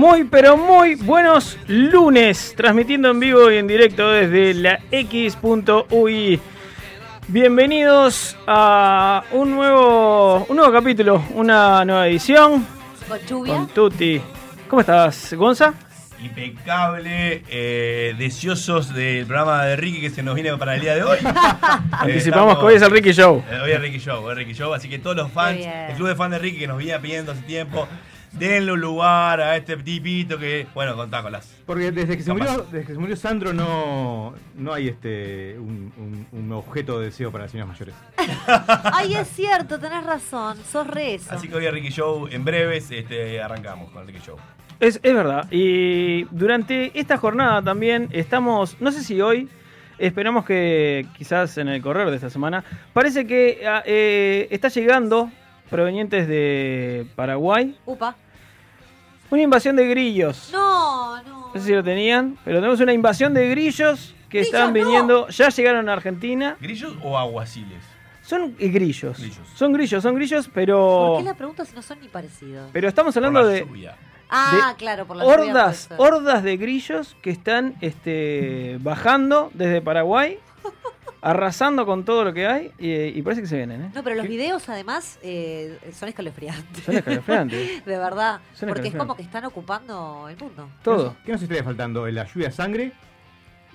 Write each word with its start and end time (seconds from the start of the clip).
Muy, 0.00 0.24
pero 0.24 0.56
muy 0.56 0.94
buenos 0.94 1.58
lunes, 1.66 2.54
transmitiendo 2.56 3.10
en 3.10 3.20
vivo 3.20 3.50
y 3.50 3.58
en 3.58 3.66
directo 3.66 4.08
desde 4.08 4.54
la 4.54 4.80
X.UI. 4.90 6.40
Bienvenidos 7.28 8.34
a 8.46 9.22
un 9.32 9.54
nuevo, 9.54 10.46
un 10.48 10.56
nuevo 10.56 10.72
capítulo, 10.72 11.22
una 11.34 11.84
nueva 11.84 12.08
edición 12.08 12.66
Con 13.06 13.18
lluvia. 13.26 13.54
con 13.54 13.68
Tuti. 13.68 14.22
¿Cómo 14.70 14.80
estás, 14.80 15.34
Gonza? 15.34 15.74
impecable, 16.22 17.42
eh, 17.48 18.14
deseosos 18.16 18.94
del 18.94 19.26
programa 19.26 19.64
de 19.66 19.76
Ricky 19.76 20.00
que 20.00 20.10
se 20.10 20.22
nos 20.22 20.34
viene 20.34 20.56
para 20.56 20.76
el 20.76 20.80
día 20.80 20.94
de 20.94 21.02
hoy. 21.02 21.18
Anticipamos 21.92 22.58
que 22.58 22.64
hoy 22.64 22.74
es 22.76 22.82
el 22.82 22.90
Ricky 22.90 23.12
Show. 23.12 23.44
Eh, 23.50 23.58
Hoy 23.64 23.72
es 23.72 23.80
Ricky 23.80 23.98
Show, 23.98 24.24
hoy 24.24 24.32
es 24.32 24.38
Ricky 24.38 24.54
Show, 24.54 24.72
así 24.72 24.88
que 24.88 24.98
todos 24.98 25.16
los 25.16 25.30
fans, 25.30 25.60
el 25.60 25.94
club 25.96 26.08
de 26.08 26.14
fans 26.14 26.30
de 26.32 26.38
Ricky 26.38 26.58
que 26.58 26.66
nos 26.66 26.78
viene 26.78 26.98
pidiendo 27.00 27.32
hace 27.32 27.42
tiempo, 27.42 27.86
denle 28.32 28.72
un 28.72 28.80
lugar 28.80 29.40
a 29.40 29.56
este 29.56 29.76
tipito 29.78 30.38
que, 30.38 30.66
bueno, 30.74 30.94
contá 30.96 31.22
con 31.22 31.32
las. 31.32 31.46
Porque 31.66 31.90
desde 31.92 32.16
que 32.16 32.22
se 32.22 32.32
Capaz. 32.32 32.50
murió, 32.50 32.66
desde 32.70 32.86
que 32.86 32.92
se 32.92 32.98
murió 32.98 33.16
Sandro 33.16 33.52
no, 33.52 34.34
no 34.56 34.72
hay 34.72 34.88
este 34.88 35.56
un, 35.58 35.92
un- 35.96 36.26
un 36.32 36.52
objeto 36.52 36.98
de 37.00 37.06
deseo 37.06 37.30
para 37.32 37.44
las 37.44 37.50
señoras 37.52 37.72
mayores. 37.72 37.94
Ay, 38.92 39.14
es 39.14 39.28
cierto, 39.28 39.78
tenés 39.78 40.04
razón. 40.04 40.56
Sos 40.70 40.86
re 40.86 41.14
eso. 41.14 41.32
Así 41.34 41.48
que 41.48 41.54
hoy 41.56 41.66
es 41.66 41.72
Ricky 41.72 41.90
Show, 41.90 42.28
en 42.30 42.44
breves 42.44 42.90
este, 42.90 43.40
arrancamos 43.40 43.90
con 43.90 44.02
el 44.02 44.08
Ricky 44.08 44.20
Show. 44.24 44.36
Es, 44.78 44.98
es 45.02 45.14
verdad. 45.14 45.46
Y 45.50 46.24
durante 46.30 46.98
esta 46.98 47.18
jornada 47.18 47.60
también 47.62 48.08
estamos, 48.12 48.80
no 48.80 48.90
sé 48.92 49.04
si 49.04 49.20
hoy, 49.20 49.48
esperamos 49.98 50.46
que 50.46 51.06
quizás 51.18 51.58
en 51.58 51.68
el 51.68 51.82
correr 51.82 52.08
de 52.08 52.16
esta 52.16 52.30
semana, 52.30 52.64
parece 52.94 53.26
que 53.26 53.62
ah, 53.68 53.82
eh, 53.84 54.48
está 54.50 54.68
llegando, 54.68 55.30
provenientes 55.70 56.26
de 56.28 57.06
Paraguay, 57.16 57.76
Upa. 57.86 58.16
una 59.30 59.42
invasión 59.42 59.76
de 59.76 59.86
grillos. 59.88 60.50
No, 60.52 61.22
no. 61.22 61.40
No 61.54 61.60
sé 61.60 61.60
si 61.66 61.72
lo 61.72 61.82
tenían, 61.82 62.36
pero 62.44 62.58
tenemos 62.58 62.80
una 62.80 62.92
invasión 62.92 63.32
de 63.34 63.48
grillos 63.48 64.14
que 64.28 64.38
Grillos, 64.40 64.54
están 64.54 64.68
no. 64.68 64.72
viniendo, 64.74 65.28
ya 65.28 65.48
llegaron 65.48 65.88
a 65.88 65.92
Argentina. 65.94 66.56
¿Grillos 66.60 66.94
o 67.02 67.16
aguaciles? 67.18 67.82
Son 68.22 68.54
eh, 68.60 68.68
grillos. 68.68 69.18
Grillos. 69.18 69.48
Son 69.56 69.72
grillos, 69.72 70.02
son 70.02 70.14
grillos, 70.14 70.46
¿Por 70.46 70.54
pero... 70.54 71.14
qué 71.18 71.24
la 71.24 71.34
pregunta 71.34 71.64
si 71.64 71.74
no 71.74 71.82
son 71.82 71.98
ni 72.00 72.06
parecidos? 72.08 72.70
Pero 72.72 72.86
estamos 72.88 73.14
Por 73.14 73.24
hablando 73.24 73.42
la 73.48 73.54
de 73.54 73.60
lluvia. 73.66 73.96
Ah, 74.30 74.74
claro, 74.78 75.04
por 75.06 75.16
la 75.16 75.24
lluvia 75.24 75.36
hordas, 75.42 75.86
puede 75.88 76.00
ser. 76.00 76.14
hordas 76.14 76.42
de 76.44 76.56
grillos 76.56 77.16
que 77.22 77.30
están 77.30 77.74
este, 77.80 78.78
bajando 78.80 79.50
desde 79.54 79.80
Paraguay, 79.82 80.38
arrasando 81.22 81.84
con 81.86 82.04
todo 82.04 82.24
lo 82.24 82.32
que 82.32 82.46
hay 82.46 82.72
y, 82.78 82.90
y 83.18 83.22
parece 83.22 83.42
que 83.42 83.48
se 83.48 83.56
vienen, 83.56 83.82
¿eh? 83.82 83.90
No, 83.94 84.02
pero 84.02 84.16
los 84.16 84.26
videos 84.26 84.68
además 84.68 85.18
eh, 85.22 85.78
son 85.92 86.08
escalofriantes. 86.08 86.84
Son 86.84 86.96
escalofriantes. 86.96 87.84
De 87.86 87.98
verdad. 87.98 88.40
Son 88.54 88.68
porque 88.68 88.88
es 88.88 88.94
como 88.94 89.14
que 89.16 89.22
están 89.22 89.44
ocupando 89.44 90.28
el 90.28 90.36
mundo. 90.38 90.68
Todo. 90.82 91.16
¿Qué 91.24 91.32
nos 91.32 91.42
estaría 91.42 91.62
faltando? 91.64 92.06
La 92.08 92.24
lluvia 92.26 92.48
de 92.48 92.52
sangre 92.54 92.92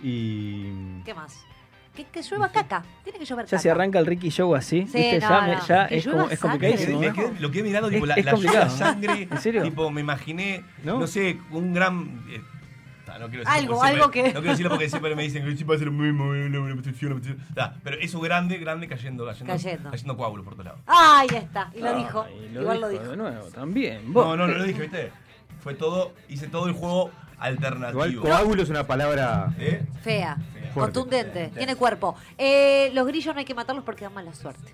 y. 0.03 1.01
¿Qué 1.03 1.13
más? 1.13 1.43
Que, 1.95 2.03
que 2.05 2.21
llueva 2.21 2.51
caca. 2.51 2.83
Tiene 3.05 3.19
que 3.19 3.23
llover 3.25 3.45
Ya 3.45 3.51
caca. 3.51 3.61
si 3.61 3.69
arranca 3.69 3.99
el 3.99 4.05
Ricky 4.05 4.29
Show 4.29 4.53
así, 4.53 4.85
Sí, 4.87 4.97
¿viste? 4.97 5.19
no, 5.21 5.29
ya, 5.29 5.41
me- 5.41 5.55
no. 5.55 5.65
ya 5.67 5.85
es, 5.85 6.05
como, 6.05 6.29
es 6.29 6.39
complicadísimo. 6.39 6.99
Me 6.99 7.07
¿eh? 7.07 7.13
quedé- 7.13 7.39
lo 7.39 7.51
que 7.51 7.59
he 7.59 7.63
mirado, 7.63 7.89
tipo, 7.89 8.03
Es- 8.03 8.09
la, 8.09 8.15
es 8.15 8.25
la 8.25 8.31
lluvia 8.33 8.51
de 8.51 8.57
complicado. 8.57 8.77
sangre. 8.77 9.27
¿En 9.31 9.37
serio? 9.39 9.63
Tipo, 9.63 9.89
me 9.91 10.01
imaginé, 10.01 10.63
¿No? 10.83 10.99
no, 10.99 11.07
sé, 11.07 11.39
un 11.51 11.73
gran. 11.73 12.21
Ah, 13.15 13.19
no 13.19 13.29
quiero 13.29 13.43
decirlo 13.43 13.51
Algo, 13.59 13.73
porque 13.75 13.87
algo 13.91 14.03
siempre- 14.11 14.21
que- 14.23 14.27
No 14.33 14.39
quiero 14.41 14.51
decirlo 14.51 14.69
porque 14.71 14.89
siempre 14.89 15.15
me 15.15 15.23
dicen 15.23 15.43
que 15.43 15.55
siempre 15.55 15.65
va 15.67 15.75
a 15.75 15.79
ser 15.79 15.91
muy, 15.91 16.11
muy, 16.11 16.39
una 16.57 16.75
petición. 16.81 17.21
Ah, 17.57 17.73
pero 17.83 17.97
eso 17.99 18.19
grande, 18.19 18.57
grande 18.57 18.87
cayendo, 18.87 19.25
cayendo. 19.25 19.53
Cayendo. 19.53 19.89
Cayendo 19.91 20.17
coágulos 20.17 20.43
por 20.45 20.53
todos 20.55 20.65
lados. 20.65 20.81
Ay, 20.85 21.27
ya 21.31 21.37
está. 21.39 21.71
Y 21.73 21.79
lo 21.79 21.89
Ay, 21.89 22.03
dijo. 22.03 22.25
lo 22.53 22.61
Igual 22.61 22.81
lo 22.81 22.89
dijo 22.89 23.01
dijo. 23.03 23.11
de 23.11 23.17
nuevo, 23.17 23.47
también. 23.47 24.13
Vos, 24.13 24.25
No, 24.25 24.35
no, 24.37 24.47
no 24.47 24.57
lo 24.57 24.63
dije, 24.63 24.81
¿viste? 24.81 25.11
Fue 25.61 25.73
todo, 25.73 26.13
hice 26.29 26.47
todo 26.47 26.67
el 26.67 26.73
juego 26.73 27.11
alternativo. 27.39 28.05
Igual 28.05 28.21
coágulo 28.31 28.63
es 28.63 28.69
una 28.69 28.85
palabra. 28.87 29.53
¿Eh? 29.59 29.83
Fea. 30.03 30.37
Fea. 30.53 30.71
Contundente. 30.73 31.51
Tiene 31.55 31.75
cuerpo. 31.75 32.15
Eh, 32.37 32.91
los 32.93 33.07
grillos 33.07 33.33
no 33.33 33.39
hay 33.39 33.45
que 33.45 33.55
matarlos 33.55 33.83
porque 33.83 34.03
dan 34.05 34.13
mala 34.13 34.33
suerte. 34.33 34.73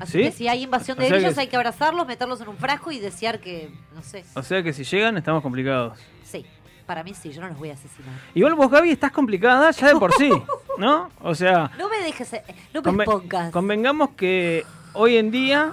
Así 0.00 0.12
¿Sí? 0.18 0.24
que 0.24 0.32
si 0.32 0.48
hay 0.48 0.62
invasión 0.64 0.98
de 0.98 1.04
O 1.04 1.06
sea 1.08 1.16
grillos 1.18 1.34
que- 1.34 1.40
hay 1.42 1.46
que 1.46 1.56
abrazarlos, 1.56 2.04
meterlos 2.06 2.40
en 2.40 2.48
un 2.48 2.56
frasco 2.56 2.90
y 2.90 2.98
desear 2.98 3.38
que, 3.38 3.70
no 3.94 4.02
sé. 4.02 4.24
O 4.34 4.42
sea 4.42 4.60
que 4.62 4.72
si 4.72 4.82
llegan 4.82 5.16
estamos 5.16 5.40
complicados. 5.42 5.96
Sí, 6.24 6.44
para 6.86 7.02
mí 7.02 7.14
sí, 7.14 7.32
yo 7.32 7.40
no 7.40 7.48
los 7.48 7.58
voy 7.58 7.70
a 7.70 7.74
asesinar. 7.74 8.14
Igual 8.34 8.54
vos, 8.54 8.70
Gaby, 8.70 8.90
estás 8.90 9.10
complicada 9.12 9.70
ya 9.70 9.88
de 9.88 9.94
por 9.96 10.12
sí, 10.14 10.30
¿no? 10.78 11.10
O 11.20 11.34
sea, 11.34 11.70
No 11.78 11.88
me 11.88 11.98
dejes, 12.02 12.32
eh, 12.34 12.42
no 12.72 12.82
me 12.92 13.04
expongas. 13.04 13.50
convengamos 13.52 14.10
que 14.10 14.64
hoy 14.92 15.16
en 15.16 15.30
día, 15.30 15.72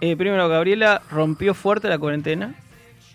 eh, 0.00 0.16
primero 0.16 0.48
Gabriela 0.48 1.02
rompió 1.10 1.54
fuerte 1.54 1.88
la 1.88 1.98
cuarentena. 1.98 2.54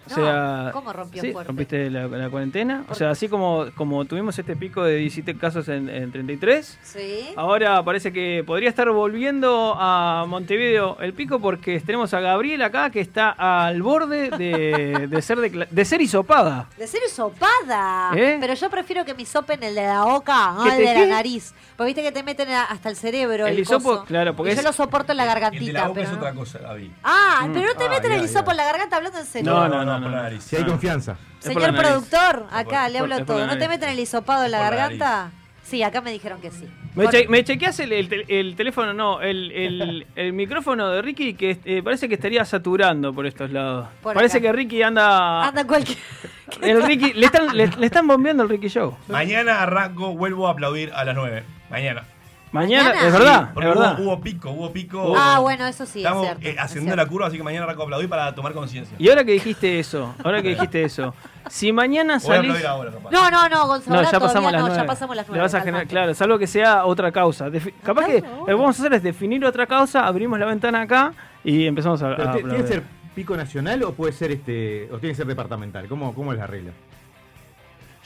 O 0.06 0.14
sea, 0.14 0.70
¿cómo 0.74 0.92
rompió 0.94 1.22
sí, 1.22 1.32
fuerte? 1.32 1.48
rompiste 1.48 1.90
la, 1.90 2.08
la 2.08 2.30
cuarentena. 2.30 2.82
O 2.84 2.88
¿Por 2.88 2.98
sea, 2.98 3.12
así 3.12 3.30
como, 3.30 3.66
como 3.76 4.04
tuvimos 4.06 4.38
este 4.38 4.56
pico 4.56 4.84
de 4.84 4.96
17 4.98 5.38
casos 5.38 5.68
en, 5.70 5.90
en 5.90 6.12
33, 6.12 6.80
Sí. 6.84 7.30
ahora 7.36 7.84
parece 7.84 8.12
que 8.12 8.44
podría 8.46 8.70
estar 8.70 8.90
volviendo 8.90 9.76
a 9.78 10.26
Montevideo 10.28 10.98
el 11.00 11.14
pico 11.14 11.40
porque 11.40 11.80
tenemos 11.80 12.14
a 12.14 12.20
Gabriela 12.20 12.66
acá 12.68 12.90
que 12.90 13.00
está 13.00 13.30
al 13.38 13.82
borde 13.82 14.30
de, 14.32 15.08
de 15.10 15.22
ser, 15.22 15.38
decla- 15.40 15.68
de 15.70 15.86
ser 15.86 16.02
hisopada. 16.02 16.68
De 16.78 16.88
ser 16.88 17.02
sopada. 17.10 18.12
¿Eh? 18.16 18.38
Pero 18.40 18.54
yo 18.54 18.70
prefiero 18.70 19.06
que 19.06 19.14
me 19.14 19.26
sopen 19.26 19.62
el 19.64 19.76
de 19.76 19.84
la 19.84 20.04
boca, 20.06 20.54
no 20.54 20.64
¿Que 20.64 20.70
el 20.72 20.78
de 20.78 20.94
qué? 20.94 21.00
la 21.02 21.06
nariz. 21.16 21.54
Porque 21.76 21.88
viste 21.88 22.04
que 22.04 22.12
te 22.12 22.24
meten 22.24 22.50
hasta 22.50 22.90
el 22.90 22.96
cerebro. 22.96 23.48
El 23.48 23.54
El, 23.56 23.60
hisopo, 23.62 23.90
coso. 23.90 24.06
claro, 24.06 24.36
porque 24.36 24.54
Y 24.54 24.56
yo 24.56 24.62
lo 24.62 24.74
soporto 24.74 25.12
en 25.12 25.18
la 25.18 25.24
El 25.24 25.30
de 25.30 25.34
gargantita. 25.34 25.74
la 25.74 25.88
boca 25.88 25.94
pero 25.96 26.06
es 26.06 26.12
no- 26.12 26.18
otra 26.20 26.34
cosa, 26.34 26.60
Gaby. 26.60 26.92
Ah, 27.04 27.46
Mm. 27.48 27.54
pero 27.54 27.68
no 27.68 27.74
te 27.76 27.86
Ah, 27.86 27.90
meten 27.90 28.12
el 28.12 28.24
hisopo 28.24 28.46
ya. 28.48 28.52
en 28.52 28.58
la 28.58 28.66
garganta 28.66 28.98
hablando 28.98 29.20
en 29.20 29.26
serio. 29.26 29.52
No, 29.52 29.68
no, 29.68 29.84
no, 29.86 29.93
no. 30.00 30.42
Si 30.42 30.56
hay 30.56 30.64
Ah. 30.64 30.68
confianza. 30.68 31.18
Señor 31.40 31.76
productor, 31.76 32.48
acá 32.52 32.84
por- 32.84 32.92
le 32.92 33.00
hablo 33.00 33.16
por 33.18 33.26
todo. 33.26 33.48
¿No 33.48 33.58
te 33.58 33.68
meten 33.68 33.90
el 33.90 34.00
hisopado 34.00 34.46
en 34.46 34.52
la 34.52 34.60
garganta? 34.60 35.32
Sí, 35.64 35.82
acá 35.82 36.02
me 36.02 36.12
dijeron 36.12 36.42
que 36.42 36.52
sí. 36.52 36.68
Me, 36.94 37.08
che- 37.08 37.28
me 37.30 37.42
chequeas 37.44 37.80
el, 37.80 37.94
el 37.94 38.10
tel- 38.10 38.26
el 38.28 38.56
teléfono, 38.58 38.94
no, 38.94 39.22
el, 39.22 39.50
el- 39.52 40.06
el 40.16 40.34
micrófono 40.34 40.90
de 40.90 41.02
Ricky 41.02 41.36
que 41.36 41.58
eh, 41.64 41.82
parece 41.82 42.10
que 42.10 42.16
estaría 42.16 42.44
saturando 42.44 43.14
por 43.14 43.26
estos 43.26 43.50
lados. 43.50 43.88
Por 44.02 44.14
parece 44.14 44.40
acá. 44.40 44.48
que 44.48 44.54
Ricky 44.54 44.82
anda... 44.84 45.48
anda 45.48 45.66
cualquier. 45.66 45.98
el 46.62 46.84
Ricky, 46.84 47.14
le, 47.14 47.26
están, 47.28 47.56
le, 47.56 47.68
le 47.68 47.86
están 47.86 48.06
bombeando 48.08 48.44
el 48.44 48.50
Ricky 48.50 48.68
Show. 48.68 48.98
Mañana 49.08 49.62
arranco, 49.62 50.14
vuelvo 50.14 50.48
a 50.50 50.52
aplaudir 50.52 50.92
a 50.94 51.06
las 51.06 51.16
9. 51.16 51.44
Mañana. 51.70 52.04
Mañana, 52.54 52.90
Mañana. 52.90 53.08
es 53.08 53.14
verdad, 53.14 53.50
Porque 53.54 53.70
es 53.70 53.76
verdad. 53.76 54.00
Hubo, 54.00 54.04
hubo 54.14 54.22
pico, 54.22 54.50
hubo 54.52 54.72
pico. 54.72 55.14
Ah, 55.18 55.40
bueno, 55.40 55.66
eso 55.66 55.86
sí, 55.88 56.00
es 56.00 56.06
Estamos 56.06 56.24
cierto, 56.26 56.42
eh, 56.46 56.52
es 56.52 56.58
ascendiendo 56.60 56.94
cierto. 56.96 57.04
la 57.04 57.10
curva, 57.10 57.28
así 57.28 57.38
que 57.38 57.44
mañana 57.44 57.66
arranco 57.66 57.82
a 57.82 57.86
aplaudir 57.86 58.08
para 58.10 58.36
tomar 58.36 58.54
conciencia. 58.54 58.96
Y 59.00 59.10
ahora 59.10 59.24
que 59.26 59.32
dijiste 59.32 59.80
eso, 59.80 60.14
ahora 60.24 60.42
que 60.44 60.50
dijiste 60.50 60.84
eso, 60.84 61.16
si 61.50 61.74
mañana 61.74 62.20
Voy 62.24 62.32
a 62.32 62.36
salís... 62.38 62.66
ahora. 62.66 62.92
No, 63.12 63.32
no, 63.32 63.50
no, 63.50 63.68
Gonzalo. 63.68 64.02
No, 64.04 64.12
ya 64.12 64.20
pasamos 64.20 64.52
las 64.52 64.62
no, 64.62 64.68
nueve. 64.68 64.82
ya 64.82 64.86
pasamos 64.86 65.16
las 65.16 65.26
Le 65.26 65.30
nueve. 65.32 65.42
vas 65.44 65.54
a 65.56 65.60
generar- 65.62 65.72
calmate. 65.82 65.88
claro, 65.90 66.14
salvo 66.14 66.38
que 66.38 66.48
sea 66.48 66.86
otra 66.86 67.12
causa. 67.12 67.50
Defi- 67.50 67.74
capaz 67.84 68.06
que 68.06 68.22
lo 68.22 68.46
que 68.46 68.54
vamos 68.54 68.78
a 68.80 68.82
hacer 68.84 68.94
es 68.94 69.02
definir 69.04 69.44
otra 69.44 69.66
causa, 69.66 70.06
abrimos 70.06 70.38
la 70.38 70.46
ventana 70.46 70.82
acá 70.82 71.12
y 71.44 71.66
empezamos 71.66 72.04
a, 72.04 72.12
a 72.12 72.16
Pero 72.16 72.32
¿Tiene 72.34 72.56
que 72.58 72.68
ser 72.68 72.84
pico 73.16 73.36
nacional 73.36 73.82
o 73.84 73.94
puede 73.94 74.14
ser 74.14 74.32
este. 74.32 74.90
o 74.92 75.00
tiene 75.00 75.14
que 75.14 75.18
ser 75.18 75.26
departamental? 75.26 75.88
¿Cómo, 75.88 76.14
cómo 76.14 76.32
es 76.34 76.38
la 76.38 76.46
regla? 76.46 76.72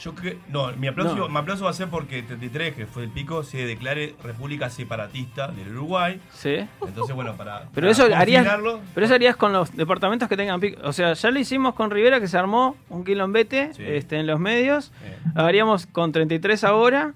Yo 0.00 0.14
creo. 0.14 0.38
No, 0.48 0.70
mi 0.76 0.86
aplauso, 0.86 1.16
No. 1.16 1.28
mi 1.28 1.36
aplauso 1.38 1.64
va 1.64 1.70
a 1.70 1.74
ser 1.74 1.88
porque 1.88 2.22
33, 2.22 2.74
que 2.74 2.86
fue 2.86 3.02
el 3.04 3.10
pico, 3.10 3.42
se 3.42 3.66
declare 3.66 4.14
república 4.22 4.70
separatista 4.70 5.48
del 5.48 5.70
Uruguay. 5.76 6.20
Sí. 6.32 6.56
Entonces, 6.86 7.14
bueno, 7.16 7.36
para. 7.36 7.62
Pero 7.62 7.72
para 7.74 7.90
eso 7.90 8.04
harías, 8.14 8.46
pero 8.94 9.06
eso 9.06 9.14
harías 9.14 9.34
con 9.36 9.52
los 9.52 9.74
departamentos 9.76 10.28
que 10.28 10.36
tengan 10.36 10.60
pico. 10.60 10.80
O 10.84 10.92
sea, 10.92 11.14
ya 11.14 11.30
lo 11.32 11.38
hicimos 11.40 11.74
con 11.74 11.90
Rivera 11.90 12.20
que 12.20 12.28
se 12.28 12.38
armó 12.38 12.76
un 12.88 13.04
quilombete 13.04 13.74
Sí. 13.74 13.82
este, 13.84 14.18
en 14.20 14.26
los 14.28 14.38
medios. 14.38 14.92
eh, 15.04 15.16
Haríamos 15.34 15.86
con 15.86 16.12
33 16.12 16.62
ahora. 16.64 17.14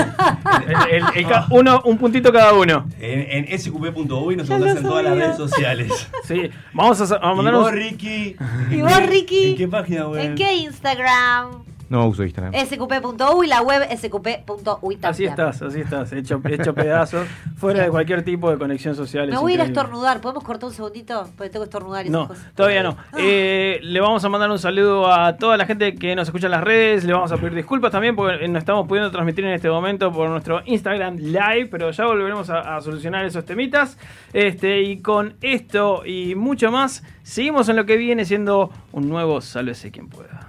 El- 0.90 1.02
el- 1.14 1.26
uno, 1.50 1.82
un 1.84 1.98
puntito 1.98 2.32
cada 2.32 2.52
uno. 2.54 2.86
en, 2.98 3.44
en 3.50 3.58
sqp.uy 3.58 4.36
nos 4.36 4.46
encontrás 4.48 4.76
en 4.76 4.82
todas 4.82 5.04
las 5.04 5.14
redes 5.16 5.36
sociales. 5.36 5.92
Sí, 6.24 6.48
vamos 6.72 7.00
a, 7.00 7.16
a 7.16 7.32
Y 7.32 7.36
mandar 7.36 7.54
vos. 7.56 7.72
Ricky. 7.72 8.36
¿Y 8.70 8.80
vos, 8.80 9.06
Ricky? 9.06 9.50
¿En 9.50 9.56
qué 9.56 9.66
página 9.68 10.06
web? 10.08 10.24
¿En 10.24 10.34
qué 10.36 10.54
Instagram? 10.54 11.64
No 11.92 12.06
uso 12.06 12.22
Instagram. 12.22 12.54
sqp.uy, 12.54 13.46
la 13.48 13.60
web 13.60 13.82
sqp.uy 13.94 14.96
también. 14.96 15.04
Así 15.04 15.24
estás, 15.26 15.60
así 15.60 15.80
estás, 15.80 16.10
hecho, 16.14 16.40
hecho 16.48 16.72
pedazos, 16.74 17.26
fuera 17.56 17.82
de 17.82 17.90
cualquier 17.90 18.22
tipo 18.24 18.50
de 18.50 18.56
conexión 18.56 18.94
social. 18.96 19.28
Me 19.28 19.36
voy 19.36 19.52
a 19.52 19.54
ir 19.56 19.60
a 19.60 19.64
estornudar. 19.64 20.22
¿Podemos 20.22 20.42
cortar 20.42 20.70
un 20.70 20.74
segundito? 20.74 21.28
Porque 21.36 21.50
tengo 21.50 21.64
que 21.64 21.68
estornudar 21.68 22.06
y 22.06 22.08
No, 22.08 22.24
esas 22.24 22.38
cosas. 22.38 22.54
todavía 22.54 22.82
no. 22.82 22.96
Eh, 23.18 23.78
le 23.82 24.00
vamos 24.00 24.24
a 24.24 24.30
mandar 24.30 24.50
un 24.50 24.58
saludo 24.58 25.12
a 25.12 25.36
toda 25.36 25.58
la 25.58 25.66
gente 25.66 25.94
que 25.94 26.16
nos 26.16 26.28
escucha 26.28 26.46
en 26.46 26.52
las 26.52 26.64
redes. 26.64 27.04
Le 27.04 27.12
vamos 27.12 27.30
a 27.30 27.36
pedir 27.36 27.54
disculpas 27.54 27.92
también 27.92 28.16
porque 28.16 28.48
no 28.48 28.58
estamos 28.58 28.88
pudiendo 28.88 29.10
transmitir 29.10 29.44
en 29.44 29.52
este 29.52 29.68
momento 29.68 30.10
por 30.10 30.30
nuestro 30.30 30.62
Instagram 30.64 31.16
Live, 31.16 31.66
pero 31.70 31.90
ya 31.90 32.06
volveremos 32.06 32.48
a, 32.48 32.76
a 32.76 32.80
solucionar 32.80 33.26
esos 33.26 33.44
temitas. 33.44 33.98
Este, 34.32 34.80
y 34.80 35.02
con 35.02 35.34
esto 35.42 36.06
y 36.06 36.34
mucho 36.36 36.70
más, 36.72 37.04
seguimos 37.22 37.68
en 37.68 37.76
lo 37.76 37.84
que 37.84 37.98
viene 37.98 38.24
siendo 38.24 38.70
un 38.92 39.10
nuevo 39.10 39.42
Sálvese 39.42 39.90
quien 39.90 40.08
pueda. 40.08 40.48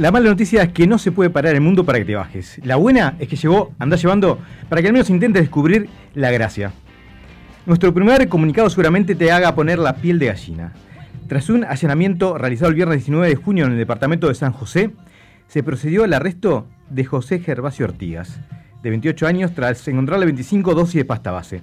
La 0.00 0.10
mala 0.10 0.30
noticia 0.30 0.62
es 0.62 0.72
que 0.72 0.86
no 0.86 0.96
se 0.96 1.12
puede 1.12 1.28
parar 1.28 1.54
el 1.54 1.60
mundo 1.60 1.84
para 1.84 1.98
que 1.98 2.06
te 2.06 2.14
bajes. 2.14 2.58
La 2.64 2.76
buena 2.76 3.16
es 3.18 3.28
que 3.28 3.36
llegó, 3.36 3.74
anda 3.78 3.98
llevando, 3.98 4.38
para 4.70 4.80
que 4.80 4.88
al 4.88 4.94
menos 4.94 5.10
intentes 5.10 5.42
descubrir 5.42 5.90
la 6.14 6.30
gracia. 6.30 6.72
Nuestro 7.66 7.92
primer 7.92 8.26
comunicado 8.30 8.70
seguramente 8.70 9.14
te 9.14 9.30
haga 9.30 9.54
poner 9.54 9.78
la 9.78 9.96
piel 9.96 10.18
de 10.18 10.28
gallina. 10.28 10.72
Tras 11.28 11.50
un 11.50 11.64
allanamiento 11.64 12.38
realizado 12.38 12.70
el 12.70 12.76
viernes 12.76 13.00
19 13.00 13.28
de 13.28 13.36
junio 13.36 13.66
en 13.66 13.72
el 13.72 13.76
departamento 13.76 14.28
de 14.28 14.34
San 14.34 14.52
José, 14.52 14.90
se 15.48 15.62
procedió 15.62 16.04
al 16.04 16.14
arresto 16.14 16.66
de 16.88 17.04
José 17.04 17.40
Gervasio 17.40 17.84
Ortigas, 17.84 18.40
de 18.82 18.88
28 18.88 19.26
años, 19.26 19.54
tras 19.54 19.86
encontrarle 19.86 20.24
25 20.24 20.74
dosis 20.74 20.94
de 20.94 21.04
pasta 21.04 21.30
base. 21.30 21.60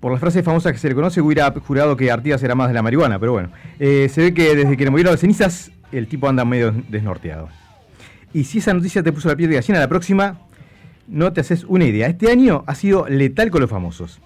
Por 0.00 0.12
las 0.12 0.20
frases 0.20 0.44
famosas 0.44 0.72
que 0.72 0.78
se 0.78 0.88
le 0.88 0.94
conoce, 0.94 1.20
hubiera 1.20 1.50
jurado 1.52 1.96
que 1.96 2.10
Artigas 2.10 2.42
era 2.42 2.54
más 2.54 2.68
de 2.68 2.74
la 2.74 2.82
marihuana, 2.82 3.18
pero 3.18 3.32
bueno. 3.32 3.50
Eh, 3.80 4.08
se 4.08 4.22
ve 4.22 4.34
que 4.34 4.54
desde 4.54 4.76
que 4.76 4.84
le 4.84 4.90
movieron 4.90 5.12
las 5.12 5.20
cenizas, 5.20 5.72
el 5.90 6.06
tipo 6.06 6.28
anda 6.28 6.44
medio 6.44 6.72
desnorteado. 6.88 7.48
Y 8.32 8.44
si 8.44 8.58
esa 8.58 8.74
noticia 8.74 9.02
te 9.02 9.12
puso 9.12 9.28
la 9.28 9.36
piel 9.36 9.50
de 9.50 9.56
gallina, 9.56 9.80
la 9.80 9.88
próxima 9.88 10.38
no 11.08 11.32
te 11.32 11.40
haces 11.40 11.64
una 11.64 11.84
idea. 11.84 12.06
Este 12.06 12.30
año 12.30 12.62
ha 12.66 12.74
sido 12.74 13.08
letal 13.08 13.50
con 13.50 13.60
los 13.60 13.70
famosos. 13.70 14.20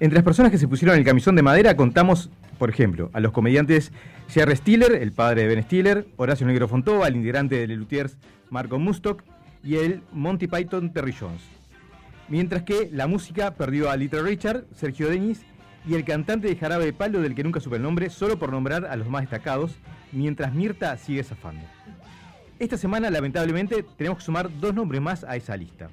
Entre 0.00 0.16
las 0.16 0.24
personas 0.24 0.50
que 0.50 0.58
se 0.58 0.68
pusieron 0.68 0.98
el 0.98 1.04
camisón 1.04 1.36
de 1.36 1.42
madera 1.42 1.76
contamos, 1.76 2.30
por 2.58 2.68
ejemplo, 2.68 3.10
a 3.12 3.20
los 3.20 3.32
comediantes 3.32 3.92
Jerry 4.28 4.56
Stiller, 4.56 4.92
el 4.94 5.12
padre 5.12 5.42
de 5.42 5.48
Ben 5.54 5.64
Stiller, 5.64 6.06
Horacio 6.16 6.46
Negro 6.46 6.68
Fontova, 6.68 7.06
el 7.08 7.16
integrante 7.16 7.56
de 7.56 7.68
Lelutiers 7.68 8.16
Marco 8.50 8.78
Mustock 8.78 9.22
y 9.62 9.76
el 9.76 10.02
Monty 10.12 10.48
Python 10.48 10.92
Terry 10.92 11.14
Jones. 11.18 11.40
Mientras 12.28 12.62
que 12.62 12.88
la 12.90 13.06
música 13.06 13.54
perdió 13.54 13.90
a 13.90 13.96
Little 13.96 14.22
Richard, 14.22 14.64
Sergio 14.72 15.08
Denis 15.08 15.42
y 15.86 15.94
el 15.94 16.04
cantante 16.04 16.48
de 16.48 16.56
Jarabe 16.56 16.86
de 16.86 16.92
Palo, 16.94 17.20
del 17.20 17.34
que 17.34 17.44
nunca 17.44 17.60
supe 17.60 17.76
el 17.76 17.82
nombre, 17.82 18.08
solo 18.08 18.38
por 18.38 18.50
nombrar 18.50 18.86
a 18.86 18.96
los 18.96 19.08
más 19.08 19.22
destacados, 19.22 19.76
mientras 20.10 20.54
Mirta 20.54 20.96
sigue 20.96 21.22
zafando. 21.22 21.64
Esta 22.58 22.78
semana, 22.78 23.10
lamentablemente, 23.10 23.84
tenemos 23.98 24.18
que 24.18 24.24
sumar 24.24 24.48
dos 24.58 24.74
nombres 24.74 25.02
más 25.02 25.24
a 25.24 25.36
esa 25.36 25.56
lista. 25.56 25.90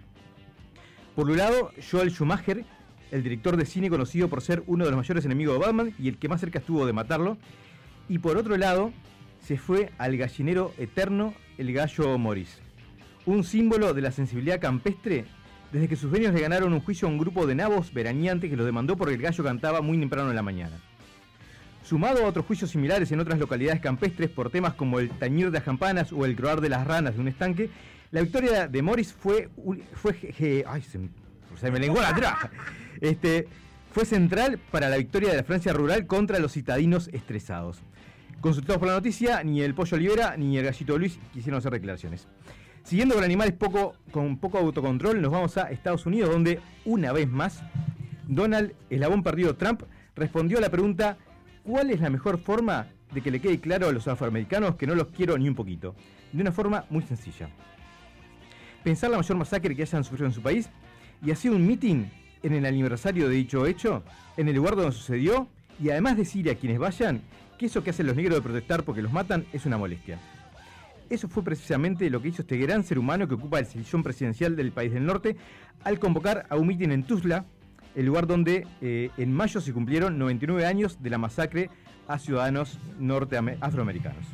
Por 1.16 1.30
un 1.30 1.38
lado, 1.38 1.72
Joel 1.92 2.12
Schumacher, 2.12 2.64
el 3.12 3.24
director 3.24 3.58
de 3.58 3.66
cine 3.66 3.90
conocido 3.90 4.30
por 4.30 4.42
ser 4.42 4.64
uno 4.68 4.86
de 4.86 4.92
los 4.92 4.98
mayores 4.98 5.26
enemigos 5.26 5.60
de 5.60 5.66
Batman 5.66 5.94
y 6.00 6.08
el 6.08 6.18
que 6.18 6.30
más 6.30 6.40
cerca 6.40 6.60
estuvo 6.60 6.86
de 6.86 6.94
matarlo. 6.94 7.38
Y 8.08 8.20
por 8.20 8.38
otro 8.38 8.56
lado, 8.56 8.94
se 9.42 9.58
fue 9.58 9.92
al 9.98 10.16
gallinero 10.16 10.72
eterno, 10.78 11.34
el 11.58 11.74
gallo 11.74 12.18
Morris. 12.18 12.62
Un 13.26 13.44
símbolo 13.44 13.94
de 13.94 14.02
la 14.02 14.12
sensibilidad 14.12 14.62
campestre 14.62 15.26
desde 15.72 15.88
que 15.88 15.96
sus 15.96 16.10
dueños 16.10 16.34
le 16.34 16.42
ganaron 16.42 16.74
un 16.74 16.82
juicio 16.82 17.08
a 17.08 17.12
un 17.12 17.18
grupo 17.18 17.48
de 17.48 17.56
nabos 17.56 17.94
veraneantes 17.94 18.50
que 18.50 18.56
los 18.56 18.66
demandó 18.66 18.98
porque 18.98 19.16
el 19.16 19.22
gallo 19.22 19.44
cantaba 19.44 19.82
muy 19.82 19.98
temprano 20.00 20.30
en 20.30 20.36
la 20.36 20.42
mañana. 20.42 20.78
Sumado 21.84 22.24
a 22.24 22.28
otros 22.28 22.46
juicios 22.46 22.70
similares 22.70 23.12
en 23.12 23.20
otras 23.20 23.40
localidades 23.40 23.82
campestres 23.82 24.30
por 24.30 24.50
temas 24.50 24.74
como 24.76 25.00
el 25.00 25.10
tañir 25.10 25.48
de 25.48 25.58
las 25.58 25.64
campanas 25.64 26.12
o 26.12 26.26
el 26.26 26.36
croar 26.36 26.62
de 26.62 26.70
las 26.70 26.86
ranas 26.86 27.16
de 27.16 27.22
un 27.22 27.28
estanque, 27.28 27.70
la 28.12 28.22
victoria 28.22 28.68
de 28.68 28.82
Morris 28.82 29.14
fue, 29.14 29.50
fue 29.94 30.14
fue 33.92 34.06
central 34.06 34.60
para 34.72 34.90
la 34.90 34.98
victoria 34.98 35.32
de 35.32 35.38
la 35.38 35.44
Francia 35.44 35.74
rural 35.74 36.08
contra 36.08 36.40
los 36.40 36.54
citadinos 36.54 37.10
estresados. 37.10 37.80
Consultados 38.40 38.80
por 38.80 38.88
la 38.88 38.96
noticia, 38.96 39.44
ni 39.44 39.62
el 39.62 39.76
pollo 39.76 39.98
Olivera 39.98 40.36
ni 40.38 40.58
el 40.58 40.66
gallito 40.66 40.98
Luis 40.98 41.20
quisieron 41.34 41.60
hacer 41.60 41.74
declaraciones. 41.74 42.28
Siguiendo 42.84 43.16
con 43.16 43.24
animales 43.24 43.54
poco, 43.54 43.96
con 44.12 44.38
poco 44.38 44.58
autocontrol, 44.58 45.22
nos 45.22 45.32
vamos 45.32 45.58
a 45.58 45.72
Estados 45.72 46.06
Unidos, 46.06 46.32
donde 46.32 46.60
una 46.86 47.14
vez 47.14 47.30
más 47.30 47.62
Donald, 48.28 48.74
eslabón 48.90 49.24
perdido 49.24 49.56
Trump, 49.56 49.84
respondió 50.16 50.58
a 50.58 50.62
la 50.62 50.70
pregunta 50.70 51.18
¿cuál 51.64 51.92
es 51.92 52.02
la 52.02 52.10
mejor 52.10 52.40
forma 52.40 52.88
de 53.14 53.22
que 53.22 53.32
le 53.32 53.40
quede 53.40 53.60
claro 53.60 53.88
a 53.88 53.92
los 53.92 54.08
afroamericanos 54.08 54.76
que 54.76 54.88
no 54.88 54.96
los 54.96 55.08
quiero 55.08 55.38
ni 55.38 55.48
un 55.48 55.56
poquito? 55.56 55.96
De 56.32 56.42
una 56.42 56.52
forma 56.52 56.86
muy 56.90 57.04
sencilla. 57.04 57.50
Pensar 58.84 59.12
la 59.12 59.18
mayor 59.18 59.38
masacre 59.38 59.76
que 59.76 59.84
hayan 59.84 60.04
sufrido 60.04 60.28
en 60.28 60.34
su 60.34 60.42
país 60.42 60.70
y 61.24 61.32
hacer 61.32 61.52
un 61.52 61.66
meeting 61.66 62.06
en 62.42 62.54
el 62.54 62.66
aniversario 62.66 63.30
de 63.30 63.36
dicho 63.36 63.68
hecho, 63.68 64.04
en 64.38 64.48
el 64.48 64.56
lugar 64.56 64.76
donde 64.76 64.92
sucedió, 64.92 65.48
y 65.80 65.90
además 65.90 66.18
decirle 66.18 66.52
a 66.52 66.56
quienes 66.56 66.80
vayan 66.80 67.22
que 67.58 67.68
eso 67.68 67.84
que 67.84 67.92
hacen 67.92 68.08
los 68.08 68.16
negros 68.16 68.36
de 68.36 68.42
protestar 68.42 68.84
porque 68.84 69.02
los 69.02 69.12
matan 69.12 69.46
es 69.54 69.66
una 69.66 69.78
molestia. 69.78 70.20
Eso 71.12 71.28
fue 71.28 71.44
precisamente 71.44 72.10
lo 72.10 72.22
que 72.22 72.30
hizo 72.30 72.42
este 72.42 72.56
gran 72.56 72.86
ser 72.86 72.98
humano 72.98 73.28
que 73.28 73.34
ocupa 73.34 73.60
el 73.60 73.66
sillón 73.66 74.02
presidencial 74.02 74.56
del 74.56 74.72
país 74.72 74.94
del 74.94 75.06
norte 75.06 75.36
al 75.84 76.00
convocar 76.00 76.46
a 76.50 76.56
un 76.56 76.66
mitin 76.66 76.94
en 76.94 77.04
Tuzla, 77.04 77.44
el 77.96 78.06
lugar 78.06 78.28
donde 78.28 78.66
eh, 78.80 79.10
en 79.18 79.34
mayo 79.34 79.60
se 79.60 79.74
cumplieron 79.74 80.18
99 80.18 80.66
años 80.66 81.04
de 81.04 81.10
la 81.10 81.18
masacre 81.18 81.70
a 82.08 82.18
ciudadanos 82.18 82.80
afroamericanos. 83.60 84.26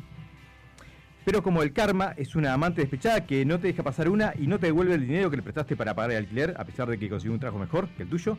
Pero 1.24 1.42
como 1.42 1.64
el 1.64 1.72
karma 1.72 2.14
es 2.16 2.36
una 2.36 2.52
amante 2.52 2.80
despechada 2.80 3.26
que 3.26 3.44
no 3.44 3.58
te 3.58 3.66
deja 3.66 3.82
pasar 3.82 4.08
una 4.08 4.32
y 4.38 4.46
no 4.46 4.60
te 4.60 4.66
devuelve 4.66 4.94
el 4.94 5.00
dinero 5.00 5.30
que 5.30 5.36
le 5.36 5.42
prestaste 5.42 5.74
para 5.74 5.96
pagar 5.96 6.12
el 6.12 6.18
alquiler, 6.18 6.54
a 6.56 6.64
pesar 6.64 6.88
de 6.88 6.96
que 6.96 7.08
consiguió 7.08 7.32
un 7.32 7.40
trabajo 7.40 7.58
mejor 7.58 7.88
que 7.96 8.04
el 8.04 8.08
tuyo, 8.08 8.38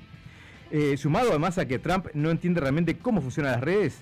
eh, 0.71 0.95
sumado 0.95 1.31
además 1.31 1.57
a 1.57 1.67
que 1.67 1.77
Trump 1.77 2.07
no 2.13 2.31
entiende 2.31 2.61
realmente 2.61 2.97
cómo 2.97 3.19
funcionan 3.19 3.51
las 3.51 3.61
redes, 3.61 4.01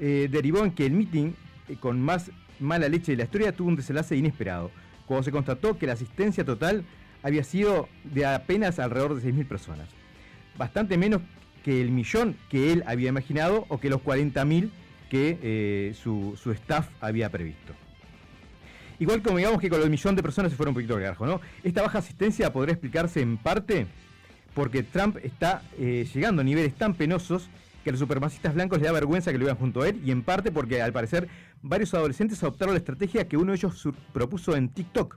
eh, 0.00 0.26
derivó 0.28 0.64
en 0.64 0.72
que 0.72 0.84
el 0.84 0.94
meeting 0.94 1.30
con 1.78 2.02
más 2.02 2.32
mala 2.60 2.88
leche 2.88 3.12
de 3.12 3.18
la 3.18 3.24
historia 3.24 3.52
tuvo 3.52 3.68
un 3.68 3.76
desenlace 3.76 4.16
inesperado, 4.16 4.70
cuando 5.06 5.24
se 5.24 5.32
constató 5.32 5.78
que 5.78 5.86
la 5.86 5.94
asistencia 5.94 6.44
total 6.44 6.84
había 7.22 7.44
sido 7.44 7.88
de 8.04 8.26
apenas 8.26 8.78
alrededor 8.78 9.20
de 9.20 9.32
6.000 9.32 9.46
personas. 9.46 9.88
Bastante 10.56 10.96
menos 10.96 11.22
que 11.64 11.80
el 11.80 11.90
millón 11.90 12.36
que 12.50 12.72
él 12.72 12.84
había 12.86 13.08
imaginado 13.08 13.66
o 13.68 13.78
que 13.80 13.90
los 13.90 14.00
40.000 14.00 14.70
que 15.10 15.38
eh, 15.42 15.94
su, 15.94 16.38
su 16.40 16.52
staff 16.52 16.88
había 17.00 17.30
previsto. 17.30 17.74
Igual 19.00 19.22
como 19.22 19.38
digamos 19.38 19.60
que 19.60 19.70
con 19.70 19.80
el 19.80 19.90
millón 19.90 20.16
de 20.16 20.22
personas 20.22 20.50
se 20.50 20.56
fueron 20.56 20.72
un 20.72 20.74
poquito 20.74 20.94
al 20.94 21.00
garjo, 21.00 21.24
¿no? 21.24 21.40
Esta 21.62 21.82
baja 21.82 21.98
asistencia 21.98 22.52
podría 22.52 22.72
explicarse 22.72 23.20
en 23.20 23.36
parte 23.36 23.86
porque 24.54 24.82
Trump 24.82 25.18
está 25.22 25.62
eh, 25.78 26.06
llegando 26.12 26.42
a 26.42 26.44
niveles 26.44 26.74
tan 26.74 26.94
penosos 26.94 27.48
que 27.84 27.90
a 27.90 27.92
los 27.92 28.00
supremacistas 28.00 28.54
blancos 28.54 28.80
le 28.80 28.86
da 28.86 28.92
vergüenza 28.92 29.30
que 29.30 29.38
lo 29.38 29.44
vean 29.44 29.56
junto 29.56 29.82
a 29.82 29.88
él 29.88 30.00
y 30.04 30.10
en 30.10 30.22
parte 30.22 30.50
porque 30.50 30.82
al 30.82 30.92
parecer 30.92 31.28
varios 31.62 31.94
adolescentes 31.94 32.42
adoptaron 32.42 32.74
la 32.74 32.78
estrategia 32.78 33.28
que 33.28 33.36
uno 33.36 33.52
de 33.52 33.56
ellos 33.56 33.88
propuso 34.12 34.56
en 34.56 34.68
TikTok 34.68 35.16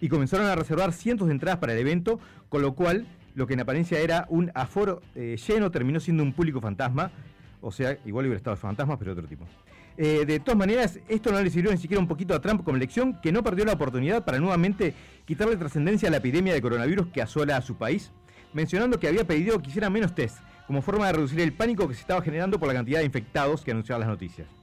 y 0.00 0.08
comenzaron 0.08 0.46
a 0.46 0.54
reservar 0.54 0.92
cientos 0.92 1.28
de 1.28 1.34
entradas 1.34 1.58
para 1.58 1.72
el 1.72 1.78
evento, 1.78 2.20
con 2.48 2.62
lo 2.62 2.74
cual 2.74 3.06
lo 3.34 3.46
que 3.46 3.54
en 3.54 3.60
apariencia 3.60 3.98
era 4.00 4.26
un 4.28 4.50
aforo 4.54 5.02
eh, 5.14 5.36
lleno 5.46 5.70
terminó 5.70 6.00
siendo 6.00 6.22
un 6.22 6.32
público 6.32 6.60
fantasma, 6.60 7.10
o 7.60 7.72
sea, 7.72 7.98
igual 8.04 8.26
hubiera 8.26 8.38
estado 8.38 8.56
fantasma, 8.56 8.98
pero 8.98 9.14
de 9.14 9.20
otro 9.20 9.28
tipo. 9.28 9.46
Eh, 9.96 10.24
de 10.24 10.38
todas 10.38 10.56
maneras, 10.56 11.00
esto 11.08 11.32
no 11.32 11.40
le 11.40 11.50
sirvió 11.50 11.72
ni 11.72 11.78
siquiera 11.78 12.00
un 12.00 12.06
poquito 12.06 12.34
a 12.34 12.40
Trump 12.40 12.62
como 12.62 12.76
lección, 12.76 13.20
que 13.20 13.32
no 13.32 13.42
perdió 13.42 13.64
la 13.64 13.72
oportunidad 13.72 14.24
para 14.24 14.38
nuevamente 14.38 14.94
quitarle 15.24 15.56
trascendencia 15.56 16.08
a 16.08 16.12
la 16.12 16.18
epidemia 16.18 16.54
de 16.54 16.62
coronavirus 16.62 17.08
que 17.08 17.20
asola 17.20 17.56
a 17.56 17.62
su 17.62 17.76
país, 17.76 18.12
mencionando 18.52 19.00
que 19.00 19.08
había 19.08 19.26
pedido 19.26 19.60
que 19.60 19.70
hiciera 19.70 19.90
menos 19.90 20.14
test, 20.14 20.38
como 20.68 20.82
forma 20.82 21.06
de 21.08 21.14
reducir 21.14 21.40
el 21.40 21.52
pánico 21.52 21.88
que 21.88 21.94
se 21.94 22.00
estaba 22.00 22.22
generando 22.22 22.60
por 22.60 22.68
la 22.68 22.74
cantidad 22.74 23.00
de 23.00 23.06
infectados 23.06 23.64
que 23.64 23.72
anunciaban 23.72 24.00
las 24.00 24.08
noticias. 24.08 24.57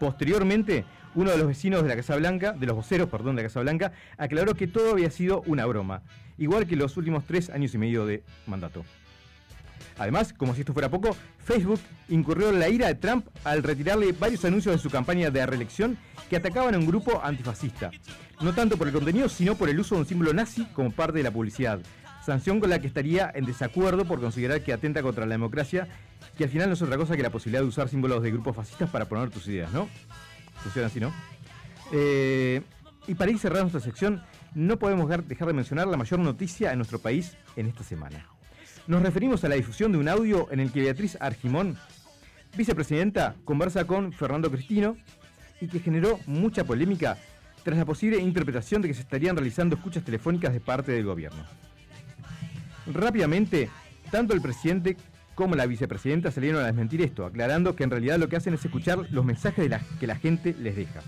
Posteriormente, 0.00 0.86
uno 1.14 1.30
de 1.30 1.36
los 1.36 1.46
vecinos 1.46 1.82
de 1.82 1.88
la 1.90 1.94
Casa 1.94 2.16
Blanca, 2.16 2.52
de 2.52 2.64
los 2.64 2.74
voceros, 2.74 3.10
perdón, 3.10 3.36
de 3.36 3.42
la 3.42 3.48
Casa 3.48 3.60
Blanca, 3.60 3.92
aclaró 4.16 4.54
que 4.54 4.66
todo 4.66 4.92
había 4.92 5.10
sido 5.10 5.42
una 5.42 5.66
broma, 5.66 6.00
igual 6.38 6.66
que 6.66 6.74
los 6.74 6.96
últimos 6.96 7.26
tres 7.26 7.50
años 7.50 7.74
y 7.74 7.78
medio 7.78 8.06
de 8.06 8.24
mandato. 8.46 8.82
Además, 9.98 10.32
como 10.32 10.54
si 10.54 10.60
esto 10.60 10.72
fuera 10.72 10.88
poco, 10.88 11.14
Facebook 11.44 11.80
incurrió 12.08 12.48
en 12.48 12.58
la 12.58 12.70
ira 12.70 12.86
de 12.86 12.94
Trump 12.94 13.26
al 13.44 13.62
retirarle 13.62 14.12
varios 14.12 14.42
anuncios 14.46 14.74
de 14.74 14.80
su 14.80 14.88
campaña 14.88 15.30
de 15.30 15.44
reelección 15.44 15.98
que 16.30 16.36
atacaban 16.36 16.74
a 16.74 16.78
un 16.78 16.86
grupo 16.86 17.20
antifascista. 17.22 17.90
No 18.40 18.54
tanto 18.54 18.78
por 18.78 18.86
el 18.86 18.94
contenido, 18.94 19.28
sino 19.28 19.54
por 19.54 19.68
el 19.68 19.78
uso 19.78 19.96
de 19.96 20.00
un 20.00 20.06
símbolo 20.06 20.32
nazi 20.32 20.64
como 20.72 20.92
parte 20.92 21.18
de 21.18 21.24
la 21.24 21.30
publicidad. 21.30 21.78
Sanción 22.24 22.60
con 22.60 22.70
la 22.70 22.78
que 22.78 22.86
estaría 22.86 23.30
en 23.34 23.46
desacuerdo 23.46 24.04
por 24.04 24.20
considerar 24.20 24.62
que 24.62 24.72
atenta 24.72 25.02
contra 25.02 25.26
la 25.26 25.32
democracia, 25.32 25.88
que 26.36 26.44
al 26.44 26.50
final 26.50 26.68
no 26.68 26.74
es 26.74 26.82
otra 26.82 26.96
cosa 26.96 27.16
que 27.16 27.22
la 27.22 27.30
posibilidad 27.30 27.62
de 27.62 27.68
usar 27.68 27.88
símbolos 27.88 28.22
de 28.22 28.30
grupos 28.30 28.54
fascistas 28.54 28.90
para 28.90 29.06
poner 29.06 29.30
tus 29.30 29.48
ideas, 29.48 29.72
¿no? 29.72 29.88
Funciona 30.62 30.88
así, 30.88 31.00
¿no? 31.00 31.12
Eh, 31.92 32.62
y 33.06 33.14
para 33.14 33.30
ir 33.30 33.38
cerrando 33.38 33.70
nuestra 33.70 33.80
sección, 33.80 34.22
no 34.54 34.78
podemos 34.78 35.08
dejar 35.08 35.48
de 35.48 35.52
mencionar 35.52 35.88
la 35.88 35.96
mayor 35.96 36.20
noticia 36.20 36.72
en 36.72 36.78
nuestro 36.78 36.98
país 36.98 37.36
en 37.56 37.66
esta 37.66 37.82
semana. 37.82 38.26
Nos 38.86 39.02
referimos 39.02 39.42
a 39.44 39.48
la 39.48 39.54
difusión 39.54 39.92
de 39.92 39.98
un 39.98 40.08
audio 40.08 40.48
en 40.50 40.60
el 40.60 40.72
que 40.72 40.80
Beatriz 40.82 41.16
Argimón, 41.20 41.78
vicepresidenta, 42.56 43.36
conversa 43.44 43.86
con 43.86 44.12
Fernando 44.12 44.50
Cristino 44.50 44.96
y 45.60 45.68
que 45.68 45.80
generó 45.80 46.18
mucha 46.26 46.64
polémica 46.64 47.16
tras 47.62 47.78
la 47.78 47.84
posible 47.84 48.18
interpretación 48.18 48.82
de 48.82 48.88
que 48.88 48.94
se 48.94 49.02
estarían 49.02 49.36
realizando 49.36 49.76
escuchas 49.76 50.04
telefónicas 50.04 50.52
de 50.52 50.60
parte 50.60 50.92
del 50.92 51.04
gobierno. 51.04 51.44
Rápidamente, 52.92 53.70
tanto 54.10 54.34
el 54.34 54.40
presidente 54.40 54.96
como 55.34 55.54
la 55.54 55.66
vicepresidenta 55.66 56.30
salieron 56.30 56.62
a 56.62 56.66
desmentir 56.66 57.00
esto, 57.02 57.24
aclarando 57.24 57.74
que 57.74 57.84
en 57.84 57.90
realidad 57.90 58.18
lo 58.18 58.28
que 58.28 58.36
hacen 58.36 58.54
es 58.54 58.64
escuchar 58.64 59.06
los 59.10 59.24
mensajes 59.24 59.70
que 59.98 60.06
la 60.06 60.16
gente 60.16 60.54
les 60.58 60.76
deja. 60.76 61.00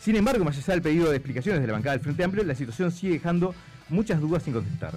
Sin 0.00 0.16
embargo, 0.16 0.44
más 0.44 0.56
allá 0.56 0.72
del 0.72 0.82
pedido 0.82 1.10
de 1.10 1.16
explicaciones 1.16 1.60
de 1.60 1.66
la 1.66 1.74
bancada 1.74 1.92
del 1.92 2.02
Frente 2.02 2.24
Amplio, 2.24 2.42
la 2.42 2.54
situación 2.54 2.90
sigue 2.90 3.12
dejando 3.12 3.54
muchas 3.90 4.20
dudas 4.20 4.42
sin 4.42 4.54
contestar. 4.54 4.94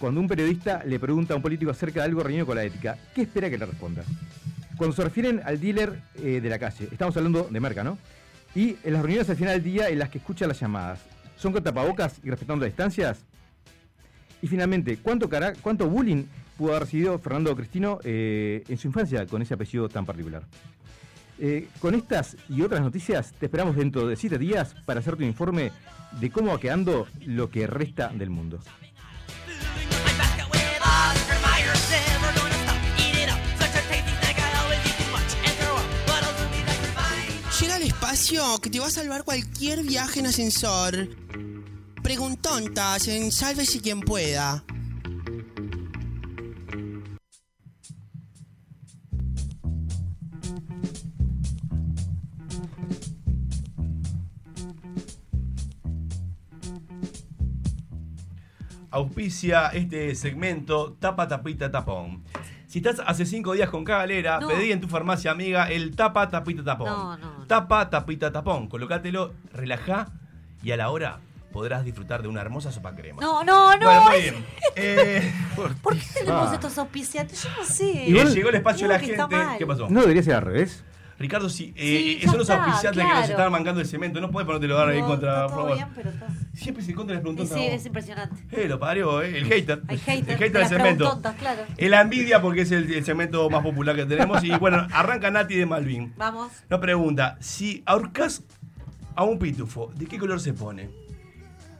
Cuando 0.00 0.20
un 0.20 0.28
periodista 0.28 0.82
le 0.84 0.98
pregunta 0.98 1.34
a 1.34 1.36
un 1.36 1.42
político 1.42 1.70
acerca 1.70 2.00
de 2.00 2.06
algo 2.06 2.22
reñido 2.22 2.46
con 2.46 2.56
la 2.56 2.64
ética, 2.64 2.98
¿qué 3.14 3.22
espera 3.22 3.50
que 3.50 3.58
le 3.58 3.66
responda? 3.66 4.02
Cuando 4.76 4.96
se 4.96 5.04
refieren 5.04 5.40
al 5.44 5.60
dealer 5.60 6.00
eh, 6.16 6.40
de 6.42 6.48
la 6.48 6.58
calle, 6.58 6.88
estamos 6.90 7.16
hablando 7.16 7.48
de 7.50 7.60
merca, 7.60 7.84
¿no? 7.84 7.98
Y 8.54 8.76
en 8.84 8.94
las 8.94 9.02
reuniones 9.02 9.28
al 9.30 9.36
final 9.36 9.54
del 9.54 9.62
día 9.62 9.88
en 9.88 9.98
las 9.98 10.08
que 10.08 10.18
escucha 10.18 10.46
las 10.46 10.58
llamadas, 10.58 11.00
¿son 11.36 11.52
con 11.52 11.62
tapabocas 11.62 12.20
y 12.24 12.30
respetando 12.30 12.64
distancias? 12.64 13.24
Y 14.46 14.48
finalmente, 14.48 14.98
¿cuánto, 14.98 15.28
cara- 15.28 15.54
cuánto 15.60 15.88
bullying 15.88 16.22
pudo 16.56 16.70
haber 16.70 16.82
recibido 16.84 17.18
Fernando 17.18 17.56
Cristino 17.56 17.98
eh, 18.04 18.62
en 18.68 18.78
su 18.78 18.86
infancia 18.86 19.26
con 19.26 19.42
ese 19.42 19.54
apellido 19.54 19.88
tan 19.88 20.06
particular? 20.06 20.44
Eh, 21.40 21.66
con 21.80 21.96
estas 21.96 22.36
y 22.48 22.62
otras 22.62 22.80
noticias 22.80 23.32
te 23.40 23.46
esperamos 23.46 23.74
dentro 23.74 24.06
de 24.06 24.14
7 24.14 24.38
días 24.38 24.76
para 24.84 25.00
hacerte 25.00 25.24
un 25.24 25.30
informe 25.30 25.72
de 26.20 26.30
cómo 26.30 26.52
va 26.52 26.60
quedando 26.60 27.08
lo 27.26 27.50
que 27.50 27.66
resta 27.66 28.10
del 28.10 28.30
mundo. 28.30 28.60
Llega 37.60 37.74
al 37.76 37.82
espacio 37.82 38.58
que 38.60 38.70
te 38.70 38.78
va 38.80 38.86
a 38.86 38.90
salvar 38.90 39.24
cualquier 39.24 39.82
viaje 39.82 40.20
en 40.20 40.26
ascensor. 40.26 41.08
Preguntontas 42.06 43.08
en 43.08 43.32
Sálvese 43.32 43.80
quien 43.80 43.98
pueda. 44.00 44.62
Auspicia 58.92 59.70
este 59.70 60.14
segmento 60.14 60.92
Tapa 61.00 61.26
Tapita 61.26 61.72
Tapón. 61.72 62.22
Si 62.68 62.78
estás 62.78 63.02
hace 63.04 63.26
cinco 63.26 63.54
días 63.54 63.68
con 63.68 63.82
cagalera, 63.82 64.38
No. 64.38 64.46
pedí 64.46 64.70
en 64.70 64.80
tu 64.80 64.86
farmacia 64.86 65.32
amiga 65.32 65.68
el 65.72 65.96
tapa 65.96 66.30
tapita 66.30 66.62
tapón. 66.62 66.86
No, 66.86 67.16
no, 67.16 67.38
no. 67.38 67.46
Tapa 67.48 67.90
tapita 67.90 68.30
tapón. 68.30 68.68
Colocátelo, 68.68 69.34
relajá 69.52 70.06
y 70.62 70.70
a 70.70 70.76
la 70.76 70.90
hora 70.90 71.25
podrás 71.56 71.86
disfrutar 71.86 72.20
de 72.20 72.28
una 72.28 72.42
hermosa 72.42 72.70
sopa 72.70 72.94
crema. 72.94 73.22
No, 73.22 73.42
no, 73.42 73.74
no. 73.78 73.86
Bueno, 73.86 74.02
muy 74.10 74.20
bien. 74.20 74.34
Eh, 74.76 75.32
¿Por 75.56 75.96
qué 75.96 76.04
tenemos 76.12 76.52
estos 76.52 76.76
auspiciantes? 76.76 77.42
Yo 77.42 77.48
no 77.56 77.64
sé. 77.64 78.04
Igual- 78.08 78.34
llegó 78.34 78.50
el 78.50 78.56
espacio 78.56 78.86
de 78.86 78.92
la 78.92 78.98
Creo 78.98 79.06
que 79.08 79.12
está 79.14 79.28
gente. 79.28 79.44
mal. 79.46 79.58
¿Qué 79.58 79.66
pasó? 79.66 79.88
¿No 79.88 80.00
debería 80.02 80.22
ser 80.22 80.34
al 80.34 80.42
revés? 80.42 80.84
Ricardo, 81.18 81.48
sí, 81.48 81.72
eh, 81.76 82.18
Sí, 82.20 82.24
son 82.26 82.32
ya 82.32 82.38
los 82.38 82.50
está, 82.50 82.62
auspiciantes 82.62 83.02
que 83.02 83.08
nos 83.08 83.18
claro. 83.20 83.32
están 83.32 83.52
mancando 83.52 83.80
el 83.80 83.86
cemento. 83.86 84.20
No 84.20 84.30
puedes 84.30 84.44
ponerte 84.46 84.66
lo 84.68 84.76
dar 84.76 84.90
ahí 84.90 85.00
No, 85.00 85.06
contra. 85.06 85.30
está 85.32 85.46
todo 85.46 85.56
favor. 85.62 85.74
bien, 85.76 85.88
pero 85.94 86.10
está... 86.10 86.26
Siempre 86.52 86.84
se 86.84 86.92
contra 86.92 87.14
las 87.14 87.22
Y 87.22 87.24
preguntas. 87.24 87.58
sí, 87.58 87.64
es 87.66 87.86
impresionante. 87.86 88.36
Eh, 88.52 88.68
lo 88.68 88.78
parió, 88.78 89.22
eh. 89.22 89.38
El 89.38 89.46
hater. 89.46 89.80
Hay 89.88 89.96
haters 89.96 90.28
El 90.28 90.34
hater 90.36 90.38
de 90.38 90.50
del 90.50 90.60
las 90.60 90.68
cemento. 90.68 91.04
preguntontas, 91.04 91.36
claro. 91.36 91.62
El 91.78 91.90
la 91.92 92.02
envidia 92.02 92.42
porque 92.42 92.60
es 92.60 92.70
el, 92.72 92.92
el 92.92 93.02
segmento 93.02 93.48
más 93.48 93.62
popular 93.62 93.96
que 93.96 94.04
tenemos. 94.04 94.44
Y 94.44 94.50
bueno, 94.58 94.86
arranca 94.92 95.30
Nati 95.30 95.56
de 95.56 95.64
Malvin. 95.64 96.12
Vamos. 96.18 96.52
Nos 96.68 96.80
pregunta, 96.80 97.38
si 97.40 97.82
ahorcas 97.86 98.42
a 99.14 99.24
un 99.24 99.38
pitufo, 99.38 99.90
¿de 99.94 100.04
qué 100.04 100.18
color 100.18 100.38
se 100.38 100.52
pone? 100.52 100.90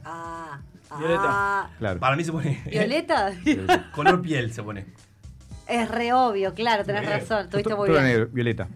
Ah, 0.09 0.59
Violeta. 0.97 1.21
ah. 1.25 1.69
Claro. 1.79 1.99
Para 1.99 2.15
mí 2.15 2.23
se 2.23 2.31
pone... 2.31 2.61
¿Violeta? 2.65 3.31
color 3.95 4.21
piel 4.21 4.53
se 4.53 4.63
pone. 4.63 4.85
es 5.67 5.89
re 5.89 6.13
obvio, 6.13 6.53
claro, 6.53 6.83
tenés 6.85 7.07
razón. 7.09 7.49
Tuviste 7.49 7.75
muy 7.75 7.89
bien. 7.89 8.03
negro, 8.03 8.27
Violeta. 8.31 8.67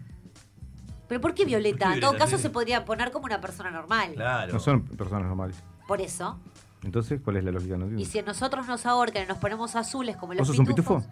Pero 1.07 1.21
¿por 1.21 1.33
qué 1.33 1.45
Violeta? 1.45 1.85
¿Por 1.85 1.87
qué 1.89 1.93
en 1.95 1.99
todo 2.01 2.17
caso 2.17 2.37
Sí. 2.37 2.43
se 2.43 2.49
podría 2.49 2.85
poner 2.85 3.11
como 3.11 3.25
una 3.25 3.39
persona 3.41 3.69
normal. 3.71 4.13
Claro. 4.15 4.53
No 4.53 4.59
son 4.59 4.83
personas 4.85 5.23
normales. 5.25 5.55
Por 5.87 5.99
eso. 6.01 6.39
Entonces, 6.83 7.19
¿cuál 7.23 7.37
es 7.37 7.43
la 7.43 7.51
lógica? 7.51 7.77
No 7.77 7.99
Y 7.99 8.05
si 8.05 8.19
a 8.19 8.23
nosotros 8.23 8.65
nos 8.67 8.85
ahorcan 8.85 9.23
y 9.23 9.27
nos 9.27 9.37
ponemos 9.37 9.75
azules 9.75 10.15
como 10.17 10.33
los 10.33 10.39
¿Vos 10.47 10.55
sos 10.55 10.59
un 10.59 10.65
pitufos- 10.65 11.01
pitufo? 11.03 11.11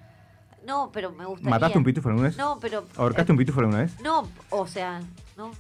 No, 0.65 0.89
pero 0.91 1.11
me 1.11 1.25
gustaría. 1.25 1.49
¿Mataste 1.49 1.77
un 1.77 1.83
pitufo 1.83 2.09
alguna 2.09 2.27
vez? 2.29 2.37
No, 2.37 2.59
pero... 2.59 2.85
¿Ahorcaste 2.97 3.31
un 3.31 3.37
pitufo 3.37 3.59
alguna 3.59 3.79
vez? 3.79 3.99
No, 4.01 4.27
o 4.49 4.67
sea, 4.67 5.01
no. 5.37 5.51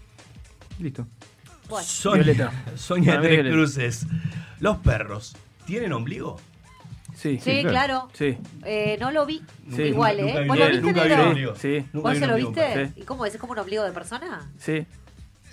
Listo. 0.79 1.05
Bueno. 1.67 1.85
Sonia, 1.87 2.23
Violeta. 2.23 2.51
Sonia 2.75 3.19
Tres 3.19 3.31
Violeta. 3.31 3.55
Cruces. 3.55 4.07
¿Los 4.59 4.77
perros 4.77 5.35
tienen 5.65 5.93
ombligo? 5.93 6.39
Sí. 7.15 7.39
Sí, 7.41 7.63
claro. 7.63 8.07
Sí. 8.13 8.37
Eh, 8.65 8.97
no 8.99 9.11
lo 9.11 9.25
vi 9.25 9.41
Sí. 9.75 9.83
igual, 9.83 10.17
Nunca 10.21 10.39
¿eh? 10.39 10.41
vi- 10.43 10.47
¿Vos 10.47 10.57
lo 10.59 10.65
viste, 10.67 10.81
Nunca 10.81 11.03
vi 11.03 11.09
negro? 11.09 11.23
un 11.23 11.29
ombligo. 11.29 11.55
Sí. 11.55 11.85
Nunca 11.91 12.07
¿Vos 12.09 12.11
vi 12.13 12.19
se 12.19 12.23
un 12.25 12.29
lo 12.31 12.35
viste? 12.37 12.91
¿Y 12.95 13.01
cómo 13.03 13.25
es? 13.25 13.33
¿Es 13.35 13.39
como 13.41 13.53
un 13.53 13.59
ombligo 13.59 13.83
de 13.83 13.91
persona? 13.91 14.49
Sí. 14.57 14.85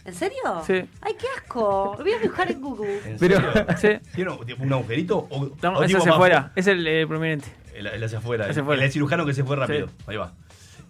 ¿En 0.04 0.14
serio? 0.14 0.38
Sí. 0.64 0.74
¡Ay, 1.00 1.14
qué 1.18 1.26
asco! 1.36 1.94
Lo 1.98 2.04
voy 2.04 2.12
a 2.12 2.18
buscar 2.22 2.48
en 2.50 2.60
Google. 2.60 3.00
¿En 3.04 3.18
Pero- 3.18 3.40
serio? 3.52 4.00
Sí. 4.04 4.10
¿Tiene 4.14 4.30
un, 4.60 4.72
agujerito? 4.72 5.18
O, 5.30 5.50
No, 5.62 5.78
o 5.78 5.82
es 5.82 5.92
hacia 5.94 6.12
afuera. 6.12 6.52
Es 6.54 6.66
el 6.68 6.86
eh, 6.86 7.06
prominente. 7.06 7.48
El, 7.74 7.88
el 7.88 8.04
hacia 8.04 8.18
afuera. 8.18 8.46
Hacia 8.48 8.62
el- 8.62 8.92
cirujano 8.92 9.26
que 9.26 9.34
se 9.34 9.42
fue 9.42 9.56
rápido. 9.56 9.88
Sí. 9.88 9.94
Ahí 10.06 10.16
va. 10.16 10.32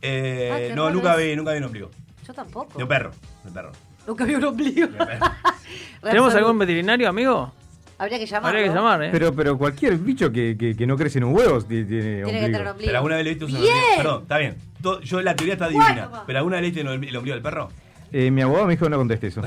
Eh, 0.02 0.68
Ah, 0.70 0.74
no, 0.74 0.90
nunca 0.90 1.16
vi, 1.16 1.34
nunca 1.34 1.52
vi 1.52 1.58
un 1.58 1.64
ombligo. 1.64 1.90
Yo 2.26 2.34
tampoco. 2.34 2.76
De 2.76 2.82
un 2.84 2.88
perro. 2.88 3.12
De 3.44 3.50
perro. 3.50 3.72
Nunca 4.06 4.24
vi 4.24 4.34
un 4.34 4.44
ombligo. 4.44 4.88
¿Tenemos 6.02 6.34
algún 6.34 6.58
veterinario, 6.58 7.08
amigo? 7.08 7.52
Habría 7.98 8.18
que 8.18 8.26
llamarlo. 8.26 8.58
Habría 8.58 8.70
que 8.70 8.76
llamar, 8.78 9.02
¿eh? 9.04 9.08
Pero, 9.10 9.34
pero 9.34 9.56
cualquier 9.56 9.96
bicho 9.98 10.30
que, 10.30 10.56
que, 10.58 10.76
que 10.76 10.86
no 10.86 10.96
crece 10.96 11.18
en 11.18 11.24
un 11.24 11.34
huevo 11.34 11.60
tiene, 11.62 11.84
tiene 11.86 12.22
que 12.24 12.30
tener 12.46 12.66
ombligo. 12.68 12.86
Pero 12.86 12.96
alguna 12.98 13.16
vez 13.16 13.24
le 13.24 13.30
viste 13.30 13.44
un 13.46 13.52
Bien. 13.52 13.74
Perdón, 13.96 14.22
está 14.22 14.38
bien. 14.38 14.56
Todo- 14.82 15.00
yo 15.00 15.22
la 15.22 15.34
teoría 15.34 15.54
está 15.54 15.68
divina. 15.68 16.10
Pero 16.26 16.38
alguna 16.38 16.56
vez 16.56 16.62
le 16.62 16.68
viste 16.68 16.80
el 16.82 16.88
el 17.08 17.16
ombligo 17.16 17.34
del 17.34 17.42
perro. 17.42 17.68
Eh, 18.12 18.30
mi 18.30 18.42
abogado 18.42 18.66
me 18.66 18.74
dijo 18.74 18.84
que 18.86 18.90
no 18.90 18.98
conteste 18.98 19.26
eso. 19.28 19.42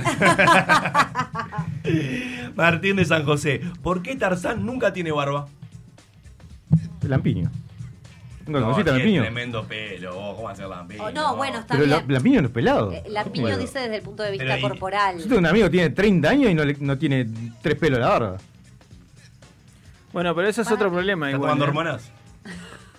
Martín 2.56 2.96
de 2.98 3.06
San 3.06 3.24
José. 3.24 3.62
¿Por 3.82 4.02
qué 4.02 4.16
Tarzán 4.16 4.66
nunca 4.66 4.94
tiene 4.94 5.12
barba? 5.12 5.48
Lampiño. 7.04 7.50
¿Nunca 8.46 8.60
No, 8.60 8.66
conociste 8.66 8.90
a 8.90 8.94
tiene 8.96 9.00
Lampiño? 9.00 9.22
tremendo 9.22 9.68
pelo. 9.68 10.14
vos, 10.16 10.36
¿Cómo 10.36 10.44
va 10.48 10.52
a 10.52 10.56
ser 10.56 10.68
Lampiño? 10.68 11.04
Oh, 11.04 11.12
no, 11.12 11.36
bueno, 11.36 11.60
está 11.60 11.76
Pero 11.76 11.86
la- 11.88 11.98
bien. 12.00 12.14
Lampiño 12.14 12.42
no 12.42 12.48
es 12.48 12.54
pelado. 12.54 12.92
Eh, 12.92 13.04
Lampiño 13.10 13.44
Bueno. 13.48 13.58
dice 13.60 13.80
desde 13.80 13.96
el 13.98 14.02
punto 14.02 14.24
de 14.24 14.32
vista 14.32 14.46
Pero 14.46 14.58
y- 14.58 14.62
corporal. 14.62 15.18
Yo 15.18 15.24
tengo 15.24 15.38
un 15.40 15.46
amigo 15.46 15.66
que 15.66 15.72
tiene 15.72 15.90
30 15.92 16.30
años 16.30 16.52
y 16.52 16.56
no, 16.56 16.66
le- 16.66 16.78
no 16.80 16.98
tiene 16.98 17.28
tres 17.62 17.76
pelos 17.78 17.98
en 17.98 18.02
la 18.04 18.10
barba. 18.10 18.38
Bueno, 20.14 20.34
pero 20.34 20.48
eso 20.48 20.62
es 20.64 20.72
otro 20.72 20.92
problema. 20.92 21.28
¿Está 21.28 21.36
igual, 21.38 21.50
tomando 21.52 21.66
¿eh? 21.66 21.68
hormonas? 21.68 22.12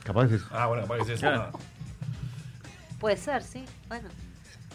Capaz 0.05 0.27
es 0.27 0.33
eso. 0.33 0.47
Ah, 0.53 0.67
bueno, 0.67 0.83
capaz 0.85 0.97
que 0.97 1.03
es 1.03 1.09
eso. 1.11 1.21
Claro. 1.21 1.51
Puede 3.01 3.17
ser, 3.17 3.43
sí. 3.43 3.65
Bueno. 3.89 4.09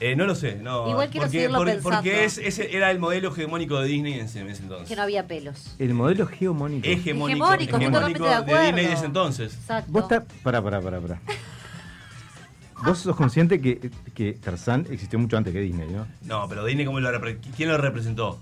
Eh, 0.02 0.16
no 0.16 0.26
lo 0.26 0.36
sé, 0.36 0.58
no. 0.58 0.90
Igual 0.90 1.10
quiero 1.10 1.26
porque, 1.28 1.38
seguirlo 1.38 1.58
porque, 1.58 1.72
pensando. 1.74 1.98
porque 1.98 2.26
es- 2.26 2.38
ese 2.38 2.76
era 2.76 2.92
el 2.92 3.00
modelo 3.00 3.30
hegemónico 3.32 3.80
de 3.80 3.88
Disney 3.88 4.14
en 4.16 4.26
ese, 4.26 4.42
en 4.42 4.50
ese 4.50 4.64
entonces. 4.64 4.90
Que 4.90 4.96
no 4.96 5.04
había 5.04 5.26
pelos. 5.26 5.74
El 5.80 5.94
modelo. 5.94 6.30
Hegemónico, 6.30 6.86
Hegemónico, 6.88 7.54
estoy 7.54 7.68
totalmente 7.68 8.20
de 8.24 8.28
de 8.30 8.34
acuerdo. 8.36 8.66
Disney 8.66 8.86
de 8.88 8.94
ese 8.94 9.06
entonces. 9.06 9.54
Exacto. 9.54 9.92
Vos 9.92 10.04
estás. 10.04 10.24
Pará, 10.44 10.62
pará, 10.62 10.82
pará, 10.82 11.00
pará. 11.00 11.22
Vos 12.86 13.00
sos 13.00 13.16
consciente 13.16 13.62
que, 13.62 13.90
que 14.14 14.34
Tarzán 14.34 14.86
existió 14.92 15.18
mucho 15.18 15.38
antes 15.38 15.54
que 15.54 15.62
Disney, 15.62 15.88
¿no? 15.90 16.06
No, 16.24 16.48
pero 16.50 16.66
Disney, 16.66 16.86
¿cómo 16.86 17.00
lo 17.00 17.10
¿quién 17.56 17.70
lo 17.70 17.78
representó? 17.78 18.40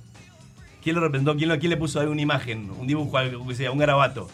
¿Quién 0.83 0.95
lo 0.95 1.01
representó? 1.01 1.35
¿Quién, 1.37 1.47
lo- 1.49 1.57
quién 1.59 1.69
le 1.69 1.77
puso 1.77 1.99
ahí 2.01 2.07
una 2.07 2.21
imagen, 2.21 2.69
un 2.77 2.85
dibujo, 2.85 3.17
algo 3.17 3.47
que 3.47 3.55
sea, 3.55 3.71
un 3.71 3.77
garabato? 3.77 4.29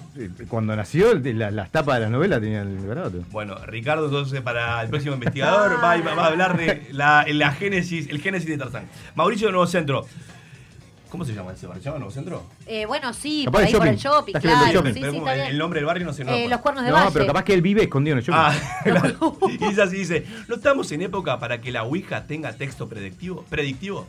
Cuando 0.48 0.76
nació, 0.76 1.14
la- 1.14 1.52
las 1.52 1.70
tapas 1.72 1.96
de 1.96 2.02
las 2.02 2.10
novelas 2.12 2.42
tenían 2.42 2.68
el 2.80 2.88
garabato. 2.88 3.20
Bueno, 3.32 3.56
Ricardo, 3.68 4.06
entonces, 4.06 4.42
para 4.42 4.82
el 4.82 4.90
próximo 4.90 5.14
investigador, 5.14 5.74
va, 5.84 5.92
a- 5.92 6.02
va 6.16 6.24
a 6.24 6.28
hablar 6.28 6.58
de 6.58 6.88
la, 6.92 7.26
la 7.30 7.52
génesis, 7.52 8.10
el 8.10 8.20
génesis 8.20 8.50
de 8.50 8.58
Tarzán. 8.58 8.86
Mauricio 9.16 9.48
de 9.48 9.52
Nuevo 9.52 9.68
Centro. 9.68 10.08
¿Cómo 11.10 11.26
se 11.26 11.34
llama 11.34 11.54
ese 11.54 11.66
barrio? 11.66 11.82
¿Se 11.82 11.90
llama 11.90 11.98
Nuevo 12.00 12.12
Centro? 12.14 12.44
Eh, 12.68 12.86
bueno, 12.86 13.14
sí, 13.14 13.42
Capaz 13.46 13.58
por 13.60 13.68
ahí 13.68 13.74
por 13.74 13.88
el 13.88 13.96
shopping. 13.98 14.34
Sí, 14.34 14.40
sí, 14.42 14.48
está 14.48 15.48
el, 15.48 15.58
nombre 15.58 15.80
del 15.80 15.86
barrio 15.88 16.06
no 16.06 16.14
sé. 16.14 16.24
no 16.24 16.32
me 16.32 16.46
Eh, 16.46 16.48
los 16.50 16.60
cuernos 16.60 16.84
de 16.84 16.92
No, 16.92 16.98
valle. 16.98 17.10
pero 17.14 17.26
capaz 17.26 17.44
que 17.44 17.54
él 17.56 17.64
vive 17.64 17.82
escondido 17.84 18.14
en 18.14 18.20
el 18.20 18.24
shopping. 18.26 18.40
Ah, 18.40 18.56
claro. 18.84 19.38
Y 19.50 19.58
dice 19.58 19.82
así, 19.82 19.98
dice, 19.98 20.26
¿no 20.48 20.56
estamos 20.56 20.92
en 20.92 21.02
época 21.02 21.40
para 21.40 21.60
que 21.62 21.72
la 21.72 21.84
Ouija 21.84 22.28
tenga 22.28 22.54
texto 22.54 22.88
predictivo? 22.88 23.44
¿Predictivo? 23.50 24.08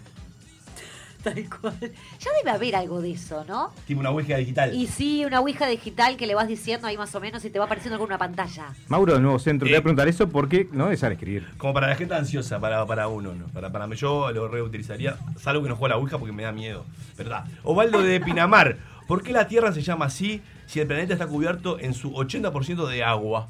Tal 1.25 1.45
cual. 1.61 1.75
Ya 1.81 2.31
debe 2.39 2.51
haber 2.51 2.77
algo 2.77 3.01
de 3.03 3.13
eso, 3.13 3.45
¿no? 3.47 3.73
Tipo 3.87 4.01
una 4.01 4.11
Ouija 4.11 4.37
digital. 4.39 4.75
Y 4.75 4.87
sí, 4.87 5.25
una 5.25 5.41
ouija 5.41 5.67
digital 5.67 6.17
que 6.17 6.27
le 6.27 6.35
vas 6.35 6.49
diciendo 6.49 6.87
ahí 6.87 6.97
más 6.97 7.15
o 7.15 7.21
menos 7.21 7.45
y 7.45 7.51
te 7.51 7.59
va 7.59 7.67
apareciendo 7.67 7.97
alguna 7.97 8.17
pantalla. 8.17 8.73
Mauro 8.89 9.15
de 9.15 9.21
Nuevo 9.21 9.39
Centro, 9.39 9.67
te 9.67 9.71
Eh. 9.71 9.75
voy 9.75 9.81
a 9.81 9.83
preguntar 9.83 10.09
eso 10.09 10.29
porque 10.29 10.69
no 10.73 10.91
es 10.91 11.03
escribir. 11.03 11.47
Como 11.59 11.75
para 11.75 11.89
la 11.89 11.97
gente 11.97 12.15
ansiosa, 12.15 12.59
para, 12.61 12.85
para 12.87 13.09
uno, 13.09 13.35
¿no? 13.35 13.47
Para, 13.49 13.71
para 13.71 13.87
mí, 13.87 13.97
yo 13.97 14.31
lo 14.33 14.49
reutilizaría, 14.49 15.17
salvo 15.39 15.63
que 15.63 15.69
no 15.69 15.77
juega 15.77 15.95
la 15.97 16.01
Ouija 16.01 16.19
porque 16.19 16.33
me 16.33 16.43
da 16.45 16.53
miedo, 16.53 16.85
¿verdad? 17.19 17.45
Osvaldo 17.65 18.03
de 18.03 18.21
Pinamar, 18.21 18.79
¿por 19.07 19.23
qué 19.23 19.33
la 19.33 19.47
Tierra 19.49 19.73
se 19.73 19.83
llama 19.83 20.07
así 20.07 20.41
si 20.67 20.81
el 20.81 20.87
planeta 20.87 21.13
está 21.15 21.27
cubierto 21.27 21.79
en 21.79 21.95
su 21.95 22.13
80% 22.13 22.87
de 22.87 23.03
agua? 23.05 23.49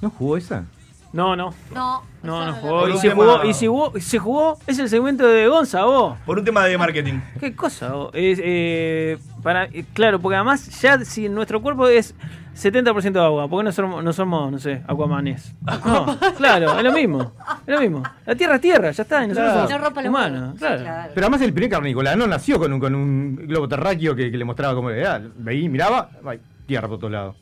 ¿No 0.00 0.10
jugó 0.10 0.36
esa? 0.36 0.64
No, 1.12 1.34
no. 1.34 1.52
No, 1.74 2.02
No, 2.22 2.46
no 2.46 2.52
jugó. 2.54 2.88
Y 2.88 3.00
tema- 3.00 3.14
jugó, 3.14 3.44
y 3.44 3.52
si 3.54 3.66
jugó, 3.66 3.92
se 3.98 4.18
jugó, 4.18 4.58
es 4.66 4.78
el 4.78 4.88
segmento 4.88 5.26
de 5.26 5.48
Gonza, 5.48 5.84
vos. 5.84 6.16
Por 6.24 6.38
un 6.38 6.44
tema 6.44 6.64
de 6.66 6.78
marketing. 6.78 7.18
¿Qué 7.40 7.54
cosa? 7.56 7.92
vos? 7.92 8.10
Es, 8.14 8.38
eh, 8.42 9.18
para, 9.42 9.64
eh, 9.64 9.84
claro, 9.92 10.20
porque 10.20 10.36
además 10.36 10.68
ya 10.80 11.04
si 11.04 11.28
nuestro 11.28 11.60
cuerpo 11.62 11.88
es 11.88 12.14
70% 12.54 13.12
de 13.18 13.24
agua, 13.24 13.48
¿por 13.48 13.60
qué 13.60 13.64
no 13.64 13.72
somos, 13.72 14.04
no 14.04 14.12
somos, 14.12 14.52
no 14.52 14.58
sé, 14.60 14.82
aguamanes? 14.86 15.52
No, 15.84 16.06
claro, 16.36 16.76
es 16.78 16.84
lo 16.84 16.92
mismo. 16.92 17.32
Es 17.66 17.74
lo 17.74 17.80
mismo. 17.80 18.02
La 18.26 18.34
tierra 18.36 18.54
es 18.56 18.60
tierra, 18.60 18.90
ya 18.92 19.02
está. 19.02 19.24
Y 19.24 19.28
nosotros 19.28 19.50
Claro. 19.52 19.62
No 19.62 19.68
somos 19.68 19.84
rompa 19.84 20.02
los 20.02 20.08
humanos. 20.10 20.54
claro. 20.58 20.82
claro. 20.82 21.10
Pero 21.14 21.26
además 21.26 21.40
el 21.42 21.52
primer 21.52 21.70
carnícola 21.70 22.14
no 22.14 22.26
nació 22.28 22.58
con 22.60 22.72
un, 22.72 22.78
con 22.78 22.94
un 22.94 23.34
globo 23.48 23.66
terráqueo 23.66 24.14
que, 24.14 24.30
que 24.30 24.36
le 24.38 24.44
mostraba 24.44 24.74
cómo 24.74 24.90
era. 24.90 25.20
Veí, 25.36 25.68
miraba, 25.68 26.10
ay, 26.24 26.38
tierra 26.66 26.86
por 26.86 26.98
todos 26.98 27.12
lados. 27.12 27.36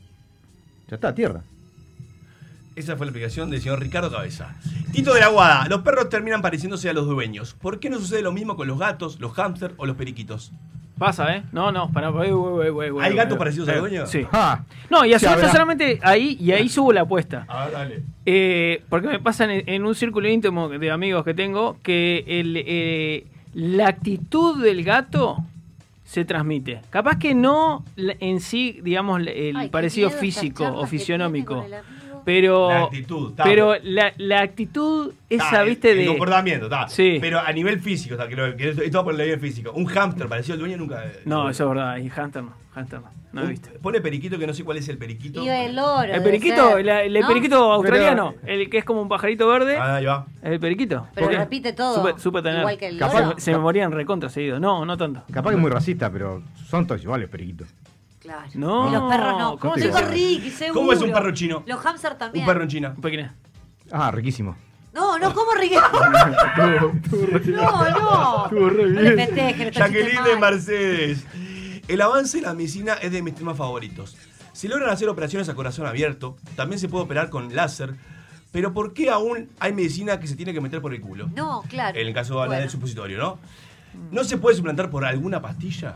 Ya 0.87 0.95
está, 0.95 1.13
tierra. 1.13 1.41
Esa 2.79 2.95
fue 2.95 3.07
la 3.07 3.09
explicación 3.11 3.49
del 3.49 3.59
señor 3.61 3.81
Ricardo 3.81 4.09
Cabeza. 4.09 4.55
Tito 4.93 5.13
de 5.13 5.19
la 5.19 5.27
Guada, 5.27 5.67
los 5.67 5.81
perros 5.81 6.07
terminan 6.07 6.41
pareciéndose 6.41 6.89
a 6.89 6.93
los 6.93 7.07
dueños. 7.07 7.53
¿Por 7.61 7.81
qué 7.81 7.89
no 7.89 7.99
sucede 7.99 8.21
lo 8.21 8.31
mismo 8.31 8.55
con 8.55 8.69
los 8.69 8.79
gatos, 8.79 9.19
los 9.19 9.33
hámster 9.33 9.73
o 9.75 9.85
los 9.85 9.97
periquitos? 9.97 10.53
Pasa, 10.97 11.35
¿eh? 11.35 11.43
No, 11.51 11.73
no, 11.73 11.91
para. 11.91 12.09
¿Hay 13.01 13.15
gatos 13.15 13.37
parecidos 13.37 13.67
al 13.67 13.79
dueño? 13.81 14.07
Sí. 14.07 14.25
Ah, 14.31 14.63
No, 14.89 15.03
y 15.03 15.11
a 15.13 15.19
su 15.19 15.25
Ya 15.25 15.31
vez 15.31 15.39
no 15.41 15.47
habrá. 15.49 15.51
solamente 15.51 15.99
ahí, 16.03 16.37
y 16.39 16.53
ahí 16.53 16.69
subo 16.69 16.93
la 16.93 17.01
apuesta. 17.01 17.45
A 17.49 17.65
ver, 17.65 17.73
dale. 17.73 18.03
Eh, 18.25 18.81
porque 18.87 19.07
me 19.09 19.19
pasa 19.19 19.43
en, 19.43 19.67
en 19.67 19.85
un 19.85 19.93
círculo 19.93 20.29
íntimo 20.29 20.69
de 20.69 20.89
amigos 20.89 21.25
que 21.25 21.33
tengo 21.33 21.75
que 21.83 22.23
el, 22.27 22.53
eh, 22.65 23.27
la 23.55 23.89
actitud 23.89 24.63
del 24.63 24.85
gato 24.85 25.37
se 26.05 26.23
transmite. 26.23 26.79
Capaz 26.91 27.17
que 27.19 27.35
no 27.35 27.83
en 27.97 28.39
sí, 28.39 28.79
digamos, 28.83 29.19
el 29.27 29.57
Ay, 29.57 29.67
parecido 29.67 30.09
físico 30.09 30.63
o 30.65 30.87
fisionómico. 30.87 31.65
El. 32.29 32.41
Pero, 32.41 32.69
La 32.69 32.83
actitud, 32.83 33.29
está. 33.31 33.43
pero 33.43 33.75
la, 33.83 34.13
la 34.17 34.41
actitud 34.41 35.13
esa, 35.29 35.61
el- 35.61 35.69
viste, 35.69 35.91
el, 35.91 35.97
de... 35.99 36.05
comportamiento, 36.07 36.65
está. 36.65 36.87
Sí. 36.89 37.17
Pero 37.21 37.39
a 37.39 37.51
nivel 37.51 37.79
físico, 37.79 38.15
está, 38.15 38.27
que, 38.27 38.35
lo- 38.35 38.55
que 38.55 38.69
esto 38.69 38.81
esto 38.81 39.03
por 39.03 39.13
el 39.13 39.19
nivel 39.19 39.39
físico. 39.39 39.71
Un 39.73 39.85
hámster 39.85 40.27
parecido 40.27 40.53
al 40.53 40.59
dueño 40.59 40.77
nunca. 40.77 41.03
No, 41.25 41.49
eso 41.49 41.63
es 41.63 41.69
verdad. 41.69 41.97
Y 41.97 42.03
Hunter 42.09 42.43
no. 42.43 42.53
Hunter 42.75 43.01
no. 43.01 43.19
No 43.31 43.41
he 43.41 43.43
Un- 43.43 43.49
visto. 43.51 43.69
Pone 43.81 44.01
periquito 44.01 44.39
que 44.39 44.47
no 44.47 44.53
sé 44.55 44.63
cuál 44.63 44.77
es 44.77 44.89
el 44.89 44.97
periquito. 44.97 45.43
Y 45.43 45.49
el 45.49 45.75
loro. 45.75 46.01
El 46.01 46.23
periquito, 46.23 46.79
la- 46.79 47.03
el, 47.03 47.13
¿no? 47.13 47.27
periquito 47.27 47.71
australiano, 47.73 48.33
el 48.45 48.69
que 48.71 48.79
es 48.79 48.85
como 48.85 49.01
un 49.03 49.07
pajarito 49.09 49.47
verde, 49.47 49.77
Ah, 49.77 49.95
ahí 49.97 50.05
va. 50.05 50.25
es 50.41 50.51
el 50.53 50.59
periquito. 50.59 51.07
Pero 51.13 51.25
Porque 51.27 51.37
repite 51.37 51.73
todo. 51.73 51.95
Supe, 52.07 52.19
supe 52.19 52.41
tener. 52.41 52.59
Igual 52.61 52.77
que 52.77 52.87
el 52.87 52.97
Capaz-. 52.97 53.35
Se 53.39 53.51
me 53.51 53.59
morían 53.59 53.91
recontra 53.91 54.29
seguido. 54.29 54.59
No, 54.59 54.83
no 54.85 54.97
tanto. 54.97 55.21
capaz 55.31 55.49
que 55.51 55.55
es 55.57 55.61
muy 55.61 55.69
racista, 55.69 56.11
pero 56.11 56.41
son 56.67 56.87
todos 56.87 57.03
iguales, 57.03 57.29
periquitos. 57.29 57.67
Claro. 58.19 58.49
No, 58.53 58.89
Y 58.89 58.91
los 58.91 59.09
perros 59.09 59.37
no. 59.39 59.57
¿cómo 59.57 59.75
te? 59.75 59.89
Ricky, 60.07 60.49
seguro. 60.51 60.81
¿Cómo 60.81 60.93
es 60.93 61.01
un 61.01 61.11
perro 61.11 61.31
chino? 61.33 61.63
Los 61.65 61.79
hamsters 61.79 62.17
también. 62.17 62.43
Un 62.43 62.47
perro 62.47 62.63
en 62.63 62.69
China. 62.69 62.93
Un 62.95 63.01
pequeño. 63.01 63.33
Ah, 63.91 64.11
riquísimo. 64.11 64.55
No, 64.93 65.17
no, 65.19 65.33
¿cómo 65.33 65.53
Ricky? 65.53 65.75
no, 67.51 67.89
no. 67.91 68.51
No 68.51 68.69
le 68.69 69.71
Jacqueline 69.71 70.23
de. 70.23 70.35
Mercedes. 70.37 71.25
El 71.87 72.01
avance 72.01 72.37
en 72.37 72.43
la 72.43 72.53
medicina 72.53 72.93
es 72.93 73.11
de 73.11 73.21
mis 73.21 73.35
temas 73.35 73.57
favoritos. 73.57 74.17
Se 74.51 74.67
logran 74.67 74.89
hacer 74.89 75.07
operaciones 75.07 75.47
a 75.47 75.55
corazón 75.55 75.85
abierto, 75.87 76.35
también 76.55 76.79
se 76.79 76.89
puede 76.89 77.05
operar 77.05 77.29
con 77.29 77.55
láser, 77.55 77.95
pero 78.51 78.73
¿por 78.73 78.93
qué 78.93 79.09
aún 79.09 79.49
hay 79.59 79.73
medicina 79.73 80.19
que 80.19 80.27
se 80.27 80.35
tiene 80.35 80.53
que 80.53 80.61
meter 80.61 80.81
por 80.81 80.93
el 80.93 81.01
culo? 81.01 81.29
No, 81.33 81.63
claro. 81.69 81.97
En 81.97 82.07
el 82.07 82.13
caso 82.13 82.41
de 82.41 82.49
la 82.49 82.59
del 82.59 82.69
supositorio, 82.69 83.17
¿no? 83.17 83.39
¿No 84.11 84.23
se 84.23 84.37
puede 84.37 84.57
suplantar 84.57 84.89
por 84.89 85.05
alguna 85.05 85.41
pastilla? 85.41 85.95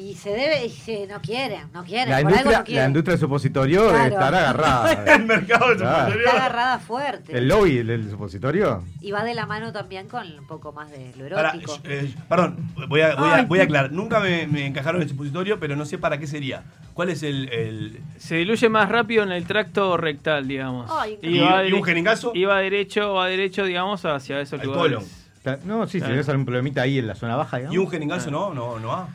Y 0.00 0.14
se 0.14 0.30
debe, 0.30 0.64
y 0.64 0.70
se- 0.70 1.06
no 1.06 1.20
quieren, 1.20 1.66
no 1.74 1.84
quieren, 1.84 2.08
La 2.08 2.20
industria, 2.22 2.44
no 2.44 2.50
la 2.52 2.64
quieren. 2.64 2.86
industria 2.88 3.12
del 3.12 3.20
supositorio 3.20 3.88
Claro. 3.90 4.04
estará 4.14 4.38
agarrada. 4.38 5.04
El 5.14 5.24
mercado 5.26 5.68
del 5.68 5.76
Claro. 5.78 5.96
supositorio. 5.98 6.26
Está 6.26 6.36
agarrada 6.46 6.78
fuerte. 6.78 7.36
El 7.38 7.48
lobby 7.48 7.82
del 7.82 8.10
supositorio. 8.10 8.82
Y 9.02 9.10
va 9.10 9.24
de 9.24 9.34
la 9.34 9.44
mano 9.44 9.72
también 9.72 10.08
con 10.08 10.26
un 10.38 10.46
poco 10.46 10.72
más 10.72 10.90
de 10.90 11.12
lo 11.18 11.28
Para, 11.34 11.50
erótico. 11.50 11.78
eh, 11.84 12.14
perdón, 12.28 12.56
voy 12.88 13.02
a, 13.02 13.14
voy 13.14 13.28
a- 13.30 13.42
voy 13.42 13.60
a 13.60 13.64
aclarar. 13.64 13.92
Nunca 13.92 14.20
me, 14.20 14.46
me 14.46 14.64
encajaron 14.66 15.02
en 15.02 15.02
el 15.02 15.08
supositorio, 15.10 15.60
pero 15.60 15.76
no 15.76 15.84
sé 15.84 15.98
para 15.98 16.18
qué 16.18 16.26
sería. 16.26 16.62
¿Cuál 16.94 17.10
es 17.10 17.22
el, 17.22 17.48
el- 17.52 18.00
Se 18.18 18.36
diluye 18.36 18.68
más 18.70 18.88
rápido 18.88 19.22
en 19.22 19.32
el 19.32 19.44
tracto 19.44 19.96
rectal, 19.98 20.48
digamos. 20.48 20.90
¿Y- 21.22 21.38
va 21.40 21.64
y 21.66 21.72
un 21.72 21.80
dere- 21.80 21.84
jeringazo? 21.84 22.32
Y 22.34 22.44
va 22.44 22.58
derecho, 22.60 23.12
va 23.14 23.26
derecho, 23.26 23.64
digamos, 23.64 24.02
hacia 24.06 24.40
esos 24.40 24.60
Al 24.60 24.66
lugares. 24.66 24.96
colon. 25.44 25.58
No, 25.64 25.86
sí, 25.86 25.92
si 25.92 25.98
Claro. 25.98 26.12
tenés 26.14 26.28
algún 26.28 26.44
problemita 26.46 26.82
ahí 26.82 26.98
en 26.98 27.06
la 27.06 27.14
zona 27.14 27.36
baja, 27.36 27.56
digamos. 27.58 27.74
¿Y 27.74 27.78
un 27.78 27.88
jeringazo 27.88 28.30
no? 28.30 28.52
No, 28.54 28.78
no 28.78 28.88
va. 28.88 29.08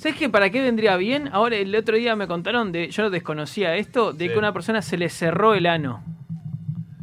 ¿Sabes 0.00 0.16
que 0.16 0.28
para 0.30 0.48
qué 0.50 0.62
vendría 0.62 0.96
bien? 0.96 1.28
Ahora, 1.30 1.56
el 1.56 1.74
otro 1.76 1.96
día 1.96 2.16
me 2.16 2.26
contaron, 2.26 2.72
de 2.72 2.90
yo 2.90 3.10
desconocía 3.10 3.76
esto, 3.76 4.12
de 4.14 4.24
Sí. 4.24 4.28
que 4.30 4.34
a 4.34 4.38
una 4.38 4.52
persona 4.54 4.80
se 4.80 4.96
le 4.96 5.10
cerró 5.10 5.54
el 5.54 5.66
ano. 5.66 6.02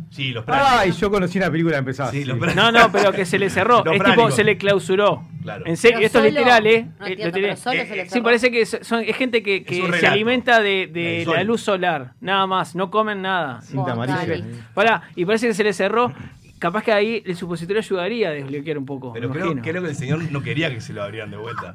Sí, 0.10 0.32
los 0.32 0.46
prácticos. 0.46 0.74
Ay, 0.80 0.92
yo 0.94 1.12
conocí 1.12 1.38
una 1.38 1.52
película 1.52 1.76
que 1.76 1.80
empezaba 1.80 2.10
Sí, 2.10 2.26
los 2.26 2.40
No, 2.56 2.72
no, 2.72 2.92
pero 2.92 3.12
que 3.12 3.24
se 3.24 3.38
le 3.38 3.52
cerró. 3.52 3.84
Los 3.86 3.96
es 3.98 4.04
tipo, 4.04 4.32
se 4.32 4.44
le 4.44 4.58
clausuró. 4.58 5.24
Claro. 5.44 5.66
En 5.68 5.78
serio, 5.78 6.00
esto 6.00 6.24
es 6.24 6.34
literal, 6.34 6.66
¿eh? 6.66 6.88
no 7.00 7.06
Eh, 7.06 7.10
entiendo, 7.12 7.34
pero 7.40 7.56
solo 7.56 7.80
Eh, 7.82 7.86
se 7.86 7.96
le 7.96 8.04
Sí, 8.06 8.10
cerró. 8.10 8.24
parece 8.24 8.50
que 8.52 8.62
es, 8.62 8.80
son, 8.82 9.04
es 9.04 9.16
gente 9.16 9.44
que, 9.44 9.64
que 9.64 9.86
Es 9.86 10.00
se 10.00 10.08
alimenta 10.08 10.60
de, 10.60 10.88
de 10.92 11.24
la 11.32 11.44
luz 11.44 11.62
solar, 11.62 12.14
nada 12.20 12.48
más, 12.48 12.74
no 12.76 12.90
comen 12.90 13.22
nada. 13.22 13.62
Cinta 13.62 13.92
amarilla. 13.92 14.44
Pará, 14.74 15.04
y 15.16 15.24
parece 15.26 15.46
que 15.48 15.54
se 15.54 15.64
le 15.64 15.74
cerró. 15.74 16.12
Capaz 16.58 16.84
que 16.84 16.92
ahí 16.92 17.22
el 17.24 17.36
supositorio 17.36 17.80
ayudaría 17.82 18.30
a 18.30 18.32
desbloquear 18.32 18.80
un 18.80 18.86
poco. 18.88 19.14
Pero 19.14 19.30
creo, 19.30 19.56
creo 19.62 19.84
que 19.84 19.90
el 19.90 19.96
señor 19.96 20.20
no 20.32 20.42
quería 20.42 20.72
que 20.74 20.82
se 20.82 20.92
lo 20.94 21.04
abrieran 21.04 21.30
de 21.30 21.38
vuelta. 21.38 21.74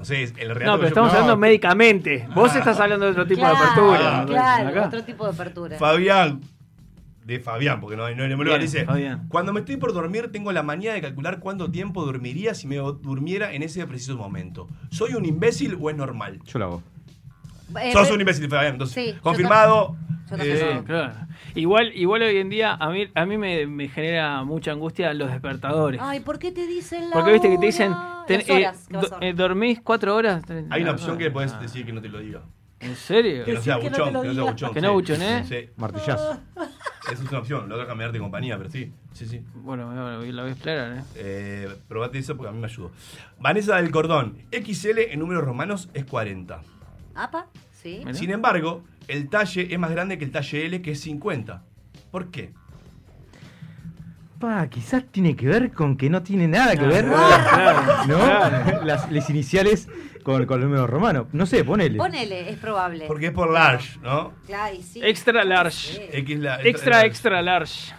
No 0.00 0.04
sé, 0.06 0.22
el 0.22 0.32
relato 0.32 0.48
No, 0.48 0.54
que 0.54 0.60
pero 0.60 0.80
yo- 0.80 0.86
estamos 0.88 0.94
no, 1.12 1.18
hablando 1.18 1.34
que- 1.34 1.40
médicamente. 1.40 2.28
Vos 2.34 2.56
estás 2.56 2.80
hablando 2.80 3.04
de 3.04 3.12
otro 3.12 3.26
tipo 3.26 3.40
claro, 3.40 3.56
de 3.58 3.62
apertura. 3.64 4.20
me 4.20 4.26
Claro, 4.26 4.68
acá. 4.70 4.86
otro 4.86 5.04
tipo 5.04 5.24
de 5.26 5.30
apertura. 5.34 5.76
Fabián, 5.78 6.40
de 7.26 7.38
Fabián, 7.38 7.80
porque 7.82 7.96
no 7.98 8.04
hay 8.06 8.14
no 8.16 8.26
número, 8.26 8.48
Bien, 8.50 8.62
dice, 8.62 8.86
Fabián. 8.86 9.26
cuando 9.28 9.52
me 9.52 9.60
estoy 9.60 9.76
por 9.76 9.92
dormir 9.92 10.32
tengo 10.32 10.52
la 10.52 10.62
manía 10.62 10.94
de 10.94 11.02
calcular 11.02 11.38
cuánto 11.38 11.70
tiempo 11.70 12.04
dormiría 12.06 12.54
si 12.54 12.66
me 12.66 12.76
durmiera 12.76 13.52
en 13.52 13.62
ese 13.62 13.86
preciso 13.86 14.16
momento. 14.16 14.68
¿Soy 14.90 15.12
un 15.12 15.26
imbécil 15.26 15.76
o 15.78 15.90
es 15.90 15.96
normal? 15.96 16.40
Yo 16.46 16.58
lo 16.58 16.64
hago. 16.64 16.82
Eh, 17.82 17.92
Sos 17.92 18.10
un 18.10 18.20
imbécil, 18.20 18.48
Fabián. 18.48 18.72
Entonces, 18.72 19.04
Sí, 19.04 19.12
yo 19.12 19.20
confirmado. 19.20 19.96
yo 20.30 20.36
también 20.36 20.56
eh, 20.60 20.82
Claro. 20.86 21.12
Igual, 21.54 21.92
igual 21.94 22.22
hoy 22.22 22.36
en 22.36 22.48
día 22.50 22.74
a 22.74 22.90
mí, 22.90 23.08
a 23.14 23.26
mí 23.26 23.36
me, 23.38 23.66
me 23.66 23.88
genera 23.88 24.42
mucha 24.44 24.72
angustia 24.72 25.12
los 25.14 25.30
despertadores. 25.30 26.00
Ay, 26.02 26.20
¿por 26.20 26.38
qué 26.38 26.52
te 26.52 26.66
dicen 26.66 27.10
la 27.10 27.14
Porque 27.16 27.32
viste 27.32 27.48
que 27.48 27.58
te 27.58 27.66
dicen, 27.66 27.92
ten- 28.26 28.38
Las 28.40 28.50
horas 28.50 28.50
eh, 28.50 28.88
que 28.88 28.94
vas 28.96 29.02
a 29.02 29.06
do- 29.06 29.08
dormir. 29.10 29.28
eh, 29.28 29.32
¿dormís 29.34 29.80
cuatro 29.82 30.14
horas? 30.16 30.42
hay 30.70 30.82
una 30.82 30.92
opción 30.92 31.18
que 31.18 31.30
puedes 31.30 31.52
Ah, 31.52 31.60
decir 31.60 31.84
que 31.86 31.92
no 31.92 32.00
te 32.00 32.08
lo 32.08 32.18
diga. 32.20 32.42
¿En 32.80 32.96
serio? 32.96 33.44
Que 33.44 33.52
no 33.52 33.60
sea 33.60 33.76
Decir 33.76 33.90
que 33.92 33.98
no 33.98 34.04
buchón, 34.04 34.08
te 34.08 34.12
lo 34.12 34.22
que 34.22 34.28
no 34.28 34.32
sea 34.34 34.40
diga. 34.42 34.50
buchón. 34.52 34.74
Que 34.74 34.80
no 34.80 34.88
sí. 34.88 34.94
buchoné. 34.94 35.44
Sí, 35.44 35.70
Martillazo. 35.76 36.40
esa 37.02 37.12
es 37.12 37.20
una 37.30 37.38
opción. 37.40 37.68
La 37.68 37.74
otra 37.74 37.82
es 37.82 37.88
cambiarte 37.88 38.16
de 38.16 38.22
compañía, 38.22 38.56
pero 38.56 38.70
sí. 38.70 38.90
Sí, 39.12 39.26
sí. 39.26 39.44
Bueno, 39.56 39.86
bueno, 39.86 40.10
la 40.22 40.42
voy 40.42 40.50
a 40.50 40.52
explorar, 40.54 40.96
¿eh? 40.96 41.02
Eh, 41.16 41.68
probate 41.88 42.18
eso 42.18 42.36
porque 42.38 42.48
a 42.48 42.52
mí 42.52 42.58
me 42.58 42.66
ayudó. 42.66 42.90
Vanessa 43.38 43.76
del 43.76 43.90
Cordón. 43.90 44.38
XL 44.50 44.98
en 45.12 45.18
números 45.18 45.44
romanos 45.44 45.90
es 45.92 46.06
40. 46.06 46.62
¿Apa? 47.14 47.48
Sí. 47.82 48.02
Sin 48.12 48.30
embargo, 48.30 48.82
el 49.08 49.28
talle 49.28 49.68
es 49.72 49.78
más 49.78 49.90
grande 49.90 50.18
que 50.18 50.24
el 50.24 50.30
talle 50.30 50.66
L, 50.66 50.82
que 50.82 50.92
es 50.92 51.00
50. 51.00 51.62
¿Por 52.10 52.30
qué? 52.30 52.52
Pa, 54.38 54.66
quizás 54.68 55.04
tiene 55.10 55.36
que 55.36 55.46
ver 55.46 55.70
con 55.72 55.96
que 55.96 56.08
no 56.08 56.22
tiene 56.22 56.48
nada 56.48 56.74
que 56.74 56.86
ver. 56.86 57.04
¿No? 58.06 58.84
Las, 58.84 59.10
las 59.12 59.28
iniciales 59.30 59.86
con, 60.22 60.46
con 60.46 60.60
el 60.60 60.66
número 60.66 60.86
romano. 60.86 61.28
No 61.32 61.44
sé, 61.44 61.62
ponele. 61.62 61.98
Ponele, 61.98 62.48
es 62.50 62.56
probable. 62.58 63.04
Porque 63.06 63.26
es 63.26 63.32
por 63.32 63.50
large, 63.52 63.98
¿no? 64.00 64.32
Claro, 64.46 64.74
y 64.74 64.82
sí. 64.82 65.00
Extra 65.04 65.44
large. 65.44 65.94
sé. 65.94 66.18
X 66.18 66.38
la- 66.38 66.62
Extra, 66.62 67.04
extra 67.04 67.42
large. 67.42 67.92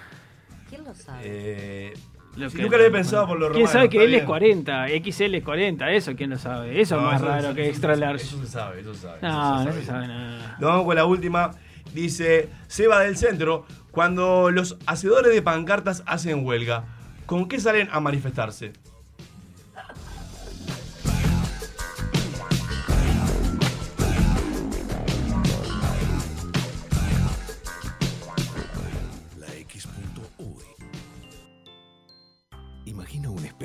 ¿Quién 0.69 0.83
lo 0.83 0.93
sabe? 0.95 1.21
Eh, 1.23 1.93
Lo 2.35 2.49
sí, 2.49 2.55
que- 2.57 2.63
nunca 2.63 2.77
lo 2.77 2.83
había 2.85 2.93
pensado 2.97 3.27
por 3.27 3.37
lo 3.39 3.47
romano. 3.49 3.55
¿Quién 3.55 3.67
sabe 3.67 3.89
que 3.89 3.97
L 3.97 4.05
es 4.05 4.11
bien. 4.11 4.25
40? 4.25 4.87
XL 4.89 5.35
es 5.35 5.43
40, 5.43 5.91
eso 5.91 6.15
quién 6.15 6.29
lo 6.29 6.37
sabe. 6.37 6.79
Eso 6.81 6.95
No, 6.95 7.01
es 7.01 7.05
más 7.13 7.21
eso- 7.21 7.25
raro 7.29 7.45
eso- 7.47 7.55
que 7.55 7.61
eso- 7.63 7.69
extra 7.71 7.91
eso- 7.93 7.99
large. 8.01 8.23
Eso 8.23 8.37
se 8.39 8.47
sabe, 8.47 8.81
eso 8.81 8.93
se 8.93 9.01
sabe. 9.01 9.19
No, 9.21 9.55
eso 9.61 9.65
no 9.65 9.73
se 9.73 9.79
se 9.81 9.85
sabe 9.85 10.07
nada. 10.07 10.57
Nos 10.59 10.69
vamos 10.69 10.85
con 10.85 10.95
la 10.95 11.05
última. 11.05 11.51
Dice 11.93 12.47
Seba 12.67 13.01
del 13.01 13.17
Centro, 13.17 13.65
cuando 13.91 14.49
los 14.49 14.77
hacedores 14.85 15.33
de 15.33 15.41
pancartas 15.41 16.03
hacen 16.05 16.45
huelga, 16.45 16.85
¿con 17.25 17.49
qué 17.49 17.59
salen 17.59 17.89
a 17.91 17.99
manifestarse? 17.99 18.71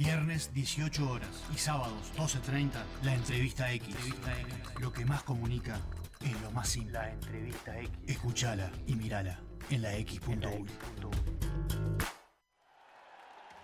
Viernes 0.00 0.50
18 0.54 1.10
horas 1.10 1.44
y 1.54 1.58
sábados 1.58 2.10
12.30 2.16 2.70
la 3.02 3.14
entrevista 3.14 3.70
X. 3.70 3.94
Lo 4.80 4.90
que 4.94 5.04
más 5.04 5.22
comunica 5.24 5.78
es 6.24 6.40
lo 6.40 6.50
más 6.52 6.70
simple. 6.70 6.94
La 6.94 7.12
entrevista 7.12 7.78
X. 7.78 7.90
Escúchala 8.06 8.70
y 8.86 8.94
mirala 8.94 9.38
en 9.68 9.82
la 9.82 9.94
X.U. 9.96 11.49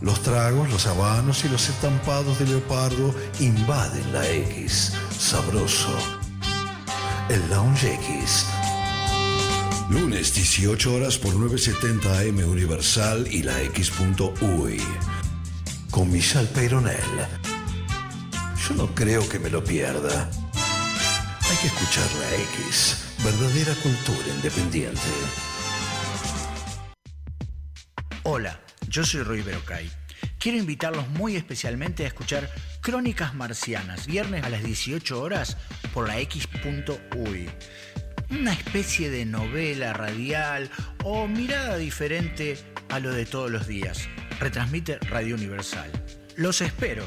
Los 0.00 0.22
tragos, 0.22 0.70
los 0.70 0.86
habanos 0.86 1.44
y 1.44 1.48
los 1.50 1.68
estampados 1.68 2.38
de 2.38 2.46
leopardo 2.46 3.14
invaden 3.38 4.12
la 4.14 4.26
X. 4.26 4.94
Sabroso. 5.18 5.94
El 7.28 7.46
Lounge 7.50 7.94
X. 7.94 8.46
Lunes 9.90 10.32
18 10.34 10.94
horas 10.94 11.18
por 11.18 11.34
970 11.34 12.20
AM 12.20 12.50
Universal 12.50 13.26
y 13.30 13.42
la 13.42 13.60
X.UI. 13.62 14.80
Con 15.90 16.10
Michelle 16.10 16.48
Peyronel. 16.48 16.96
Yo 18.68 18.74
no 18.76 18.94
creo 18.94 19.28
que 19.28 19.38
me 19.38 19.50
lo 19.50 19.62
pierda. 19.62 20.30
Hay 20.54 21.56
que 21.60 21.66
escuchar 21.66 22.08
la 22.20 22.36
X. 22.36 22.96
Verdadera 23.22 23.74
cultura 23.82 24.34
independiente. 24.34 25.00
Hola, 28.22 28.58
yo 28.90 29.04
soy 29.04 29.22
Roy 29.22 29.42
Berocay. 29.42 29.88
Quiero 30.38 30.58
invitarlos 30.58 31.08
muy 31.10 31.36
especialmente 31.36 32.04
a 32.04 32.08
escuchar 32.08 32.50
Crónicas 32.80 33.34
Marcianas, 33.34 34.06
viernes 34.06 34.44
a 34.44 34.50
las 34.50 34.64
18 34.64 35.20
horas 35.20 35.56
por 35.94 36.08
la 36.08 36.18
X.UI. 36.18 37.48
Una 38.30 38.52
especie 38.52 39.10
de 39.10 39.24
novela 39.24 39.92
radial 39.92 40.70
o 41.04 41.26
mirada 41.26 41.76
diferente 41.76 42.58
a 42.88 42.98
lo 42.98 43.12
de 43.12 43.26
todos 43.26 43.50
los 43.50 43.66
días. 43.66 44.08
Retransmite 44.40 44.98
Radio 44.98 45.36
Universal. 45.36 45.90
Los 46.36 46.60
espero. 46.60 47.04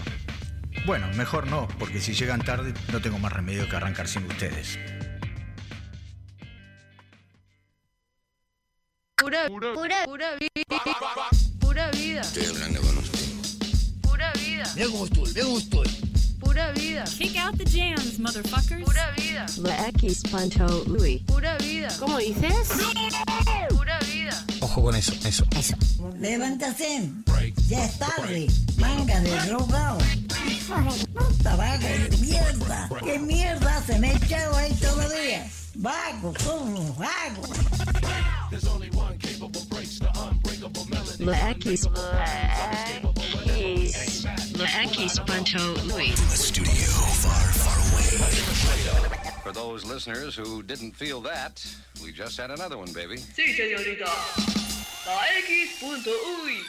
Bueno, 0.85 1.07
mejor 1.15 1.47
no, 1.47 1.67
porque 1.79 1.99
si 1.99 2.13
llegan 2.13 2.41
tarde 2.41 2.73
no 2.91 3.01
tengo 3.01 3.19
más 3.19 3.31
remedio 3.31 3.67
que 3.69 3.75
arrancar 3.75 4.07
sin 4.07 4.23
ustedes. 4.25 4.79
pura, 9.47 9.73
pura, 9.73 10.05
pura 10.05 10.35
vida. 10.35 11.52
Pura 11.73 11.89
vida. 11.89 12.21
Estoy 12.21 12.45
hablando 12.45 12.81
con 12.81 12.97
usted. 12.99 13.19
Pura 14.03 14.31
vida. 14.33 14.63
Estoy, 14.77 15.25
mira 15.25 15.43
cómo 15.43 15.57
estoy. 15.57 15.89
Pura 16.39 16.71
vida. 16.73 17.03
Kick 17.17 17.35
out 17.35 17.57
the 17.57 17.65
jams, 17.65 18.19
motherfuckers. 18.19 18.85
Pura 18.85 19.11
vida. 19.17 19.47
La 19.57 19.87
X.UI. 19.87 21.23
Pura 21.25 21.57
vida. 21.57 21.87
¿Cómo 21.97 22.19
dices? 22.19 22.69
Pura 23.69 23.97
vida. 24.01 24.45
Ojo 24.59 24.83
con 24.83 24.95
eso, 24.95 25.13
eso. 25.25 25.47
Eso. 25.57 25.75
Levántate. 26.19 27.09
Ya 27.67 27.85
es 27.85 27.97
tarde. 27.97 28.47
Manga 28.77 29.19
de 29.21 29.35
drogado. 29.47 29.97
Vago 31.41 31.87
de 31.87 32.17
mierda. 32.21 32.89
¿Qué 33.03 33.17
mierda 33.17 33.83
se 33.83 33.97
me 33.97 34.11
ha 34.11 34.13
echado 34.13 34.57
ahí 34.57 34.75
todavía? 34.75 35.49
Vago, 35.73 36.35
somos 36.39 36.95
vagos. 36.99 37.49
La 41.25 41.51
X. 41.51 41.87
La 44.57 44.83
X.UI. 44.83 46.13
Studio 46.35 46.91
far, 47.21 47.53
far 47.53 47.79
away. 47.79 48.17
For 49.41 49.53
those 49.53 49.85
listeners 49.85 50.35
who 50.35 50.61
didn't 50.61 50.93
feel 50.95 51.21
that, 51.21 51.65
we 52.03 52.11
just 52.11 52.37
had 52.37 52.51
another 52.51 52.77
one, 52.77 52.91
baby. 52.91 53.17
Sí, 53.17 53.53
señorita. 53.53 54.05
La 55.05 55.39
X.UI. 55.39 56.59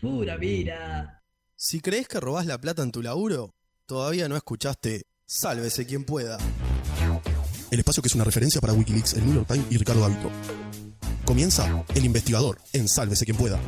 Pura 0.00 0.36
vida. 0.36 1.22
Si 1.54 1.80
crees 1.80 2.08
que 2.08 2.18
robás 2.18 2.46
la 2.46 2.58
plata 2.58 2.82
en 2.82 2.90
tu 2.90 3.00
laburo, 3.00 3.54
todavía 3.86 4.28
no 4.28 4.36
escuchaste 4.36 5.04
Sálvese 5.24 5.86
quien 5.86 6.04
pueda. 6.04 6.38
El 7.70 7.78
espacio 7.78 8.02
que 8.02 8.08
es 8.08 8.14
una 8.16 8.24
referencia 8.24 8.60
para 8.60 8.72
Wikileaks, 8.72 9.14
el 9.14 9.24
New 9.24 9.34
York 9.34 9.48
Times 9.48 9.66
y 9.70 9.76
Ricardo 9.76 10.02
Davito. 10.02 10.30
Comienza 11.26 11.84
El 11.94 12.04
Investigador 12.04 12.58
en 12.72 12.86
Sálvese 12.86 13.24
quien 13.24 13.36
pueda. 13.36 13.58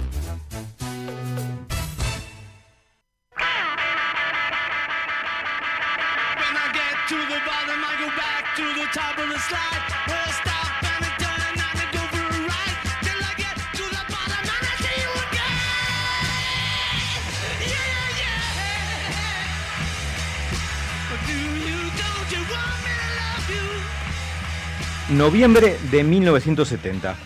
Noviembre 25.11 25.79
de 25.91 26.05
1970. 26.05 27.17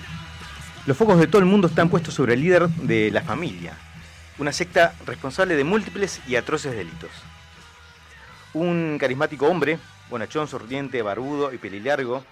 Los 0.85 0.97
focos 0.97 1.17
de 1.21 1.29
todo 1.29 1.39
el 1.39 1.47
mundo 1.47 1.69
están 1.69 1.89
puestos 1.89 2.13
sobre 2.13 2.35
el 2.35 2.41
líder 2.41 2.69
de 2.69 3.13
la 3.13 3.23
familia, 3.23 3.79
una 4.39 4.53
secta 4.53 4.97
responsable 5.07 5.55
de 5.55 5.63
múltiples 5.63 6.21
y 6.27 6.35
atroces 6.35 6.75
delitos. 6.75 7.11
Un 8.53 8.97
carismático 8.99 9.47
hombre, 9.47 9.79
bonachón, 10.11 10.49
sordiente, 10.49 11.01
barbudo 11.03 11.53
y 11.53 11.59
pelilargo, 11.59 12.25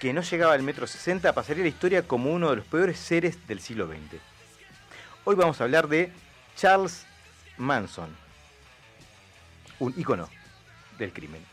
que 0.00 0.14
no 0.14 0.22
llegaba 0.22 0.54
al 0.54 0.62
metro 0.62 0.86
60, 0.86 1.34
pasaría 1.34 1.64
la 1.64 1.68
historia 1.68 2.08
como 2.08 2.32
uno 2.32 2.48
de 2.48 2.56
los 2.56 2.64
peores 2.64 2.98
seres 2.98 3.46
del 3.46 3.60
siglo 3.60 3.86
XX. 3.86 4.18
Hoy 5.24 5.34
vamos 5.34 5.60
a 5.60 5.64
hablar 5.64 5.86
de 5.86 6.10
Charles 6.56 7.04
Manson, 7.58 8.08
un 9.80 9.92
ícono 9.98 10.30
del 10.98 11.12
crimen. 11.12 11.44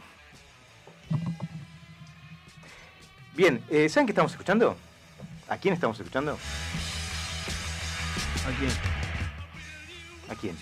Bien, 3.35 3.61
eh, 3.69 3.89
¿saben 3.89 4.07
qué 4.07 4.13
estamos 4.13 4.31
escuchando? 4.31 4.77
¿A 5.49 5.57
quién 5.57 5.73
estamos 5.73 5.99
escuchando? 5.99 6.37
¿A 8.47 8.59
quién? 8.59 8.71
¿A 10.29 10.35
quién? 10.35 10.55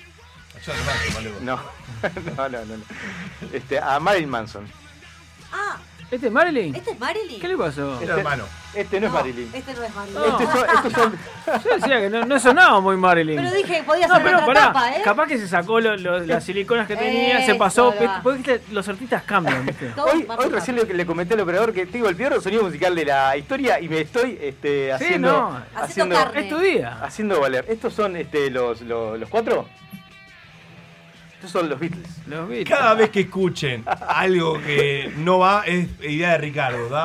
A 0.56 0.62
Charles 0.62 0.86
Manson, 0.86 1.14
boludo. 1.14 1.40
No, 1.42 1.56
no, 2.38 2.50
no, 2.50 2.66
no. 2.66 2.78
no. 2.78 2.84
Este, 3.52 3.80
a 3.80 4.00
Marilyn 4.00 4.30
Manson. 4.30 4.66
Ah, 5.52 5.78
¿Este 6.10 6.28
es 6.28 6.32
Marilyn? 6.32 6.74
¿este 6.74 6.92
es 6.92 7.00
Marilyn? 7.00 7.40
¿Qué 7.42 7.48
le 7.50 7.58
pasó? 7.58 8.00
Este- 8.00 8.06
Este 8.76 9.00
no, 9.02 9.08
es 9.08 9.14
Marilyn. 9.14 9.50
Este 9.54 9.74
no 9.74 9.84
es 9.84 9.94
Marilyn. 9.96 10.22
Estos 10.24 10.50
son, 10.52 10.66
estos 10.70 10.94
son- 11.54 11.64
Yo 11.64 11.76
decía 11.76 12.00
que 12.00 12.10
no, 12.10 12.24
no 12.26 12.40
sonaba 12.40 12.80
muy 12.80 12.96
Marilyn. 12.96 13.36
Pero 13.36 13.52
dije, 13.52 13.84
podía 13.86 14.08
No, 14.08 14.14
ser 14.16 14.24
pero 14.24 14.38
otra 14.38 14.46
pará, 14.54 14.62
tapa, 14.68 14.96
¿eh? 14.96 15.02
capaz 15.04 15.28
que 15.28 15.38
se 15.38 15.48
sacó 15.50 15.82
lo- 15.82 15.98
lo- 15.98 16.20
las 16.20 16.46
siliconas 16.46 16.88
que 16.88 16.96
tenía, 16.96 17.46
se 17.46 17.56
pasó. 17.56 17.94
Porque 18.24 18.62
los 18.72 18.88
artistas 18.88 19.24
cambian, 19.24 19.66
¿viste? 19.66 19.92
Hoy, 20.02 20.26
hoy 20.38 20.50
recién 20.50 20.78
le, 20.78 20.86
le 20.86 21.06
comenté 21.06 21.34
al 21.34 21.42
operador 21.42 21.74
que 21.74 21.86
tengo 21.86 22.08
el 22.08 22.16
peor 22.16 22.42
sonido 22.42 22.64
musical 22.64 22.96
de 22.96 23.04
la 23.04 23.36
historia 23.36 23.80
y 23.82 23.90
me 23.90 24.00
estoy 24.00 24.38
este, 24.42 24.94
haciendo, 24.94 25.32
no. 25.32 25.62
haciendo, 25.76 26.16
carne. 26.16 26.40
Es 26.42 26.50
tu 26.50 26.58
día. 26.60 27.00
haciendo 27.02 27.42
valer. 27.42 27.66
Estos 27.68 27.94
son 27.94 28.16
este, 28.16 28.50
los, 28.50 28.80
los, 28.82 29.20
los 29.20 29.28
cuatro. 29.30 29.68
Estos 31.38 31.52
son 31.52 31.70
los 31.70 31.80
Beatles. 31.80 32.08
Los 32.28 32.48
Beatles. 32.50 32.68
Cada 32.70 32.96
vez 32.96 33.12
que 33.12 33.22
escuchen 33.22 33.84
algo 34.08 34.60
que 34.62 35.14
no 35.18 35.38
va, 35.40 35.64
es 35.68 35.88
idea 36.02 36.32
de 36.32 36.38
Ricardo, 36.40 36.90
¿da? 36.90 37.04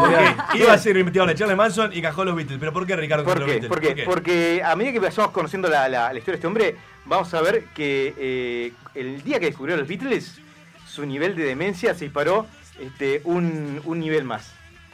Porque 0.00 0.58
iba 0.62 0.72
a 0.72 0.78
ser 0.78 0.96
investigador 0.96 1.28
de 1.34 1.38
Charles 1.38 1.56
Manson 1.58 1.90
y 1.92 2.00
cajó 2.00 2.24
los 2.24 2.34
Beatles. 2.34 2.58
¿Pero 2.58 2.72
por 2.72 2.86
qué 2.86 2.96
Ricardo 2.96 3.22
¿Por 3.24 3.34
cajó 3.34 3.40
los 3.46 3.48
qué? 3.54 3.60
Beatles? 3.60 3.68
¿Por 3.68 3.94
qué? 3.96 4.02
Porque 4.04 4.62
a 4.64 4.74
medida 4.76 4.92
que 4.94 5.00
vayamos 5.00 5.30
conociendo 5.30 5.68
la, 5.68 5.88
la- 5.90 6.10
la 6.12 6.18
historia 6.18 6.32
de 6.32 6.38
este 6.38 6.46
hombre, 6.46 6.76
vamos 7.04 7.32
a 7.34 7.42
ver 7.42 7.64
que 7.74 8.14
eh, 8.16 8.72
el 8.94 9.22
día 9.22 9.38
que 9.38 9.46
descubrió 9.46 9.76
los 9.76 9.86
Beatles, 9.86 10.40
su 10.88 11.04
nivel 11.04 11.36
de 11.36 11.44
demencia 11.44 11.92
se 11.94 12.06
disparó 12.06 12.46
este, 12.80 13.20
un, 13.24 13.82
un 13.84 14.00
nivel 14.00 14.24
más. 14.24 14.52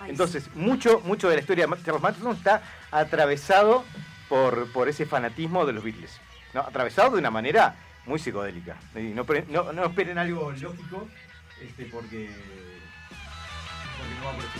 Entonces, 0.08 0.50
mucho, 0.56 1.00
mucho 1.04 1.28
de 1.28 1.36
la 1.36 1.40
historia 1.40 1.68
de 1.68 1.82
Charles 1.84 2.02
Manson 2.02 2.32
está 2.34 2.62
atravesado 2.90 3.84
por, 4.28 4.66
por 4.72 4.88
ese 4.88 5.06
fanatismo 5.06 5.64
de 5.66 5.72
los 5.72 5.84
Beatles. 5.84 6.20
¿no? 6.54 6.62
Atravesado 6.62 7.12
de 7.12 7.18
una 7.18 7.30
manera 7.30 7.76
muy 8.06 8.18
psicodélica. 8.18 8.76
Y 8.94 9.12
no, 9.14 9.24
pre- 9.24 9.44
no- 9.48 9.72
no 9.72 9.84
esperen 9.84 10.18
algo 10.18 10.50
lógico, 10.52 11.08
este, 11.60 11.84
porque, 11.86 12.30
porque 13.98 14.14
no 14.20 14.24
va 14.26 14.32
por 14.32 14.44
ese. 14.44 14.58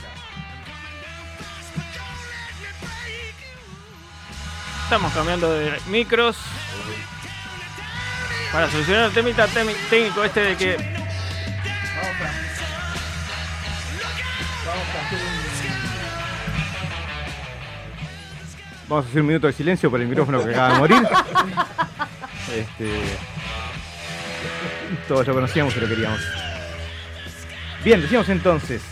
Estamos 4.85 5.13
cambiando 5.15 5.53
de 5.53 5.81
micros. 5.87 6.37
Para 8.53 8.71
solucionar 8.71 9.05
el 9.07 9.13
temita 9.13 9.47
temi- 9.49 9.75
técnico 9.89 10.23
este 10.25 10.41
de 10.41 10.57
que. 10.57 10.93
Vamos 18.89 19.07
a 19.07 19.09
hacer 19.09 19.21
un 19.23 19.27
minuto 19.29 19.47
de 19.47 19.53
silencio 19.53 19.91
por 19.91 20.01
el 20.01 20.09
micrófono 20.09 20.45
que 20.45 20.51
acaba 20.51 20.75
de 20.75 20.79
morir. 20.79 21.03
Este, 22.51 22.91
todos 25.09 25.27
lo 25.27 25.35
conocíamos 25.35 25.77
y 25.77 25.81
lo 25.81 25.89
queríamos. 25.89 26.21
Bien, 27.85 28.01
decíamos 28.01 28.29
entonces. 28.29 28.83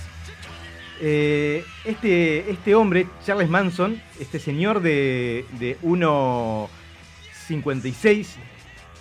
eh, 1.00 1.64
este, 1.84 2.50
este 2.50 2.74
hombre, 2.74 3.06
Charles 3.24 3.48
Manson, 3.48 4.00
este 4.18 4.38
señor 4.38 4.80
de, 4.80 5.44
de 5.58 5.78
1,56, 5.82 8.26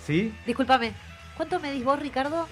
¿sí? 0.06 0.32
Discúlpame. 0.46 0.92
¿Cuánto 1.36 1.58
medís 1.60 1.84
vos, 1.84 1.98
Ricardo? 1.98 2.48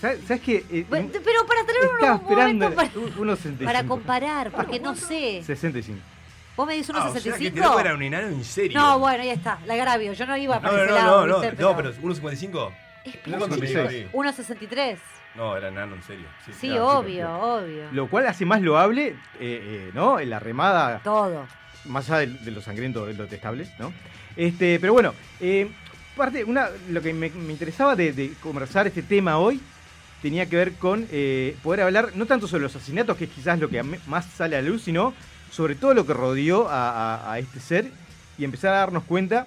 ¿Sabes, 0.00 0.20
sabes 0.26 0.42
qué? 0.42 0.64
Eh, 0.70 0.86
Bueno, 0.88 1.08
Pero 1.12 1.46
para 1.46 1.64
tener 1.64 1.82
un, 1.82 1.88
momento 2.00 2.30
esperando 2.30 2.74
para, 2.74 2.90
un- 2.94 3.14
1,65. 3.36 3.64
para 3.64 3.84
comparar, 3.84 4.50
porque 4.50 4.80
no 4.80 4.94
sé. 4.96 5.42
65. 5.44 6.00
¿Vos 6.60 6.66
medís 6.66 6.90
Ah, 6.92 7.08
o 7.08 7.12
sea 7.18 7.22
que 7.22 7.30
1,65? 7.50 7.80
era 7.80 7.94
un 7.94 8.02
enano 8.02 8.26
en 8.28 8.44
serio. 8.44 8.78
no, 8.78 8.98
bueno, 8.98 9.22
ahí 9.22 9.30
está, 9.30 9.58
la 9.64 9.72
agravio. 9.72 10.12
Yo 10.12 10.26
no 10.26 10.36
iba 10.36 10.56
No, 10.56 10.60
para 10.60 10.72
no, 10.74 10.78
ese 10.82 10.90
no, 10.90 10.94
lado. 10.94 11.26
no, 11.26 11.38
no, 11.38 11.42
no, 11.58 11.76
pero 11.76 11.94
1.55. 11.94 12.70
Pero 13.24 13.38
No, 13.38 13.48
chiquito. 13.48 13.88
sí. 13.88 14.06
1,63. 14.12 14.98
No, 15.36 15.56
era 15.56 15.68
enano 15.68 15.94
en 15.96 16.02
serio. 16.02 16.26
Sí, 16.44 16.52
Sí, 16.60 16.68
claro, 16.68 16.98
obvio, 16.98 17.32
obvio. 17.34 17.84
Lo 17.92 18.08
cual 18.10 18.26
hace 18.26 18.44
más 18.44 18.60
loable, 18.60 19.06
eh, 19.08 19.16
eh, 19.40 19.90
¿no? 19.94 20.20
En 20.20 20.28
la 20.28 20.38
remada. 20.38 21.00
Todo. 21.02 21.46
Más 21.86 22.10
allá 22.10 22.18
de, 22.20 22.26
de 22.44 22.50
lo 22.50 22.60
sangriento, 22.60 23.06
de 23.06 23.14
lo 23.14 23.22
detestable, 23.24 23.66
¿no? 23.78 23.90
Este, 24.36 24.78
pero 24.80 24.92
bueno, 24.92 25.14
eh, 25.40 25.70
parte, 26.14 26.44
una, 26.44 26.68
lo 26.90 27.00
que 27.00 27.14
me, 27.14 27.30
me 27.30 27.52
interesaba 27.54 27.96
de, 27.96 28.12
de 28.12 28.34
conversar 28.42 28.86
este 28.86 29.02
tema 29.02 29.38
hoy 29.38 29.60
tenía 30.20 30.44
que 30.44 30.56
ver 30.56 30.72
con 30.74 31.06
eh, 31.10 31.56
poder 31.62 31.80
hablar 31.80 32.10
no 32.16 32.26
tanto 32.26 32.46
sobre 32.46 32.64
los 32.64 32.76
asesinatos, 32.76 33.16
que 33.16 33.24
es 33.24 33.30
quizás 33.30 33.58
lo 33.58 33.70
que 33.70 33.82
más 33.82 34.26
sale 34.26 34.56
a 34.56 34.60
la 34.60 34.68
luz, 34.68 34.82
sino 34.82 35.14
sobre 35.50 35.74
todo 35.74 35.94
lo 35.94 36.06
que 36.06 36.14
rodeó 36.14 36.68
a, 36.68 37.14
a- 37.16 37.32
a 37.32 37.38
este 37.38 37.60
ser 37.60 37.90
y 38.38 38.44
empezar 38.44 38.72
a 38.74 38.78
darnos 38.78 39.04
cuenta 39.04 39.46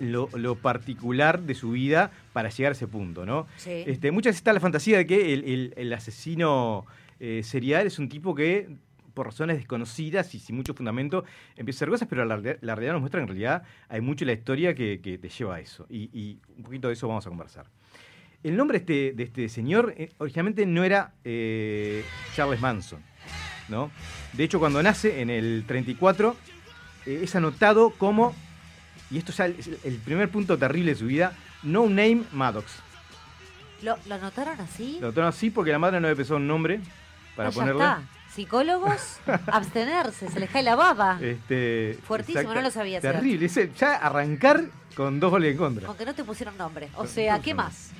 lo, 0.00 0.28
lo 0.34 0.56
particular 0.56 1.40
de 1.40 1.54
su 1.54 1.70
vida 1.70 2.10
para 2.32 2.50
llegar 2.50 2.72
a 2.72 2.74
ese 2.76 2.86
punto, 2.86 3.24
¿no? 3.24 3.46
Sí. 3.56 3.84
Este, 3.86 4.10
muchas 4.10 4.30
veces 4.30 4.40
está 4.40 4.52
la 4.52 4.60
fantasía 4.60 4.98
de 4.98 5.06
que 5.06 5.32
el, 5.32 5.44
el- 5.44 5.74
el 5.76 5.92
asesino 5.92 6.84
eh, 7.18 7.40
serial 7.42 7.86
es 7.86 7.98
un 7.98 8.08
tipo 8.10 8.34
que, 8.34 8.68
por 9.14 9.24
razones 9.26 9.56
desconocidas 9.56 10.34
y 10.34 10.38
sin 10.38 10.56
mucho 10.56 10.74
fundamento, 10.74 11.24
empieza 11.56 11.76
a 11.76 11.78
hacer 11.78 11.88
cosas, 11.88 12.08
pero 12.08 12.26
la, 12.26 12.36
la 12.36 12.74
realidad 12.74 12.92
nos 12.92 13.00
muestra 13.00 13.20
que 13.20 13.22
en 13.22 13.28
realidad 13.28 13.62
hay 13.88 14.02
mucho 14.02 14.24
en 14.24 14.26
la 14.26 14.32
historia 14.34 14.74
que, 14.74 15.00
que 15.02 15.16
te 15.16 15.30
lleva 15.30 15.54
a 15.56 15.60
eso. 15.60 15.86
Y, 15.88 16.10
y 16.12 16.38
un 16.58 16.64
poquito 16.64 16.88
de 16.88 16.94
eso 16.94 17.08
vamos 17.08 17.26
a 17.26 17.30
conversar. 17.30 17.64
El 18.42 18.54
nombre 18.56 18.78
de 18.78 18.82
este, 19.08 19.16
de 19.16 19.22
este 19.22 19.48
señor 19.48 19.94
eh, 19.96 20.10
originalmente 20.18 20.66
no 20.66 20.84
era 20.84 21.14
eh, 21.24 22.04
Charles 22.34 22.60
Manson, 22.60 23.00
¿no? 23.68 23.90
De 24.32 24.44
hecho, 24.44 24.58
cuando 24.58 24.82
nace 24.82 25.20
en 25.20 25.30
el 25.30 25.64
34, 25.66 26.36
eh, 27.06 27.20
es 27.22 27.34
anotado 27.36 27.90
como, 27.90 28.34
y 29.10 29.18
esto 29.18 29.32
ya 29.32 29.46
es 29.46 29.68
el 29.84 29.96
primer 29.98 30.28
punto 30.30 30.56
terrible 30.58 30.92
de 30.92 30.98
su 30.98 31.06
vida, 31.06 31.32
No 31.62 31.86
Name 31.88 32.24
Maddox. 32.32 32.66
¿Lo, 33.82 33.96
lo 34.06 34.14
anotaron 34.14 34.58
así? 34.60 34.98
Lo 35.00 35.08
notaron 35.08 35.28
así 35.28 35.50
porque 35.50 35.70
la 35.72 35.78
madre 35.78 36.00
no 36.00 36.06
había 36.06 36.16
pensado 36.16 36.36
un 36.38 36.46
nombre 36.46 36.80
para 37.36 37.48
Ah, 37.48 37.52
ya 37.52 37.54
ponerle. 37.54 37.82
está. 37.82 38.02
Psicólogos, 38.34 39.18
abstenerse, 39.46 40.28
se 40.28 40.40
les 40.40 40.50
cae 40.50 40.62
la 40.62 40.76
baba. 40.76 41.18
Este, 41.22 41.98
Fuertísimo, 42.06 42.40
exacta- 42.40 42.54
no 42.54 42.60
lo 42.62 42.70
sabía 42.70 43.00
Terrible, 43.00 43.46
ese- 43.46 43.70
ya 43.78 43.94
arrancar 43.96 44.64
con 44.94 45.20
dos 45.20 45.30
goles 45.30 45.52
en 45.52 45.58
contra. 45.58 45.88
Aunque 45.88 46.04
no 46.04 46.14
te 46.14 46.24
pusieron 46.24 46.56
nombre. 46.58 46.88
O 46.96 47.06
sea, 47.06 47.40
¿qué 47.40 47.54
más? 47.54 47.90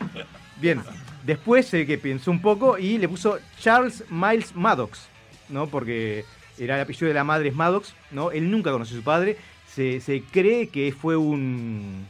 Bien, 0.61 0.83
después 1.25 1.67
se 1.67 1.87
que 1.87 1.97
pensó 1.99 2.31
un 2.31 2.41
poco 2.43 2.77
y 2.79 2.99
le 2.99 3.09
puso 3.09 3.39
Charles 3.59 4.05
Miles 4.11 4.55
Maddox, 4.55 5.07
¿no? 5.49 5.69
Porque 5.69 6.25
era 6.59 6.77
el 6.77 6.83
apellido 6.83 7.09
de 7.09 7.15
la 7.15 7.25
madre 7.25 7.49
es 7.49 7.55
Maddox, 7.55 7.95
¿no? 8.11 8.31
Él 8.31 8.51
nunca 8.51 8.71
conoció 8.73 8.97
a 8.97 9.01
su 9.01 9.05
padre. 9.05 9.37
Se, 9.73 10.01
se 10.01 10.23
cree 10.23 10.69
que 10.69 10.93
fue 10.93 11.17
un, 11.17 12.07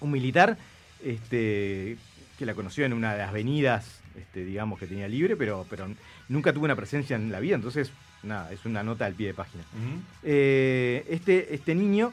un 0.00 0.10
militar 0.10 0.56
este, 1.04 1.96
que 2.38 2.46
la 2.46 2.54
conoció 2.54 2.84
en 2.84 2.92
una 2.92 3.12
de 3.12 3.18
las 3.18 3.32
venidas, 3.32 4.00
este, 4.16 4.44
digamos, 4.44 4.78
que 4.78 4.86
tenía 4.86 5.08
libre, 5.08 5.36
pero, 5.36 5.66
pero 5.68 5.88
nunca 6.28 6.52
tuvo 6.52 6.64
una 6.64 6.76
presencia 6.76 7.16
en 7.16 7.30
la 7.30 7.40
vida, 7.40 7.54
entonces, 7.54 7.92
nada, 8.22 8.52
es 8.52 8.64
una 8.64 8.82
nota 8.82 9.06
al 9.06 9.14
pie 9.14 9.28
de 9.28 9.34
página. 9.34 9.64
Eh, 10.22 11.04
este, 11.08 11.54
este 11.54 11.74
niño 11.74 12.12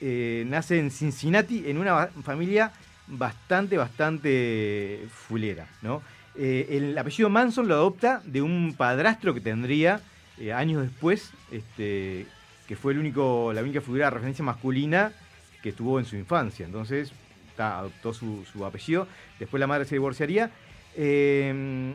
eh, 0.00 0.44
nace 0.46 0.78
en 0.78 0.90
Cincinnati 0.90 1.64
en 1.66 1.78
una 1.78 2.08
familia 2.22 2.72
bastante, 3.06 3.76
bastante 3.76 5.06
fulera, 5.10 5.66
¿no? 5.82 6.02
Eh, 6.38 6.68
el 6.70 6.98
apellido 6.98 7.30
Manson 7.30 7.66
lo 7.66 7.74
adopta 7.74 8.20
de 8.24 8.42
un 8.42 8.74
padrastro 8.76 9.32
que 9.32 9.40
tendría 9.40 10.00
eh, 10.38 10.52
años 10.52 10.82
después, 10.82 11.30
este, 11.50 12.26
que 12.68 12.76
fue 12.76 12.92
el 12.92 12.98
único, 12.98 13.52
la 13.52 13.62
única 13.62 13.80
figura 13.80 14.06
de 14.06 14.10
referencia 14.10 14.44
masculina 14.44 15.12
que 15.62 15.72
tuvo 15.72 15.98
en 15.98 16.04
su 16.04 16.16
infancia. 16.16 16.66
Entonces, 16.66 17.12
adoptó 17.58 18.12
su, 18.12 18.64
apellido. 18.64 19.08
Después 19.38 19.60
la 19.60 19.66
madre 19.66 19.86
se 19.86 19.94
divorciaría. 19.94 20.50
Eh, 20.94 21.94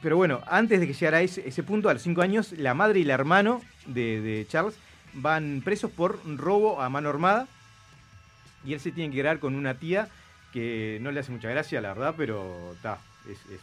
pero 0.00 0.16
bueno, 0.16 0.40
antes 0.46 0.80
de 0.80 0.86
que 0.86 0.92
llegara 0.92 1.18
a 1.18 1.22
ese, 1.22 1.62
punto, 1.62 1.88
a 1.88 1.94
los 1.94 2.02
5 2.02 2.22
años, 2.22 2.52
la 2.52 2.72
madre 2.74 3.00
y 3.00 3.02
el 3.02 3.10
hermano 3.10 3.60
de, 3.86 4.20
de 4.20 4.46
Charles 4.48 4.76
van 5.14 5.62
presos 5.64 5.90
por 5.90 6.20
robo 6.38 6.80
a 6.80 6.88
mano 6.88 7.08
armada. 7.08 7.48
Y 8.64 8.72
él 8.72 8.80
se 8.80 8.92
tiene 8.92 9.10
que 9.10 9.16
quedar 9.22 9.38
con 9.40 9.54
una 9.54 9.74
tía 9.74 10.08
que 10.52 10.98
no 11.02 11.10
le 11.10 11.20
hace 11.20 11.32
mucha 11.32 11.50
gracia, 11.50 11.80
la 11.80 11.94
verdad, 11.94 12.14
pero 12.16 12.72
está. 12.74 12.98
Es, 13.28 13.38
es- 13.52 13.60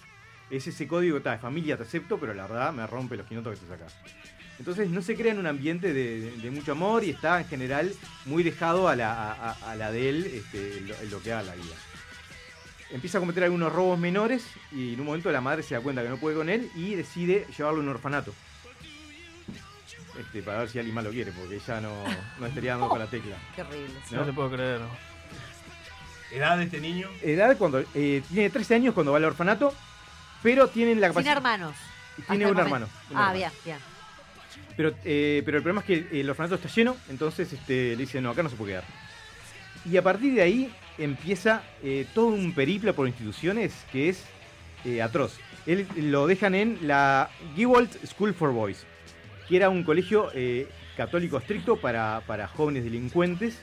es 0.52 0.68
ese 0.68 0.88
código 0.88 1.20
ta, 1.22 1.32
de 1.32 1.38
familia, 1.40 1.76
te 1.76 1.84
acepto, 1.84 2.20
pero 2.20 2.34
la 2.36 2.46
verdad 2.46 2.72
me 2.72 2.86
rompe 2.86 3.18
los 3.18 3.26
quinotos 3.26 3.58
que 3.60 3.66
te 3.66 3.72
sacas. 3.72 3.96
Entonces 4.60 4.90
no 4.90 5.02
se 5.02 5.16
crea 5.16 5.32
en 5.32 5.40
un 5.40 5.48
ambiente 5.48 5.92
de, 5.92 6.20
de- 6.22 6.32
de 6.38 6.52
mucho 6.52 6.74
amor 6.74 7.04
y 7.04 7.10
está 7.10 7.42
en 7.42 7.48
general 7.48 7.92
muy 8.26 8.44
dejado 8.44 8.88
a 8.88 8.96
la, 8.96 9.32
a- 9.34 9.76
la 9.76 9.92
de 9.92 10.08
él 10.10 10.26
este, 10.34 10.78
en 10.78 10.88
lo, 10.88 10.96
en 10.96 11.10
lo 11.12 11.22
que 11.22 11.34
haga 11.34 11.44
la 11.44 11.56
vida. 11.56 11.76
Empieza 12.92 13.18
a 13.18 13.22
cometer 13.22 13.44
algunos 13.44 13.74
robos 13.74 13.98
menores 13.98 14.46
y 14.72 14.94
en 14.94 15.00
un 15.00 15.08
momento 15.08 15.32
la 15.32 15.42
madre 15.42 15.64
se 15.64 15.74
da 15.74 15.82
cuenta 15.82 16.04
que 16.04 16.10
no 16.10 16.18
puede 16.18 16.36
con 16.38 16.48
él 16.50 16.70
y 16.76 16.94
decide 16.94 17.48
llevarlo 17.58 17.80
a 17.80 17.84
un 17.84 17.90
orfanato. 17.90 18.32
Este, 20.20 20.42
para 20.44 20.60
ver 20.60 20.70
si 20.70 20.78
alguien 20.80 20.96
más 20.96 21.04
lo 21.04 21.10
quiere, 21.12 21.32
porque 21.34 21.56
ella 21.56 21.82
no, 21.82 22.04
no 22.40 22.46
estaría 22.46 22.72
dando 22.74 22.88
con 22.88 23.00
la 23.00 23.08
tecla. 23.10 23.36
Qué 23.56 23.64
horrible. 23.64 23.94
No, 24.12 24.24
te 24.24 24.32
puedo 24.32 24.52
creer. 24.52 24.80
¿Edad 26.32 26.58
de 26.58 26.66
este 26.66 26.80
niño? 26.80 27.08
Edad 27.22 27.58
cuando 27.58 27.84
eh, 27.94 28.22
tiene 28.30 28.50
13 28.50 28.76
años 28.76 28.94
cuando 28.94 29.12
va 29.12 29.18
al 29.18 29.26
orfanato, 29.26 29.74
pero 30.44 30.68
tienen 30.68 31.00
la 31.00 31.08
capacidad. 31.08 31.38
hermanos. 31.38 31.76
Tiene 32.28 32.48
un 32.48 32.58
hermano. 32.58 32.88
Ah, 33.14 33.34
hermano. 33.34 33.34
bien, 33.34 33.52
bien. 33.64 33.78
Pero, 34.78 34.94
eh, 35.04 35.42
pero 35.46 35.58
el 35.58 35.64
problema 35.64 35.82
es 35.82 35.88
que 35.88 36.20
el 36.20 36.30
orfanato 36.30 36.56
está 36.56 36.68
lleno, 36.70 36.98
entonces 37.10 37.52
este, 37.52 37.92
le 37.92 37.98
dice, 37.98 38.22
no, 38.22 38.32
acá 38.32 38.44
no 38.44 38.50
se 38.50 38.56
puede 38.56 38.74
quedar. 38.74 38.84
Y 39.90 39.98
a 39.98 40.02
partir 40.02 40.34
de 40.34 40.42
ahí 40.42 40.74
empieza 40.98 41.64
eh, 41.84 42.08
todo 42.14 42.28
un 42.28 42.54
periplo 42.54 42.94
por 42.94 43.08
instituciones 43.08 43.74
que 43.92 44.10
es 44.10 44.24
eh, 44.84 45.02
atroz. 45.02 45.38
Él 45.66 45.88
lo 45.98 46.28
dejan 46.28 46.56
en 46.56 46.80
la 46.82 47.30
Gewalt 47.56 47.92
School 48.06 48.34
for 48.34 48.52
Boys, 48.52 48.86
que 49.48 49.58
era 49.58 49.70
un 49.70 49.84
colegio 49.84 50.30
eh, 50.34 50.68
católico 50.96 51.38
estricto 51.38 51.78
para, 51.78 52.22
para 52.28 52.48
jóvenes 52.48 52.84
delincuentes, 52.84 53.60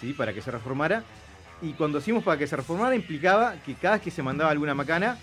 ¿sí? 0.00 0.12
para 0.12 0.32
que 0.32 0.40
se 0.40 0.50
reformara. 0.50 1.04
Y 1.62 1.72
cuando 1.72 1.98
decimos 1.98 2.22
para 2.22 2.38
que 2.38 2.46
se 2.46 2.54
reformara 2.56 2.94
implicaba 2.94 3.54
que 3.64 3.74
cada 3.74 3.94
vez 3.94 4.02
que 4.02 4.10
se 4.10 4.22
mandaba 4.22 4.50
alguna 4.50 4.74
macana, 4.74 5.18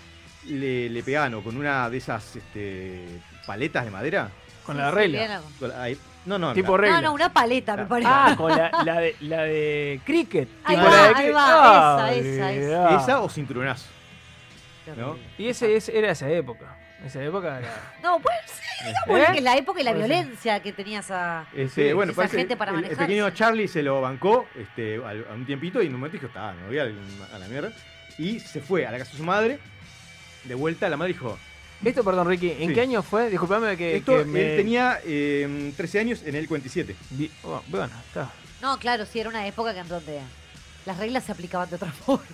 le, 0.46 0.88
le 0.90 1.02
pegaban 1.02 1.34
o 1.34 1.42
con 1.42 1.56
una 1.56 1.88
de 1.90 1.96
esas 1.98 2.36
este, 2.36 3.20
paletas 3.46 3.84
de 3.84 3.90
madera. 3.90 4.28
Con 4.64 4.76
la 4.76 4.90
regla. 4.90 5.40
Con 5.58 5.68
la- 5.70 5.82
ahí- 5.82 5.98
no, 6.26 6.38
no, 6.38 6.52
Tipo 6.52 6.76
la- 6.76 6.82
regla. 6.82 7.00
No, 7.00 7.08
no, 7.08 7.14
una 7.14 7.32
paleta, 7.32 7.76
me 7.76 7.86
parece. 7.86 8.10
Ah, 8.12 8.34
con 8.36 8.50
la, 8.50 8.70
la 8.84 9.00
de, 9.00 9.16
la 9.20 9.42
de 9.42 10.00
cricket. 10.04 10.48
Ahí 10.64 10.76
Tipo 10.76 10.88
va, 10.88 10.96
la 10.96 11.08
de 11.08 11.14
ahí 11.14 11.30
va, 11.30 12.04
Ah, 12.04 12.12
esa, 12.12 12.20
esa, 12.20 12.46
olvidá. 12.48 12.96
Esa 13.02 13.20
o 13.20 13.28
cinturonazo. 13.28 13.86
¿no? 14.96 15.16
Y 15.38 15.48
ese, 15.48 15.74
ese 15.76 15.96
era 15.96 16.10
esa 16.12 16.28
época. 16.30 16.76
Esa 17.04 17.22
época 17.22 17.58
era. 17.58 17.94
No, 18.02 18.18
bueno, 18.18 18.40
sí, 18.46 18.84
digamos 18.86 19.28
¿Eh? 19.30 19.32
que 19.34 19.40
la 19.42 19.56
época 19.56 19.80
y 19.80 19.84
la 19.84 19.92
violencia 19.92 20.60
que 20.60 20.72
tenía 20.72 21.00
esa, 21.00 21.46
Este, 21.54 21.92
bueno, 21.94 22.12
esa 22.12 22.22
parece 22.22 22.38
gente 22.38 22.56
para 22.56 22.70
el, 22.72 22.78
el 22.78 22.82
manejar. 22.84 23.06
pequeño 23.06 23.30
Charlie 23.30 23.68
se 23.68 23.82
lo 23.82 24.00
bancó 24.00 24.46
este, 24.56 24.96
al- 25.04 25.26
a 25.30 25.34
un 25.34 25.44
tiempito 25.46 25.82
y 25.82 25.86
en 25.86 25.94
un 25.94 26.00
momento 26.00 26.14
dijo, 26.16 26.26
está, 26.28 26.52
me 26.54 26.66
voy 26.66 26.78
a, 26.78 26.82
a 27.34 27.38
la 27.38 27.48
mierda. 27.48 27.70
Y 28.18 28.40
se 28.40 28.60
fue 28.60 28.86
a 28.86 28.90
la 28.90 28.98
casa 28.98 29.12
de 29.12 29.18
su 29.18 29.24
madre. 29.24 29.58
De 30.44 30.54
vuelta, 30.54 30.88
la 30.88 30.96
madre 30.96 31.12
dijo, 31.12 31.38
Esto, 31.84 32.02
perdón, 32.02 32.28
Ricky, 32.28 32.50
¿en 32.52 32.68
Sí. 32.68 32.74
qué 32.74 32.80
año 32.80 33.02
fue? 33.02 33.28
Disculpame 33.28 33.76
que, 33.76 33.96
esto, 33.96 34.16
que 34.16 34.24
me... 34.24 34.52
él 34.52 34.56
tenía 34.56 34.98
eh, 35.04 35.72
13 35.76 36.00
años 36.00 36.22
en 36.24 36.34
el 36.34 36.48
47. 36.48 36.96
Di- 37.10 37.30
oh, 37.42 37.62
bueno, 37.68 37.90
está. 38.08 38.30
No, 38.62 38.78
claro, 38.78 39.04
sí, 39.04 39.20
era 39.20 39.28
una 39.28 39.46
época 39.46 39.74
que 39.74 39.80
en 39.80 39.88
donde 39.88 40.20
las 40.86 40.96
reglas 40.96 41.24
se 41.24 41.32
aplicaban 41.32 41.68
de 41.68 41.76
otra 41.76 41.90
forma. 42.06 42.24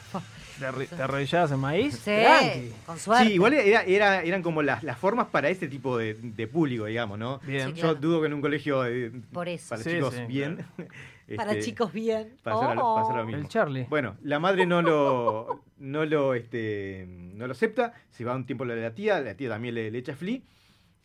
¿Te, 0.59 0.67
arri- 0.67 0.89
te 0.89 1.03
arrodillabas 1.03 1.51
en 1.53 1.59
maíz? 1.59 1.95
Sí, 1.95 2.11
Tranqui. 2.11 2.73
con 2.87 2.99
suerte. 2.99 3.25
Sí, 3.27 3.33
igual 3.35 3.55
era, 3.55 3.83
era- 3.83 4.23
eran 4.23 4.43
como 4.43 4.63
las, 4.63 4.83
las 4.83 4.99
formas 4.99 5.27
para 5.29 5.49
este 5.49 5.69
tipo 5.69 5.97
de, 5.99 6.15
de 6.15 6.47
público, 6.47 6.85
digamos, 6.87 7.19
¿no? 7.19 7.41
Bien. 7.47 7.75
Sí, 7.75 7.81
Yo 7.81 7.95
dudo 7.95 8.21
que 8.21 8.27
en 8.27 8.35
un 8.35 8.41
colegio 8.41 8.85
eh, 8.87 9.11
Por 9.33 9.49
eso. 9.49 9.71
para 9.71 9.83
Sí, 9.83 9.91
chicos 9.91 10.15
sí, 10.15 10.23
bien. 10.27 10.65
Para 11.37 11.53
este, 11.53 11.65
chicos 11.65 11.93
bien. 11.95 12.37
Para 12.43 12.57
hacer, 12.57 12.77
lo- 12.77 12.95
para 12.95 13.03
hacer 13.07 13.17
lo 13.17 13.23
Oh. 13.23 13.27
mismo. 13.27 13.41
El 13.43 13.49
Charlie. 13.49 13.87
Bueno, 13.89 14.17
la 14.23 14.39
madre 14.39 14.67
no 14.67 14.83
lo, 14.83 15.63
no 15.79 16.05
lo, 16.05 16.35
este, 16.35 17.07
no 17.09 17.47
lo 17.47 17.53
acepta, 17.53 17.95
se 18.11 18.25
va 18.25 18.35
un 18.35 18.45
tiempo 18.45 18.67
lo 18.67 18.75
de 18.75 18.83
la 18.83 18.91
tía, 18.91 19.19
la 19.21 19.35
tía 19.35 19.49
también 19.49 19.75
le, 19.77 19.91
le 19.91 19.99
echa 19.99 20.15
flea 20.15 20.41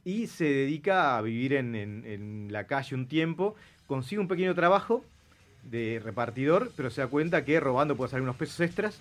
y 0.03 0.27
se 0.27 0.43
dedica 0.43 1.17
a 1.17 1.21
vivir 1.21 1.53
en, 1.53 1.75
en- 1.75 2.03
en 2.05 2.47
la 2.51 2.65
calle 2.65 2.95
un 2.95 3.07
tiempo, 3.07 3.55
consigue 3.85 4.19
un 4.19 4.27
pequeño 4.27 4.53
trabajo 4.53 5.05
de 5.63 6.01
repartidor, 6.03 6.71
pero 6.75 6.89
se 6.89 6.99
da 7.01 7.07
cuenta 7.07 7.45
que 7.45 7.59
robando 7.61 7.95
puede 7.95 8.09
salir 8.11 8.23
unos 8.23 8.35
pesos 8.35 8.59
extras. 8.59 8.99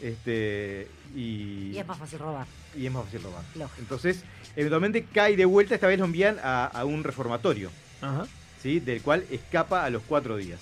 Este, 0.00 0.88
y, 1.14 1.70
Y 1.72 1.78
es 1.78 1.86
más 1.86 1.98
fácil 1.98 2.18
robar. 2.18 2.46
y 2.76 2.86
es 2.86 2.92
más 2.92 3.04
fácil 3.04 3.22
robar. 3.22 3.42
Lógico. 3.54 3.80
Entonces, 3.80 4.24
eventualmente 4.56 5.04
cae 5.04 5.36
de 5.36 5.44
vuelta, 5.44 5.74
esta 5.74 5.86
vez 5.86 5.98
lo 5.98 6.04
envían 6.04 6.38
a, 6.42 6.66
a 6.66 6.84
un 6.84 7.04
reformatorio, 7.04 7.70
Ajá. 8.02 8.26
¿sí? 8.60 8.80
del 8.80 9.00
cual 9.02 9.24
escapa 9.30 9.84
a 9.84 9.90
los 9.90 10.02
cuatro 10.02 10.36
días. 10.36 10.60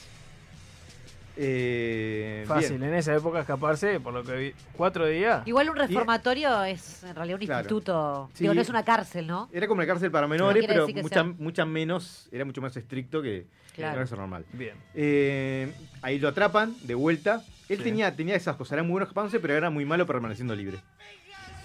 Eh, 1.36 2.44
Fácil, 2.46 2.76
bien. 2.78 2.90
en 2.90 2.94
esa 2.98 3.14
época 3.14 3.40
escaparse, 3.40 3.98
por 4.00 4.12
lo 4.12 4.22
que 4.22 4.36
vi. 4.36 4.54
¿Cuatro 4.76 5.06
días? 5.06 5.46
Igual 5.46 5.70
un 5.70 5.76
reformatorio 5.76 6.62
es 6.64 7.02
en 7.04 7.14
realidad 7.16 7.40
un 7.40 7.46
Claro. 7.46 7.60
instituto. 7.62 8.30
Sí. 8.34 8.44
Digo, 8.44 8.52
no 8.54 8.60
es 8.60 8.68
una 8.68 8.84
cárcel, 8.84 9.26
¿no? 9.26 9.48
Era 9.50 9.66
como 9.66 9.80
la 9.80 9.86
cárcel 9.86 10.10
para 10.10 10.26
menores, 10.28 10.62
pero 10.66 10.86
mucha, 10.88 11.24
mucha 11.24 11.64
menos, 11.64 12.28
era 12.30 12.44
mucho 12.44 12.60
más 12.60 12.76
estricto 12.76 13.22
que 13.22 13.46
que 13.72 13.76
Claro. 13.76 13.92
la 13.94 13.98
cárcel 14.02 14.18
normal. 14.18 14.44
Bien. 14.52 14.74
Eh, 14.94 15.72
ahí 16.02 16.18
lo 16.18 16.28
atrapan 16.28 16.76
de 16.82 16.94
vuelta. 16.94 17.42
Él 17.72 17.78
Sí. 17.78 17.84
tenía, 17.84 18.14
tenía 18.14 18.36
esas 18.36 18.56
cosas, 18.56 18.72
era 18.74 18.82
muy 18.82 18.92
bueno 18.92 19.04
escapándose, 19.04 19.40
pero 19.40 19.54
era 19.54 19.70
muy 19.70 19.84
malo 19.84 20.06
permaneciendo 20.06 20.54
libre. 20.54 20.78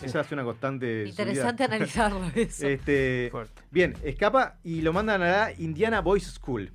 Esa 0.01 0.21
es 0.21 0.31
una 0.31 0.43
constante. 0.43 1.05
Interesante 1.07 1.63
analizarlo 1.65 2.21
eso. 2.35 2.67
Este, 2.67 3.29
Fuerte. 3.31 3.61
bien, 3.71 3.95
escapa 4.03 4.57
y 4.63 4.81
lo 4.81 4.93
mandan 4.93 5.21
a 5.23 5.27
la 5.27 5.53
Indiana 5.57 6.01
Boys 6.01 6.23
School. 6.25 6.71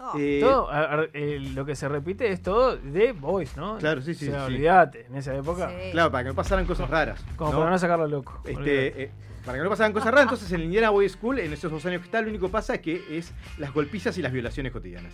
Oh. 0.00 0.12
Eh, 0.16 0.38
Todo, 0.40 0.70
a- 0.70 0.94
a- 1.00 1.04
eh, 1.12 1.40
lo 1.54 1.66
que 1.66 1.74
se 1.74 1.88
repite 1.88 2.30
es 2.30 2.40
todo 2.40 2.76
de 2.76 3.12
Boys, 3.12 3.56
¿no? 3.56 3.78
Claro, 3.78 4.00
sí, 4.00 4.14
sí, 4.14 4.28
O 4.28 4.30
sea, 4.30 4.46
sí. 4.46 4.54
olvídate, 4.54 5.06
en 5.06 5.16
esa 5.16 5.34
época. 5.34 5.68
Sí. 5.70 5.90
Claro, 5.90 6.10
para 6.12 6.24
que 6.24 6.28
no 6.30 6.34
pasaran 6.36 6.64
cosas 6.66 6.88
raras. 6.88 7.20
Como 7.36 7.52
¿no? 7.52 7.58
para 7.58 7.70
no 7.72 7.78
sacarlo 7.78 8.06
loco. 8.06 8.40
Este, 8.46 9.02
eh, 9.02 9.10
para 9.44 9.58
que 9.58 9.64
no 9.64 9.70
pasaran 9.70 9.92
cosas 9.92 10.06
raras, 10.12 10.22
entonces 10.22 10.50
en 10.52 10.60
el 10.60 10.64
Indiana 10.66 10.90
Boys 10.90 11.12
School, 11.12 11.40
en 11.40 11.52
esos 11.52 11.70
dos 11.70 11.84
años 11.84 12.00
que 12.00 12.06
está, 12.06 12.22
lo 12.22 12.28
único 12.28 12.46
que 12.46 12.52
pasa 12.52 12.76
es 12.76 12.80
que 12.80 13.18
es 13.18 13.32
las 13.58 13.74
golpizas 13.74 14.16
y 14.18 14.22
las 14.22 14.32
violaciones 14.32 14.72
cotidianas. 14.72 15.12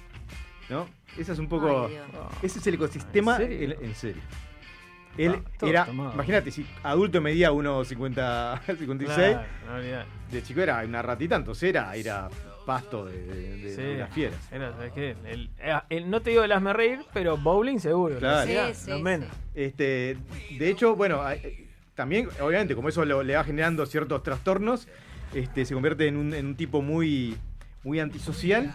¿No? 0.69 0.87
Ese 1.19 1.33
es 1.33 1.39
un 1.39 1.49
poco. 1.49 1.87
Ay, 1.87 1.93
Dios. 1.93 2.05
ese 2.43 2.59
es 2.59 2.67
el 2.67 2.75
ecosistema 2.75 3.37
¿En 3.37 3.49
serio? 3.49 3.77
en, 3.81 3.85
en 3.85 3.95
serio. 3.95 4.23
Él 5.17 5.35
Ah, 5.45 5.51
todo 5.59 5.71
era. 5.71 5.87
Imagínate, 5.89 6.51
si 6.51 6.67
adulto 6.83 7.21
medía 7.21 7.53
1,50 7.53 8.77
56, 8.79 9.17
Claro, 9.17 9.43
no 9.69 10.05
de 10.33 10.43
chico 10.43 10.61
era 10.61 10.83
una 10.85 11.03
ratita, 11.03 11.37
entonces 11.37 11.69
era, 11.71 11.95
era 11.95 12.29
pasto 12.67 13.05
de, 13.05 13.23
de- 13.27 13.57
de- 13.59 13.75
Sí. 13.77 13.83
de 13.83 13.99
las 13.99 14.12
fieras. 14.12 14.39
Era, 14.51 14.73
¿sabes 14.73 14.93
qué? 14.93 15.15
El, 15.27 15.51
eh, 15.59 15.79
el- 15.91 16.11
no 16.11 16.21
te 16.21 16.31
digo 16.31 16.43
el 16.43 16.51
hazme 16.51 16.73
reír, 16.73 17.01
pero 17.12 17.37
bowling 17.37 17.79
seguro. 17.79 18.19
Claro. 18.19 18.51
Sí, 18.75 18.91
sí, 18.93 19.03
menos. 19.03 19.29
Este, 19.55 20.17
de 20.59 20.69
hecho, 20.71 20.97
bueno, 20.97 21.23
hay- 21.23 21.69
también, 21.95 22.29
obviamente, 22.41 22.75
como 22.75 22.89
eso 22.89 23.05
lo- 23.05 23.23
le 23.23 23.37
va 23.37 23.45
generando 23.45 23.87
ciertos 23.87 24.23
trastornos, 24.25 24.89
este, 25.33 25.65
se 25.65 25.75
convierte 25.75 26.09
en 26.09 26.17
un, 26.17 26.35
en 26.35 26.47
un 26.47 26.55
tipo 26.57 26.83
muy, 26.83 27.37
muy 27.85 28.01
antisocial 28.01 28.75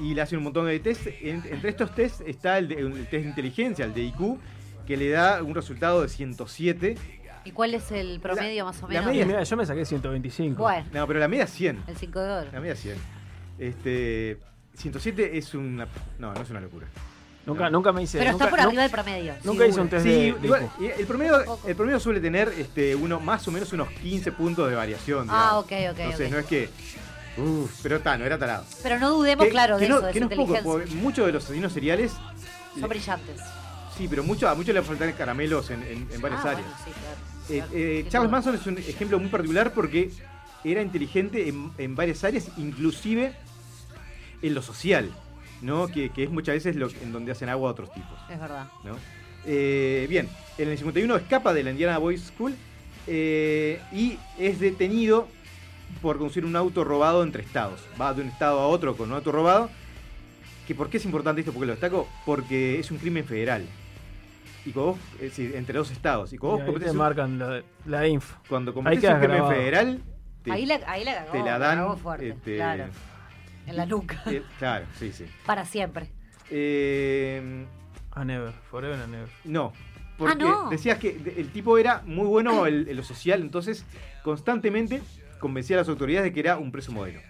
y 0.00 0.14
le 0.14 0.22
hacen 0.22 0.38
un 0.38 0.44
montón 0.44 0.66
de 0.66 0.78
test. 0.80 1.06
En- 1.06 1.42
entre 1.50 1.70
estos 1.70 1.94
test 1.94 2.20
está 2.26 2.58
el, 2.58 2.68
de- 2.68 2.74
el 2.80 2.92
test 3.06 3.12
de 3.24 3.28
inteligencia, 3.28 3.84
el 3.84 3.94
de 3.94 4.02
IQ, 4.02 4.38
que 4.86 4.96
le 4.96 5.10
da 5.10 5.42
un 5.42 5.54
resultado 5.54 6.02
de 6.02 6.08
107. 6.08 6.96
¿Y 7.44 7.50
cuál 7.52 7.74
es 7.74 7.90
el 7.92 8.20
promedio 8.20 8.64
más 8.64 8.82
o 8.82 8.88
la 8.88 9.00
menos? 9.00 9.06
Y 9.06 9.18
media- 9.18 9.26
mira, 9.26 9.42
yo 9.42 9.56
me 9.56 9.64
saqué 9.66 9.84
125. 9.84 10.62
Bueno, 10.62 10.86
No, 10.92 11.06
pero 11.06 11.18
la 11.20 11.28
media 11.28 11.44
es 11.44 11.50
100. 11.50 11.82
el 11.86 11.96
5 11.96 12.20
de 12.20 12.30
oro. 12.32 12.50
La 12.52 12.60
media 12.60 12.72
es 12.74 12.80
100. 12.80 12.96
Este, 13.58 14.38
107 14.74 15.36
es 15.38 15.54
una... 15.54 15.86
No, 16.18 16.32
no 16.34 16.40
es 16.42 16.50
una 16.50 16.60
locura. 16.60 16.86
Nunca, 17.46 17.64
No. 17.64 17.78
nunca 17.78 17.92
me 17.92 18.02
hice. 18.02 18.18
Pero 18.18 18.32
nunca, 18.32 18.44
está 18.44 18.50
por 18.56 18.60
arriba 18.66 18.82
del 18.82 18.90
promedio. 18.90 19.34
Nunca 19.42 19.66
hice 19.66 19.80
un 19.80 19.88
test 19.88 20.04
Sí, 20.04 20.10
de, 20.10 20.32
de 20.34 20.44
igual, 20.46 20.70
el 20.98 21.06
promedio, 21.06 21.58
el 21.66 21.74
promedio 21.76 21.98
suele 21.98 22.20
tener 22.20 22.48
este, 22.58 22.94
uno, 22.94 23.20
más 23.20 23.48
o 23.48 23.50
menos 23.50 23.72
unos 23.72 23.88
15 23.88 24.32
puntos 24.32 24.68
de 24.68 24.76
variación. 24.76 25.26
Ah, 25.30 25.58
ok, 25.58 25.64
ok, 25.90 25.98
Entonces 25.98 26.30
no 26.30 26.38
es 26.38 26.46
que. 26.46 26.68
Uf, 27.38 27.80
pero 27.82 27.96
está, 27.96 28.16
no 28.18 28.24
era 28.24 28.38
tarado. 28.38 28.64
Pero 28.82 28.98
no 28.98 29.10
dudemos, 29.10 29.46
Que- 29.46 29.50
claro, 29.52 29.76
que 29.76 29.82
de 29.84 29.88
no, 29.88 29.96
eso, 29.98 30.06
de 30.06 30.12
que 30.12 30.18
su 30.18 30.24
no 30.24 30.30
es 30.30 30.62
poco, 30.62 30.80
muchos 30.96 31.26
de 31.26 31.32
los 31.32 31.44
asesinos 31.44 31.72
seriales. 31.72 32.12
Son 32.78 32.88
brillantes. 32.88 33.40
Sí, 33.96 34.06
pero 34.08 34.22
mucho, 34.22 34.48
a 34.48 34.54
muchos 34.54 34.74
le 34.74 34.82
faltan 34.82 35.12
caramelos 35.12 35.70
en, 35.70 35.82
en- 35.82 36.08
en 36.12 36.20
varias 36.20 36.44
Ah, 36.44 36.50
áreas. 36.50 36.66
bueno, 36.66 36.84
sí, 36.84 36.90
claro, 36.92 37.16
Eh, 37.50 37.56
claro, 37.58 37.72
eh, 37.74 38.06
Charles. 38.08 38.30
Manson 38.30 38.54
es 38.54 38.66
un 38.66 38.78
ejemplo 38.78 39.18
muy 39.18 39.28
particular 39.28 39.72
porque 39.72 40.10
era 40.64 40.82
inteligente 40.82 41.48
en, 41.48 41.70
en 41.78 41.96
varias 41.96 42.22
áreas, 42.24 42.48
inclusive 42.58 43.32
en 44.42 44.54
lo 44.54 44.62
social, 44.62 45.10
¿no? 45.62 45.88
Que, 45.88 46.10
que 46.10 46.24
es 46.24 46.30
muchas 46.30 46.54
veces 46.56 46.76
lo, 46.76 46.88
en 46.88 47.12
donde 47.12 47.32
hacen 47.32 47.48
agua 47.48 47.70
a 47.70 47.72
otros 47.72 47.92
tipos. 47.92 48.18
Es 48.30 48.38
verdad. 48.38 48.66
¿no? 48.84 48.96
Eh, 49.46 50.06
bien, 50.08 50.28
en 50.58 50.68
el 50.68 50.76
51 50.78 51.16
escapa 51.16 51.52
de 51.54 51.62
la 51.64 51.70
Indiana 51.70 51.98
Boys 51.98 52.22
School 52.36 52.54
y 53.92 54.18
es 54.38 54.60
detenido 54.60 55.26
por 56.02 56.18
conducir 56.18 56.44
un 56.44 56.54
auto 56.56 56.84
robado 56.84 57.22
entre 57.22 57.42
estados. 57.42 57.80
Va 58.00 58.14
de 58.14 58.22
un 58.22 58.28
estado 58.28 58.60
a 58.60 58.66
otro 58.68 58.96
con 58.96 59.08
un 59.10 59.16
auto 59.16 59.32
robado. 59.32 59.70
¿Que 60.66 60.74
¿Por 60.74 60.90
qué 60.90 60.98
es 60.98 61.04
importante 61.04 61.40
esto? 61.40 61.52
Porque 61.52 61.66
lo 61.66 61.72
destaco. 61.72 62.08
Porque 62.26 62.78
es 62.78 62.90
un 62.90 62.98
crimen 62.98 63.24
federal. 63.24 63.64
Y 64.66 64.72
cuando 64.72 64.92
vos, 64.92 65.00
es 65.14 65.20
decir, 65.20 65.54
entre 65.56 65.78
dos 65.78 65.90
estados. 65.90 66.32
Y 66.32 66.36
Y 66.36 66.38
cuando 66.38 66.56
vos 66.58 66.60
ahí 66.62 66.66
cometés 66.72 66.86
te 66.88 66.92
un- 66.92 66.98
marcan 66.98 67.38
la, 67.38 67.62
la 67.86 68.06
info. 68.06 68.36
cuando 68.48 68.72
quedas 68.74 68.84
un 68.86 69.00
crimen 69.00 69.20
grabado. 69.20 69.50
federal, 69.54 70.02
te, 70.42 70.52
ahí, 70.52 70.66
la, 70.66 70.80
ahí 70.86 71.04
la 71.04 71.14
cagó. 71.14 71.32
te 71.32 71.38
la 71.42 71.58
dan. 71.58 71.98
fuerte, 71.98 72.28
este, 72.28 72.56
claro. 72.56 72.84
En 73.66 73.76
la 73.76 73.86
nuca. 73.86 74.22
eh, 74.26 74.42
claro, 74.58 74.86
sí, 74.98 75.12
sí. 75.12 75.24
Para 75.46 75.64
siempre. 75.64 76.10
Eh, 76.50 77.64
A 78.12 78.24
never, 78.24 78.52
forever 78.70 78.98
and 79.00 79.12
never. 79.12 79.28
no, 79.44 79.72
Porque 80.18 80.34
Ah, 80.34 80.36
no. 80.64 80.70
decías 80.70 80.98
que 80.98 81.10
el 81.36 81.50
tipo 81.52 81.78
era 81.78 82.02
muy 82.04 82.26
bueno 82.26 82.66
en, 82.66 82.88
en 82.88 82.96
lo 82.96 83.02
social, 83.04 83.40
entonces 83.40 83.84
constantemente 84.24 85.00
convencía 85.38 85.76
a 85.76 85.80
las 85.80 85.88
autoridades 85.88 86.24
de 86.24 86.32
que 86.32 86.40
era 86.40 86.58
un 86.58 86.72
preso 86.72 86.92
modelo. 86.92 87.20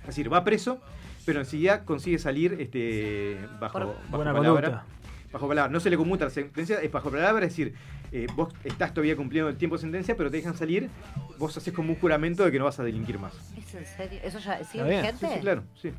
Es 0.00 0.08
decir, 0.08 0.32
va 0.32 0.44
preso, 0.44 0.80
pero 1.24 1.40
enseguida 1.40 1.84
consigue 1.84 2.18
salir 2.18 2.56
este, 2.60 3.38
bajo, 3.60 3.78
bajo 3.78 3.94
buena 4.10 4.32
palabra. 4.32 4.62
conducta. 4.62 4.84
Bajo 5.32 5.48
palabra. 5.48 5.72
No 5.72 5.80
se 5.80 5.90
le 5.90 5.96
conmuta 5.96 6.24
la 6.24 6.30
sentencia, 6.30 6.80
es 6.80 6.90
bajo 6.92 7.10
palabra, 7.10 7.44
es 7.44 7.52
decir, 7.52 7.74
eh, 8.12 8.26
vos 8.36 8.54
estás 8.62 8.94
todavía 8.94 9.16
cumpliendo 9.16 9.50
el 9.50 9.56
tiempo 9.56 9.76
de 9.76 9.82
sentencia, 9.82 10.16
pero 10.16 10.30
te 10.30 10.36
dejan 10.36 10.56
salir, 10.56 10.88
vos 11.38 11.56
haces 11.56 11.74
como 11.74 11.90
un 11.92 11.98
juramento 11.98 12.44
de 12.44 12.52
que 12.52 12.58
no 12.58 12.64
vas 12.64 12.78
a 12.78 12.84
delinquir 12.84 13.18
más. 13.18 13.34
¿Es 13.56 13.74
en 13.74 13.84
serio? 13.84 14.20
¿Eso 14.22 14.38
ya 14.38 14.62
sigue 14.64 14.84
vigente? 14.84 15.26
Sí, 15.26 15.34
sí, 15.34 15.40
claro, 15.40 15.62
sí. 15.74 15.92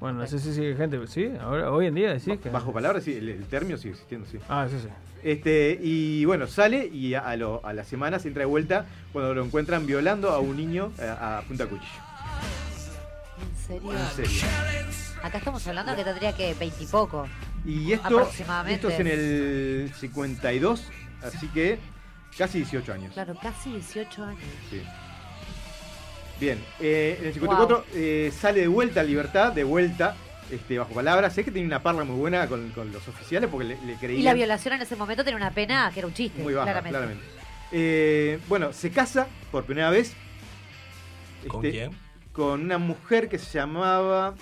Bueno, 0.00 0.18
no 0.20 0.26
sé 0.26 0.38
si 0.38 0.52
sigue 0.52 0.74
gente, 0.74 0.98
¿sí? 1.06 1.30
Ahora, 1.40 1.70
hoy 1.70 1.86
en 1.86 1.94
día 1.94 2.12
decís 2.14 2.38
que... 2.40 2.50
Bajo 2.50 2.72
palabra, 2.72 3.00
sí, 3.00 3.14
el, 3.14 3.28
el 3.28 3.44
término 3.46 3.76
sigue 3.76 3.92
existiendo, 3.92 4.26
sí. 4.26 4.38
Ah, 4.48 4.66
sí, 4.68 4.76
sí. 4.82 4.88
Este, 5.24 5.78
y 5.82 6.24
bueno, 6.26 6.46
sale 6.46 6.86
y 6.86 7.14
a, 7.14 7.34
lo- 7.36 7.64
a 7.64 7.72
las 7.72 7.88
semanas 7.88 8.26
entra 8.26 8.40
de 8.40 8.46
vuelta 8.46 8.84
cuando 9.12 9.34
lo 9.34 9.42
encuentran 9.44 9.86
violando 9.86 10.28
a 10.30 10.38
un 10.38 10.54
niño 10.56 10.92
eh, 10.98 11.06
a, 11.08 11.38
a 11.38 11.42
punta 11.42 11.64
cuchillo. 11.66 11.88
¿En 13.40 13.66
serio? 13.66 13.92
En 13.92 14.12
serio. 14.14 14.42
Acá 15.22 15.38
estamos 15.38 15.66
hablando 15.66 15.96
que 15.96 16.04
tendría 16.04 16.32
que 16.36 16.52
veintipoco. 16.54 17.26
Y 17.64 17.92
esto, 17.94 18.06
Aproximadamente. 18.20 18.74
esto 18.74 18.88
es 18.90 19.00
en 19.00 19.06
el 19.06 19.92
52, 19.98 20.82
así 21.22 21.48
que 21.48 21.78
casi 22.36 22.58
18 22.58 22.92
años. 22.92 23.14
Claro, 23.14 23.34
casi 23.40 23.70
18 23.72 24.22
años. 24.24 24.40
Sí. 24.68 24.82
Bien, 26.38 26.58
eh, 26.80 27.16
en 27.20 27.26
el 27.28 27.32
54 27.32 27.84
eh, 27.94 28.30
sale 28.38 28.60
de 28.60 28.68
vuelta 28.68 29.00
a 29.00 29.04
libertad, 29.04 29.52
de 29.52 29.64
vuelta, 29.64 30.14
este, 30.50 30.78
bajo 30.78 30.94
palabra. 30.94 31.30
Sé 31.30 31.44
que 31.44 31.50
tenía 31.50 31.66
una 31.66 31.82
parla 31.82 32.04
muy 32.04 32.16
buena 32.16 32.46
con, 32.48 32.70
con 32.70 32.92
los 32.92 33.06
oficiales 33.08 33.48
porque 33.50 33.68
le, 33.68 33.80
le 33.86 33.94
creían 33.94 34.20
Y 34.20 34.22
la 34.22 34.34
violación 34.34 34.74
en 34.74 34.82
ese 34.82 34.96
momento 34.96 35.24
tenía 35.24 35.36
una 35.36 35.50
pena 35.50 35.90
que 35.92 36.00
era 36.00 36.06
un 36.06 36.14
chiste, 36.14 36.42
muy 36.42 36.54
baja, 36.54 36.66
claramente. 36.66 36.98
claramente. 36.98 37.24
Eh, 37.72 38.38
bueno, 38.48 38.72
se 38.72 38.90
casa 38.90 39.26
por 39.50 39.64
primera 39.64 39.90
vez. 39.90 40.14
¿Con 41.48 41.64
este, 41.64 41.78
quién? 41.78 41.90
Con 42.32 42.62
una 42.62 42.78
mujer 42.78 43.28
que 43.28 43.38
se 43.38 43.58
llamaba. 43.58 44.34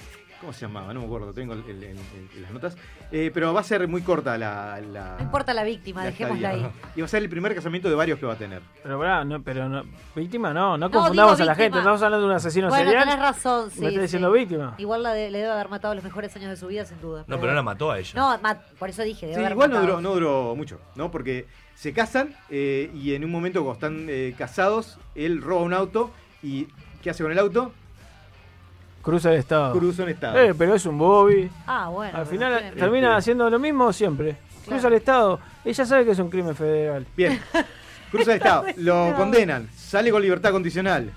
¿Cómo 0.43 0.53
se 0.53 0.67
llamaba? 0.67 0.93
No 0.93 1.01
me 1.01 1.07
acuerdo, 1.07 1.33
tengo 1.33 1.55
el- 1.55 1.61
el- 1.69 1.83
el- 1.85 1.97
el- 2.35 2.43
las 2.43 2.51
notas. 2.51 2.77
Eh, 3.11 3.31
pero 3.33 3.55
va 3.55 3.61
a 3.61 3.65
ser 3.65 3.87
muy 3.87 4.03
corta 4.03 4.37
la. 4.37 4.81
la 4.81 5.15
No 5.17 5.23
importa 5.23 5.55
la 5.55 5.63
víctima, 5.63 6.01
la 6.03 6.11
dejémosla 6.11 6.49
ahí. 6.51 6.67
Y 6.97 7.01
va 7.01 7.05
a 7.07 7.09
ser 7.09 7.23
el 7.23 7.29
primer 7.31 7.55
casamiento 7.55 7.89
de 7.89 7.95
varios 7.95 8.19
que 8.19 8.27
va 8.27 8.33
a 8.33 8.37
tener. 8.37 8.61
Pero, 8.83 8.99
pará, 8.99 9.25
no, 9.25 9.41
pero 9.41 9.69
no, 9.69 9.85
víctima 10.17 10.53
no, 10.53 10.77
no 10.77 10.89
No, 10.89 10.91
confundamos 10.91 11.41
a 11.41 11.45
la 11.45 11.55
gente, 11.55 11.79
estamos 11.79 12.03
hablando 12.03 12.27
de 12.27 12.33
un 12.33 12.37
asesino 12.37 12.69
Bueno, 12.69 12.85
serial. 12.85 13.05
tenés 13.05 13.21
razón, 13.21 13.71
sí. 13.71 13.81
¿Me 13.81 13.87
estás 13.87 13.95
sí. 14.01 14.03
diciendo 14.03 14.33
víctima? 14.33 14.75
Igual 14.79 15.05
la 15.05 15.13
de- 15.13 15.31
le 15.31 15.39
debe 15.39 15.53
haber 15.53 15.69
matado 15.69 15.95
los 15.95 16.03
mejores 16.03 16.35
años 16.35 16.51
de 16.51 16.57
su 16.57 16.67
vida, 16.67 16.85
sin 16.85 17.01
duda. 17.01 17.25
No, 17.29 17.37
pero 17.37 17.53
no 17.53 17.55
la 17.57 17.63
mató 17.63 17.93
a 17.93 17.99
ella. 18.01 18.13
No, 18.17 18.37
ma- 18.43 18.59
por 18.81 18.89
eso 18.91 19.03
dije, 19.03 19.27
debe 19.27 19.35
Sí, 19.37 19.41
haber 19.41 19.53
igual 19.53 19.71
no 19.71 19.77
matado. 19.77 19.97
duró, 19.97 20.03
no 20.03 20.15
duró 20.15 20.57
mucho, 20.57 20.81
¿no? 20.97 21.11
Porque 21.13 21.47
se 21.77 21.93
casan 21.93 22.35
eh, 22.51 22.91
y 22.95 23.15
en 23.15 23.25
un 23.25 23.31
momento 23.31 23.61
cuando 23.63 23.75
están 23.75 24.07
eh, 24.09 24.35
casados, 24.37 24.99
él 25.15 25.41
roba 25.41 25.63
un 25.63 25.73
auto 25.73 26.11
y 26.43 26.67
¿qué 27.01 27.11
hace 27.11 27.23
con 27.23 27.31
el 27.31 27.39
auto? 27.39 27.73
Cruza 29.03 29.31
de 29.31 29.39
estado. 29.39 29.73
Cruza 29.77 30.05
un 30.05 30.09
estado. 30.11 30.39
Eh, 30.39 30.55
pero 30.57 30.75
es 30.75 30.87
un 30.87 30.97
Bobby. 30.97 31.51
Ah, 31.67 31.89
bueno. 31.89 32.17
Al 32.17 32.27
final 32.27 32.73
termina 32.79 33.17
haciendo 33.17 33.51
lo 33.51 33.59
mismo 33.59 33.93
siempre. 33.93 34.37
Cruza 34.65 34.89
el 34.89 34.95
estado. 34.95 35.41
Ella 35.65 35.85
sabe 35.85 36.05
que 36.05 36.13
es 36.13 36.19
un 36.19 36.31
crimen 36.31 36.55
federal. 36.55 37.07
Bien, 37.17 37.41
cruza 38.11 38.33
el 38.33 38.39
estado, 38.39 38.65
lo 38.77 39.15
condenan, 39.17 39.69
sale 39.75 40.11
con 40.11 40.23
libertad 40.23 40.53
condicional. 40.53 41.13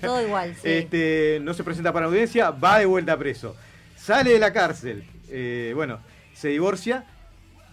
Todo 0.00 0.22
igual, 0.22 0.54
sí. 0.54 0.68
Este, 0.68 1.40
no 1.42 1.52
se 1.52 1.64
presenta 1.64 1.92
para 1.92 2.06
audiencia, 2.06 2.50
va 2.50 2.78
de 2.78 2.86
vuelta 2.86 3.16
preso. 3.16 3.56
Sale 3.96 4.32
de 4.32 4.38
la 4.38 4.52
cárcel, 4.52 5.04
eh, 5.28 5.72
bueno, 5.74 5.98
se 6.32 6.48
divorcia, 6.48 7.04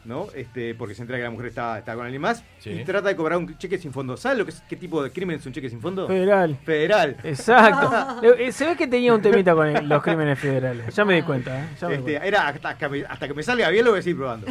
¿no? 0.05 0.27
Este, 0.35 0.73
porque 0.75 0.95
se 0.95 1.01
entera 1.01 1.17
que 1.19 1.23
la 1.25 1.29
mujer 1.31 1.47
está, 1.47 1.79
está 1.79 1.93
con 1.95 2.05
alguien 2.05 2.21
más 2.21 2.43
Sí. 2.59 2.69
y 2.71 2.83
trata 2.85 3.09
de 3.09 3.15
cobrar 3.15 3.37
un 3.39 3.57
cheque 3.57 3.77
sin 3.77 3.91
fondo. 3.91 4.15
¿Sabe 4.15 4.37
lo 4.37 4.45
que 4.45 4.51
es, 4.51 4.61
qué 4.69 4.75
tipo 4.77 5.03
de 5.03 5.11
crimen 5.11 5.37
es 5.37 5.45
un 5.45 5.51
cheque 5.53 5.69
sin 5.69 5.81
fondo? 5.81 6.07
Federal. 6.07 6.57
Federal. 6.63 7.17
Exacto. 7.23 7.91
Eh, 8.37 8.51
Se 8.51 8.65
ve 8.65 8.75
que 8.77 8.87
tenía 8.87 9.13
un 9.13 9.21
temita 9.21 9.53
con 9.53 9.67
el- 9.67 9.87
los 9.89 10.01
crímenes 10.01 10.39
federales. 10.39 10.95
Ya 10.95 11.03
me 11.05 11.15
di 11.15 11.21
cuenta, 11.23 11.59
¿eh? 11.63 11.67
Ya 11.79 11.87
me 11.87 11.93
di 11.95 11.99
Este, 11.99 12.11
cuenta. 12.13 12.25
era 12.27 12.47
hasta 12.47 12.77
que, 12.77 12.89
me, 12.89 13.03
hasta 13.05 13.27
que 13.27 13.33
me 13.33 13.43
salga 13.43 13.69
bien 13.69 13.83
lo 13.85 13.91
voy 13.91 13.99
a 13.99 14.03
seguir 14.03 14.17
probando. 14.17 14.47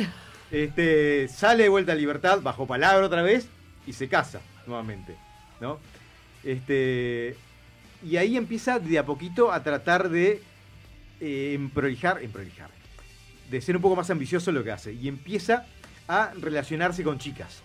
Este, 0.50 1.26
sale 1.28 1.64
de 1.64 1.68
vuelta 1.68 1.92
a 1.92 1.94
libertad 1.94 2.40
bajo 2.42 2.66
palabra 2.66 3.04
otra 3.06 3.22
vez 3.22 3.48
y 3.86 3.92
se 3.92 4.08
casa 4.08 4.40
nuevamente, 4.66 5.14
¿no? 5.60 5.78
Este, 6.44 7.36
y 8.04 8.16
ahí 8.18 8.36
empieza 8.36 8.78
de 8.78 8.98
a 8.98 9.04
poquito 9.06 9.50
a 9.52 9.62
tratar 9.62 10.08
de 10.08 10.40
eh, 11.20 11.52
emprolijar, 11.54 12.22
emprolijar, 12.22 12.68
de 13.50 13.60
ser 13.60 13.76
un 13.76 13.82
poco 13.82 13.96
más 13.96 14.10
ambicioso 14.10 14.52
lo 14.52 14.64
que 14.64 14.72
hace 14.72 14.92
y 14.92 15.08
empieza 15.08 15.66
a 16.08 16.32
relacionarse 16.40 17.02
con 17.02 17.18
chicas. 17.18 17.62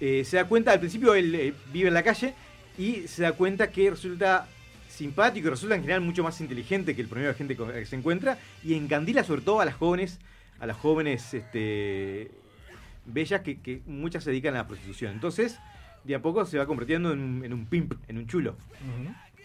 Eh, 0.00 0.24
se 0.24 0.36
da 0.36 0.44
cuenta, 0.46 0.72
al 0.72 0.80
principio 0.80 1.14
él 1.14 1.34
eh, 1.34 1.54
vive 1.72 1.88
en 1.88 1.94
la 1.94 2.02
calle 2.02 2.34
y 2.78 3.08
se 3.08 3.22
da 3.22 3.32
cuenta 3.32 3.70
que 3.70 3.90
resulta 3.90 4.46
simpático 4.88 5.50
resulta 5.50 5.74
en 5.74 5.82
general 5.82 6.00
mucho 6.00 6.22
más 6.22 6.40
inteligente 6.40 6.94
que 6.94 7.02
el 7.02 7.08
promedio 7.08 7.30
de 7.30 7.34
gente 7.34 7.56
que 7.56 7.86
se 7.86 7.96
encuentra 7.96 8.38
y 8.62 8.74
encandila 8.74 9.24
sobre 9.24 9.42
todo 9.42 9.60
a 9.60 9.64
las 9.64 9.74
jóvenes, 9.74 10.20
a 10.58 10.66
las 10.66 10.76
jóvenes 10.76 11.34
este, 11.34 12.30
bellas 13.04 13.42
que, 13.42 13.82
muchas 13.86 14.24
se 14.24 14.30
dedican 14.30 14.54
a 14.54 14.58
la 14.58 14.66
prostitución. 14.66 15.12
Entonces, 15.12 15.58
de 16.04 16.14
a 16.14 16.22
poco 16.22 16.44
se 16.46 16.56
va 16.58 16.66
convirtiendo 16.66 17.12
en 17.12 17.52
un 17.52 17.66
pimp, 17.66 17.94
en 18.08 18.18
un 18.18 18.26
chulo. 18.26 18.56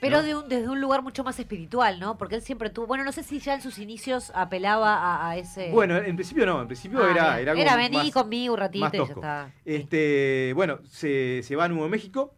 Pero 0.02 0.18
¿no? 0.18 0.24
de 0.24 0.36
un- 0.36 0.49
desde 0.49 0.68
un 0.68 0.82
lugar 0.82 1.02
mucho 1.04 1.24
más 1.24 1.39
espiritual, 1.39 1.99
¿no? 1.99 2.18
Porque 2.18 2.36
él 2.36 2.41
siempre 2.41 2.70
tuvo. 2.70 2.88
Bueno, 2.88 3.04
no 3.06 3.12
sé 3.14 3.24
si 3.24 3.39
ya 3.39 3.54
en 3.54 3.62
sus 3.62 3.78
inicios 3.80 4.32
apelaba 4.36 4.95
a, 4.97 5.30
a 5.30 5.38
ese. 5.38 5.70
Bueno, 5.72 5.95
en 5.97 6.16
principio 6.16 6.45
no, 6.45 6.62
en 6.62 6.68
principio 6.68 6.99
Ah, 7.04 7.12
era, 7.12 7.39
era, 7.39 7.52
Era 7.54 7.72
como 7.72 7.78
vení 7.84 7.97
más- 7.97 8.12
conmigo 8.12 8.54
un 8.56 8.60
ratito 8.60 8.84
más 8.86 8.93
y 8.93 8.97
ya 8.97 9.04
está. 9.04 9.52
Este, 9.64 10.52
bueno, 10.56 10.80
se, 10.89 11.41
se 11.43 11.56
va 11.56 11.66
a 11.66 11.68
Nuevo 11.70 11.88
México 11.88 12.34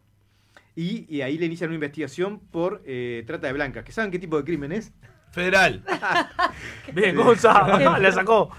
y, 0.76 1.06
y 1.08 1.22
ahí 1.22 1.38
le 1.38 1.46
inician 1.46 1.70
una 1.70 1.76
investigación 1.76 2.38
por 2.38 2.82
eh, 2.86 3.24
trata 3.26 3.46
de 3.46 3.52
blancas. 3.54 3.82
¿Que 3.84 3.92
saben 3.92 4.10
qué 4.10 4.18
tipo 4.18 4.36
de 4.36 4.44
crimen 4.44 4.70
es? 4.72 4.92
Federal. 5.32 5.82
Bien, 6.92 7.16
Gonza, 7.16 7.78
la 7.98 8.12
sacó. 8.12 8.50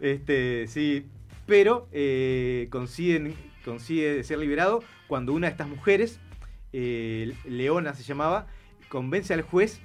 Este, 0.00 0.66
sí, 0.68 1.06
pero 1.46 1.88
eh, 1.92 2.68
consiguen, 2.70 3.34
consigue 3.64 4.22
ser 4.24 4.38
liberado 4.38 4.82
cuando 5.06 5.32
una 5.32 5.46
de 5.46 5.52
estas 5.52 5.68
mujeres, 5.68 6.18
eh, 6.76 7.32
Leona 7.46 7.94
se 7.94 8.02
llamaba, 8.02 8.48
convence 8.88 9.32
al 9.32 9.42
juez 9.42 9.80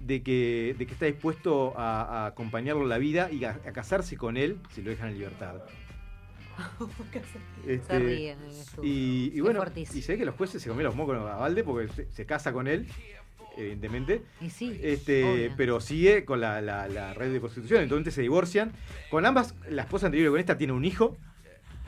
de 0.00 0.22
que, 0.22 0.74
de 0.78 0.86
que 0.86 0.92
está 0.94 1.06
dispuesto 1.06 1.74
a, 1.78 2.24
a 2.24 2.26
acompañarlo 2.26 2.82
en 2.82 2.88
la 2.88 2.98
vida 2.98 3.30
y 3.30 3.44
a, 3.44 3.50
a 3.50 3.72
casarse 3.72 4.16
con 4.16 4.36
él 4.38 4.56
si 4.74 4.80
lo 4.82 4.90
dejan 4.90 5.10
en 5.10 5.14
libertad. 5.18 5.56
Se 7.64 7.74
Este, 7.74 7.98
ríen 7.98 8.38
en 8.40 8.44
el 8.48 8.50
estudio. 8.56 8.90
y, 8.90 9.32
y 9.34 9.40
bueno, 9.40 9.62
y 9.76 9.86
se 9.86 10.12
ve 10.12 10.18
que 10.18 10.24
los 10.24 10.34
jueces 10.34 10.62
se 10.62 10.68
comieron 10.68 10.90
los 10.90 10.96
mocos 10.96 11.16
a 11.16 11.36
balde 11.36 11.64
porque 11.64 11.92
se, 11.92 12.10
se 12.10 12.26
casa 12.26 12.52
con 12.52 12.66
él, 12.66 12.86
evidentemente. 13.56 14.22
Y 14.40 14.50
sí, 14.50 14.78
Este, 14.82 15.24
obvio. 15.24 15.54
pero 15.56 15.80
sigue 15.80 16.24
con 16.24 16.40
la, 16.40 16.60
la- 16.60 16.88
la 16.88 17.14
red 17.14 17.32
de 17.32 17.40
prostitución, 17.40 17.82
entonces 17.82 18.12
se 18.14 18.22
divorcian. 18.22 18.72
Con 19.10 19.24
ambas, 19.26 19.54
la 19.68 19.82
esposa 19.82 20.06
anterior 20.06 20.28
y 20.28 20.30
con 20.32 20.40
esta 20.40 20.58
tiene 20.58 20.72
un 20.72 20.84
hijo, 20.84 21.16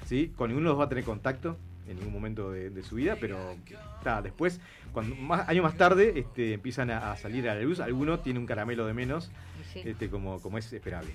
¿sí? 0.06 0.32
Con 0.36 0.48
ninguno 0.48 0.68
de 0.68 0.70
los 0.70 0.76
dos 0.78 0.80
va 0.80 0.86
a 0.86 0.88
tener 0.88 1.04
contacto 1.04 1.58
en 1.88 1.96
ningún 1.96 2.12
momento 2.12 2.50
de, 2.50 2.70
de 2.70 2.82
su 2.82 2.96
vida, 2.96 3.16
pero 3.20 3.56
está, 3.98 4.22
después, 4.22 4.60
cuando 4.92 5.14
más, 5.16 5.48
años 5.48 5.64
más 5.64 5.76
tarde, 5.76 6.12
este, 6.16 6.54
empiezan 6.54 6.90
a, 6.90 7.12
a 7.12 7.16
salir 7.16 7.48
a 7.48 7.54
la 7.54 7.62
luz. 7.62 7.80
Alguno 7.80 8.20
tiene 8.20 8.38
un 8.38 8.46
caramelo 8.46 8.86
de 8.86 8.94
menos, 8.94 9.30
sí. 9.72 9.82
este, 9.84 10.08
como, 10.08 10.40
como 10.40 10.58
es 10.58 10.72
esperable. 10.72 11.10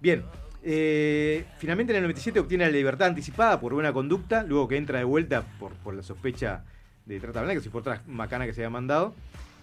Bien, 0.00 0.24
eh, 0.62 1.44
finalmente 1.58 1.92
en 1.92 1.98
el 1.98 2.02
97 2.02 2.40
obtiene 2.40 2.64
la 2.64 2.70
libertad 2.70 3.08
anticipada 3.08 3.60
por 3.60 3.72
buena 3.72 3.92
conducta, 3.92 4.42
luego 4.42 4.68
que 4.68 4.76
entra 4.76 4.98
de 4.98 5.04
vuelta 5.04 5.42
por, 5.60 5.72
por 5.74 5.94
la 5.94 6.02
sospecha 6.02 6.64
de 7.04 7.20
trata 7.20 7.42
blanca, 7.42 7.54
que 7.54 7.64
si 7.64 7.68
por 7.68 7.82
otra 7.82 8.02
macana 8.06 8.46
que 8.46 8.52
se 8.52 8.62
había 8.62 8.70
mandado. 8.70 9.14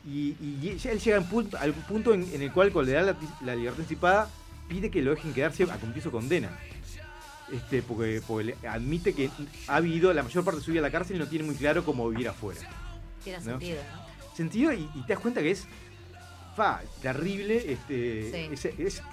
Y, 0.05 0.35
él 0.83 0.99
llega 0.99 1.17
a 1.17 1.19
un 1.21 1.27
punto, 1.27 1.57
al 1.57 1.73
punto 1.73 2.13
en, 2.13 2.23
en 2.33 2.41
el 2.41 2.51
cual, 2.51 2.71
cuando 2.71 2.91
le 2.91 2.97
da 2.97 3.03
la, 3.03 3.17
la 3.41 3.55
libertad 3.55 3.81
anticipada, 3.81 4.29
pide 4.67 4.89
que 4.89 5.01
lo 5.01 5.11
dejen 5.11 5.33
quedarse 5.33 5.63
a 5.63 5.77
cumplir 5.77 6.03
su 6.03 6.11
condena. 6.11 6.49
Este, 7.53 7.83
porque, 7.83 8.21
admite 8.67 9.13
que 9.13 9.29
ha 9.67 9.79
vivido 9.79 10.11
la 10.13 10.23
mayor 10.23 10.43
parte 10.43 10.59
de 10.59 10.65
su 10.65 10.71
vida 10.71 10.79
en 10.79 10.83
la 10.83 10.91
cárcel 10.91 11.17
y 11.17 11.19
no 11.19 11.27
tiene 11.27 11.45
muy 11.45 11.55
claro 11.55 11.85
cómo 11.85 12.09
vivir 12.09 12.27
afuera. 12.27 12.61
Tiene 13.23 13.39
¿no? 13.39 13.45
sentido, 13.45 13.77
¿no? 13.93 14.35
Sentido 14.35 14.73
y, 14.73 14.89
y 14.95 15.01
te 15.03 15.13
das 15.13 15.19
cuenta 15.21 15.41
que 15.41 15.51
es 15.51 15.67
fa, 16.55 16.81
terrible 17.01 17.71
este, 17.71 18.31
Sí. 18.31 18.49
ese, 18.53 18.73
es- 18.79 19.03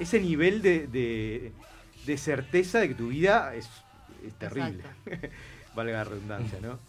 ese 0.00 0.20
nivel 0.20 0.60
de, 0.60 0.88
de- 0.88 1.52
de 2.04 2.18
certeza 2.18 2.80
de 2.80 2.88
que 2.88 2.94
tu 2.94 3.08
vida 3.08 3.54
es, 3.54 3.68
es 4.26 4.34
terrible. 4.34 4.82
Valga 5.76 5.92
la 5.98 6.04
redundancia, 6.04 6.58
¿no? 6.60 6.80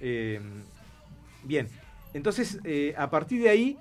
Eh, 0.00 0.40
bien, 1.44 1.68
entonces 2.14 2.58
eh, 2.64 2.94
a 2.96 3.10
partir 3.10 3.42
de 3.42 3.50
ahí 3.50 3.78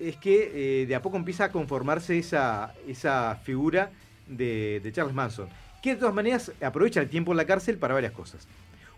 es 0.00 0.16
que 0.16 0.82
eh, 0.82 0.86
de 0.86 0.94
a 0.94 1.02
poco 1.02 1.18
empieza 1.18 1.44
a 1.44 1.52
conformarse 1.52 2.18
esa, 2.18 2.72
esa 2.88 3.36
figura 3.44 3.90
de, 4.26 4.80
de 4.82 4.92
Charles 4.92 5.14
Manson, 5.14 5.48
que 5.82 5.90
de 5.94 5.96
todas 5.96 6.14
maneras 6.14 6.52
aprovecha 6.62 7.00
el 7.00 7.08
tiempo 7.08 7.32
en 7.32 7.36
la 7.38 7.44
cárcel 7.44 7.76
para 7.78 7.94
varias 7.94 8.12
cosas. 8.12 8.46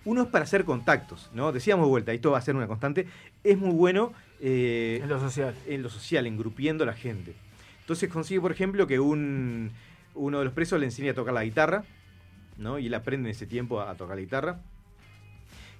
Uno 0.04 0.22
es 0.22 0.28
para 0.28 0.44
hacer 0.44 0.64
contactos, 0.64 1.30
¿no? 1.32 1.50
Decíamos 1.50 1.86
de 1.86 1.90
vuelta, 1.90 2.12
esto 2.12 2.30
va 2.32 2.38
a 2.38 2.42
ser 2.42 2.54
una 2.56 2.66
constante. 2.66 3.06
Es 3.42 3.56
muy 3.56 3.72
bueno 3.72 4.12
eh, 4.40 5.00
En 5.02 5.08
lo 5.08 5.18
social. 5.18 5.54
en 5.66 5.82
lo 5.82 5.88
social, 5.88 6.26
engrupiendo 6.26 6.84
a 6.84 6.86
la 6.86 6.92
gente. 6.92 7.34
Entonces 7.80 8.10
consigue, 8.10 8.40
por 8.40 8.52
ejemplo, 8.52 8.86
que 8.86 9.00
un, 9.00 9.70
uno 10.14 10.38
de 10.40 10.44
los 10.44 10.52
presos 10.52 10.78
le 10.78 10.86
enseñe 10.86 11.08
a 11.10 11.14
tocar 11.14 11.32
la 11.32 11.42
guitarra. 11.44 11.84
¿no? 12.58 12.78
Y 12.78 12.86
él 12.86 12.94
aprende 12.94 13.30
en 13.30 13.34
ese 13.34 13.46
tiempo 13.46 13.80
a, 13.80 13.90
a 13.90 13.94
tocar 13.94 14.16
la 14.16 14.22
guitarra. 14.22 14.60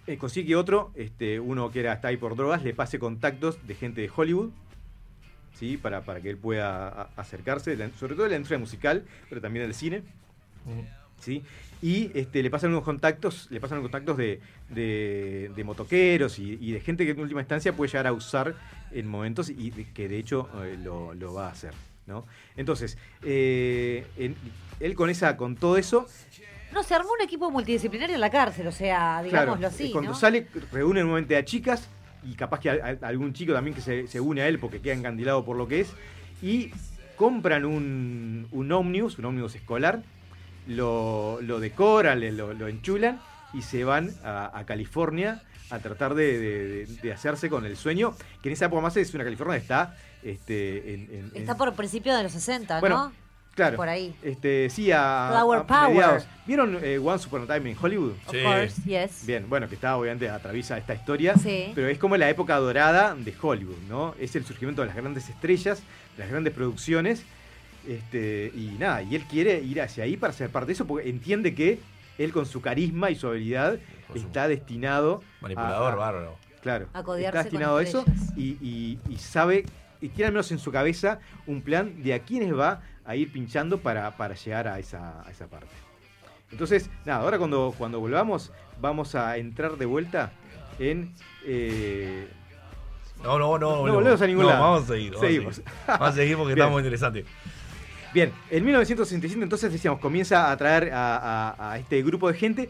Eh, 0.07 0.17
consigue 0.19 0.49
que 0.49 0.57
otro, 0.57 0.91
este, 0.97 1.39
uno 1.41 1.71
que 1.71 1.81
era 1.81 1.93
está 1.93 2.09
ahí 2.09 2.17
por 2.17 2.35
drogas, 2.37 2.63
le 2.63 2.75
pase 2.75 2.99
contactos 2.99 3.59
de 3.67 3.75
gente 3.75 4.01
de 4.01 4.11
Hollywood, 4.15 4.51
¿sí? 5.55 5.77
Para, 5.79 6.03
para 6.03 6.21
que 6.21 6.29
él 6.31 6.37
pueda 6.37 6.89
a- 6.89 7.09
acercarse, 7.17 7.77
sobre 7.99 8.15
todo 8.15 8.25
de 8.25 8.31
la 8.31 8.37
industria 8.37 8.59
musical, 8.59 9.05
pero 9.29 9.41
también 9.41 9.65
del 9.67 9.75
cine. 9.75 10.03
¿Sí? 11.21 11.43
Y 11.83 12.11
este, 12.15 12.43
le 12.43 12.51
pasan 12.51 12.71
unos 12.71 12.83
contactos, 12.85 13.49
le 13.51 13.61
pasan 13.61 13.79
unos 13.79 13.91
contactos 13.91 14.17
de, 14.17 14.41
de- 14.71 15.51
de 15.55 15.65
motoqueros 15.65 16.39
y, 16.39 16.59
y 16.61 16.73
de 16.73 16.81
gente 16.81 17.05
que 17.05 17.13
en 17.13 17.21
última 17.21 17.41
instancia 17.41 17.73
puede 17.75 17.91
llegar 17.91 18.07
a 18.07 18.13
usar 18.13 18.55
en 18.93 19.07
momentos 19.07 19.51
y 19.51 19.71
que 19.71 20.09
de 20.09 20.19
hecho 20.19 20.49
eh, 20.65 20.79
lo, 20.83 21.15
lo 21.15 21.35
va 21.35 21.49
a 21.49 21.51
hacer. 21.51 21.73
¿no? 22.07 22.27
Entonces, 22.57 22.99
eh, 23.23 24.07
en- 24.17 24.37
él 24.81 24.95
con 24.95 25.09
esa, 25.11 25.37
con 25.37 25.57
todo 25.57 25.77
eso, 25.77 26.07
No, 26.73 26.83
se 26.83 26.95
armó 26.95 27.11
un 27.13 27.21
equipo 27.23 27.51
multidisciplinario 27.51 28.15
en 28.17 28.21
la 28.21 28.31
cárcel, 28.31 28.67
o 28.67 28.73
sea, 28.73 29.23
digámoslo 29.23 29.57
Claro, 29.61 29.67
así, 29.69 29.91
Cuando 29.93 30.11
¿no? 30.11 30.17
sale, 30.17 30.47
reúne 30.73 31.03
nuevamente 31.03 31.37
a 31.37 31.45
chicas 31.45 31.89
y 32.25 32.35
capaz 32.35 32.59
que 32.61 32.71
a- 32.71 32.99
a- 33.03 33.07
algún 33.07 33.33
chico 33.33 33.53
también 33.53 33.75
que 33.75 33.81
se, 33.83 34.07
se 34.09 34.21
une 34.21 34.43
a 34.43 34.49
él 34.49 34.59
porque 34.59 34.81
queda 34.81 34.95
encandilado 34.95 35.45
por 35.45 35.57
lo 35.57 35.69
que 35.69 35.81
es. 35.81 35.93
Y 36.43 36.73
compran 37.17 37.65
un, 37.65 38.49
un 38.51 38.73
ómnibus, 38.73 39.19
un 39.19 39.27
ómnibus 39.27 39.55
escolar, 39.55 40.03
lo, 40.67 41.39
lo 41.43 41.61
decoran, 41.61 42.21
le- 42.21 42.33
lo, 42.33 42.53
lo 42.55 42.69
enchulan 42.69 43.21
y 43.53 43.63
se 43.63 43.85
van 43.85 44.11
a, 44.25 44.51
a 44.59 44.65
California 44.67 45.43
a 45.71 45.79
tratar 45.79 46.15
de, 46.15 46.39
de- 46.39 46.87
de 47.03 47.13
hacerse 47.13 47.49
con 47.49 47.65
el 47.67 47.77
sueño, 47.77 48.15
que 48.43 48.49
en 48.49 48.53
esa 48.55 48.67
época 48.67 48.83
más 48.83 48.97
es 48.97 49.13
una 49.15 49.25
California 49.25 49.57
que 49.57 49.63
está 49.63 49.97
este, 50.23 50.95
en, 50.95 51.09
en- 51.13 51.31
Está 51.35 51.57
por 51.57 51.73
principio 51.75 52.15
de 52.17 52.23
los 52.23 52.33
60, 52.33 52.81
Bueno, 52.81 52.97
¿no? 53.07 53.13
Claro. 53.55 53.77
Por 53.77 53.89
ahí. 53.89 54.13
Este, 54.21 54.69
sí, 54.69 54.91
a, 54.91 55.29
Flower 55.31 55.61
a 55.61 55.67
Power. 55.69 55.89
mediados. 55.91 56.27
¿Vieron 56.45 56.77
eh, 56.83 56.99
Once 56.99 57.29
Upon 57.29 57.43
a 57.49 57.55
Time 57.55 57.71
en 57.71 57.77
Hollywood? 57.81 58.11
Of 58.27 58.35
course, 58.43 58.83
yes. 58.85 59.25
Bien, 59.25 59.49
bueno, 59.49 59.69
que 59.69 59.77
está 59.77 59.97
obviamente 59.97 60.29
atraviesa 60.29 60.77
esta 60.77 60.93
historia. 60.93 61.37
Sí. 61.37 61.71
Pero 61.73 61.87
es 61.87 61.97
como 61.99 62.17
la 62.17 62.29
época 62.29 62.57
dorada 62.57 63.15
de 63.15 63.33
Hollywood, 63.41 63.77
¿no? 63.89 64.17
Es 64.19 64.35
el 64.35 64.45
surgimiento 64.45 64.83
de 64.83 64.89
las 64.89 64.97
grandes 64.97 65.29
estrellas, 65.29 65.85
de 66.17 66.25
las 66.25 66.33
grandes 66.33 66.53
producciones. 66.53 67.23
Este, 67.87 68.51
y 68.55 68.77
nada, 68.79 69.03
y 69.03 69.15
él 69.15 69.25
quiere 69.25 69.61
ir 69.61 69.81
hacia 69.83 70.05
ahí 70.05 70.17
para 70.17 70.33
ser 70.33 70.51
parte 70.51 70.69
de 70.69 70.73
eso, 70.75 70.87
porque 70.87 71.09
entiende 71.09 71.55
que 71.55 71.79
él 72.19 72.33
con 72.33 72.47
su 72.47 72.61
carisma 72.61 73.11
y 73.11 73.17
su 73.17 73.27
habilidad 73.29 73.79
está 74.15 74.49
destinado 74.49 75.23
Manipulador, 75.41 75.75
a- 75.75 75.93
a- 75.93 75.97
bárbaro. 75.97 76.37
Claro, 76.63 76.87
A 76.95 77.01
está 77.01 77.43
destinado 77.43 77.77
a 77.77 77.83
eso 77.83 78.05
y, 78.37 78.57
y- 78.63 78.99
y 79.11 79.17
sabe, 79.19 79.67
y 80.01 80.09
tiene 80.09 80.29
al 80.29 80.33
menos 80.33 80.51
en 80.51 80.59
su 80.59 80.73
cabeza 80.73 81.19
un 81.47 81.61
plan 81.61 82.03
de 82.03 82.15
a 82.15 82.21
quiénes 82.21 82.57
va 82.59 82.81
a 83.05 83.17
ir 83.17 83.31
pinchando 83.31 83.79
para, 83.81 84.17
para 84.17 84.35
llegar 84.35 84.67
a 84.69 84.79
esa, 84.79 85.21
a 85.27 85.31
esa 85.31 85.47
parte. 85.47 85.69
Entonces, 86.51 86.89
nada, 87.05 87.21
ahora 87.21 87.37
cuando, 87.39 87.75
cuando 87.77 88.01
volvamos, 88.01 88.51
vamos 88.81 89.15
a 89.15 89.37
entrar 89.37 89.77
de 89.77 89.85
vuelta 89.87 90.33
en. 90.79 91.13
eh, 91.45 92.29
No, 93.23 93.39
no, 93.39 93.59
no. 93.59 93.87
No 93.87 93.93
volvemos 93.95 94.23
a 94.23 94.27
ningún 94.27 94.45
No, 94.45 94.51
lado. 94.51 94.63
Vamos 94.63 94.85
a 94.85 94.87
seguir. 94.95 95.13
Vamos 95.13 95.27
Seguimos. 95.27 95.53
A 95.53 95.55
seguir, 95.57 95.73
Vamos 95.87 96.09
a 96.09 96.13
seguir 96.13 96.37
porque 96.37 96.55
Bien. 96.55 96.65
está 96.67 96.73
muy 96.73 96.81
interesante. 96.81 97.25
Bien, 98.15 98.33
en 98.51 98.65
1967 98.65 99.43
entonces 99.43 99.73
decíamos, 99.73 99.99
comienza 100.01 100.51
a 100.51 100.57
traer 100.57 100.93
a, 100.93 101.17
a- 101.51 101.73
a 101.73 101.79
este 101.79 102.01
grupo 102.03 102.29
de 102.31 102.39
gente 102.39 102.69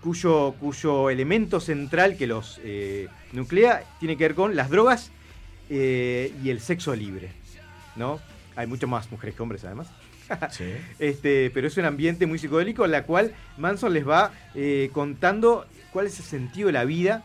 cuyo, 0.00 0.54
cuyo 0.58 1.10
elemento 1.10 1.60
central 1.60 2.16
que 2.16 2.26
los 2.26 2.58
eh, 2.64 3.06
nuclea 3.32 3.84
tiene 4.00 4.16
que 4.16 4.24
ver 4.24 4.34
con 4.34 4.56
las 4.56 4.70
drogas 4.70 5.10
eh, 5.68 6.32
y 6.42 6.48
el 6.50 6.60
sexo 6.60 6.96
libre. 6.96 7.30
¿No? 7.96 8.18
Hay 8.56 8.66
mucho 8.66 8.88
más 8.88 9.10
mujeres 9.12 9.34
que 9.36 9.42
hombres 9.42 9.64
además. 9.64 9.88
Este, 10.98 11.50
pero 11.52 11.66
es 11.66 11.76
un 11.76 11.84
ambiente 11.84 12.24
muy 12.26 12.38
psicodélico 12.38 12.86
en 12.86 12.92
la 12.92 13.02
cual 13.04 13.34
Manson 13.58 13.92
les 13.92 14.08
va 14.08 14.32
eh, 14.54 14.88
contando 14.94 15.66
cuál 15.92 16.06
es 16.06 16.18
el 16.18 16.24
sentido 16.24 16.68
de 16.68 16.72
la 16.72 16.84
vida, 16.84 17.22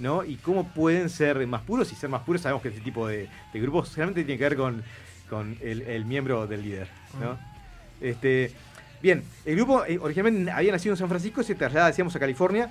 ¿no? 0.00 0.24
Y 0.24 0.34
cómo 0.36 0.66
pueden 0.68 1.08
ser 1.08 1.46
más 1.46 1.62
puros. 1.62 1.92
Y 1.92 1.94
ser 1.94 2.10
más 2.10 2.22
puros 2.22 2.42
sabemos 2.42 2.62
que 2.62 2.68
este 2.70 2.80
tipo 2.80 3.06
de, 3.06 3.28
de 3.52 3.60
grupos 3.60 3.90
generalmente 3.90 4.24
tiene 4.24 4.38
que 4.38 4.44
ver 4.44 4.56
con, 4.56 4.82
con 5.28 5.56
el, 5.60 5.82
el 5.82 6.04
miembro 6.04 6.46
del 6.46 6.62
líder, 6.62 6.88
¿no? 7.20 7.38
Este, 8.00 8.52
bien, 9.02 9.22
el 9.44 9.56
grupo 9.56 9.84
eh, 9.84 9.98
originalmente 10.00 10.50
había 10.50 10.72
nacido 10.72 10.94
en 10.94 10.98
San 10.98 11.08
Francisco, 11.08 11.42
se 11.42 11.54
traslada, 11.54 11.88
decíamos, 11.88 12.14
a 12.16 12.18
California. 12.18 12.70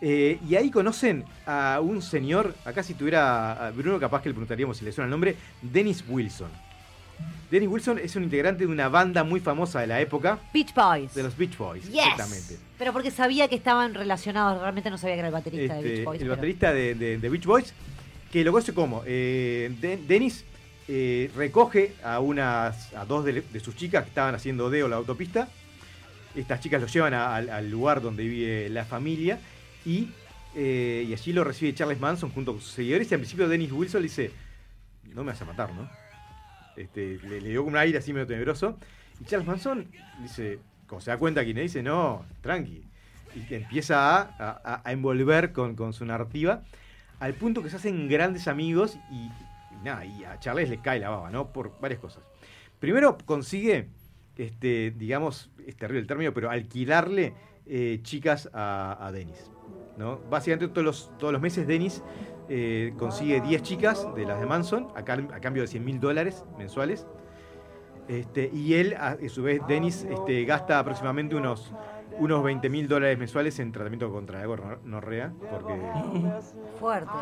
eh, 0.00 0.38
y 0.48 0.56
ahí 0.56 0.70
conocen 0.70 1.24
a 1.46 1.78
un 1.80 2.02
señor, 2.02 2.54
acá 2.64 2.82
si 2.82 2.94
tuviera 2.94 3.68
a 3.68 3.70
Bruno, 3.70 4.00
capaz 4.00 4.20
que 4.22 4.28
le 4.28 4.34
preguntaríamos 4.34 4.76
si 4.78 4.84
le 4.84 4.90
suena 4.92 5.06
el 5.06 5.10
nombre, 5.10 5.36
Dennis 5.62 6.04
Wilson. 6.08 6.50
Dennis 7.50 7.68
Wilson 7.68 7.98
es 7.98 8.16
un 8.16 8.24
integrante 8.24 8.64
de 8.66 8.72
una 8.72 8.88
banda 8.88 9.22
muy 9.24 9.38
famosa 9.38 9.78
de 9.80 9.86
la 9.86 10.00
época, 10.00 10.38
Beach 10.54 10.74
Boys. 10.74 11.14
de 11.14 11.22
los 11.22 11.36
Beach 11.36 11.56
Boys, 11.56 11.84
Yes. 11.84 12.02
exactamente. 12.02 12.56
Pero 12.78 12.92
porque 12.92 13.10
sabía 13.10 13.46
que 13.46 13.54
estaban 13.54 13.94
relacionados, 13.94 14.60
realmente 14.60 14.90
no 14.90 14.96
sabía 14.98 15.14
que 15.16 15.18
era 15.20 15.28
el 15.28 15.34
baterista 15.34 15.74
de 15.74 15.78
Este, 15.80 15.90
Beach 15.96 16.04
Boys. 16.04 16.20
el 16.22 16.26
pero- 16.26 16.36
baterista 16.36 16.72
de, 16.72 16.94
de- 16.94 17.18
de 17.18 17.28
Beach 17.28 17.44
Boys, 17.44 17.74
que 18.32 18.42
lo 18.42 18.50
conoce 18.52 18.72
como 18.72 19.02
eh, 19.06 19.70
De- 19.80 19.98
Dennis 19.98 20.44
eh, 20.88 21.30
recoge 21.36 21.94
a 22.02 22.20
unas 22.20 22.92
a 22.94 23.04
dos 23.04 23.24
de, 23.24 23.42
sus 23.60 23.76
chicas 23.76 24.04
que 24.04 24.08
estaban 24.08 24.34
haciendo 24.34 24.70
deo 24.70 24.88
la 24.88 24.96
autopista. 24.96 25.48
Estas 26.34 26.60
chicas 26.60 26.80
los 26.80 26.92
llevan 26.92 27.14
al, 27.14 27.70
lugar 27.70 28.00
donde 28.00 28.24
vive 28.24 28.68
la 28.70 28.84
familia 28.84 29.38
y, 29.84 30.08
eh, 30.54 31.04
y 31.06 31.12
allí 31.12 31.32
lo 31.32 31.44
recibe 31.44 31.74
Charles 31.74 32.00
Manson 32.00 32.30
junto 32.30 32.52
con 32.52 32.60
sus 32.60 32.72
seguidores. 32.72 33.10
Y 33.10 33.14
al 33.14 33.20
principio 33.20 33.48
Dennis 33.48 33.70
Wilson 33.70 34.00
le 34.00 34.08
dice, 34.08 34.30
no 35.14 35.24
me 35.24 35.32
vas 35.32 35.42
a 35.42 35.44
matar, 35.44 35.72
¿no? 35.74 35.88
Este, 36.76 37.18
le, 37.28 37.40
le 37.42 37.50
dio 37.50 37.60
como 37.62 37.72
un 37.72 37.78
aire 37.78 37.98
así 37.98 38.12
medio 38.12 38.26
tenebroso. 38.26 38.78
Y 39.20 39.24
Charles 39.24 39.46
Manson 39.46 39.86
dice, 40.22 40.58
como 40.86 41.00
se 41.00 41.10
da 41.10 41.18
cuenta 41.18 41.44
quién 41.44 41.58
es, 41.58 41.64
dice, 41.74 41.82
no, 41.82 42.24
tranqui. 42.40 42.82
Y 43.34 43.54
empieza 43.54 44.20
a, 44.20 44.80
a- 44.84 44.92
envolver 44.92 45.52
con, 45.52 45.74
con 45.74 45.92
su 45.92 46.04
narrativa, 46.04 46.62
al 47.20 47.34
punto 47.34 47.62
que 47.62 47.70
se 47.70 47.76
hacen 47.76 48.08
grandes 48.08 48.48
amigos 48.48 48.98
y 49.10 49.30
nada, 49.82 50.04
y 50.04 50.24
a 50.24 50.38
Charles 50.38 50.68
le 50.70 50.80
cae 50.80 50.98
la 50.98 51.10
baba, 51.10 51.30
¿no? 51.30 51.52
Por 51.52 51.78
varias 51.80 52.00
cosas. 52.00 52.22
Primero 52.78 53.16
consigue, 53.24 53.88
este, 54.36 54.90
digamos, 54.90 55.50
es 55.66 55.76
terrible 55.76 56.00
el 56.00 56.06
término, 56.06 56.32
pero 56.34 56.50
alquilarle 56.50 57.34
eh, 57.66 58.00
chicas 58.02 58.50
a, 58.52 58.98
a 59.00 59.12
Dennis. 59.12 59.50
¿no? 59.96 60.18
Básicamente 60.30 60.68
todos 60.68 60.84
los, 60.84 61.18
todos 61.18 61.32
los 61.32 61.42
meses 61.42 61.66
Dennis 61.66 62.02
eh, 62.48 62.92
consigue 62.98 63.40
10 63.40 63.62
chicas 63.62 64.06
de 64.14 64.26
las 64.26 64.40
de 64.40 64.46
Manson 64.46 64.88
a, 64.94 65.04
cambio 65.04 65.62
de 65.62 65.68
100 65.68 65.84
mil 65.84 66.00
dólares 66.00 66.44
mensuales. 66.58 67.06
Este, 68.08 68.50
y 68.52 68.74
él, 68.74 68.94
a, 68.98 69.10
a 69.10 69.28
su 69.28 69.42
vez, 69.42 69.60
Dennis, 69.68 70.04
este, 70.10 70.44
gasta 70.44 70.78
aproximadamente 70.78 71.36
unos, 71.36 71.72
unos 72.18 72.42
20 72.42 72.68
mil 72.68 72.88
dólares 72.88 73.16
mensuales 73.18 73.58
en 73.60 73.70
tratamiento 73.70 74.10
contra 74.10 74.40
la 74.40 74.46
gonorrea, 74.46 75.32
porque, 75.50 75.74
Fuerte. 76.80 77.12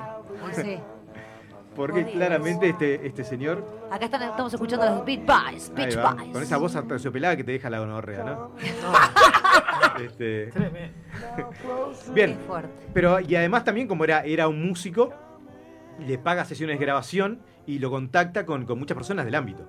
Pues 0.42 0.56
sí. 0.56 0.78
porque 1.77 2.05
claramente 2.11 2.68
este, 2.71 3.07
este 3.07 3.25
señor 3.25 3.64
Acá 3.91 4.05
están, 4.07 4.23
estamos 4.23 4.53
escuchando 4.53 4.87
a 4.87 4.91
los 4.91 5.05
Beach 5.05 5.25
Boys. 5.27 5.73
Beach 5.75 5.97
Boys. 5.97 6.33
Con 6.33 6.43
esa 6.43 6.57
voz 6.59 6.77
aterciopelada 6.77 7.37
que 7.37 7.45
te 7.45 7.53
deja 7.53 7.71
la 7.71 7.79
gonorrea, 7.81 8.25
¿no? 8.25 8.51
Este, 10.01 10.51
Bien. 12.14 12.39
Pero, 12.95 13.21
y 13.21 13.35
además 13.37 13.64
también, 13.64 13.87
como 13.89 14.05
era, 14.05 14.21
era 14.25 14.49
un 14.49 14.66
músico, 14.66 15.12
le 15.99 16.18
paga 16.18 16.45
sesiones 16.45 16.79
de 16.79 16.85
grabación 16.85 17.41
y 17.66 17.79
lo 17.79 17.91
contacta 17.91 18.47
con, 18.47 18.64
con 18.64 18.79
muchas 18.79 18.97
personas 18.97 19.25
del 19.25 19.35
ámbito. 19.35 19.66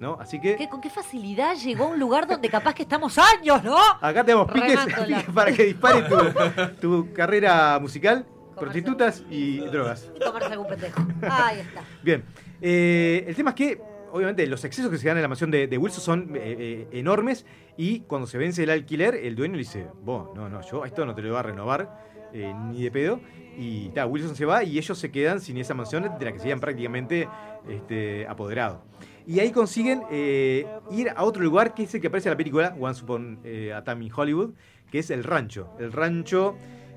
¿No? 0.00 0.16
Así 0.20 0.40
que 0.40 0.56
¿Qué- 0.56 0.68
¿Con 0.68 0.80
qué 0.80 0.90
facilidad 0.90 1.54
llegó 1.54 1.84
a 1.84 1.88
un 1.88 2.00
lugar 2.00 2.26
donde 2.26 2.48
capaz 2.48 2.74
que 2.74 2.82
estamos 2.82 3.16
años, 3.18 3.62
no? 3.62 3.76
acá 4.00 4.24
tenemos 4.24 4.50
piques, 4.50 4.76
piques 4.84 5.24
para 5.32 5.52
que 5.52 5.62
dispare 5.64 6.02
tu, 6.02 6.80
tu 6.80 7.12
carrera 7.12 7.78
musical, 7.80 8.26
prostitutas 8.62 9.24
y 9.28 9.58
drogas. 9.58 10.10
Y 10.14 10.20
comerse 10.24 10.52
algún 10.52 10.68
pendejo. 10.68 11.04
Ahí 11.22 11.60
está. 11.60 11.82
Bien, 12.02 12.22
eh, 12.60 13.24
el 13.26 13.34
tema 13.34 13.50
es 13.50 13.56
que, 13.56 13.80
obviamente, 14.12 14.46
los 14.46 14.64
excesos 14.64 14.90
que 14.90 14.98
se 14.98 15.08
dan 15.08 15.16
en 15.16 15.22
la 15.22 15.28
mansión 15.28 15.50
de, 15.50 15.66
de 15.66 15.78
Wilson 15.78 16.00
son 16.00 16.36
eh, 16.36 16.40
eh, 16.58 16.88
enormes 16.92 17.44
y 17.76 18.00
cuando 18.00 18.28
se 18.28 18.38
vence 18.38 18.62
el 18.62 18.70
alquiler, 18.70 19.16
el 19.16 19.34
dueño 19.34 19.54
le 19.54 19.60
dice, 19.60 19.88
vos, 20.04 20.28
no, 20.36 20.48
no, 20.48 20.60
yo 20.62 20.84
a 20.84 20.86
esto 20.86 21.04
no 21.04 21.14
te 21.14 21.22
lo 21.22 21.30
voy 21.30 21.38
a 21.38 21.42
renovar 21.42 22.12
ni 22.32 22.82
de 22.82 22.90
pedo. 22.90 23.20
Y 23.58 23.90
ta, 23.90 24.06
Wilson 24.06 24.34
se 24.34 24.46
va 24.46 24.64
y 24.64 24.78
ellos 24.78 24.96
se 24.96 25.10
quedan 25.10 25.40
sin 25.40 25.58
esa 25.58 25.74
mansión 25.74 26.04
de 26.18 26.24
la 26.24 26.32
que 26.32 26.38
se 26.38 26.44
habían 26.44 26.60
prácticamente 26.60 27.28
este, 27.68 28.26
apoderado. 28.26 28.82
Y 29.26 29.40
ahí 29.40 29.50
consiguen 29.50 30.02
ir 30.10 31.10
a 31.14 31.24
otro 31.24 31.42
lugar 31.42 31.74
que 31.74 31.82
es 31.82 31.94
el 31.94 32.00
que 32.00 32.06
aparece 32.06 32.30
en 32.30 32.32
la 32.32 32.38
película 32.38 32.74
Once 32.80 33.04
Upon 33.04 33.40
a 33.74 33.84
Time 33.84 34.06
in 34.06 34.12
Hollywood, 34.14 34.54
que 34.90 35.00
es 35.00 35.10
el 35.10 35.24
rancho. 35.24 35.68
El 35.78 35.92
rancho 35.92 36.56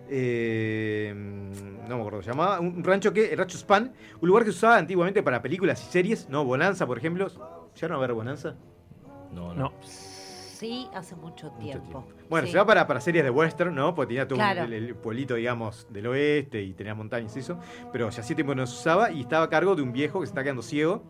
eh, 0.09 1.13
no 1.87 1.95
me 1.95 2.01
acuerdo 2.01 2.21
se 2.21 2.29
llamaba, 2.31 2.59
un 2.59 2.83
rancho 2.83 3.11
que, 3.13 3.31
el 3.31 3.37
rancho 3.37 3.57
Span, 3.57 3.93
un 4.21 4.27
lugar 4.27 4.43
que 4.43 4.51
se 4.51 4.57
usaba 4.57 4.77
antiguamente 4.77 5.21
para 5.23 5.41
películas 5.41 5.81
y 5.87 5.91
series, 5.91 6.29
¿no? 6.29 6.43
Bonanza, 6.45 6.85
por 6.87 6.97
ejemplo. 6.97 7.27
¿Llegaron 7.75 7.97
a 7.97 7.99
ver 8.01 8.13
Bonanza? 8.13 8.55
No, 9.33 9.53
no. 9.53 9.73
Sí, 9.81 10.87
hace 10.93 11.15
mucho 11.15 11.51
tiempo. 11.59 12.05
Bueno, 12.29 12.47
Sí. 12.47 12.53
se 12.53 12.57
va 12.57 12.65
para, 12.65 12.87
para 12.87 13.01
series 13.01 13.23
de 13.25 13.29
western, 13.29 13.75
¿no? 13.75 13.93
Porque 13.93 14.07
tenía 14.09 14.27
todo 14.27 14.39
un- 14.39 14.45
el, 14.45 14.73
el 14.73 14.95
pueblito, 14.95 15.35
digamos, 15.35 15.85
del 15.91 16.07
oeste 16.07 16.61
y 16.61 16.73
tenía 16.73 16.95
montañas 16.95 17.35
y 17.35 17.39
eso. 17.39 17.59
Pero 17.91 18.09
ya 18.09 18.21
hacía 18.21 18.35
tiempo 18.35 18.53
que 18.53 18.57
no 18.57 18.65
se 18.67 18.73
usaba 18.79 19.11
y 19.11 19.21
estaba 19.21 19.45
a 19.45 19.49
cargo 19.49 19.75
de 19.75 19.81
un 19.81 19.91
viejo 19.91 20.21
que 20.21 20.25
se 20.27 20.31
está 20.31 20.41
quedando 20.43 20.61
ciego. 20.61 21.03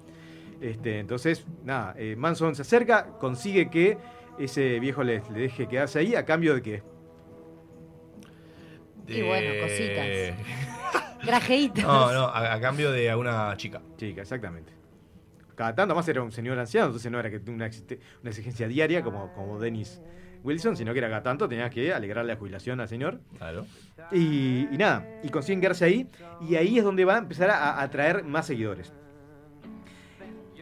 Este, 0.59 0.99
entonces, 0.99 1.45
nada, 1.63 1.93
eh, 1.97 2.15
Manson 2.17 2.55
se 2.55 2.63
acerca, 2.63 3.07
consigue 3.19 3.69
que 3.69 3.97
ese 4.39 4.79
viejo 4.79 5.03
le, 5.03 5.21
le 5.31 5.39
deje 5.41 5.67
quedarse 5.67 5.99
ahí 5.99 6.15
a 6.15 6.25
cambio 6.25 6.55
de 6.55 6.61
que 6.61 6.83
Y 9.07 9.21
bueno, 9.21 9.61
cositas. 9.61 10.07
Grajeitos. 11.25 11.83
No, 11.83 12.13
no, 12.13 12.25
a, 12.25 12.53
a 12.53 12.59
cambio 12.61 12.91
de 12.91 13.09
a 13.09 13.17
una 13.17 13.55
chica. 13.57 13.81
Chica, 13.97 14.21
exactamente. 14.21 14.73
Cada 15.55 15.73
tanto 15.73 15.95
más 15.95 16.07
era 16.07 16.21
un 16.21 16.31
señor 16.31 16.59
anciano, 16.59 16.87
entonces 16.87 17.11
no 17.11 17.19
era 17.19 17.29
que 17.29 17.37
una, 17.49 17.69
una 18.21 18.29
exigencia 18.29 18.67
diaria 18.67 19.01
como, 19.01 19.33
como 19.33 19.57
Dennis 19.59 20.01
Wilson, 20.43 20.75
sino 20.75 20.93
que 20.93 20.99
era 20.99 21.09
cada 21.09 21.23
tanto 21.23 21.47
tenías 21.47 21.71
que 21.71 21.93
alegrarle 21.93 22.33
la 22.33 22.39
jubilación 22.39 22.79
al 22.79 22.89
señor. 22.89 23.19
Claro. 23.37 23.65
Y, 24.11 24.67
y 24.71 24.77
nada, 24.77 25.07
y 25.23 25.29
consiguen 25.29 25.61
quedarse 25.61 25.85
ahí, 25.85 26.07
y 26.41 26.55
ahí 26.55 26.77
es 26.77 26.83
donde 26.83 27.05
va 27.05 27.15
a 27.15 27.19
empezar 27.19 27.49
a 27.49 27.71
a 27.71 27.81
atraer 27.81 28.23
más 28.23 28.45
seguidores. 28.45 28.93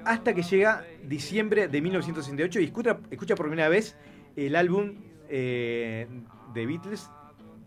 Hasta 0.05 0.33
que 0.33 0.43
llega 0.43 0.83
diciembre 1.03 1.67
de 1.67 1.81
1968 1.81 2.59
y 2.59 2.65
escucha, 2.65 2.97
escucha 3.09 3.35
por 3.35 3.47
primera 3.47 3.69
vez 3.69 3.97
el 4.35 4.55
álbum 4.55 4.95
eh, 5.29 6.07
de 6.53 6.65
Beatles, 6.65 7.09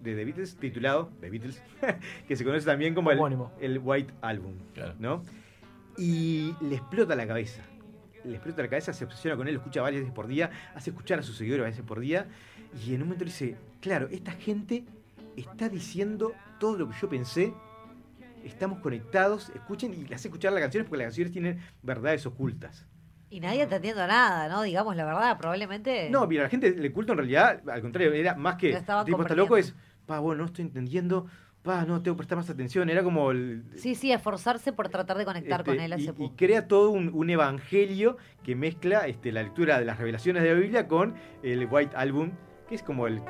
de 0.07 0.17
The 0.17 0.25
Beatles, 0.25 0.57
titulado 0.57 1.11
The 1.21 1.31
Beatles, 1.31 1.63
que 2.29 2.37
se 2.37 2.45
conoce 2.45 2.65
también 2.65 2.95
como 2.95 3.11
el, 3.11 3.21
el 3.61 3.81
White 3.83 4.15
Album. 4.23 4.55
¿no? 4.99 5.23
Y 5.99 6.55
le 6.61 6.77
explota 6.77 7.15
la 7.15 7.27
cabeza. 7.27 7.63
Le 8.25 8.35
explota 8.35 8.63
la 8.63 8.69
cabeza, 8.69 8.93
se 8.93 9.05
obsesiona 9.05 9.37
con 9.37 9.47
él, 9.47 9.55
lo 9.55 9.61
escucha 9.61 9.83
varias 9.83 10.03
veces 10.03 10.15
por 10.15 10.27
día, 10.27 10.51
hace 10.75 10.91
escuchar 10.91 11.19
a 11.19 11.23
sus 11.23 11.37
seguidores 11.37 11.63
varias 11.63 11.77
veces 11.77 11.89
por 11.89 12.01
día. 12.01 12.27
Y 12.85 12.95
en 12.95 13.03
un 13.03 13.09
momento 13.09 13.25
dice, 13.25 13.57
claro, 13.81 14.09
esta 14.11 14.33
gente 14.33 14.85
está 15.37 15.69
diciendo 15.69 16.33
todo 16.59 16.77
lo 16.77 16.89
que 16.89 16.97
yo 17.01 17.09
pensé. 17.09 17.53
Estamos 18.45 18.79
conectados, 18.79 19.51
escuchen 19.51 19.93
y 19.93 20.07
le 20.07 20.15
hace 20.15 20.29
escuchar 20.29 20.53
las 20.53 20.63
canciones 20.63 20.89
porque 20.89 21.05
las 21.05 21.09
canciones 21.09 21.33
tienen 21.33 21.61
verdades 21.83 22.27
ocultas. 22.27 22.87
Y 23.29 23.41
nadie 23.41 23.63
entendiendo 23.63 24.07
nada, 24.07 24.49
¿no? 24.49 24.63
Digamos 24.63 24.95
la 24.95 25.05
verdad, 25.05 25.37
probablemente. 25.37 26.09
No, 26.11 26.27
mira, 26.29 26.45
la 26.45 26.49
gente 26.49 26.71
le 26.71 26.93
culto 26.93 27.13
en 27.13 27.19
realidad, 27.19 27.61
al 27.69 27.83
contrario, 27.83 28.13
era 28.13 28.35
más 28.37 28.55
que 28.55 28.69
tipo 29.05 29.23
está 29.23 29.35
loco 29.35 29.57
es, 29.57 29.75
pa, 30.07 30.19
bueno, 30.21 30.41
no 30.43 30.47
estoy 30.47 30.65
entendiendo, 30.65 31.27
pa, 31.63 31.85
no, 31.85 32.01
tengo 32.03 32.17
que 32.17 32.19
prestar 32.19 32.39
más 32.39 32.49
atención. 32.51 32.89
Era 32.91 33.03
como 33.03 33.31
el, 33.31 33.65
Sí, 33.77 33.95
sí, 33.95 34.13
esforzarse 34.13 34.73
por 34.73 34.89
tratar 34.89 35.19
de 35.19 35.25
conectar 35.25 35.61
este, 35.61 35.71
con 35.73 35.81
él 35.81 35.93
a 35.93 35.99
y, 35.99 36.03
ese 36.09 36.15
y 36.19 36.31
crea 36.31 36.69
todo 36.69 36.91
un, 36.91 37.11
un 37.13 37.29
evangelio 37.31 38.17
que 38.45 38.55
mezcla 38.55 39.07
este, 39.07 39.33
la 39.33 39.43
lectura 39.43 39.79
de 39.79 39.85
las 39.85 39.99
revelaciones 39.99 40.43
de 40.43 40.53
la 40.55 40.59
Biblia 40.61 40.89
con 40.89 41.15
el 41.43 41.67
White 41.71 41.97
Album, 41.97 42.31
que 42.69 42.77
es 42.77 42.83
como 42.83 43.07
el, 43.07 43.21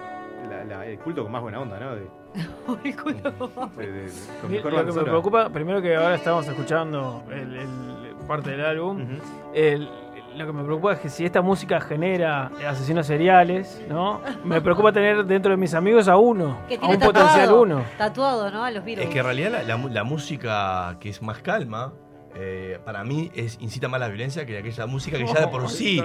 la- 0.48 0.64
la- 0.64 0.86
el 0.86 0.98
culto 0.98 1.22
con 1.22 1.32
más 1.32 1.42
buena 1.42 1.60
onda, 1.60 1.80
¿no? 1.80 1.96
De, 1.96 2.02
el 2.88 2.96
culto 2.96 3.30
de- 3.78 3.92
de- 3.92 4.62
con 4.62 4.72
Lo 4.74 4.84
que 4.84 4.92
me 4.92 5.02
preocupa, 5.04 5.48
primero 5.50 5.80
que 5.80 5.96
ahora 5.96 6.16
estamos 6.16 6.46
escuchando 6.46 7.24
el, 7.30 7.56
el- 7.56 7.96
parte 8.28 8.50
del 8.50 8.60
álbum, 8.64 9.06
el- 9.54 9.88
lo 10.36 10.46
que 10.46 10.52
me 10.52 10.62
preocupa 10.64 10.92
es 10.92 11.00
que 11.00 11.08
si 11.08 11.24
esta 11.24 11.40
música 11.42 11.80
genera 11.80 12.50
asesinos 12.68 13.06
seriales, 13.06 13.82
¿no? 13.88 14.20
Me 14.44 14.60
preocupa 14.60 14.92
tener 14.92 15.24
dentro 15.24 15.50
de 15.50 15.56
mis 15.56 15.72
amigos 15.74 16.08
a 16.08 16.16
uno, 16.16 16.58
Que 16.68 16.74
a 16.76 16.80
tiene 16.80 16.94
un 16.94 17.00
potencial 17.00 17.52
uno. 17.52 17.82
Tatuado, 17.98 18.50
¿no? 18.50 18.64
A 18.64 18.70
los 18.70 18.84
virus. 18.84 19.04
Es 19.04 19.10
que 19.10 19.18
en 19.18 19.24
realidad 19.24 19.50
la, 19.52 19.62
la 19.62 19.76
mu- 19.76 19.88
la 19.88 20.04
música 20.04 20.96
que 21.00 21.08
es 21.08 21.22
más 21.22 21.38
calma, 21.38 21.92
eh, 22.34 22.78
para 22.84 23.02
mí 23.02 23.30
es 23.34 23.56
incita 23.60 23.88
más 23.88 23.96
a 23.96 24.04
la 24.04 24.08
violencia 24.08 24.44
que 24.44 24.58
aquella 24.58 24.86
música 24.86 25.16
que 25.16 25.26
ya 25.26 25.40
de 25.40 25.48
por 25.48 25.68
sí 25.70 26.02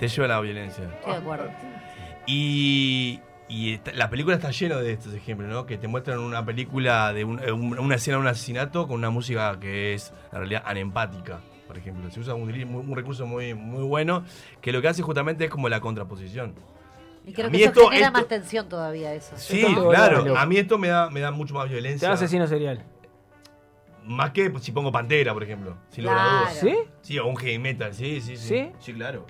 te 0.00 0.08
lleva 0.08 0.24
a 0.24 0.28
la 0.28 0.40
violencia. 0.40 0.84
Estoy 0.84 1.12
de 1.12 1.18
acuerdo. 1.18 1.50
Y, 2.26 3.20
y 3.48 3.78
la 3.94 4.08
película 4.08 4.36
está 4.36 4.50
llena 4.50 4.76
de 4.76 4.92
estos 4.92 5.12
ejemplos, 5.14 5.50
¿no? 5.50 5.66
Que 5.66 5.76
te 5.76 5.88
muestran 5.88 6.18
una 6.20 6.44
película 6.44 7.12
de 7.12 7.24
un- 7.24 7.38
eh, 7.40 7.52
un- 7.52 7.78
una 7.78 7.96
escena 7.96 8.16
de 8.16 8.22
un 8.22 8.28
asesinato 8.28 8.86
con 8.86 8.96
una 8.96 9.10
música 9.10 9.58
que 9.60 9.94
es 9.94 10.12
en 10.32 10.38
realidad 10.38 10.62
anempática, 10.64 11.40
por 11.66 11.78
ejemplo. 11.78 12.10
Se 12.10 12.20
usa 12.20 12.34
un, 12.34 12.94
recurso 12.94 13.26
muy, 13.26 13.54
muy 13.54 13.82
bueno 13.84 14.24
que 14.60 14.72
lo 14.72 14.80
que 14.82 14.88
hace 14.88 15.02
justamente 15.02 15.44
es 15.44 15.50
como 15.50 15.68
la 15.68 15.80
contraposición. 15.80 16.54
Y 17.26 17.32
creo 17.32 17.46
a 17.46 17.50
que 17.50 17.56
mí 17.56 17.62
eso 17.62 17.70
esto- 17.72 17.88
genera 17.88 18.06
esto- 18.08 18.18
más 18.18 18.28
tensión 18.28 18.68
todavía 18.68 19.14
eso. 19.14 19.34
Sí, 19.36 19.62
Esto- 19.64 19.88
claro. 19.88 20.36
A 20.38 20.44
mí 20.46 20.56
esto 20.58 20.78
me 20.78 20.88
da, 20.88 21.08
me 21.10 21.20
da 21.20 21.30
mucho 21.30 21.54
más 21.54 21.64
Te 21.66 21.72
violencia. 21.72 22.08
da 22.08 22.14
asesino 22.14 22.46
serial. 22.46 22.84
Más 24.06 24.32
que 24.32 24.52
si 24.60 24.70
pongo 24.72 24.92
Pantera, 24.92 25.32
por 25.32 25.42
ejemplo. 25.42 25.70
A 25.90 25.94
Claro. 25.94 26.38
dudas. 26.40 26.58
¿Sí? 26.60 26.76
Sí, 27.00 27.18
o 27.18 27.26
un 27.26 27.36
heavy 27.36 27.58
metal, 27.58 27.94
sí, 27.94 28.20
sí, 28.20 28.36
sí. 28.36 28.48
¿Sí? 28.48 28.72
Sí, 28.78 28.92
claro. 28.92 29.24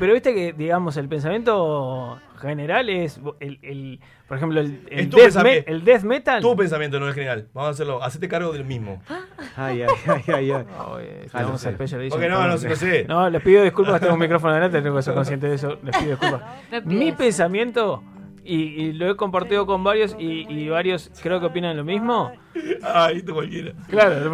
Pero 0.00 0.12
viste 0.12 0.34
que, 0.34 0.52
digamos, 0.52 0.96
el 0.96 1.08
pensamiento 1.08 2.18
general 2.40 2.88
es 2.88 3.20
el, 3.40 3.58
el- 3.62 4.00
por 4.26 4.36
ejemplo, 4.36 4.60
el, 4.60 4.86
el 4.90 4.98
Es 5.00 5.10
death, 5.10 5.20
pensamiento. 5.22 5.64
me- 5.70 5.72
el 5.76 5.84
death 5.84 6.02
metal. 6.02 6.42
Tu 6.42 6.56
pensamiento, 6.56 7.00
no 7.00 7.08
el 7.08 7.14
general. 7.14 7.48
Vamos 7.54 7.68
a 7.68 7.70
hacerlo. 7.72 8.02
Hacete 8.02 8.28
cargo 8.28 8.52
del 8.52 8.64
mismo. 8.64 9.00
Ay, 9.56 9.82
ay, 9.82 9.88
ay, 10.06 10.22
ay. 10.34 10.50
ay. 10.52 11.26
Vamos 11.32 11.64
al 11.66 11.74
pecho, 11.74 11.96
le 11.96 12.04
dicen, 12.04 12.16
Porque 12.18 12.28
no, 12.28 12.46
no, 12.46 12.58
sé, 12.58 12.68
no 12.68 12.76
sé. 12.76 13.04
No, 13.08 13.28
les 13.30 13.42
pido 13.42 13.62
disculpas, 13.62 14.00
tengo 14.00 14.14
un 14.14 14.20
micrófono 14.20 14.54
delante, 14.54 14.80
tengo 14.82 14.96
que 14.96 15.02
ser 15.02 15.14
consciente 15.14 15.48
de 15.48 15.54
eso. 15.54 15.78
Les 15.82 15.96
pido 15.96 16.10
disculpas. 16.10 16.42
Mi 16.84 17.12
pensamiento, 17.12 18.02
y, 18.48 18.82
y 18.82 18.92
lo 18.94 19.10
he 19.10 19.16
compartido 19.16 19.66
con 19.66 19.84
varios, 19.84 20.16
y, 20.18 20.46
y 20.48 20.68
varios 20.68 21.10
creo 21.22 21.38
que 21.38 21.46
opinan 21.46 21.76
lo 21.76 21.84
mismo. 21.84 22.32
Esto 23.12 23.34
cualquiera. 23.34 23.72
Claro, 23.88 24.30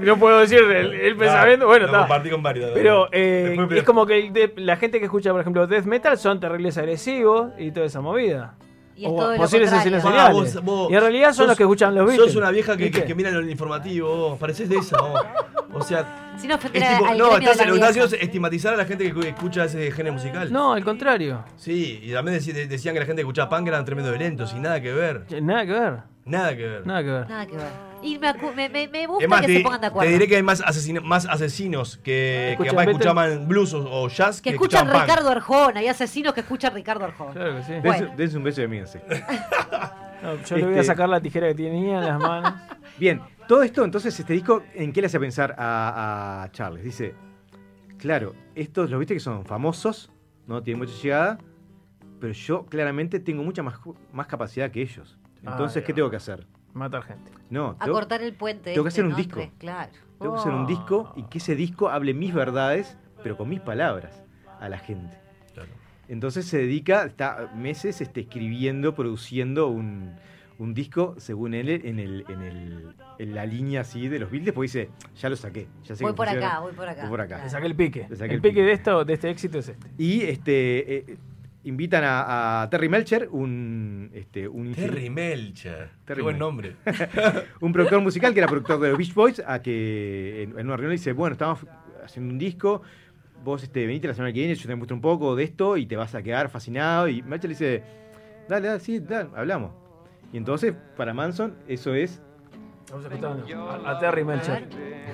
no 0.00 0.16
puedo 0.18 0.40
decir 0.40 0.58
el, 0.58 0.92
el 0.92 1.16
pensamiento. 1.16 1.66
Bueno, 1.66 1.86
lo 1.86 1.92
está. 1.92 2.00
compartí 2.00 2.30
con 2.30 2.42
varios. 2.42 2.70
Pero 2.74 3.08
eh, 3.10 3.56
es 3.74 3.82
como 3.84 4.06
que 4.06 4.52
la 4.56 4.76
gente 4.76 4.98
que 4.98 5.06
escucha, 5.06 5.32
por 5.32 5.40
ejemplo, 5.40 5.66
death 5.66 5.86
metal 5.86 6.18
son 6.18 6.38
terribles 6.40 6.76
agresivos 6.78 7.52
y 7.58 7.70
toda 7.72 7.86
esa 7.86 8.00
movida. 8.00 8.54
Y 8.98 9.04
es 9.04 9.10
O 9.12 9.14
todo 9.14 9.30
lo 9.30 9.36
posibles 9.36 9.72
asesinos 9.72 10.00
Ah, 10.04 10.08
seriales. 10.08 10.54
vos- 10.54 10.64
vos 10.64 10.90
y 10.90 10.94
en 10.94 11.00
realidad 11.00 11.26
son 11.28 11.34
sos- 11.36 11.46
los 11.46 11.56
que 11.56 11.62
escuchan 11.62 11.94
los 11.94 12.06
Beatles. 12.06 12.26
Sos 12.32 12.36
una 12.36 12.50
vieja 12.50 12.72
que, 12.76 12.84
que, 12.84 12.90
¿Viste? 12.90 13.06
que 13.06 13.14
mira 13.14 13.30
el 13.30 13.48
informativo, 13.48 14.08
vos. 14.30 14.38
Pareces 14.38 14.68
de 14.68 14.76
esa, 14.76 15.00
vos. 15.00 15.20
O 15.74 15.82
sea. 15.82 16.34
Ofender 16.38 16.82
es 16.82 16.88
tipo- 16.98 17.06
al 17.06 17.18
no, 17.18 17.24
estás, 17.26 17.32
lo 17.34 17.38
que 17.38 17.44
estás 17.46 17.66
vieja. 17.72 17.86
haciendo 17.88 18.16
es 18.16 18.22
estigmatizar 18.22 18.74
a 18.74 18.76
la 18.76 18.84
gente 18.84 19.04
que 19.04 19.14
cu- 19.14 19.20
escucha 19.22 19.64
ese 19.64 19.90
género 19.92 20.14
musical. 20.14 20.52
No, 20.52 20.72
al 20.72 20.82
contrario. 20.84 21.44
Sí, 21.56 22.00
y 22.02 22.12
también 22.12 22.38
decían 22.38 22.94
que 22.94 23.00
la 23.00 23.06
gente 23.06 23.22
que 23.22 23.26
escuchaba 23.28 23.48
punk 23.48 23.68
eran 23.68 23.84
tremendo 23.84 24.10
violentos 24.10 24.52
y 24.56 24.58
nada 24.60 24.80
que 24.80 24.92
ver. 24.92 25.24
Nada 25.42 25.64
que 25.66 25.72
ver. 25.72 25.92
Nada 26.24 26.56
que 26.56 26.66
ver. 26.66 26.86
Nada 26.86 27.02
que 27.02 27.10
ver. 27.10 27.28
Nada 27.28 27.46
que 27.46 27.56
ver. 27.56 27.87
Y 28.02 28.18
me, 28.18 28.32
me, 28.54 28.68
me, 28.68 28.88
me 28.88 29.06
gusta 29.06 29.24
Es 29.24 29.28
más, 29.30 29.40
que 29.40 29.46
te, 29.48 29.56
se 29.56 29.60
pongan 29.60 29.80
de 29.80 29.86
te 29.86 29.90
acuerdo. 29.90 30.10
diré 30.12 30.28
que 30.28 30.36
hay 30.36 30.42
más, 30.42 30.60
asesino- 30.62 31.02
más 31.02 31.26
asesinos 31.26 31.96
que, 31.98 32.02
que 32.04 32.52
Escuchan 32.52 32.70
capaz 32.76 32.90
escuchaban 32.90 33.48
blues 33.48 33.74
o, 33.74 34.02
o 34.02 34.08
jazz 34.08 34.40
que 34.40 34.50
que, 34.50 34.54
escuchan 34.56 34.86
escuchaban 34.86 35.06
punk. 35.06 35.16
Ricardo 35.16 35.30
Arjona. 35.30 35.80
Hay 35.80 35.88
asesinos 35.88 36.32
que 36.34 36.40
escuchan 36.40 36.74
Ricardo 36.74 37.04
Arjona. 37.04 37.32
Claro 37.32 37.56
que 37.56 37.62
sí. 37.64 37.72
Bueno. 37.82 37.90
Dense, 38.06 38.16
dense 38.16 38.36
un 38.36 38.44
beso 38.44 38.60
de 38.60 38.68
mí, 38.68 38.80
sí. 38.86 38.98
No, 40.22 40.34
yo 40.42 40.56
le 40.56 40.64
voy 40.64 40.72
a 40.74 40.76
Este- 40.80 40.84
sacar 40.88 41.08
la 41.08 41.20
tijera 41.20 41.46
que 41.48 41.54
tenía 41.54 41.98
en 41.98 42.04
las 42.04 42.18
manos. 42.18 42.52
Bien, 42.98 43.20
todo 43.46 43.62
esto, 43.62 43.84
entonces, 43.84 44.18
este 44.18 44.32
disco, 44.32 44.62
¿en 44.74 44.92
qué 44.92 45.00
le 45.00 45.06
hace 45.06 45.20
pensar 45.20 45.54
a, 45.56 46.42
a 46.44 46.50
Charles? 46.50 46.82
Dice, 46.82 47.14
claro, 47.98 48.34
estos, 48.56 48.90
los 48.90 48.98
viste 48.98 49.14
que 49.14 49.20
son 49.20 49.44
famosos, 49.44 50.10
no 50.48 50.60
tienen 50.62 50.80
mucha 50.80 50.92
llegada, 51.00 51.38
pero 52.20 52.32
yo 52.32 52.66
claramente 52.66 53.20
tengo 53.20 53.44
mucha 53.44 53.62
más, 53.62 53.76
más 54.12 54.26
capacidad 54.26 54.70
que 54.72 54.82
ellos. 54.82 55.16
Entonces, 55.44 55.82
Ah, 55.84 55.86
¿qué 55.86 55.92
tengo 55.94 56.10
que 56.10 56.16
hacer? 56.16 56.46
Matar 56.78 57.02
gente. 57.02 57.30
No, 57.50 57.76
A 57.78 57.84
tengo- 57.84 57.92
cortar 57.94 58.22
el 58.22 58.34
puente. 58.34 58.72
tengo 58.72 58.84
que 58.84 58.88
este, 58.88 59.00
hacer 59.00 59.04
un 59.06 59.10
¿no? 59.12 59.16
disco. 59.16 59.50
Claro. 59.58 59.92
Tengo 60.18 60.34
que 60.34 60.40
hacer 60.40 60.52
un 60.52 60.64
Oh. 60.64 60.66
disco 60.66 61.12
y 61.16 61.22
que 61.24 61.38
ese 61.38 61.54
disco 61.54 61.88
hable 61.90 62.14
mis 62.14 62.32
verdades, 62.34 62.96
pero 63.22 63.36
con 63.36 63.48
mis 63.48 63.60
palabras, 63.60 64.22
a 64.60 64.68
la 64.68 64.78
gente. 64.78 65.16
Entonces 66.08 66.46
se 66.46 66.56
dedica, 66.56 67.04
está 67.04 67.52
meses 67.54 68.00
este, 68.00 68.20
escribiendo, 68.22 68.94
produciendo 68.94 69.68
un, 69.68 70.14
un 70.58 70.72
disco, 70.72 71.14
según 71.18 71.52
él, 71.52 71.68
en, 71.68 71.98
el, 71.98 72.24
en, 72.28 72.40
el, 72.40 72.94
en 73.18 73.34
la 73.34 73.44
línea 73.44 73.82
así 73.82 74.08
de 74.08 74.18
los 74.18 74.30
Beatles, 74.30 74.54
porque 74.54 74.64
dice, 74.68 74.90
ya 75.16 75.28
lo 75.28 75.36
saqué, 75.36 75.68
ya 75.84 75.94
sé 75.94 76.02
Voy 76.04 76.12
que 76.12 76.16
por 76.16 76.26
funciona, 76.26 76.48
acá, 76.48 76.60
voy 76.60 76.72
por 76.72 76.88
acá. 76.88 77.00
voy 77.02 77.10
por 77.10 77.20
acá. 77.20 77.44
Le 77.44 77.50
saqué 77.50 77.66
el 77.66 77.76
pique. 77.76 78.06
Le 78.08 78.16
saqué 78.16 78.30
el 78.30 78.36
el 78.36 78.40
pique 78.40 78.54
pique. 78.54 78.62
de 78.62 78.72
esto, 78.72 79.04
de 79.04 79.12
este 79.12 79.28
éxito 79.28 79.58
es 79.58 79.68
este. 79.68 79.86
Y 79.98 80.22
este 80.22 80.96
eh, 81.12 81.18
invitan 81.68 82.02
a, 82.04 82.62
a 82.62 82.70
Terry 82.70 82.88
Melcher, 82.88 83.28
un, 83.30 84.10
este, 84.14 84.48
un 84.48 84.74
Terry 84.74 85.10
Melcher. 85.10 85.90
Terry 86.04 86.18
Qué 86.18 86.22
buen 86.22 86.38
Melcher. 86.38 86.38
nombre. 86.38 86.76
un 87.60 87.72
productor 87.72 88.00
musical 88.00 88.32
que 88.32 88.40
era 88.40 88.48
productor 88.48 88.80
de 88.80 88.88
los 88.90 88.98
Beach 88.98 89.14
Boys, 89.14 89.42
a 89.46 89.60
que 89.62 90.42
en, 90.42 90.50
en 90.58 90.66
una 90.66 90.76
reunión 90.76 90.90
le 90.90 90.96
dice, 90.96 91.12
bueno, 91.12 91.32
estamos 91.34 91.60
haciendo 92.04 92.32
un 92.32 92.38
disco, 92.38 92.82
vos 93.44 93.62
este, 93.62 93.86
venite 93.86 94.08
la 94.08 94.14
semana 94.14 94.32
que 94.32 94.40
viene, 94.40 94.54
yo 94.54 94.66
te 94.66 94.74
muestro 94.74 94.94
un 94.96 95.00
poco 95.02 95.36
de 95.36 95.44
esto 95.44 95.76
y 95.76 95.86
te 95.86 95.96
vas 95.96 96.14
a 96.14 96.22
quedar 96.22 96.48
fascinado. 96.48 97.08
Y 97.08 97.22
Melcher 97.22 97.48
le 97.50 97.54
dice, 97.54 97.82
dale, 98.48 98.66
dale, 98.68 98.80
sí, 98.80 98.98
dale, 99.00 99.28
hablamos. 99.36 99.72
Y 100.32 100.36
entonces, 100.36 100.74
para 100.96 101.14
Manson, 101.14 101.54
eso 101.68 101.94
es... 101.94 102.20
Escuchando 102.86 103.70
a, 103.84 103.90
a 103.90 103.98
Terry 103.98 104.24
Melcher. 104.24 104.66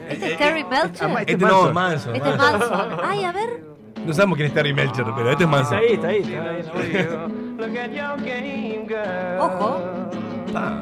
¿Este 0.09 0.33
es 0.33 0.39
Terry 0.39 0.63
Melcher? 0.65 1.09
Ah, 1.11 1.21
Este, 1.21 1.33
es 1.33 1.39
no, 1.41 1.73
Manson. 1.73 1.75
Manson. 1.75 2.15
Este 2.17 2.29
es 2.31 2.37
Manson. 2.37 3.01
Ay, 3.03 3.25
a 3.25 3.33
ver. 3.33 3.74
No 4.05 4.13
sabemos 4.13 4.37
quién 4.37 4.49
es 4.49 4.55
Terry 4.55 4.75
Melcher, 4.75 5.07
pero 5.17 5.31
este 5.31 5.45
es 5.45 5.51
Manson. 5.51 5.79
Está 5.79 6.09
ahí, 6.09 6.19
está 6.21 6.49
ahí. 6.49 6.59
Está 6.59 6.79
ahí 8.37 8.87
Ojo. 9.41 9.81
Ah, 10.55 10.81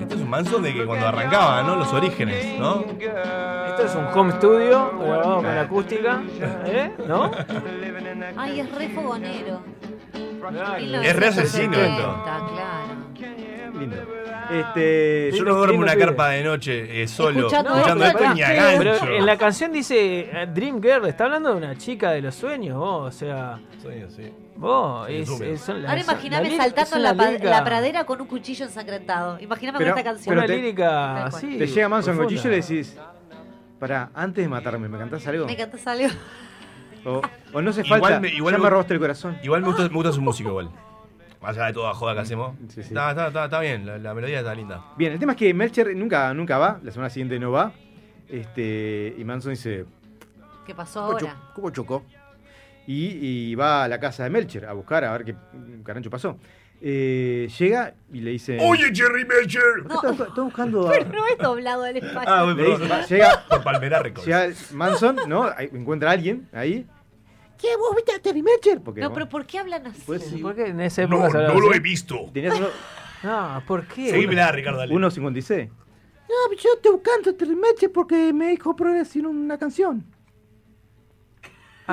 este 0.00 0.14
es 0.14 0.20
un 0.20 0.30
Manson 0.30 0.62
de 0.62 0.72
que 0.72 0.84
cuando 0.86 1.08
arrancaba, 1.08 1.62
¿no? 1.62 1.76
Los 1.76 1.92
orígenes, 1.92 2.58
¿no? 2.58 2.84
Esto 2.88 3.84
es 3.84 3.94
un 3.94 4.06
home 4.14 4.32
studio 4.32 4.92
grabado 4.98 5.36
con 5.36 5.46
acústica. 5.46 6.22
¿Eh? 6.66 6.92
¿No? 7.06 7.30
Ay, 8.36 8.60
es 8.60 8.74
re 8.74 8.88
fogonero. 8.90 9.60
Es 11.02 11.16
re 11.16 11.26
asesino 11.28 11.78
1970, 11.78 11.86
esto. 11.86 12.22
Claro. 12.24 13.51
Lindo. 13.78 13.96
Este, 14.50 15.30
Yo 15.32 15.44
no 15.44 15.54
duermo 15.54 15.74
en 15.76 15.82
una 15.82 15.96
carpa 15.96 16.28
de 16.30 16.44
noche 16.44 17.02
eh, 17.02 17.08
solo, 17.08 17.40
Escuchando 17.40 17.70
escuchando, 17.76 18.04
esto, 18.04 18.34
ni 18.34 18.42
a 18.42 18.74
Pero 18.78 18.96
en 19.16 19.24
la 19.24 19.36
canción 19.38 19.72
dice 19.72 20.28
eh, 20.30 20.46
Dream 20.52 20.82
Girl, 20.82 21.06
está 21.06 21.24
hablando 21.24 21.50
de 21.50 21.56
una 21.56 21.76
chica 21.78 22.10
de 22.10 22.20
los 22.22 22.34
sueños, 22.34 22.76
vos, 22.76 23.14
o 23.14 23.18
sea. 23.18 23.58
Sueños, 23.80 24.12
sí. 24.14 24.30
Vos, 24.56 25.06
Sí, 25.06 25.14
es, 25.14 25.28
resumen. 25.28 25.50
es- 25.54 25.60
son 25.62 25.82
las- 25.82 25.90
Ahora 25.90 26.02
imaginame 26.02 26.50
la 26.50 26.56
saltando 26.64 26.96
en 26.96 27.02
la, 27.02 27.50
la 27.50 27.64
pradera 27.64 28.04
con 28.04 28.20
un 28.20 28.26
cuchillo 28.26 28.66
ensangrentado. 28.66 29.40
Imagíname 29.40 29.78
Pero- 29.78 29.92
con 29.92 29.98
esta 29.98 30.10
canción. 30.12 30.36
Una 30.36 30.46
te- 30.46 30.56
lírica 30.56 31.24
así. 31.26 31.58
Te 31.58 31.66
llega 31.66 31.88
Manson 31.88 32.16
con 32.16 32.26
profunda. 32.26 32.42
cuchillo 32.42 32.48
y 32.48 32.60
le 32.60 32.62
decís, 32.62 32.96
para, 33.78 34.10
antes 34.14 34.44
de 34.44 34.48
matarme, 34.48 34.88
¿me 34.88 34.98
cantás 34.98 35.26
algo? 35.26 35.46
Me 35.46 35.52
encanta 35.52 35.78
salió. 35.78 36.08
O, 37.04 37.20
o 37.54 37.62
no 37.62 37.70
hace 37.70 37.80
Igual 37.84 38.00
falta, 38.00 38.20
me- 38.20 38.28
igual 38.28 38.52
ya 38.54 38.58
me- 38.58 38.64
me 38.64 38.70
robaste 38.70 38.94
el 38.94 39.00
corazón. 39.00 39.38
Igual 39.42 39.62
me 39.62 39.68
gusta, 39.68 39.82
me 39.84 39.88
gusta 39.88 40.12
su 40.12 40.20
música 40.20 40.48
igual. 40.50 40.70
Más 41.42 41.56
allá 41.56 41.66
de 41.66 41.72
toda 41.72 41.92
joda 41.94 42.14
que 42.14 42.20
hacemos. 42.20 42.56
Sí, 42.68 42.74
sí. 42.74 42.80
Está, 42.80 43.10
está, 43.10 43.26
está, 43.28 43.44
está 43.46 43.60
bien, 43.60 43.84
la, 43.84 43.98
la 43.98 44.14
melodía 44.14 44.38
está 44.38 44.54
linda. 44.54 44.84
Bien, 44.96 45.12
el 45.12 45.18
tema 45.18 45.32
es 45.32 45.38
que 45.38 45.52
Melcher 45.52 45.94
nunca, 45.96 46.32
nunca 46.34 46.56
va, 46.58 46.78
la 46.82 46.92
semana 46.92 47.10
siguiente 47.10 47.38
no 47.40 47.50
va. 47.50 47.72
Este, 48.28 49.14
y 49.18 49.24
Manson 49.24 49.50
dice, 49.52 49.84
¿Qué 50.66 50.74
pasó 50.74 51.00
¿cómo, 51.00 51.12
ahora? 51.12 51.26
cho- 51.26 51.52
cómo 51.54 51.70
chocó? 51.70 52.04
Y, 52.86 53.50
y 53.50 53.54
va 53.54 53.84
a 53.84 53.88
la 53.88 53.98
casa 54.00 54.24
de 54.24 54.30
Melcher 54.30 54.66
a 54.66 54.72
buscar 54.72 55.04
a 55.04 55.12
ver 55.12 55.24
qué 55.24 55.34
carancho 55.84 56.10
pasó. 56.10 56.36
Eh, 56.80 57.48
llega 57.58 57.94
y 58.12 58.20
le 58.20 58.30
dice... 58.32 58.58
Oye, 58.60 58.90
Jerry 58.92 59.24
Melcher. 59.24 59.62
Está- 59.88 60.24
está 60.24 60.42
buscando 60.42 60.86
a... 60.88 60.90
Pero 60.90 61.10
no 61.10 61.26
es 61.28 61.38
doblado 61.38 61.84
al 61.84 61.96
español. 61.96 62.24
Ah, 62.26 62.42
bueno, 62.44 62.60
Le 62.62 62.68
dice- 62.70 62.78
perdón. 62.80 63.06
llega, 63.08 63.44
Por 63.48 63.62
Palmerar 63.62 64.02
Records. 64.02 64.26
llega 64.26 64.48
Manson, 64.72 65.16
¿no? 65.28 65.48
Encuentra 65.58 66.10
a 66.10 66.12
alguien 66.14 66.48
ahí. 66.52 66.86
¿Qué? 67.62 67.68
¿Vos 67.78 67.94
viste 67.96 68.12
a 68.12 68.18
Terry 68.18 68.42
Melcher? 68.42 68.80
Porque, 68.82 69.00
no, 69.00 69.08
bueno, 69.10 69.14
pero 69.14 69.28
¿por 69.30 69.46
qué 69.46 69.58
hablan 69.60 69.86
así? 69.86 70.02
pues 70.04 70.24
sí, 70.24 70.38
¿Por 70.38 70.54
qué 70.56 70.66
en 70.66 70.80
esa 70.80 71.06
No, 71.06 71.14
época 71.16 71.30
se 71.30 71.36
hablaba 71.38 71.54
no 71.54 71.60
lo 71.60 71.68
así? 71.70 71.78
he 71.78 71.80
visto. 71.80 72.30
tenías 72.34 72.54
uno, 72.58 72.68
No, 73.22 73.62
¿por 73.66 73.86
qué? 73.86 74.10
Seguímela, 74.10 74.50
Ricardo, 74.52 74.78
dale. 74.80 74.92
1.56. 74.94 75.68
No, 75.68 76.56
yo 76.56 76.70
estoy 76.74 76.92
buscando 76.92 77.30
a 77.30 77.32
Terry 77.34 77.54
Melcher 77.54 77.92
porque 77.92 78.32
me 78.32 78.48
dijo 78.48 78.74
progresar 78.74 79.26
una 79.26 79.56
canción. 79.58 80.04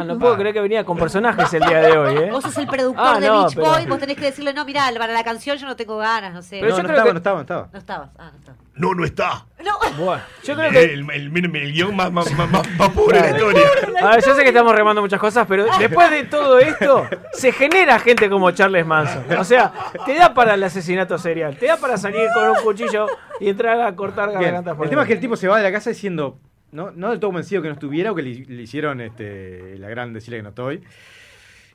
Ah, 0.01 0.03
no 0.03 0.19
puedo 0.19 0.35
creer 0.37 0.53
que 0.53 0.61
venía 0.61 0.83
con 0.83 0.97
personajes 0.97 1.53
el 1.53 1.61
día 1.63 1.79
de 1.81 1.97
hoy, 1.97 2.15
¿eh? 2.17 2.29
Vos 2.31 2.43
sos 2.43 2.57
el 2.57 2.67
productor 2.67 3.05
Ah, 3.15 3.19
de 3.19 3.27
no, 3.27 3.43
Beach 3.43 3.55
pero- 3.55 3.67
Boy, 3.67 3.85
vos 3.85 3.99
tenés 3.99 4.15
que 4.17 4.25
decirle, 4.25 4.53
no, 4.53 4.65
mirá, 4.65 4.89
para 4.97 5.13
la 5.13 5.23
canción 5.23 5.57
yo 5.57 5.67
no 5.67 5.75
tengo 5.75 5.97
ganas, 5.97 6.33
no 6.33 6.41
sé. 6.41 6.59
Pero 6.61 6.71
no, 6.71 6.77
yo 6.77 6.83
no 6.83 6.89
creo 6.89 6.97
estaba, 6.97 7.07
que- 7.07 7.13
no 7.13 7.17
estaba, 7.17 7.35
no 7.37 7.41
estaba. 7.41 7.69
No 7.71 7.79
estabas. 7.79 8.09
Ah, 8.17 8.31
no 8.33 8.37
estabas. 8.39 8.59
No, 8.75 8.93
no 8.93 9.03
está. 9.03 9.45
No. 9.63 9.77
Bueno, 10.05 10.21
yo 10.43 10.55
creo 10.55 10.67
el, 10.67 10.71
que. 10.73 10.83
el, 10.83 11.09
el- 11.11 11.37
el- 11.45 11.55
el 11.55 11.73
guion 11.73 11.95
más, 11.95 12.11
más, 12.13 12.31
más, 12.31 12.49
más- 12.49 12.69
más 12.77 12.89
pobre 12.89 13.21
de 13.21 13.31
la 13.31 13.37
historia. 13.37 13.61
A 14.01 14.09
ver, 14.11 14.23
yo 14.25 14.33
sé 14.35 14.43
que 14.43 14.49
estamos 14.49 14.73
remando 14.73 15.01
muchas 15.01 15.19
cosas, 15.19 15.45
pero 15.47 15.65
después 15.77 16.09
de 16.11 16.23
todo 16.23 16.59
esto, 16.59 17.05
se 17.33 17.51
genera 17.51 17.99
gente 17.99 18.29
como 18.29 18.49
Charles 18.51 18.85
Manson. 18.85 19.25
O 19.37 19.43
sea, 19.43 19.73
te 20.05 20.15
da 20.15 20.33
para 20.33 20.53
el 20.53 20.63
asesinato 20.63 21.17
serial, 21.17 21.57
te 21.57 21.65
da 21.65 21.75
para 21.77 21.97
salir 21.97 22.29
con 22.33 22.49
un 22.49 22.55
cuchillo 22.63 23.07
y 23.41 23.49
entrar 23.49 23.81
a 23.81 23.93
cortar 23.95 24.31
gargantas 24.31 24.75
por 24.75 24.85
El 24.85 24.89
tema 24.91 25.01
es 25.01 25.07
que 25.07 25.13
el 25.15 25.19
tipo 25.19 25.35
se 25.35 25.47
va 25.49 25.57
de 25.57 25.63
la 25.63 25.71
casa 25.73 25.89
diciendo, 25.89 26.37
no, 26.71 26.91
no 26.91 27.09
del 27.11 27.19
todo 27.19 27.29
convencido 27.31 27.61
que 27.61 27.67
no 27.69 27.73
estuviera 27.73 28.11
o 28.11 28.15
que 28.15 28.21
le, 28.21 28.45
le 28.45 28.61
hicieron 28.63 29.01
este, 29.01 29.77
la 29.77 29.89
gran 29.89 30.13
decirle 30.13 30.37
que 30.37 30.43
no 30.43 30.49
estoy. 30.49 30.81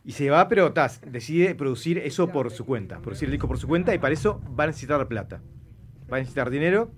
Y 0.05 0.13
se 0.13 0.29
va, 0.29 0.49
pero 0.49 0.73
tas, 0.73 1.01
decide 1.07 1.55
producir 1.55 1.99
eso 1.99 2.29
por 2.29 2.51
su 2.51 2.67
cuenta, 2.67 3.01
producir 3.01 3.27
el 3.27 3.33
disco 3.33 3.49
por 3.49 3.59
su 3.59 3.67
cuenta 3.67 3.95
y 3.95 3.99
para 3.99 4.13
eso 4.13 4.41
va 4.59 4.65
a 4.65 4.67
necesitar 4.67 5.07
plata. 5.09 5.41
Va 6.13 6.19
a 6.19 6.21
necesitar 6.21 6.51
dinero. 6.51 6.91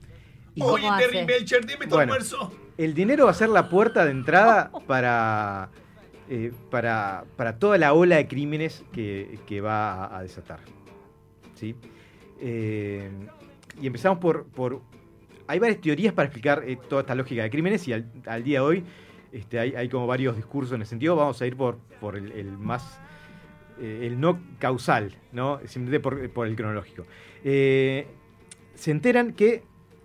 ¿Y 0.54 0.60
cómo 0.60 0.72
Oye, 0.72 0.88
hace? 0.88 1.06
Terry 1.08 1.24
Melcher, 1.24 1.64
dime 1.66 1.86
tu 1.86 1.94
Bueno. 1.94 2.12
almuerzo. 2.14 2.52
El 2.78 2.94
dinero 2.94 3.26
va 3.26 3.30
a 3.30 3.34
ser 3.34 3.48
la 3.50 3.68
puerta 3.68 4.04
de 4.04 4.10
entrada 4.10 4.72
para, 4.86 5.70
eh, 6.28 6.52
para, 6.70 7.24
para 7.36 7.58
toda 7.58 7.78
la 7.78 7.92
ola 7.94 8.16
de 8.16 8.26
crímenes 8.26 8.84
que, 8.92 9.38
que 9.46 9.60
va 9.60 10.04
a, 10.04 10.18
a 10.18 10.22
desatar. 10.22 10.60
¿Sí? 11.54 11.76
Eh, 12.40 13.08
y 13.80 13.86
empezamos 13.86 14.18
por, 14.18 14.46
por... 14.46 14.82
Hay 15.48 15.58
varias 15.58 15.80
teorías 15.80 16.12
para 16.12 16.26
explicar 16.26 16.64
eh, 16.66 16.78
toda 16.88 17.02
esta 17.02 17.14
lógica 17.14 17.42
de 17.42 17.50
crímenes 17.50 17.86
y 17.88 17.92
al, 17.92 18.44
día 18.44 18.60
de 18.60 18.66
hoy 18.66 18.84
este, 19.32 19.58
hay, 19.58 19.88
como 19.88 20.06
varios 20.06 20.36
discursos 20.36 20.74
en 20.74 20.82
ese 20.82 20.90
sentido. 20.90 21.16
Vamos 21.16 21.40
a 21.40 21.46
ir 21.46 21.56
por, 21.56 21.78
el, 22.16 22.32
el 22.32 22.58
más... 22.58 23.00
eh, 23.80 24.06
el 24.06 24.20
no 24.20 24.38
causal, 24.58 25.14
¿no? 25.32 25.60
Simplemente 25.66 26.00
por, 26.00 26.30
por 26.30 26.46
el 26.46 26.56
cronológico. 26.56 27.04
Eh, 27.44 28.06
se 28.74 28.90
enteran 28.90 29.32
que 29.32 29.62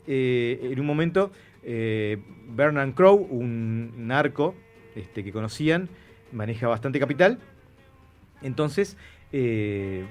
eh, 0.07 0.59
en 0.71 0.79
un 0.79 0.85
momento 0.85 1.31
eh, 1.63 2.17
Bernard 2.47 2.93
Crow, 2.93 3.15
un 3.15 4.07
narco 4.07 4.55
este, 4.95 5.23
que 5.23 5.31
conocían, 5.31 5.89
maneja 6.31 6.67
bastante 6.67 6.99
capital. 6.99 7.39
Entonces, 8.41 8.97
eh, 9.31 10.05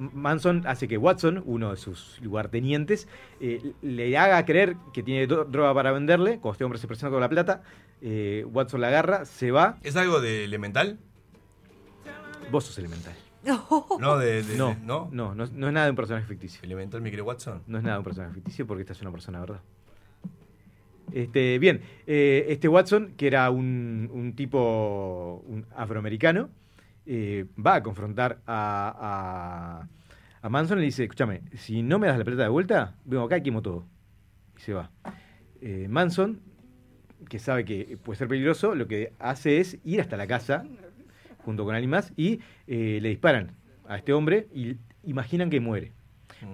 Manson 0.00 0.62
hace 0.66 0.88
que 0.88 0.96
Watson, 0.98 1.42
uno 1.46 1.70
de 1.70 1.76
sus 1.76 2.18
lugartenientes, 2.22 3.06
eh, 3.40 3.72
le 3.82 4.16
haga 4.16 4.44
creer 4.44 4.76
que 4.92 5.02
tiene 5.02 5.26
droga 5.26 5.74
para 5.74 5.92
venderle. 5.92 6.38
Cuando 6.40 6.52
este 6.52 6.64
hombre 6.64 6.78
se 6.78 6.86
presenta 6.86 7.10
con 7.12 7.20
la 7.20 7.28
plata, 7.28 7.62
eh, 8.00 8.44
Watson 8.50 8.80
la 8.80 8.88
agarra, 8.88 9.24
se 9.26 9.50
va. 9.50 9.78
¿Es 9.82 9.96
algo 9.96 10.20
de 10.20 10.44
elemental? 10.44 10.98
Vos 12.50 12.64
sos 12.64 12.78
elemental. 12.78 13.14
No, 14.00 14.18
de. 14.18 14.42
de- 14.42 14.56
No, 14.56 14.68
de- 14.70 14.76
¿no? 14.84 15.08
no, 15.12 15.34
no, 15.34 15.46
no 15.46 15.66
es 15.68 15.72
nada 15.72 15.86
de 15.86 15.90
un 15.90 15.96
personaje 15.96 16.26
ficticio. 16.26 16.60
Elemental, 16.62 17.00
mi 17.00 17.10
querido 17.10 17.24
Watson. 17.26 17.62
No 17.66 17.78
es 17.78 17.84
nada 17.84 17.96
de 17.96 17.98
un 18.00 18.04
personaje 18.04 18.34
ficticio 18.34 18.66
porque 18.66 18.82
esta 18.82 18.92
es 18.92 19.00
una 19.02 19.10
persona, 19.12 19.38
de 19.38 19.46
¿verdad? 19.46 19.62
Este, 21.12 21.58
bien, 21.58 21.80
eh, 22.06 22.46
este 22.50 22.68
Watson, 22.68 23.14
que 23.16 23.26
era 23.26 23.50
un, 23.50 24.08
un 24.12 24.34
tipo 24.36 25.42
un 25.46 25.66
afroamericano, 25.74 26.50
eh, 27.06 27.46
va 27.64 27.76
a 27.76 27.82
confrontar 27.82 28.40
a, 28.46 29.86
a, 30.42 30.46
a 30.46 30.48
Manson 30.48 30.78
y 30.78 30.80
le 30.82 30.86
dice, 30.86 31.04
escúchame, 31.04 31.42
si 31.56 31.82
no 31.82 31.98
me 31.98 32.06
das 32.06 32.18
la 32.18 32.24
plata 32.24 32.42
de 32.42 32.48
vuelta, 32.48 32.94
vengo 33.04 33.24
acá 33.24 33.38
y 33.38 33.42
quemo 33.42 33.62
todo. 33.62 33.86
Y 34.56 34.60
se 34.60 34.72
va. 34.74 34.90
Eh, 35.60 35.86
Manson, 35.88 36.40
que 37.28 37.38
sabe 37.38 37.64
que 37.64 37.98
puede 38.02 38.18
ser 38.18 38.28
peligroso, 38.28 38.74
lo 38.74 38.86
que 38.86 39.12
hace 39.18 39.60
es 39.60 39.78
ir 39.84 40.00
hasta 40.00 40.16
la 40.16 40.26
casa 40.26 40.64
junto 41.44 41.64
con 41.64 41.74
alguien 41.74 41.90
más 41.90 42.12
y 42.16 42.40
eh, 42.66 42.98
le 43.00 43.08
disparan 43.08 43.52
a 43.88 43.96
este 43.96 44.12
hombre 44.12 44.48
y 44.54 44.76
imaginan 45.04 45.50
que 45.50 45.60
muere. 45.60 45.92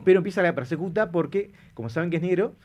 Pero 0.04 0.18
empieza 0.18 0.42
la 0.42 0.54
persecuta 0.54 1.12
porque, 1.12 1.52
como 1.74 1.88
saben 1.90 2.10
que 2.10 2.16
es 2.16 2.22
negro, 2.22 2.56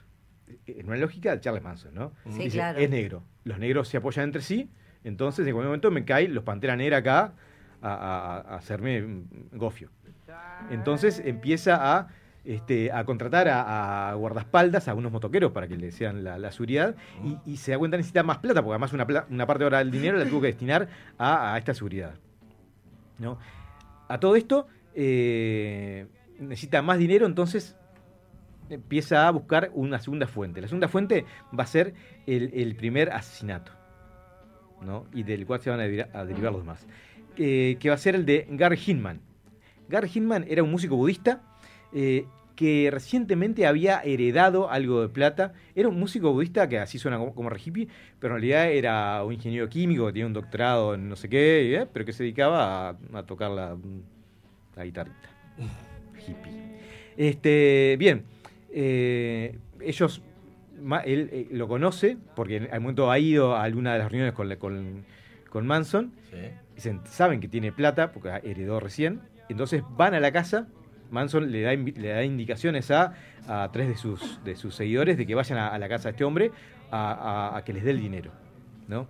en 0.65 0.87
una 0.87 0.97
lógica 0.97 1.31
de 1.35 1.39
Charles 1.39 1.61
Manson, 1.61 1.93
¿no? 1.93 2.13
Sí, 2.29 2.43
Dice, 2.45 2.57
claro. 2.57 2.79
es 2.79 2.89
negro. 2.89 3.23
Los 3.43 3.59
negros 3.59 3.89
se 3.89 3.97
apoyan 3.97 4.25
entre 4.25 4.41
sí, 4.41 4.69
entonces 5.03 5.45
en 5.45 5.53
cualquier 5.53 5.67
momento 5.69 5.91
me 5.91 6.03
caen 6.03 6.33
los 6.33 6.43
Pantera 6.43 6.75
Negra 6.75 6.97
acá 6.97 7.33
a, 7.81 7.93
a- 7.93 8.55
hacerme 8.55 9.23
gofio. 9.53 9.89
Entonces 10.69 11.21
empieza 11.23 11.97
a, 11.97 12.07
este, 12.43 12.91
contratar 13.05 13.47
a, 13.49 14.13
guardaespaldas, 14.15 14.87
a 14.87 14.93
unos 14.93 15.11
motoqueros 15.11 15.51
para 15.51 15.67
que 15.67 15.77
le 15.77 15.91
sean 15.91 16.23
la, 16.23 16.51
seguridad 16.51 16.95
y, 17.45 17.57
se 17.57 17.71
da 17.71 17.77
cuenta 17.77 17.97
que 17.97 17.99
necesita 17.99 18.23
más 18.23 18.39
plata, 18.39 18.61
porque 18.61 18.73
además 18.73 18.93
una, 18.93 19.25
una 19.29 19.45
parte 19.45 19.63
ahora 19.63 19.79
del 19.79 19.91
dinero 19.91 20.17
la 20.17 20.25
tuvo 20.25 20.41
que 20.41 20.47
destinar 20.47 20.87
a, 21.17 21.57
esta 21.57 21.73
seguridad. 21.73 22.15
¿no? 23.19 23.37
A 24.07 24.19
todo 24.19 24.35
esto 24.35 24.67
eh, 24.95 26.07
necesita 26.39 26.81
más 26.81 26.97
dinero, 26.97 27.25
entonces 27.25 27.77
empieza 28.69 29.27
a 29.27 29.31
buscar 29.31 29.69
una 29.73 29.99
segunda 29.99 30.27
fuente. 30.27 30.61
La 30.61 30.67
segunda 30.67 30.87
fuente 30.87 31.25
va 31.57 31.63
a 31.63 31.67
ser 31.67 31.93
el, 32.25 32.75
primer 32.75 33.11
asesinato, 33.11 33.71
¿no? 34.81 35.05
y 35.13 35.23
del 35.23 35.45
cual 35.45 35.59
se 35.61 35.69
van 35.69 35.79
a 35.79 35.83
derivar 35.83 36.53
los 36.53 36.61
demás, 36.61 36.87
eh, 37.43 37.77
que 37.79 37.89
va 37.89 37.95
a 37.95 37.97
ser 37.97 38.13
el 38.13 38.25
de 38.25 38.45
Gary 38.51 38.79
Hinman. 38.85 39.19
Gary 39.89 40.09
Hinman 40.13 40.45
era 40.47 40.61
un 40.61 40.69
músico 40.69 40.95
budista 40.95 41.41
eh, 41.91 42.25
que 42.55 42.89
recientemente 42.91 43.65
había 43.65 43.99
heredado 44.03 44.69
algo 44.69 45.01
de 45.01 45.09
plata. 45.09 45.53
Era 45.73 45.89
un 45.89 45.99
músico 45.99 46.31
budista 46.31 46.69
que 46.69 46.77
así 46.77 46.99
suena 46.99 47.17
como, 47.17 47.33
como 47.33 47.49
re 47.49 47.59
hippie, 47.65 47.87
pero 48.19 48.35
en 48.35 48.41
realidad 48.41 48.71
era 48.71 49.23
un 49.23 49.33
ingeniero 49.33 49.67
químico 49.69 50.05
que 50.05 50.13
tenía 50.13 50.27
un 50.27 50.33
doctorado 50.33 50.93
en 50.93 51.09
no 51.09 51.15
sé 51.15 51.29
qué, 51.29 51.75
¿eh? 51.75 51.87
pero 51.91 52.05
que 52.05 52.13
se 52.13 52.21
dedicaba 52.21 52.89
a, 52.89 52.97
a 53.13 53.23
tocar 53.23 53.49
la, 53.49 53.75
la 54.75 54.85
guitarrita. 54.85 55.29
hippie. 56.27 56.61
Este, 57.17 57.95
bien, 57.97 58.23
ellos, 58.71 60.21
él 61.05 61.29
eh, 61.31 61.47
lo 61.51 61.67
conoce 61.67 62.17
porque 62.35 62.69
al 62.71 62.81
momento 62.81 63.11
ha 63.11 63.19
ido 63.19 63.55
a 63.55 63.63
alguna 63.63 63.93
de 63.93 63.99
las 63.99 64.11
reuniones 64.11 64.33
con, 64.33 64.55
con, 64.57 65.05
con 65.49 65.65
Manson. 65.67 66.11
Dicen, 66.31 66.70
saben 67.05 67.39
que 67.39 67.47
tiene 67.47 67.71
plata 67.71 68.11
porque 68.11 68.29
heredó 68.43 68.79
recién. 68.79 69.21
Entonces 69.49 69.83
van 69.97 70.13
a 70.13 70.19
la 70.19 70.31
casa. 70.31 70.67
Manson 71.09 71.51
le 71.51 71.61
da, 71.61 71.73
le 71.73 72.07
da 72.09 72.23
indicaciones 72.23 72.89
a, 72.91 73.13
a 73.47 73.69
tres 73.73 73.89
de 73.89 73.97
sus, 73.97 74.41
de 74.45 74.55
sus 74.55 74.75
seguidores 74.75 75.17
de 75.17 75.25
que 75.27 75.35
vayan 75.35 75.57
a, 75.59 75.77
la 75.77 75.89
casa 75.89 76.05
de 76.09 76.11
este 76.11 76.23
hombre 76.23 76.51
a, 76.91 77.61
que 77.65 77.73
les 77.73 77.83
dé 77.83 77.91
el 77.91 77.99
dinero. 77.99 78.31
¿no? 78.87 79.07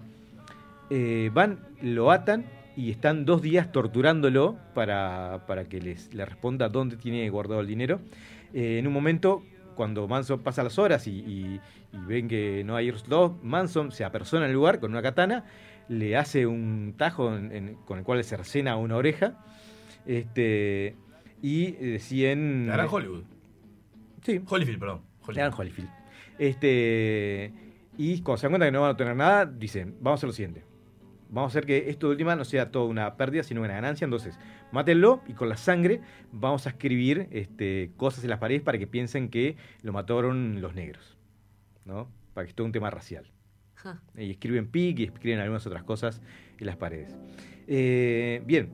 Eh, 0.89 1.29
van, 1.33 1.59
lo 1.81 2.11
atan 2.11 2.45
y 2.75 2.89
están 2.91 3.25
dos 3.25 3.41
días 3.41 3.71
torturándolo 3.71 4.57
para, 4.73 5.43
para 5.47 5.65
que 5.65 5.79
les, 5.79 6.13
le 6.13 6.25
responda 6.25 6.69
dónde 6.69 6.97
tiene 6.97 7.29
guardado 7.29 7.61
el 7.61 7.67
dinero. 7.67 7.99
Eh, 8.53 8.79
en 8.79 8.87
un 8.87 8.93
momento, 8.93 9.43
cuando 9.75 10.07
Manson 10.07 10.39
pasa 10.39 10.63
las 10.63 10.77
horas 10.79 11.07
y, 11.07 11.11
y- 11.11 11.59
y 11.93 11.97
ven 12.07 12.29
que 12.29 12.63
no 12.65 12.77
hay 12.77 12.89
resultados, 12.89 13.33
Manson 13.43 13.91
se 13.91 14.05
apersona 14.05 14.45
en 14.45 14.51
el 14.51 14.55
lugar 14.55 14.79
con 14.79 14.91
una 14.91 15.01
katana, 15.01 15.43
le 15.91 16.15
hace 16.17 16.47
un 16.47 16.95
tajo 16.97 17.35
en- 17.35 17.51
en- 17.51 17.75
con 17.85 17.99
el 17.99 18.03
cual 18.05 18.17
le 18.19 18.23
cercena 18.23 18.75
una 18.77 18.95
oreja. 18.95 19.37
Este, 20.05 20.95
y 21.41 21.71
deciden. 21.71 22.69
Era 22.71 22.83
en 22.83 22.89
Hollywood. 22.91 23.23
Sí. 24.23 24.41
Holyfield, 24.47 24.79
perdón. 24.79 25.01
Holyfield. 25.57 25.89
Este, 26.39 27.53
y 27.97 28.21
cuando 28.21 28.37
se 28.37 28.45
dan 28.47 28.51
cuenta 28.53 28.65
que 28.67 28.71
no 28.71 28.81
van 28.81 28.91
a 28.91 28.97
tener 28.97 29.15
nada, 29.15 29.45
dicen, 29.45 29.95
vamos 30.01 30.17
a 30.17 30.19
hacer 30.19 30.27
lo 30.27 30.33
siguiente. 30.33 30.63
Vamos 31.29 31.49
a 31.49 31.51
hacer 31.59 31.65
que 31.65 31.89
esto 31.89 32.07
de 32.07 32.11
última 32.13 32.35
no 32.35 32.43
sea 32.43 32.71
toda 32.71 32.85
una 32.85 33.15
pérdida, 33.15 33.43
sino 33.43 33.61
una 33.61 33.73
ganancia. 33.73 34.05
Entonces, 34.05 34.37
mátenlo 34.71 35.21
y 35.27 35.33
con 35.33 35.49
la 35.49 35.55
sangre 35.57 36.01
vamos 36.31 36.65
a 36.67 36.71
escribir 36.71 37.27
este, 37.31 37.91
cosas 37.95 38.23
en 38.23 38.29
las 38.31 38.39
paredes 38.39 38.61
para 38.63 38.77
que 38.77 38.87
piensen 38.87 39.29
que 39.29 39.55
lo 39.81 39.93
mataron 39.93 40.61
los 40.61 40.73
negros. 40.75 41.17
¿no? 41.85 42.09
Para 42.33 42.45
que 42.45 42.49
es 42.49 42.55
todo 42.55 42.65
un 42.65 42.71
tema 42.73 42.89
racial. 42.89 43.25
Ja. 43.81 43.99
Y 44.15 44.31
escriben 44.31 44.67
PIC 44.67 44.99
y 44.99 45.03
escriben 45.05 45.39
algunas 45.39 45.65
otras 45.65 45.83
cosas 45.83 46.21
en 46.59 46.67
las 46.67 46.77
paredes. 46.77 47.15
Eh, 47.67 48.43
bien, 48.45 48.69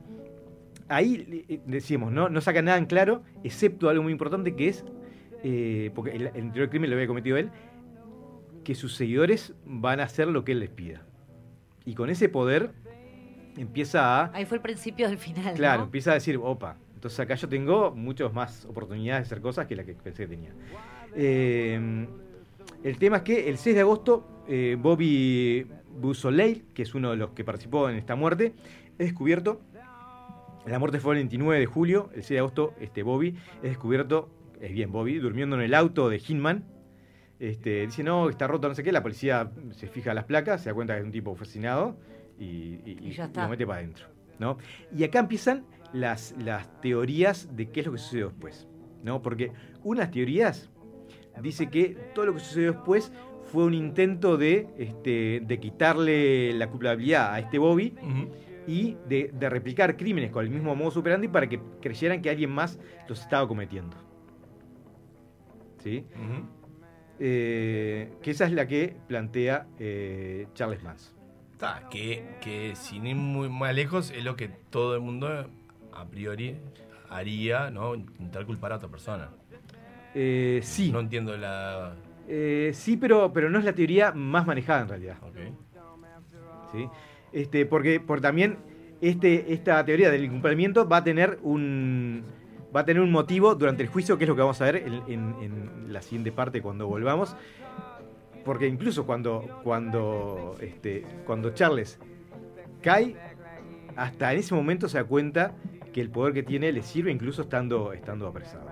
ahí 0.88 1.44
eh, 1.48 1.60
decimos, 1.66 2.12
¿no? 2.12 2.28
no 2.28 2.40
saca 2.40 2.60
nada 2.62 2.78
en 2.78 2.86
claro, 2.86 3.22
excepto 3.42 3.88
algo 3.88 4.02
muy 4.02 4.12
importante 4.12 4.54
que 4.54 4.68
es, 4.68 4.84
eh, 5.42 5.90
porque 5.94 6.10
el, 6.10 6.26
el 6.26 6.42
anterior 6.42 6.68
crimen 6.68 6.90
lo 6.90 6.96
había 6.96 7.06
cometido 7.06 7.36
él, 7.36 7.50
que 8.64 8.74
sus 8.74 8.94
seguidores 8.94 9.54
van 9.64 10.00
a 10.00 10.04
hacer 10.04 10.28
lo 10.28 10.44
que 10.44 10.52
él 10.52 10.60
les 10.60 10.70
pida. 10.70 11.02
Y 11.86 11.94
con 11.94 12.10
ese 12.10 12.28
poder 12.28 12.72
empieza 13.56 14.20
a... 14.20 14.30
Ahí 14.34 14.44
fue 14.44 14.58
el 14.58 14.62
principio 14.62 15.08
del 15.08 15.16
final. 15.16 15.54
Claro, 15.54 15.78
¿no? 15.78 15.84
empieza 15.84 16.10
a 16.10 16.14
decir, 16.14 16.38
opa, 16.42 16.76
entonces 16.94 17.18
acá 17.20 17.34
yo 17.34 17.48
tengo 17.48 17.92
muchas 17.92 18.32
más 18.32 18.66
oportunidades 18.66 19.22
de 19.22 19.26
hacer 19.26 19.40
cosas 19.40 19.66
que 19.66 19.76
la 19.76 19.84
que 19.84 19.94
pensé 19.94 20.24
que 20.24 20.28
tenía. 20.28 20.50
Eh, 21.14 22.06
el 22.82 22.98
tema 22.98 23.18
es 23.18 23.22
que 23.22 23.48
el 23.48 23.58
6 23.58 23.74
de 23.74 23.80
agosto, 23.82 24.44
eh, 24.48 24.76
Bobby 24.80 25.66
Busoleil, 26.00 26.64
que 26.74 26.82
es 26.82 26.94
uno 26.94 27.10
de 27.10 27.16
los 27.16 27.30
que 27.30 27.44
participó 27.44 27.88
en 27.90 27.96
esta 27.96 28.14
muerte, 28.14 28.54
es 28.98 29.06
descubierto. 29.06 29.60
La 30.66 30.78
muerte 30.78 31.00
fue 31.00 31.14
el 31.14 31.18
29 31.20 31.60
de 31.60 31.66
julio, 31.66 32.10
el 32.14 32.22
6 32.22 32.28
de 32.28 32.38
agosto, 32.38 32.74
este 32.80 33.02
Bobby 33.02 33.34
es 33.62 33.70
descubierto, 33.70 34.28
es 34.60 34.72
bien 34.72 34.92
Bobby, 34.92 35.18
durmiendo 35.18 35.56
en 35.56 35.62
el 35.62 35.74
auto 35.74 36.08
de 36.08 36.20
Hinman. 36.26 36.64
Este, 37.40 37.86
dice, 37.86 38.02
no, 38.02 38.28
está 38.28 38.46
roto, 38.48 38.68
no 38.68 38.74
sé 38.74 38.82
qué. 38.82 38.90
La 38.92 39.02
policía 39.02 39.50
se 39.70 39.86
fija 39.86 40.12
las 40.14 40.24
placas, 40.24 40.62
se 40.62 40.70
da 40.70 40.74
cuenta 40.74 40.94
que 40.94 41.00
es 41.00 41.06
un 41.06 41.12
tipo 41.12 41.34
fascinado 41.36 41.96
y, 42.38 42.44
y- 42.84 42.98
lo 43.42 43.48
mete 43.48 43.66
para 43.66 43.78
adentro. 43.80 44.06
¿no? 44.38 44.58
Y 44.94 45.04
acá 45.04 45.20
empiezan 45.20 45.64
las, 45.92 46.34
las 46.38 46.80
teorías 46.80 47.48
de 47.56 47.70
qué 47.70 47.80
es 47.80 47.86
lo 47.86 47.92
que 47.92 47.98
sucedió 47.98 48.26
después. 48.28 48.66
¿no? 49.04 49.22
Porque 49.22 49.52
unas 49.84 50.10
teorías 50.10 50.68
dice 51.42 51.68
que 51.70 51.96
todo 52.14 52.26
lo 52.26 52.34
que 52.34 52.40
sucedió 52.40 52.72
después 52.72 53.12
fue 53.52 53.64
un 53.64 53.74
intento 53.74 54.36
de, 54.36 54.68
este, 54.78 55.40
de 55.44 55.60
quitarle 55.60 56.52
la 56.52 56.68
culpabilidad 56.68 57.32
a 57.32 57.38
este 57.38 57.58
Bobby 57.58 57.94
y 58.66 58.96
de, 59.08 59.30
de 59.32 59.48
replicar 59.48 59.96
crímenes 59.96 60.30
con 60.30 60.44
el 60.44 60.50
mismo 60.50 60.74
modo 60.76 61.00
operandi 61.00 61.28
para 61.28 61.48
que 61.48 61.60
creyeran 61.80 62.20
que 62.20 62.30
alguien 62.30 62.50
más 62.50 62.78
los 63.08 63.20
estaba 63.20 63.48
cometiendo. 63.48 63.96
¿Sí? 65.82 66.04
Eh, 67.20 68.12
que 68.22 68.30
esa 68.30 68.44
es 68.44 68.52
la 68.52 68.66
que 68.66 68.96
plantea 69.08 69.66
eh, 69.78 70.46
Charles. 70.54 71.14
Está, 71.52 71.88
que, 71.90 72.36
que 72.40 72.76
sin 72.76 73.06
ir 73.06 73.16
muy 73.16 73.48
más 73.48 73.74
lejos 73.74 74.10
es 74.10 74.22
lo 74.22 74.36
que 74.36 74.48
todo 74.48 74.94
el 74.94 75.00
mundo 75.00 75.48
a 75.92 76.04
priori 76.06 76.56
haría, 77.10 77.70
¿no? 77.70 77.94
Intentar 77.94 78.46
culpar 78.46 78.72
a 78.72 78.76
otra 78.76 78.88
persona. 78.88 79.30
Eh, 80.14 80.60
sí. 80.62 80.90
No 80.92 81.00
entiendo 81.00 81.36
la. 81.36 81.94
Eh, 82.26 82.70
sí, 82.74 82.96
pero, 82.96 83.32
pero 83.32 83.48
no 83.50 83.58
es 83.58 83.64
la 83.64 83.72
teoría 83.72 84.12
más 84.12 84.46
manejada 84.46 84.82
en 84.82 84.88
realidad. 84.88 85.16
¿Sí? 86.72 86.88
Este, 87.32 87.66
porque, 87.66 88.00
porque 88.00 88.22
también 88.22 88.58
este, 89.00 89.52
esta 89.52 89.84
teoría 89.84 90.10
del 90.10 90.24
incumplimiento 90.24 90.88
va 90.88 90.98
a 90.98 91.04
tener 91.04 91.38
un 91.42 92.24
va 92.74 92.80
a 92.80 92.84
tener 92.84 93.02
un 93.02 93.10
motivo 93.10 93.54
durante 93.54 93.82
el 93.82 93.88
juicio, 93.88 94.18
que 94.18 94.24
es 94.24 94.28
lo 94.28 94.34
que 94.34 94.42
vamos 94.42 94.60
a 94.60 94.66
ver 94.66 94.76
en, 94.76 94.94
en- 95.08 95.34
en 95.40 95.92
la 95.92 96.02
siguiente 96.02 96.32
parte 96.32 96.60
cuando 96.60 96.86
volvamos. 96.86 97.34
Porque 98.44 98.66
incluso 98.66 99.06
cuando, 99.06 99.60
cuando, 99.62 100.56
este, 100.60 101.04
cuando 101.26 101.50
Charles 101.50 101.98
cae, 102.82 103.16
hasta 103.96 104.32
en 104.32 104.38
ese 104.38 104.54
momento 104.54 104.88
se 104.88 104.98
da 104.98 105.04
cuenta 105.04 105.54
que 105.92 106.00
el 106.02 106.10
poder 106.10 106.34
que 106.34 106.42
tiene 106.42 106.70
le 106.72 106.82
sirve 106.82 107.10
incluso 107.10 107.42
estando, 107.42 107.92
estando 107.94 108.26
apresado. 108.26 108.68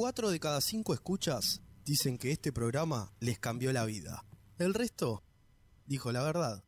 Cuatro 0.00 0.30
de 0.30 0.40
cada 0.40 0.62
cinco 0.62 0.94
escuchas 0.94 1.60
dicen 1.84 2.16
que 2.16 2.32
este 2.32 2.52
programa 2.52 3.12
les 3.20 3.38
cambió 3.38 3.70
la 3.70 3.84
vida. 3.84 4.24
El 4.56 4.72
resto 4.72 5.22
dijo 5.84 6.10
la 6.10 6.22
verdad. 6.22 6.64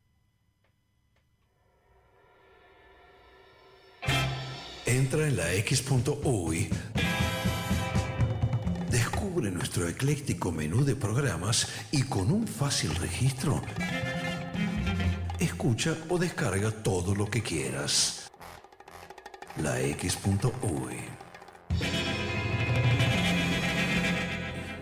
Entra 4.85 5.27
en 5.27 5.35
la 5.35 5.51
X.UI. 5.51 6.69
Descubre 8.91 9.49
nuestro 9.49 9.87
ecléctico 9.87 10.51
menú 10.51 10.85
de 10.85 10.95
programas 10.95 11.67
y 11.89 12.03
con 12.03 12.31
un 12.31 12.47
fácil 12.47 12.93
registro, 12.97 13.63
escucha 15.39 15.97
o 16.07 16.19
descarga 16.19 16.69
todo 16.83 17.15
lo 17.15 17.27
que 17.27 17.41
quieras. 17.41 18.29
La 19.57 19.81
X.UI. 19.81 21.22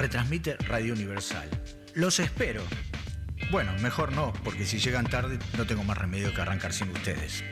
Retransmite 0.00 0.56
Radio 0.66 0.94
Universal. 0.94 1.46
Los 1.94 2.20
espero. 2.20 2.62
Bueno, 3.50 3.72
mejor 3.80 4.12
no, 4.12 4.32
porque 4.44 4.64
si 4.64 4.78
llegan 4.78 5.06
tarde 5.06 5.38
no 5.58 5.66
tengo 5.66 5.84
más 5.84 5.98
remedio 5.98 6.32
que 6.32 6.40
arrancar 6.40 6.72
sin 6.72 6.88
ustedes. 6.90 7.44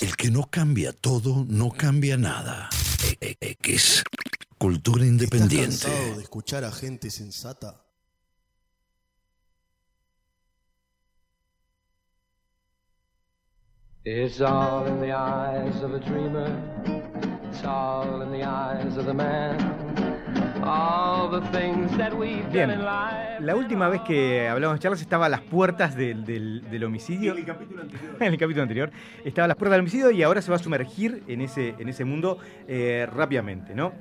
El 0.00 0.16
que 0.16 0.30
no 0.30 0.44
cambia 0.48 0.92
todo, 0.92 1.44
no 1.48 1.70
cambia 1.70 2.16
nada. 2.16 2.70
E- 3.04 3.18
e- 3.20 3.36
X. 3.52 4.02
Cultura 4.56 5.04
independiente. 5.04 5.74
¿Estás 5.74 5.90
cansado 5.90 6.16
de 6.16 6.22
escuchar 6.22 6.64
a 6.64 6.72
gente 6.72 7.10
sensata? 7.10 7.84
It's 14.10 14.40
all 14.40 14.86
in 14.86 15.00
the 15.00 15.12
eyes 15.12 15.82
of 15.82 15.92
a 15.94 15.98
dreamer. 15.98 16.48
It's 17.50 17.62
all 17.62 18.22
in 18.22 18.30
the 18.32 18.42
eyes 18.42 18.96
of 18.96 19.04
the 19.04 19.12
man. 19.12 19.58
All 20.64 21.28
the 21.30 21.42
things 21.50 21.94
that 21.98 22.14
we've 22.16 22.42
Bien, 22.50 22.68
done 22.70 22.78
in 22.78 22.84
life. 22.86 23.40
la 23.40 23.54
última 23.54 23.88
vez 23.90 24.00
que 24.02 24.48
hablamos 24.48 24.76
de 24.78 24.80
Charles 24.82 25.02
estaba 25.02 25.26
a 25.26 25.28
las 25.28 25.42
puertas 25.42 25.94
del, 25.94 26.24
del- 26.24 26.62
del 26.70 26.84
homicidio. 26.84 27.32
En 27.32 27.38
el 27.40 27.44
capítulo 27.44 27.82
anterior. 27.82 28.16
en 28.20 28.26
el 28.32 28.38
capítulo 28.38 28.62
anterior. 28.62 28.90
Estaba 29.26 29.44
a 29.44 29.48
las 29.48 29.56
puertas 29.58 29.72
del 29.74 29.80
homicidio 29.80 30.10
y 30.10 30.22
ahora 30.22 30.40
se 30.40 30.50
va 30.50 30.56
a 30.56 30.60
sumergir 30.60 31.22
en 31.28 31.42
ese, 31.42 31.74
en 31.78 31.88
ese 31.90 32.04
mundo 32.06 32.38
eh, 32.66 33.06
rápidamente, 33.14 33.74
¿no? 33.74 33.92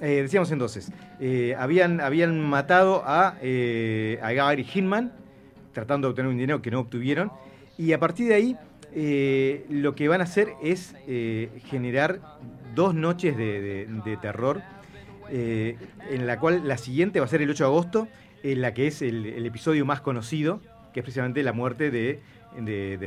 Eh, 0.00 0.20
decíamos 0.22 0.52
entonces, 0.52 0.92
eh, 1.18 1.56
habían, 1.58 2.02
habían 2.02 2.38
matado 2.46 3.02
a, 3.06 3.36
eh, 3.40 4.18
a 4.22 4.32
Gary 4.32 4.66
Hinman, 4.74 5.12
tratando 5.72 6.08
de 6.08 6.10
obtener 6.10 6.30
un 6.30 6.36
dinero 6.36 6.60
que 6.60 6.70
no 6.70 6.80
obtuvieron, 6.80 7.32
y 7.78 7.94
a 7.94 7.98
partir 7.98 8.28
de 8.28 8.34
ahí 8.34 8.56
eh, 8.98 9.66
lo 9.68 9.94
que 9.94 10.08
van 10.08 10.22
a 10.22 10.24
hacer 10.24 10.54
es 10.62 10.94
eh, 11.06 11.50
generar 11.66 12.18
dos 12.74 12.94
noches 12.94 13.36
de, 13.36 14.18
terror, 14.22 14.62
eh, 15.28 15.76
en 16.08 16.26
la 16.26 16.40
cual 16.40 16.66
la 16.66 16.78
siguiente 16.78 17.20
va 17.20 17.26
a 17.26 17.28
ser 17.28 17.42
el 17.42 17.50
8 17.50 17.64
de 17.64 17.68
agosto, 17.68 18.08
en 18.42 18.62
la 18.62 18.72
que 18.72 18.86
es 18.86 19.02
el, 19.02 19.26
el 19.26 19.44
episodio 19.44 19.84
más 19.84 20.00
conocido, 20.00 20.62
que 20.94 21.00
es 21.00 21.04
precisamente 21.04 21.42
la 21.42 21.52
muerte 21.52 21.90
de 21.90 22.20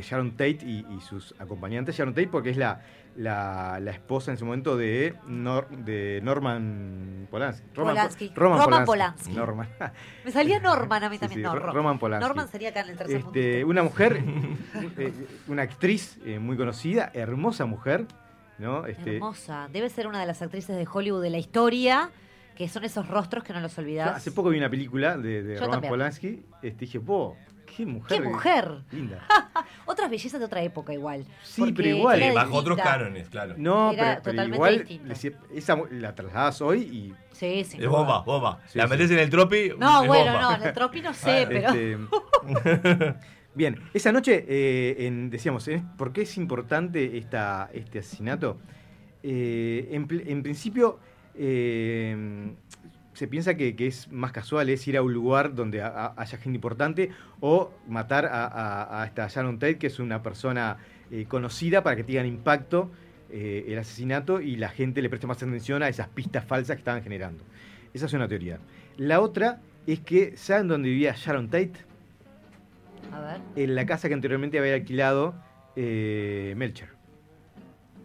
Sharon 0.00 0.30
Tate 0.36 0.58
y, 0.64 0.86
y 0.96 1.00
sus 1.00 1.34
acompañantes. 1.40 1.96
Sharon 1.96 2.14
Tate 2.14 2.28
porque 2.28 2.50
es 2.50 2.56
la, 2.56 2.82
la, 3.16 3.78
la 3.80 3.90
esposa 3.90 4.30
en 4.30 4.36
ese 4.36 4.44
momento 4.44 4.76
de, 4.76 5.14
Nor- 5.26 5.68
de 5.68 6.20
Norman 6.22 7.26
Polanski. 7.30 7.66
Polanski. 7.74 8.32
Roman, 8.34 8.58
Roman 8.64 8.84
Polanski. 8.84 9.32
Polanski. 9.32 9.32
Norman. 9.34 9.68
Me 10.24 10.30
salía 10.32 10.60
Norman 10.60 11.04
a 11.04 11.10
mí 11.10 11.18
también. 11.18 11.40
sí, 11.40 11.42
no, 11.42 11.54
Ro- 11.54 11.66
Ro- 11.66 11.72
Roman 11.72 11.98
Polanski. 11.98 12.26
Norman 12.28 12.48
sería 12.48 12.70
acá 12.70 12.80
en 12.80 12.90
el 12.90 12.96
tercer 12.96 13.22
mundo. 13.24 13.38
Este, 13.38 13.64
una 13.64 13.82
mujer, 13.82 14.22
eh, 14.98 15.12
una 15.48 15.62
actriz 15.62 16.18
eh, 16.24 16.38
muy 16.38 16.56
conocida, 16.56 17.10
hermosa 17.14 17.66
mujer, 17.66 18.06
¿no? 18.58 18.86
Este, 18.86 19.16
Hermosa. 19.16 19.68
Debe 19.72 19.88
ser 19.90 20.06
una 20.06 20.20
de 20.20 20.26
las 20.26 20.40
actrices 20.42 20.76
de 20.76 20.86
Hollywood 20.90 21.22
de 21.22 21.30
la 21.30 21.38
historia, 21.38 22.10
que 22.56 22.68
son 22.68 22.84
esos 22.84 23.08
rostros 23.08 23.42
que 23.42 23.52
no 23.52 23.60
los 23.60 23.76
olvidás. 23.78 24.16
hace 24.16 24.32
poco 24.32 24.50
vi 24.50 24.58
una 24.58 24.68
película 24.70 25.16
de, 25.16 25.42
de 25.42 25.54
Roman 25.56 25.70
también. 25.72 25.90
Polanski, 25.92 26.42
este, 26.62 26.80
dije, 26.84 26.98
¡wow! 26.98 27.34
¡Qué 27.76 27.86
mujer! 27.86 28.22
¡Qué 28.22 28.28
mujer! 28.28 28.70
Linda. 28.90 29.26
Otras 29.86 30.10
bellezas 30.10 30.40
de 30.40 30.46
otra 30.46 30.62
época 30.62 30.92
igual. 30.92 31.24
Sí, 31.42 31.72
pero 31.74 31.88
igual. 31.88 32.20
era 32.22 32.32
Eh, 32.32 32.34
bajo 32.34 32.54
otros 32.56 32.78
cánones, 32.78 33.28
claro. 33.28 33.54
No, 33.56 33.92
Era 33.92 34.02
pero, 34.02 34.22
pero 34.22 34.32
totalmente 34.32 34.56
igual 34.94 35.02
le 35.50 35.58
esa 35.58 35.78
la 35.90 36.14
trasladás 36.14 36.60
hoy 36.60 36.80
y 36.82 37.14
Sí, 37.32 37.64
sí. 37.64 37.78
Es 37.80 37.88
bomba, 37.88 38.20
bomba. 38.20 38.60
Sí, 38.66 38.76
la 38.78 38.84
sí. 38.84 38.90
metes 38.90 39.10
en 39.10 39.18
el 39.18 39.30
tropi. 39.30 39.70
No, 39.78 40.02
es 40.02 40.08
bueno, 40.08 40.32
bomba. 40.32 40.40
no, 40.42 40.56
en 40.56 40.62
el 40.68 40.74
tropi 40.74 41.00
no 41.00 41.14
sé, 41.14 41.46
pero. 41.48 41.68
Este, 41.68 41.98
Bien, 43.54 43.80
esa 43.94 44.12
noche, 44.12 44.44
eh, 44.48 45.06
en- 45.06 45.28
decíamos, 45.30 45.66
¿eh? 45.68 45.82
¿por 45.96 46.12
qué 46.12 46.22
es 46.22 46.36
importante 46.36 47.18
esta, 47.18 47.68
este 47.72 47.98
asesinato? 48.00 48.58
Eh, 49.22 49.88
en 49.90 50.42
principio, 50.42 51.00
eh, 51.34 52.52
se 53.20 53.28
piensa 53.28 53.54
que, 53.54 53.76
que 53.76 53.86
es 53.86 54.10
más 54.10 54.32
casual, 54.32 54.70
es 54.70 54.88
ir 54.88 54.96
a 54.96 55.02
un 55.02 55.12
lugar 55.12 55.54
donde 55.54 55.82
ha- 55.82 55.88
ha- 55.88 56.14
haya 56.16 56.38
gente 56.38 56.56
importante 56.56 57.10
o 57.40 57.70
matar 57.86 58.24
a, 58.24 58.46
a- 58.46 59.02
a 59.02 59.04
esta 59.04 59.28
Sharon 59.28 59.58
Tate, 59.58 59.76
que 59.76 59.88
es 59.88 59.98
una 59.98 60.22
persona 60.22 60.78
eh, 61.10 61.26
conocida 61.28 61.82
para 61.82 61.96
que 61.96 62.04
tengan 62.04 62.24
impacto 62.24 62.90
eh, 63.28 63.66
el 63.68 63.78
asesinato 63.78 64.40
y 64.40 64.56
la 64.56 64.70
gente 64.70 65.02
le 65.02 65.10
preste 65.10 65.26
más 65.26 65.36
atención 65.36 65.82
a 65.82 65.88
esas 65.88 66.08
pistas 66.08 66.46
falsas 66.46 66.76
que 66.76 66.80
estaban 66.80 67.02
generando. 67.02 67.44
Esa 67.92 68.06
es 68.06 68.12
una 68.14 68.26
teoría. 68.26 68.58
La 68.96 69.20
otra 69.20 69.60
es 69.86 70.00
que, 70.00 70.34
¿saben 70.38 70.68
dónde 70.68 70.88
vivía 70.88 71.12
Sharon 71.14 71.48
Tate? 71.50 71.72
A 73.12 73.20
ver. 73.20 73.40
En 73.54 73.74
la 73.74 73.84
casa 73.84 74.08
que 74.08 74.14
anteriormente 74.14 74.58
había 74.58 74.72
alquilado 74.72 75.34
eh, 75.76 76.54
Melcher. 76.56 76.88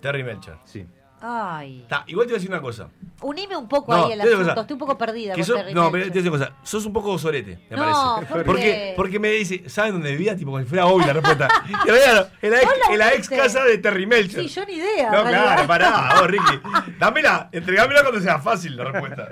Terry 0.02 0.26
Melcher. 0.26 0.56
Sí. 0.66 0.86
Ay. 1.22 1.86
Ta, 1.90 2.04
igual 2.08 2.28
te 2.28 2.34
voy 2.34 2.36
a 2.36 2.40
decir 2.40 2.50
una 2.52 2.62
cosa. 2.62 2.90
Unime 3.22 3.56
un 3.56 3.68
poco 3.68 3.92
No, 3.96 4.06
ahí 4.06 4.12
el 4.12 4.22
asunto. 4.22 4.38
cosa. 4.40 4.62
Estoy 4.62 4.74
un 4.74 4.80
poco 4.80 4.98
perdida. 4.98 5.34
Que 5.34 5.44
Terry 5.44 5.74
no, 5.74 5.92
pero 5.92 6.04
te 6.04 6.10
voy 6.10 6.20
a 6.20 6.22
decir 6.22 6.32
una 6.32 6.40
cosa. 6.46 6.54
Sos 6.64 6.86
un 6.86 6.94
poco 6.94 7.18
sorete, 7.18 7.60
me 7.70 7.78
No, 7.78 7.84
parece. 8.18 8.34
¿por 8.34 8.46
porque, 8.46 8.94
porque 8.96 9.20
me 9.20 9.30
dice, 9.32 9.68
¿saben 9.70 9.94
dónde 9.94 10.12
vivía? 10.12 10.36
Tipo, 10.36 10.52
como 10.52 10.62
si 10.64 10.70
fuera 10.70 10.86
obvia 10.86 11.08
la 11.08 11.14
respuesta. 11.14 11.48
Y 11.68 11.90
en 11.90 12.52
la 12.52 13.12
ex, 13.14 13.32
en 13.32 13.38
la 13.38 13.44
casa 13.44 13.64
de 13.64 13.78
Terry 13.78 14.06
Melcher. 14.06 14.42
Sí, 14.44 14.48
yo 14.50 14.66
ni 14.66 14.74
idea. 14.74 15.10
No, 15.12 15.24
realidad. 15.24 15.44
claro, 15.46 15.68
pará, 15.68 16.10
vos, 16.20 16.28
Ricky. 16.28 16.60
Dámela, 17.00 17.50
entregámela 17.52 18.02
cuando 18.02 18.22
sea 18.22 18.40
fácil 18.40 18.76
la 18.76 18.84
respuesta. 18.86 19.30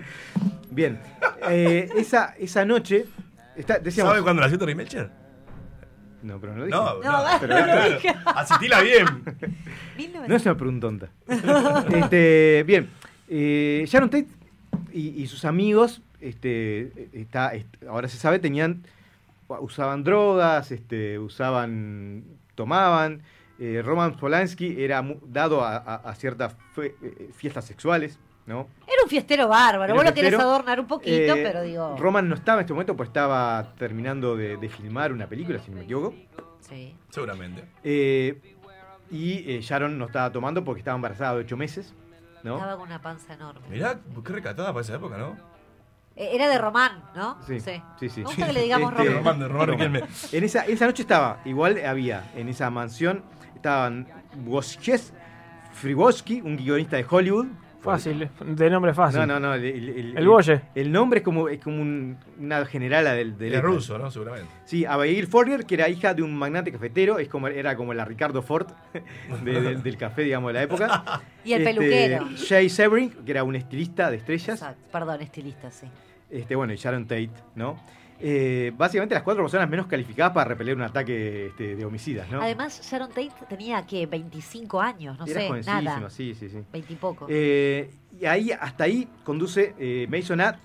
Bien. 0.72 1.00
Eh, 1.50 1.90
esa, 1.98 2.34
esa 2.40 2.66
noche. 2.66 3.06
Está, 3.56 3.78
decíamos, 3.78 4.14
¿Sabe 4.14 4.24
cuándo 4.24 4.42
nació 4.42 4.58
Terry 4.58 4.74
Melcher? 4.74 5.10
No, 6.24 6.40
pero 6.40 6.54
no 6.54 6.60
lo 6.60 6.66
dije. 6.66 6.78
No, 6.78 7.02
no, 7.04 7.12
No, 7.12 7.40
pero 7.40 7.54
no 7.60 7.64
claro. 7.66 7.94
dije. 7.96 8.16
Asitila 8.26 8.82
bien. 8.82 9.06
No 10.28 10.36
es 10.36 10.46
una 10.46 10.56
pregunta 10.58 10.88
tonta. 10.88 11.10
este, 11.94 12.64
bien. 12.66 12.90
eh, 13.30 13.84
Sharon 13.88 14.10
Tate 14.10 14.28
y, 14.92 15.22
y 15.22 15.28
sus 15.28 15.46
amigos, 15.46 16.02
este, 16.22 17.10
está, 17.14 17.54
est- 17.54 17.84
ahora 17.88 18.08
se 18.08 18.18
sabe, 18.18 18.40
tenían, 18.40 18.84
usaban 19.48 20.04
drogas, 20.04 20.72
este, 20.72 21.20
usaban, 21.20 22.24
tomaban. 22.56 23.22
Eh, 23.60 23.82
Roman 23.86 24.18
Polanski 24.18 24.82
era 24.84 25.02
mu- 25.04 25.20
dado 25.28 25.64
a, 25.64 25.76
a- 25.78 25.96
a 25.96 26.16
ciertas 26.16 26.56
fe- 26.74 26.96
eh, 27.04 27.30
fiestas 27.36 27.66
sexuales, 27.66 28.18
¿no? 28.46 28.68
Era 28.88 29.04
un 29.04 29.10
fiestero 29.10 29.48
bárbaro. 29.48 29.86
Era 29.86 29.94
Vos 29.94 30.04
lo 30.06 30.14
querés 30.14 30.34
adornar 30.40 30.80
un 30.80 30.88
poquito, 30.88 31.36
Eh, 31.36 31.42
pero 31.44 31.62
digo. 31.62 31.96
Roman 31.98 32.28
no 32.28 32.36
estaba 32.36 32.60
en 32.60 32.62
este 32.66 32.74
momento, 32.74 32.96
pues 32.96 33.10
estaba 33.10 33.74
terminando 33.78 34.36
de, 34.36 34.58
de 34.58 34.70
filmar 34.70 35.12
una 35.12 35.28
película, 35.28 35.60
si 35.60 35.72
no 35.72 35.78
me 35.78 35.84
equivoco. 35.84 36.14
Sí. 36.62 36.96
Seguramente. 37.10 37.64
Eh, 37.84 38.56
y 39.12 39.52
eh, 39.52 39.62
Sharon 39.62 39.98
no 39.98 40.06
estaba 40.06 40.32
tomando 40.32 40.64
porque 40.64 40.80
estaba 40.80 40.96
embarazada 40.96 41.36
de 41.36 41.42
ocho 41.42 41.58
meses, 41.58 41.94
¿no? 42.44 42.56
Estaba 42.56 42.78
con 42.78 42.88
una 42.88 43.02
panza 43.02 43.34
enorme. 43.34 43.62
Mirá, 43.70 44.00
qué 44.26 44.34
recatada 44.34 44.74
para 44.74 44.82
esa 44.82 44.96
época, 44.96 45.18
¿no? 45.18 45.38
Era 46.16 46.48
de 46.48 46.58
Román, 46.60 47.04
¿no? 47.16 47.38
Sí, 47.48 47.60
sí, 47.60 47.82
sí. 48.00 48.20
Me 48.22 48.26
gusta 48.28 48.46
que 48.46 48.54
le 48.54 48.62
digamos 48.62 48.92
Este, 48.94 49.04
Román. 49.06 49.18
Román, 49.24 49.40
de 49.40 49.48
Román 49.48 49.68
Riquelme. 49.70 50.04
En 50.32 50.44
esa, 50.44 50.66
esa 50.66 50.86
noche 50.86 51.02
estaba, 51.02 51.40
igual 51.44 51.84
había 51.84 52.32
en 52.36 52.50
esa 52.50 52.70
mansión, 52.70 53.24
estaban 53.56 54.08
Wojciech 54.46 55.02
Friwoski, 55.74 56.42
un 56.42 56.56
guionista 56.58 56.98
de 56.98 57.06
Hollywood. 57.10 57.48
Fácil, 57.84 58.30
de 58.46 58.70
nombre 58.70 58.94
fácil. 58.94 59.20
No, 59.20 59.28
no, 59.28 59.40
no. 59.40 59.54
El, 59.56 59.66
el, 59.66 60.18
El 60.18 60.28
Boye. 60.28 60.62
El 60.74 60.92
nombre 60.92 61.20
es 61.20 61.24
como, 61.24 61.50
es 61.50 61.60
como 61.62 61.82
un- 61.82 62.18
una 62.40 62.66
generala 62.66 63.14
del, 63.14 63.38
del 63.38 63.56
Es 63.56 63.62
ruso, 63.62 63.98
¿no? 63.98 64.10
Seguramente. 64.10 64.50
Sí, 64.66 64.86
Abigail 64.86 65.28
Fourier, 65.28 65.66
que 65.66 65.76
era 65.76 65.90
hija 65.90 66.14
de 66.14 66.22
un 66.24 66.34
magnate 66.36 66.72
cafetero, 66.72 67.20
es 67.20 67.28
como, 67.28 67.48
era 67.50 67.76
como 67.76 67.94
la 67.94 68.06
Ricardo 68.06 68.42
Ford 68.42 68.68
de- 69.44 69.62
de- 69.62 69.76
del 69.84 69.98
café, 69.98 70.24
digamos, 70.24 70.50
de 70.50 70.54
la 70.54 70.64
época. 70.64 71.22
Y 71.44 71.54
el 71.54 71.64
peluquero. 71.64 72.30
Jay 72.48 72.70
Sebring, 72.70 73.10
que 73.26 73.32
era 73.32 73.44
un 73.44 73.56
estilista 73.56 74.10
de 74.10 74.18
estrellas. 74.18 74.62
Exacto. 74.62 74.82
Perdón, 74.92 75.22
estilista, 75.22 75.70
sí. 75.70 75.88
Este, 76.30 76.56
bueno, 76.56 76.74
y 76.74 76.78
Sharon 76.78 77.04
Tate, 77.06 77.30
¿no? 77.56 77.78
Eh, 78.26 78.72
básicamente 78.78 79.16
las 79.16 79.24
cuatro 79.24 79.44
personas 79.44 79.70
menos 79.70 79.86
calificadas 79.88 80.32
para 80.32 80.46
repeler 80.48 80.78
un 80.78 80.84
ataque 80.84 81.48
este, 81.48 81.76
de 81.76 81.84
homicidas, 81.84 82.30
¿no? 82.32 82.42
Además, 82.42 82.80
Sharon 82.82 83.10
Tate 83.10 83.34
tenía, 83.50 83.86
¿qué? 83.86 84.06
25 84.06 84.80
años, 84.80 85.20
no 85.20 85.26
Era 85.26 85.42
sé, 85.42 85.62
nada. 85.70 86.10
sí, 86.10 86.34
sí, 86.34 86.48
sí. 86.48 86.64
20 86.72 86.94
y 86.94 86.96
poco. 86.96 87.26
Eh, 87.30 87.92
y 88.18 88.26
ahí, 88.26 88.52
hasta 88.52 88.86
ahí 88.86 89.10
conduce 89.26 89.76
eh, 89.78 90.08
Mason 90.10 90.40
Ad. 90.40 90.56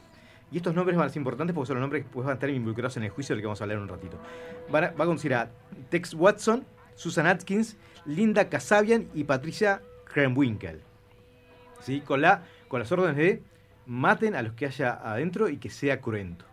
Y 0.52 0.58
estos 0.58 0.72
nombres 0.72 0.96
van 0.96 1.06
a 1.06 1.08
ser 1.10 1.18
importantes 1.18 1.52
porque 1.52 1.66
son 1.66 1.74
los 1.76 1.80
nombres 1.82 2.06
que 2.06 2.18
van 2.20 2.28
a 2.30 2.32
estar 2.34 2.48
involucrados 2.48 2.96
en 2.96 3.02
el 3.02 3.10
juicio 3.10 3.34
del 3.34 3.42
que 3.42 3.46
vamos 3.46 3.60
a 3.60 3.64
hablar 3.64 3.76
en 3.78 3.82
un 3.82 3.88
ratito. 3.88 4.18
Van 4.70 4.84
a- 4.84 4.90
va 4.92 5.02
a 5.04 5.06
conducir 5.06 5.34
a 5.34 5.50
Tex 5.90 6.14
Watson, 6.14 6.64
Susan 6.94 7.26
Atkins, 7.26 7.76
Linda 8.06 8.48
Kasabian 8.48 9.08
y 9.14 9.24
Patricia 9.24 9.82
Krenwinkel. 10.04 10.80
¿Sí? 11.80 12.00
Con, 12.02 12.20
la, 12.22 12.44
con 12.68 12.78
las 12.80 12.90
órdenes 12.92 13.16
de 13.16 13.42
maten 13.86 14.34
a 14.36 14.42
los 14.42 14.52
que 14.54 14.66
haya 14.66 14.92
adentro 15.02 15.48
y 15.48 15.56
que 15.58 15.70
sea 15.70 16.00
cruento. 16.00 16.44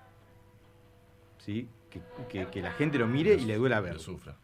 ¿Sí? 1.46 1.68
Que, 1.92 2.02
que- 2.28 2.48
que 2.48 2.62
la 2.64 2.72
gente 2.72 2.98
lo 2.98 3.06
mire 3.08 3.36
y 3.36 3.42
le 3.46 3.56
duela 3.56 3.80
verlo. 3.80 4.00
sufra. 4.00 4.36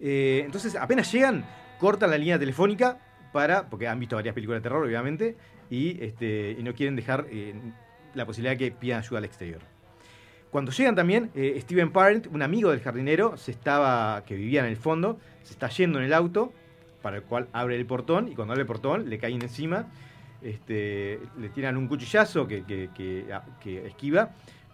Eh, 0.00 0.42
entonces, 0.46 0.74
apenas 0.76 1.12
llegan, 1.12 1.44
cortan 1.78 2.08
la 2.10 2.16
línea 2.16 2.38
telefónica 2.38 2.98
para, 3.34 3.68
porque 3.68 3.86
han 3.86 4.00
visto 4.00 4.16
varias 4.16 4.34
películas 4.34 4.60
de 4.60 4.62
terror, 4.62 4.82
obviamente, 4.86 5.36
y, 5.68 6.02
este, 6.02 6.56
y 6.58 6.62
no 6.62 6.72
quieren 6.74 6.96
dejar 6.96 7.26
eh, 7.30 7.54
la 8.14 8.24
posibilidad 8.24 8.52
de 8.52 8.58
que 8.58 8.70
pidan 8.72 9.00
ayuda 9.00 9.18
al 9.18 9.26
exterior. 9.26 9.60
Cuando 10.50 10.72
llegan 10.72 10.94
también, 10.94 11.30
eh, 11.34 11.58
Steven 11.60 11.92
Parent, 11.92 12.26
un 12.28 12.40
amigo 12.40 12.70
del 12.70 12.80
jardinero, 12.80 13.36
se 13.36 13.50
estaba, 13.50 14.24
que 14.24 14.34
vivía 14.34 14.60
en 14.60 14.66
el 14.70 14.78
fondo, 14.78 15.18
se 15.42 15.52
está 15.52 15.68
yendo 15.68 15.98
en 15.98 16.06
el 16.06 16.14
auto, 16.14 16.54
para 17.02 17.18
el 17.18 17.22
cual 17.24 17.48
abre 17.52 17.76
el 17.76 17.84
portón, 17.84 18.28
y 18.28 18.34
cuando 18.34 18.52
abre 18.54 18.62
el 18.62 18.66
portón 18.66 19.10
le 19.10 19.18
caen 19.18 19.42
encima, 19.42 19.86
este, 20.40 21.20
le 21.38 21.48
tiran 21.50 21.76
un 21.76 21.86
cuchillazo 21.88 22.46
que, 22.48 22.64
que- 22.64 22.88
que- 22.96 23.30
a- 23.32 23.44
que 23.60 23.86
esquiva, 23.88 24.30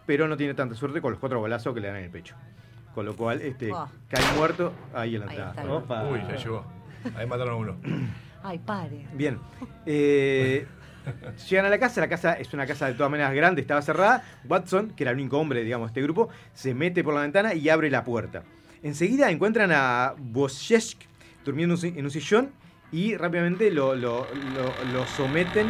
pero 0.07 0.29
no 0.29 0.37
tiene 0.37 0.55
tanta 0.55 0.75
suerte 0.75 1.01
con 1.01 1.11
los 1.13 1.21
cuatro 1.21 1.41
balazos 1.41 1.75
que 1.75 1.81
le 1.81 1.89
dan 1.89 1.97
en 1.97 2.05
el 2.05 2.11
pecho. 2.11 2.35
Con 2.95 3.07
lo 3.07 3.17
cual 3.17 3.41
este, 3.41 3.73
Oh. 3.73 3.89
cae 4.09 4.23
muerto 4.37 4.73
ahí 4.95 5.15
en 5.17 5.21
la 5.23 5.27
Ahí 5.31 5.39
entrada. 5.39 6.05
Uy, 6.11 6.21
ya 6.29 6.37
llegó. 6.37 6.65
Ahí 7.17 7.27
mataron 7.27 7.55
a 7.55 7.57
uno. 7.57 7.77
Ay, 8.43 8.59
pare. 8.59 9.07
Bien. 9.15 9.39
Eh, 9.87 10.67
llegan 11.51 11.67
a 11.67 11.69
la 11.71 11.79
casa, 11.79 12.01
la 12.01 12.09
casa 12.09 12.35
es 12.35 12.53
una 12.55 12.67
casa 12.67 12.87
de 12.87 12.95
todas 12.95 13.11
maneras 13.11 13.35
grande, 13.35 13.61
estaba 13.63 13.83
cerrada. 13.83 14.23
Watson, 14.49 14.91
que 14.91 15.03
era 15.05 15.11
el 15.11 15.19
único 15.19 15.39
hombre, 15.39 15.63
digamos, 15.65 15.89
de 15.89 15.91
este 15.93 16.03
grupo, 16.03 16.29
se 16.53 16.75
mete 16.75 17.03
por 17.03 17.15
la 17.15 17.21
ventana 17.23 17.55
y 17.55 17.69
abre 17.69 17.91
la 17.91 18.05
puerta. 18.05 18.43
Enseguida 18.83 19.31
encuentran 19.31 19.71
a 19.73 20.15
Wojciech 20.33 20.97
durmiendo 21.45 21.75
en 21.75 21.77
un 21.77 21.79
si- 21.93 21.99
en 21.99 22.05
un 22.05 22.11
sillón 22.11 22.51
y 22.93 23.17
rápidamente 23.17 23.71
lo, 23.71 23.95
lo- 23.95 24.27
lo- 24.55 24.93
lo 24.93 25.07
someten 25.07 25.67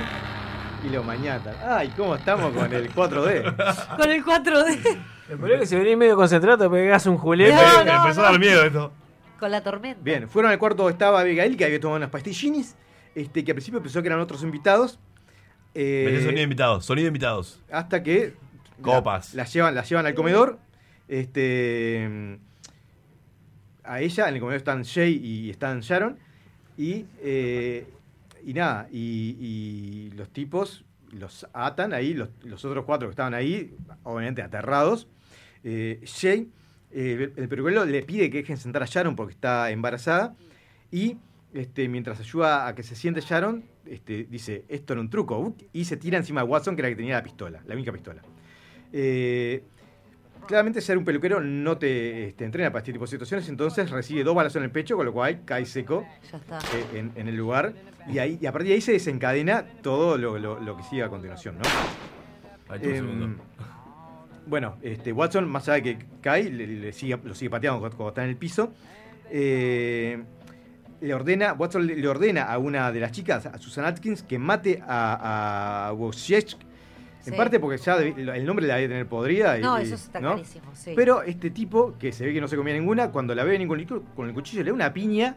y 0.85 0.89
lo 0.91 1.03
mañatan. 1.03 1.55
Ay, 1.67 1.93
¿cómo 1.97 2.15
estamos 2.15 2.53
con 2.53 2.73
el 2.73 2.93
4D? 2.93 3.97
Con 3.97 4.11
el 4.11 4.25
4D. 4.25 4.99
Me 5.29 5.37
parece 5.37 5.61
que 5.61 5.67
si 5.67 5.77
venís 5.77 5.97
medio 5.97 6.17
concentrado 6.17 6.59
te 6.59 6.69
pegás 6.69 7.07
un 7.07 7.17
julián. 7.17 7.55
No, 7.55 7.85
no, 7.85 8.03
Empezó 8.03 8.21
a 8.21 8.25
dar 8.31 8.39
miedo 8.39 8.63
esto. 8.63 8.93
Con 9.41 9.51
la 9.51 9.63
tormenta. 9.63 10.01
Bien, 10.03 10.29
fueron 10.29 10.53
al 10.53 10.59
cuarto 10.59 10.83
donde 10.83 10.93
estaba 10.93 11.21
Abigail, 11.21 11.57
que 11.57 11.65
había 11.65 11.81
tomado 11.81 11.97
unas 11.97 12.11
pastillinis, 12.11 12.77
este, 13.15 13.43
que 13.45 13.53
al 13.53 13.55
principio 13.57 13.81
pensó 13.83 14.03
que 14.03 14.09
eran 14.09 14.21
otros 14.21 14.43
invitados. 14.43 14.99
Eh, 15.75 16.21
sonido 16.21 16.37
de 16.37 16.43
invitados, 16.43 16.85
sonido 16.85 17.05
de 17.05 17.09
invitados. 17.09 17.61
hasta 17.71 18.03
que 18.03 18.35
Copas. 18.81 19.35
La, 19.35 19.45
la 19.45 19.49
llevan, 19.49 19.75
la 19.75 19.83
llevan 19.83 20.07
al 20.07 20.15
comedor. 20.15 20.59
Este, 21.09 22.39
a 23.83 24.01
ella, 24.01 24.29
en 24.29 24.35
el 24.35 24.41
comedor 24.41 24.59
están 24.59 24.85
Jay 24.85 25.15
y 25.15 25.51
están 25.51 25.81
Sharon. 25.81 26.19
Y, 26.77 27.07
eh, 27.23 27.87
y 28.45 28.55
nada, 28.55 28.89
y, 28.91 30.11
los 30.15 30.31
tipos 30.31 30.85
los 31.11 31.47
atan 31.53 31.93
ahí, 31.93 32.15
los, 32.15 32.65
otros 32.65 32.85
cuatro 32.85 33.09
que 33.09 33.13
estaban 33.13 33.35
ahí, 33.35 33.75
obviamente 34.03 34.43
aterrados. 34.43 35.07
Eh, 35.63 36.01
Jay, 36.05 36.51
eh, 36.91 37.33
el 37.37 37.49
peruquero 37.49 37.85
le 37.85 38.03
pide 38.03 38.31
que 38.31 38.39
dejen 38.39 38.57
sentar 38.57 38.83
a 38.83 38.87
Sharon 38.87 39.15
porque 39.17 39.33
está 39.33 39.71
embarazada. 39.71 40.35
Y 40.91 41.17
este, 41.53 41.89
mientras 41.89 42.21
ayuda 42.21 42.67
a 42.67 42.75
que 42.75 42.83
se 42.83 42.97
siente 42.97 43.21
Sharon, 43.21 43.65
este, 43.87 44.25
dice, 44.25 44.65
esto 44.69 44.93
era 44.93 45.01
un 45.01 45.11
truco. 45.11 45.55
Y 45.73 45.85
se 45.85 45.97
tira 45.97 46.19
encima 46.19 46.43
de 46.43 46.49
Watson, 46.49 46.75
que 46.75 46.83
era 46.83 46.89
la 46.89 46.93
que 46.95 46.97
tenía 46.97 47.15
la 47.15 47.23
pistola, 47.23 47.63
la 47.67 47.75
única 47.75 47.93
pistola. 47.93 48.23
Eh, 48.93 49.65
claramente 50.47 50.81
ser 50.81 50.97
un 50.99 51.05
peluquero 51.05 51.41
no 51.41 51.77
te 51.79 52.29
este, 52.29 52.45
entrena 52.45 52.71
para 52.71 52.81
este 52.81 52.93
tipo 52.93 53.05
de 53.05 53.11
situaciones, 53.11 53.49
entonces 53.49 53.91
recibe 53.91 54.23
dos 54.25 54.35
balazos 54.35 54.57
en 54.57 54.65
el 54.65 54.71
pecho, 54.71 54.97
con 54.97 55.07
lo 55.07 55.13
cual 55.13 55.41
cae 55.45 55.67
seco 55.67 56.07
Ya 56.31 56.39
está. 56.39 56.59
eh, 56.77 56.99
en, 56.99 57.13
en 57.17 57.29
el 57.29 57.37
lugar. 57.37 57.73
Y, 58.09 58.19
ahí, 58.19 58.39
y 58.41 58.47
a 58.47 58.53
partir 58.53 58.69
de 58.69 58.75
ahí 58.75 58.81
se 58.81 58.93
desencadena 58.93 59.65
todo 59.83 60.19
lo, 60.19 60.39
lo- 60.39 60.61
lo 60.61 60.77
que 60.77 60.83
sigue 60.85 61.03
a 61.03 61.09
continuación, 61.09 61.57
¿no? 61.57 61.63
Ahí 62.69 62.79
tuvo 62.81 62.91
un 62.91 62.97
Em, 62.97 63.05
segundo. 63.07 63.45
bueno, 64.47 64.77
este, 64.83 65.13
Watson, 65.13 65.49
más 65.49 65.69
allá 65.69 65.83
de 65.83 65.97
que 65.99 66.07
cae, 66.21 66.51
le, 66.51 66.67
le 66.67 66.93
sigue, 66.93 67.19
lo 67.25 67.35
sigue 67.35 67.51
pateando 67.51 67.81
cuando, 67.81 67.97
cuando 67.97 68.11
está 68.11 68.25
en 68.25 68.31
el 68.31 68.37
piso. 68.37 68.73
Eh, 69.31 70.23
le 71.01 71.15
ordena, 71.15 71.53
Watson 71.55 71.87
le, 71.87 71.97
le 71.97 72.09
ordena 72.09 72.45
a 72.45 72.59
una 72.59 72.91
de 72.93 73.01
las 73.01 73.13
chicas, 73.13 73.47
a 73.47 73.59
Susan 73.59 73.85
Atkins, 73.85 74.23
que 74.23 74.39
mate 74.39 74.83
a, 74.87 75.89
a 75.89 75.93
Wojciech. 75.95 76.57
En 77.27 77.37
parte 77.37 77.59
porque 77.61 77.79
ya 77.79 77.97
el 77.97 78.45
nombre 78.47 78.67
la 78.67 78.77
debe 78.77 78.89
tener 78.89 79.07
podrida. 79.07 79.59
y- 79.59 79.63
No, 79.63 79.77
eso 79.79 79.95
está 79.95 80.21
¿no? 80.21 80.33
clarísimo, 80.35 80.71
sí. 80.75 80.93
Pero 80.95 81.23
este 81.23 81.51
tipo, 81.51 81.95
que 81.99 82.13
se 82.13 82.25
ve 82.27 82.33
que 82.35 82.41
no 82.41 82.49
se 82.49 82.57
comía 82.57 82.75
ninguna, 82.75 83.11
cuando 83.11 83.35
la 83.35 83.45
ve 83.45 83.53
venir 83.53 83.69
con 83.69 83.81
el, 83.81 83.87
cu- 83.87 84.03
con 84.15 84.29
el 84.29 84.35
cuchillo, 84.35 84.63
le 84.63 84.71
da 84.71 84.75
una 84.75 84.93
piña 84.93 85.37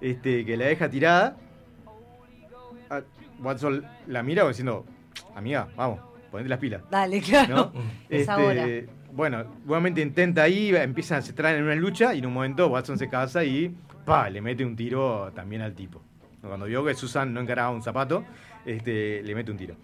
este, 0.00 0.44
que 0.44 0.56
la 0.56 0.66
deja 0.66 0.88
tirada. 0.90 1.36
A- 2.90 3.02
Watson 3.42 3.84
la 4.06 4.22
mira 4.22 4.46
diciendo, 4.46 4.84
amiga, 5.34 5.68
vamos, 5.76 6.00
ponete 6.30 6.48
las 6.48 6.58
pilas. 6.58 6.82
Dale, 6.90 7.20
claro. 7.20 7.72
¿no? 7.74 7.82
Es 8.08 8.28
ahora. 8.28 8.66
Bueno, 9.12 9.44
nuevamente 9.66 10.00
intenta 10.00 10.42
ahí, 10.42 10.74
empiezan, 10.74 11.22
se 11.22 11.32
traen 11.34 11.58
en 11.58 11.64
una 11.64 11.74
lucha 11.74 12.14
y 12.14 12.20
en 12.20 12.26
un 12.26 12.32
momento 12.32 12.68
Watson 12.68 12.96
se 12.98 13.08
casa 13.08 13.44
y 13.44 13.74
pa, 14.06 14.30
le 14.30 14.40
mete 14.40 14.64
un 14.64 14.74
tiro 14.74 15.30
también 15.34 15.60
al 15.62 15.74
tipo. 15.74 16.00
Cuando 16.40 16.64
vio 16.66 16.82
que 16.84 16.94
Susan 16.94 17.32
no 17.34 17.40
encaraba 17.40 17.70
un 17.70 17.82
zapato, 17.82 18.24
este, 18.64 19.22
le 19.22 19.34
mete 19.34 19.50
un 19.50 19.56
tiro. 19.58 19.76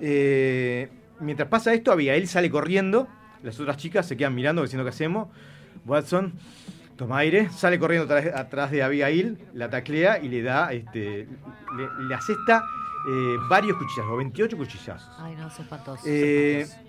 Eh, 0.00 0.88
mientras 1.20 1.48
pasa 1.48 1.72
esto, 1.74 1.92
Abigail 1.92 2.26
sale 2.28 2.50
corriendo, 2.50 3.08
las 3.42 3.58
otras 3.60 3.76
chicas 3.76 4.06
se 4.06 4.16
quedan 4.16 4.34
mirando 4.34 4.62
diciendo 4.62 4.84
qué 4.84 4.90
hacemos. 4.90 5.28
Watson 5.86 6.32
toma 6.96 7.18
aire, 7.18 7.50
sale 7.50 7.78
corriendo 7.78 8.12
atrás, 8.12 8.34
atrás 8.34 8.70
de 8.70 8.82
Abigail, 8.82 9.38
la 9.54 9.68
taclea 9.70 10.18
y 10.18 10.28
le 10.28 10.42
da, 10.42 10.72
este, 10.72 11.26
le, 11.76 12.04
le 12.06 12.14
asesta 12.14 12.64
eh, 13.08 13.36
varios 13.48 13.76
cuchillazos, 13.76 14.16
28 14.16 14.56
cuchillazos. 14.56 15.10
Ay, 15.18 15.34
no, 15.36 15.48
es 15.48 15.58
espantoso. 15.58 16.02
Eh, 16.06 16.60
espantoso. 16.62 16.84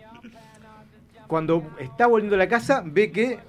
cuando 1.27 1.63
está 1.79 2.07
volviendo 2.07 2.35
a 2.35 2.39
la 2.39 2.47
casa, 2.47 2.83
ve 2.85 3.11
que 3.11 3.39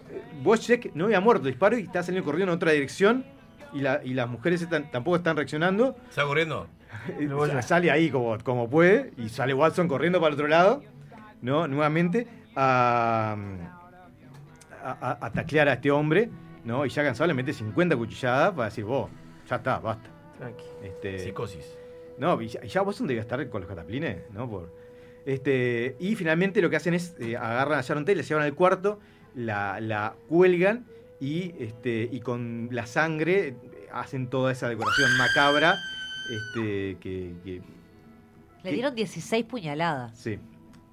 Wojciech 0.45 0.93
no 0.95 1.05
había 1.07 1.21
muerto 1.21 1.47
el 1.47 1.53
disparo 1.53 1.79
y 1.79 1.83
está 1.83 2.03
saliendo 2.03 2.25
corriendo 2.25 2.53
en 2.53 2.57
otra 2.57 2.73
dirección. 2.73 3.25
Y, 3.73 3.81
la- 3.81 4.01
y 4.03 4.15
las 4.15 4.29
mujeres 4.29 4.63
están- 4.63 4.91
tampoco 4.91 5.17
están 5.17 5.37
reaccionando. 5.37 5.97
¿Está 6.09 6.25
corriendo? 6.25 6.67
O 7.37 7.47
sea, 7.47 7.63
sale 7.63 7.91
ahí 7.91 8.11
como, 8.11 8.37
como 8.43 8.69
puede 8.71 9.13
y 9.17 9.29
sale 9.29 9.55
Watson 9.55 9.89
corriendo 9.89 10.19
para 10.21 10.29
el 10.29 10.35
otro 10.35 10.49
lado, 10.49 10.83
¿no? 11.43 11.67
Nuevamente 11.69 12.27
a, 12.55 13.37
a, 14.83 14.91
a- 14.91 15.27
a 15.27 15.33
taclear 15.33 15.69
a 15.69 15.75
este 15.75 15.91
hombre, 15.91 16.31
¿no? 16.65 16.85
Y 16.87 16.91
ya 16.91 17.03
cansado 17.03 17.27
le 17.29 17.35
mete 17.35 17.53
50 17.53 17.97
cuchilladas 17.97 18.51
para 18.53 18.65
decir, 18.67 18.85
vos, 18.85 19.11
ya 19.49 19.57
está, 19.57 19.79
basta. 19.79 20.11
Este, 20.83 21.19
Psicosis. 21.21 21.79
no, 22.19 22.41
y 22.43 22.49
ya, 22.49 22.83
Watson 22.83 23.07
debía 23.07 23.23
estar 23.23 23.49
con 23.49 23.63
los 23.63 23.69
cataplines, 23.69 24.19
¿no? 24.33 24.49
Por, 24.49 24.71
este, 25.25 25.97
y 25.99 26.15
finalmente 26.15 26.61
lo 26.63 26.71
que 26.71 26.77
hacen 26.77 26.95
es 26.95 27.17
eh, 27.19 27.37
agarran 27.37 27.79
a 27.79 27.83
Sharon 27.83 28.05
Tate, 28.05 28.17
la 28.17 28.23
llevan 28.23 28.45
al 28.45 28.55
cuarto, 28.55 29.01
la, 29.35 29.81
la 29.81 30.15
cuelgan 30.29 30.87
y, 31.21 31.55
este, 31.59 32.09
y 32.13 32.21
con 32.21 32.69
la 32.71 32.87
sangre 32.87 33.55
hacen 33.93 34.29
toda 34.29 34.53
esa 34.53 34.69
decoración 34.69 35.17
macabra. 35.17 35.75
Este, 36.31 36.97
que, 37.01 37.35
que- 37.45 37.63
Le 38.65 38.73
dieron 38.73 38.95
16 38.95 39.45
puñaladas. 39.45 40.17
sí. 40.19 40.39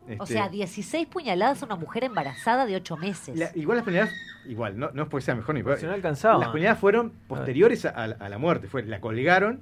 O 0.05 0.23
Este, 0.23 0.34
sea, 0.34 0.49
16 0.49 1.07
puñaladas 1.07 1.61
a 1.64 1.65
una 1.65 1.77
mujer 1.77 2.03
embarazada 2.03 2.65
de 2.65 2.76
8 2.76 2.97
meses. 2.97 3.38
la- 3.39 3.51
igual 3.55 3.77
las 3.77 3.85
puñaladas, 3.85 4.14
igual, 4.45 4.77
no, 4.77 4.91
no 4.91 5.03
es 5.03 5.07
porque 5.10 5.23
sea 5.26 5.34
mejor 5.34 5.55
ni 5.55 5.64
peor. 5.64 5.80
Si 5.80 5.85
no 5.85 5.93
alcanzaba. 5.93 6.39
Las 6.39 6.49
puñaladas 6.49 6.77
fueron 6.80 7.11
posteriores 7.30 7.85
a, 7.85 7.89
a 8.03 8.27
la 8.30 8.38
muerte, 8.38 8.68
fue, 8.68 8.84
la 8.84 8.99
colgaron. 8.99 9.61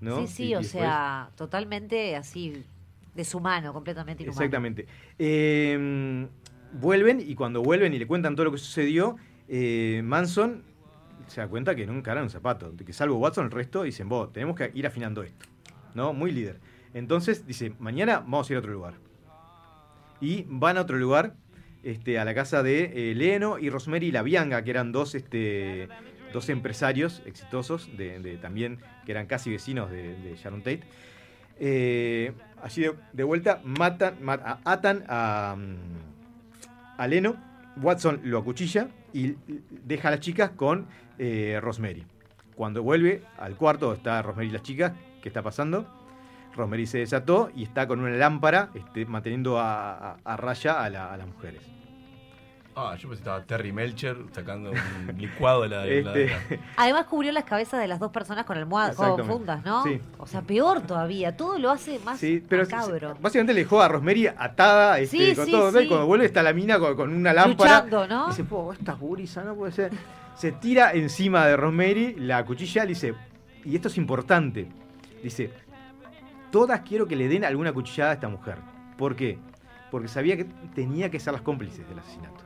¿no? 0.00 0.20
Sí, 0.22 0.26
sí, 0.26 0.42
Y- 0.44 0.46
y 0.48 0.54
o 0.54 0.58
después- 0.60 0.82
sea, 0.82 1.28
totalmente 1.36 2.16
así, 2.16 2.64
deshumano, 3.14 3.74
completamente 3.74 4.22
inhumano. 4.22 4.40
Exactamente. 4.42 4.86
Eh, 5.18 6.26
vuelven 6.80 7.20
y 7.20 7.34
cuando 7.34 7.62
vuelven 7.62 7.92
y 7.92 7.98
le 7.98 8.06
cuentan 8.06 8.34
todo 8.34 8.44
lo 8.46 8.52
que 8.52 8.58
sucedió, 8.58 9.16
eh, 9.48 10.00
Manson 10.02 10.62
se 11.30 11.40
da 11.40 11.48
cuenta 11.48 11.74
que 11.74 11.86
no 11.86 11.94
encaran 11.94 12.24
un 12.24 12.30
zapato. 12.30 12.74
Que 12.76 12.92
salvo 12.92 13.16
Watson, 13.16 13.46
el 13.46 13.50
resto 13.50 13.82
dicen, 13.82 14.08
vos, 14.08 14.32
tenemos 14.32 14.56
que 14.56 14.70
ir 14.74 14.86
afinando 14.86 15.22
esto. 15.22 15.46
¿No? 15.94 16.12
Muy 16.12 16.32
líder. 16.32 16.60
Entonces 16.94 17.46
dice, 17.46 17.72
mañana 17.78 18.18
vamos 18.20 18.48
a 18.50 18.52
ir 18.52 18.56
a 18.56 18.60
otro 18.60 18.72
lugar. 18.72 18.94
Y 20.20 20.44
van 20.48 20.76
a 20.76 20.82
otro 20.82 20.98
lugar, 20.98 21.34
este, 21.82 22.18
a 22.18 22.24
la 22.24 22.34
casa 22.34 22.62
de 22.62 23.10
eh, 23.10 23.14
Leno 23.14 23.58
y 23.58 23.70
Rosemary 23.70 24.10
Labianga, 24.12 24.62
que 24.62 24.70
eran 24.70 24.92
dos, 24.92 25.14
este, 25.14 25.88
dos 26.32 26.48
empresarios 26.48 27.22
exitosos, 27.24 27.96
de, 27.96 28.38
también 28.42 28.80
que 29.06 29.12
eran 29.12 29.26
casi 29.26 29.50
vecinos 29.50 29.90
de, 29.90 30.36
Sharon 30.36 30.60
Tate. 30.60 30.82
Eh, 31.58 32.32
allí 32.62 32.86
de, 33.12 33.24
vuelta 33.24 33.60
matan, 33.64 34.16
atan 34.64 35.04
a, 35.08 35.56
mm, 35.56 36.98
a 36.98 37.06
Leno, 37.06 37.36
Watson 37.76 38.20
lo 38.24 38.38
acuchilla 38.38 38.88
y 39.12 39.34
deja 39.84 40.08
a 40.08 40.10
las 40.12 40.20
chicas 40.20 40.50
con 40.50 40.86
eh, 41.18 41.58
Rosemary. 41.62 42.04
Cuando 42.54 42.82
vuelve 42.82 43.22
al 43.38 43.56
cuarto 43.56 43.92
está 43.94 44.20
Rosemary 44.22 44.48
y 44.48 44.52
las 44.52 44.62
chicas, 44.62 44.92
¿qué 45.22 45.28
está 45.28 45.42
pasando? 45.42 45.86
Rosemary 46.54 46.86
se 46.86 46.98
desató 46.98 47.50
y 47.54 47.62
está 47.62 47.86
con 47.86 48.00
una 48.00 48.10
lámpara 48.10 48.70
este, 48.74 49.06
manteniendo 49.06 49.58
a, 49.58 50.16
a- 50.24 50.36
raya 50.36 50.82
a 50.84 50.90
las 50.90 51.26
mujeres. 51.26 51.62
Ah, 52.76 52.94
yo 52.96 53.08
pensé 53.08 53.22
que 53.24 53.28
estaba 53.28 53.42
Terry 53.44 53.72
Melcher 53.72 54.16
sacando 54.32 54.70
un 54.70 54.76
licuado 55.18 55.62
de 55.62 55.68
la. 55.68 55.82
de 55.82 56.02
la- 56.02 56.16
Este, 56.16 56.60
Además 56.76 57.06
cubrió 57.06 57.32
las 57.32 57.44
cabezas 57.44 57.80
de 57.80 57.88
las 57.88 57.98
dos 57.98 58.10
personas 58.12 58.44
con 58.46 58.56
almohadas, 58.56 58.96
con 58.96 59.24
fundas, 59.26 59.64
¿no? 59.64 59.82
Sí. 59.82 60.00
O 60.18 60.26
sea, 60.26 60.42
peor 60.42 60.80
todavía. 60.82 61.36
Todo 61.36 61.58
lo 61.58 61.70
hace 61.70 61.98
más 61.98 62.18
Sí, 62.20 62.42
pero 62.48 62.62
macabro. 62.62 63.16
básicamente 63.20 63.54
le 63.54 63.60
dejó 63.60 63.82
a 63.82 63.88
Rosemary 63.88 64.28
atada 64.28 64.98
este, 65.00 65.30
Sí, 65.30 65.34
con 65.36 65.46
sí, 65.46 65.50
todo. 65.52 65.72
¿ves? 65.72 65.82
sí. 65.82 65.88
Cuando 65.88 66.06
vuelve 66.06 66.26
está 66.26 66.42
la 66.42 66.52
mina 66.52 66.78
con, 66.78 66.94
con 66.96 67.12
una 67.12 67.32
lámpara. 67.32 67.82
Luchando, 67.82 68.06
¿no? 68.06 68.28
Dice, 68.28 68.44
po, 68.44 68.72
esta 68.72 68.92
gurisa 68.94 69.42
no 69.42 69.54
puede 69.56 69.72
ser. 69.72 69.90
Se 70.36 70.52
tira 70.52 70.92
encima 70.92 71.44
de 71.46 71.56
Rosemary, 71.56 72.14
la 72.18 72.44
cuchilla, 72.46 72.84
le 72.84 72.90
dice, 72.90 73.14
y 73.64 73.74
esto 73.76 73.88
es 73.88 73.98
importante, 73.98 74.68
dice, 75.22 75.50
todas 76.50 76.80
quiero 76.80 77.06
que 77.06 77.16
le 77.16 77.28
den 77.28 77.44
alguna 77.44 77.72
cuchillada 77.72 78.12
a 78.12 78.14
esta 78.14 78.28
mujer. 78.28 78.56
¿Por 78.96 79.16
qué? 79.16 79.38
Porque 79.90 80.08
sabía 80.08 80.36
que 80.36 80.44
tenía 80.74 81.10
que 81.10 81.18
ser 81.20 81.32
las 81.32 81.42
cómplices 81.42 81.86
del 81.88 81.98
asesinato. 81.98 82.40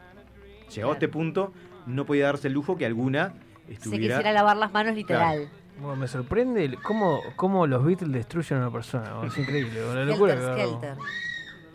Llegado 0.73 0.93
a 0.93 0.95
este 0.95 1.09
punto, 1.09 1.53
no 1.87 2.05
podía 2.07 2.27
darse 2.27 2.49
el 2.49 2.55
lujo 2.55 2.77
que 2.77 2.87
alguna 2.87 3.35
Se 3.67 3.73
estuviera... 3.75 4.17
quisiera 4.17 4.33
lavar 4.33 4.57
las 4.57 4.73
manos 4.73 4.95
literal. 4.95 5.49
Bueno, 5.81 5.97
me 5.97 6.07
sorprende 6.09 6.79
cómo, 6.83 7.21
cómo 7.37 7.67
los 7.67 7.85
Beatles 7.85 8.13
destruyen 8.13 8.59
a 8.59 8.61
una 8.63 8.71
persona. 8.73 9.11
¿no? 9.11 9.25
Es 9.25 9.37
increíble. 9.37 9.81
La 9.95 10.05
locura 10.05 10.35
Skelter. 10.55 10.97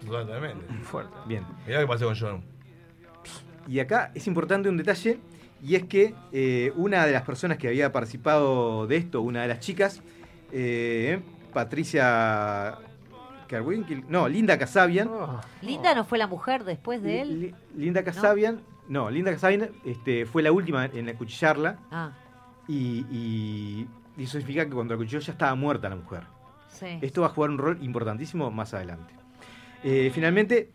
Totalmente. 0.05 0.65
Fuerte. 0.83 1.13
Bien. 1.27 1.45
Mirá 1.67 1.81
qué 1.81 1.87
pasó 1.87 2.05
con 2.05 2.15
John. 2.17 2.43
Y 3.67 3.79
acá 3.79 4.11
es 4.15 4.25
importante 4.27 4.69
un 4.69 4.77
detalle, 4.77 5.19
y 5.61 5.75
es 5.75 5.83
que 5.83 6.15
eh, 6.31 6.71
una 6.75 7.05
de 7.05 7.11
las 7.11 7.23
personas 7.23 7.57
que 7.57 7.67
había 7.67 7.91
participado 7.91 8.87
de 8.87 8.95
esto, 8.97 9.21
una 9.21 9.41
de 9.43 9.49
las 9.49 9.59
chicas, 9.59 10.01
eh, 10.51 11.19
Patricia 11.53 12.77
Carwinkle, 13.47 14.03
no, 14.07 14.27
Linda 14.29 14.57
Casabian, 14.57 15.09
Linda 15.61 15.93
no 15.93 16.05
fue 16.05 16.17
la 16.17 16.27
mujer 16.27 16.63
después 16.63 17.01
de 17.03 17.21
él. 17.21 17.39
Li- 17.41 17.55
Linda 17.75 18.03
Casabian, 18.03 18.55
no, 18.55 18.61
Linda 19.11 19.31
Casabian 19.31 19.69
este, 19.85 20.25
fue 20.25 20.41
la 20.43 20.51
última 20.51 20.85
en 20.85 21.07
acuchillarla, 21.09 21.77
Ah, 21.91 22.11
y, 22.67 23.05
y- 23.11 23.87
y 24.17 24.23
eso 24.23 24.33
significa 24.33 24.65
que 24.65 24.71
cuando 24.71 24.93
la 24.93 24.95
acuchilló 24.95 25.19
ya 25.19 25.31
estaba 25.31 25.55
muerta 25.55 25.87
la 25.89 25.95
mujer. 25.95 26.23
sí. 26.69 26.99
Esto 27.01 27.21
va 27.21 27.27
a 27.27 27.29
jugar 27.29 27.49
un 27.51 27.57
rol 27.57 27.77
importantísimo 27.81 28.51
más 28.51 28.73
adelante. 28.73 29.13
Eh, 29.83 30.11
finalmente, 30.13 30.71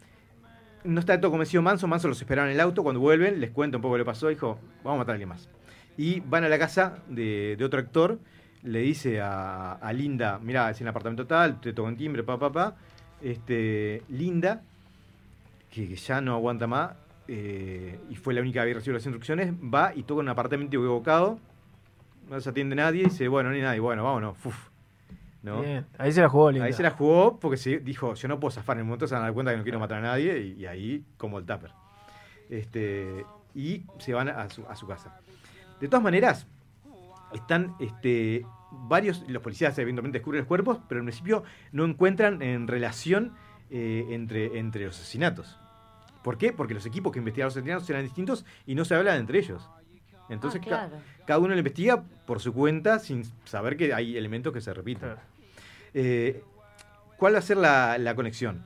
no 0.85 1.01
está 1.01 1.20
todo 1.20 1.31
convencido 1.31 1.62
Manso. 1.62 1.86
Manso 1.86 2.09
los 2.09 2.19
esperaron 2.20 2.49
en 2.51 2.55
el 2.57 2.61
auto. 2.61 2.82
Cuando 2.82 3.01
vuelven, 3.01 3.41
les 3.41 3.51
cuenta 3.51 3.77
un 3.78 3.82
poco 3.82 3.97
lo 3.99 4.05
que 4.05 4.11
pasó. 4.11 4.28
Dijo, 4.28 4.59
vamos 4.82 4.97
a 4.97 4.99
matar 4.99 5.12
a 5.12 5.15
alguien 5.15 5.28
más. 5.28 5.49
Y 5.97 6.20
van 6.20 6.45
a 6.45 6.49
la 6.49 6.59
casa 6.59 6.99
de, 7.09 7.55
de 7.59 7.65
otro 7.65 7.81
actor. 7.81 8.19
Le 8.62 8.78
dice 8.81 9.20
a, 9.20 9.73
a 9.73 9.93
Linda, 9.93 10.39
mira, 10.43 10.70
es 10.70 10.81
en 10.81 10.86
el 10.86 10.91
apartamento 10.91 11.27
tal, 11.27 11.61
te 11.61 11.73
tocan 11.74 11.97
timbre, 11.97 12.23
pa, 12.23 12.39
pa, 12.39 12.51
pa. 12.51 12.77
Este, 13.23 14.03
Linda, 14.09 14.62
que, 15.70 15.86
que 15.89 15.97
ya 15.97 16.20
no 16.23 16.35
aguanta 16.35 16.66
más, 16.66 16.93
eh, 17.29 17.99
y 18.11 18.17
fue 18.17 18.35
la 18.35 18.41
única 18.41 18.55
que 18.55 18.61
había 18.61 18.75
recibido 18.75 18.95
las 18.95 19.07
instrucciones, 19.07 19.53
va 19.55 19.93
y 19.95 20.03
toca 20.03 20.21
un 20.21 20.29
apartamento 20.29 20.77
equivocado. 20.77 21.39
No 22.29 22.41
se 22.41 22.51
atiende 22.51 22.77
nadie 22.77 23.03
y 23.03 23.05
dice, 23.05 23.29
bueno, 23.29 23.51
ni 23.51 23.61
nadie, 23.61 23.81
bueno, 23.81 24.05
vámonos. 24.05 24.37
Fuf. 24.39 24.71
¿no? 25.43 25.61
Bien. 25.61 25.87
Ahí 25.99 26.11
se 26.11 26.23
la 26.23 26.29
jugó 26.29 26.51
Linda. 26.51 26.67
Ahí 26.67 26.73
se 26.73 26.83
la 26.83 26.91
jugó 26.91 27.39
porque 27.39 27.59
se 27.59 27.79
dijo, 27.79 28.15
yo 28.15 28.29
no 28.29 28.41
puedo 28.41 28.51
zafar 28.51 28.77
en 28.77 28.81
el 28.81 28.85
momento, 28.87 29.07
se 29.07 29.15
van 29.15 29.23
a 29.23 29.27
dar 29.27 29.35
cuenta 29.35 29.53
que 29.53 29.59
no 29.59 29.63
quiero 29.63 29.79
matar 29.79 29.99
a 29.99 30.03
nadie 30.03 30.41
y, 30.41 30.63
y 30.63 30.67
ahí 30.67 31.05
como 31.19 31.39
el 31.39 31.45
tupper. 31.45 31.71
Este, 32.49 33.25
y 33.55 33.85
se 33.99 34.15
van 34.15 34.29
a 34.29 34.49
su, 34.49 34.67
a 34.67 34.75
su 34.75 34.87
casa. 34.87 35.21
De 35.81 35.89
todas 35.89 36.03
maneras, 36.03 36.47
están 37.35 37.75
este, 37.79 38.47
varios, 38.71 39.25
los 39.29 39.43
policías 39.43 39.79
evidentemente 39.79 40.19
descubren 40.19 40.41
los 40.41 40.49
cuerpos, 40.49 40.79
pero 40.89 41.01
en 41.01 41.07
principio 41.07 41.45
no 41.73 41.85
encuentran 41.85 42.43
en 42.43 42.67
relación 42.67 43.35
eh, 43.71 44.07
entre, 44.11 44.59
entre 44.59 44.87
los 44.87 44.97
asesinatos. 44.97 45.59
¿Por 46.25 46.39
qué? 46.39 46.53
Porque 46.53 46.75
los 46.75 46.85
equipos 46.87 47.13
que 47.13 47.21
investigaron 47.21 47.49
los 47.51 47.57
asesinatos 47.57 47.89
eran 47.91 48.03
distintos 48.03 48.45
y 48.67 48.75
no 48.75 48.85
se 48.85 48.97
hablan 48.97 49.19
entre 49.21 49.39
ellos. 49.39 49.71
Entonces 50.29 50.61
Ah, 50.65 50.69
ca- 50.69 50.91
cada 51.27 51.39
uno 51.39 51.51
lo 51.51 51.59
investiga 51.59 52.03
por 52.27 52.41
su 52.41 52.53
cuenta 52.53 52.99
sin 52.99 53.25
saber 53.45 53.77
que 53.77 53.93
hay 53.95 54.17
elementos 54.17 54.53
que 54.53 54.61
se 54.61 54.73
repiten. 54.75 55.11
Eh, 55.93 56.43
¿Cuál 57.19 57.35
va 57.35 57.39
a 57.39 57.43
ser 57.43 57.59
la, 57.59 57.99
la 57.99 58.15
conexión? 58.17 58.65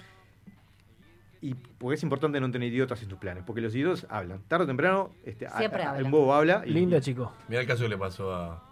Y 1.40 1.54
porque 1.54 1.94
es 1.96 2.02
importante 2.02 2.40
no 2.40 2.50
tener 2.50 2.72
idiotas 2.72 3.02
en 3.02 3.08
tus 3.08 3.18
planes, 3.18 3.44
porque 3.46 3.60
los 3.60 3.74
idiotas 3.74 4.06
hablan. 4.08 4.40
Tarde 4.48 4.64
o 4.64 4.66
temprano, 4.66 5.10
este, 5.24 5.46
a- 5.46 5.50
a- 5.50 5.94
un 6.04 6.10
bobo 6.12 6.34
habla. 6.34 6.62
Y, 6.64 6.70
Linda, 6.70 7.00
chico. 7.00 7.32
Mirá 7.48 7.60
el 7.60 7.66
caso 7.66 7.82
que 7.82 7.88
le 7.90 7.98
pasó 7.98 8.34
a. 8.34 8.64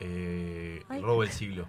Eh, 0.00 0.82
el 0.90 1.02
robo 1.02 1.22
del 1.22 1.30
siglo. 1.30 1.66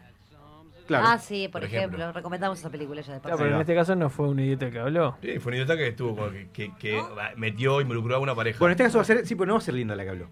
Claro. 0.88 1.06
Ah, 1.08 1.18
sí, 1.20 1.48
por, 1.50 1.62
Por 1.62 1.66
ejemplo. 1.66 1.98
ejemplo. 1.98 2.14
Recomendamos 2.14 2.60
esa 2.60 2.70
película 2.70 3.02
ya 3.02 3.14
de 3.16 3.20
Claro, 3.22 3.38
pero 3.38 3.54
en 3.56 3.62
este 3.62 3.76
caso 3.76 3.96
no 3.96 4.10
fue 4.10 4.30
un 4.30 4.40
idiota 4.40 4.72
que 4.72 4.80
habló. 4.80 5.18
Sí, 5.22 5.38
fue 5.40 5.52
un 5.52 5.56
idiota 5.56 5.76
que 5.78 5.88
estuvo, 5.90 6.16
con- 6.16 6.32
que, 6.34 6.50
que- 6.54 6.72
que 6.80 7.04
metió, 7.36 7.82
involucró 7.82 8.16
a 8.16 8.20
una 8.20 8.34
pareja. 8.34 8.58
Bueno, 8.60 8.72
en 8.72 8.76
este 8.76 8.84
caso 8.86 8.98
va 8.98 9.02
a 9.02 9.06
ser, 9.06 9.26
sí, 9.28 9.36
pero 9.36 9.48
no 9.48 9.54
va 9.54 9.60
a 9.60 9.62
ser 9.62 9.74
Linda 9.74 9.96
la 9.96 10.04
que 10.04 10.10
habló. 10.10 10.30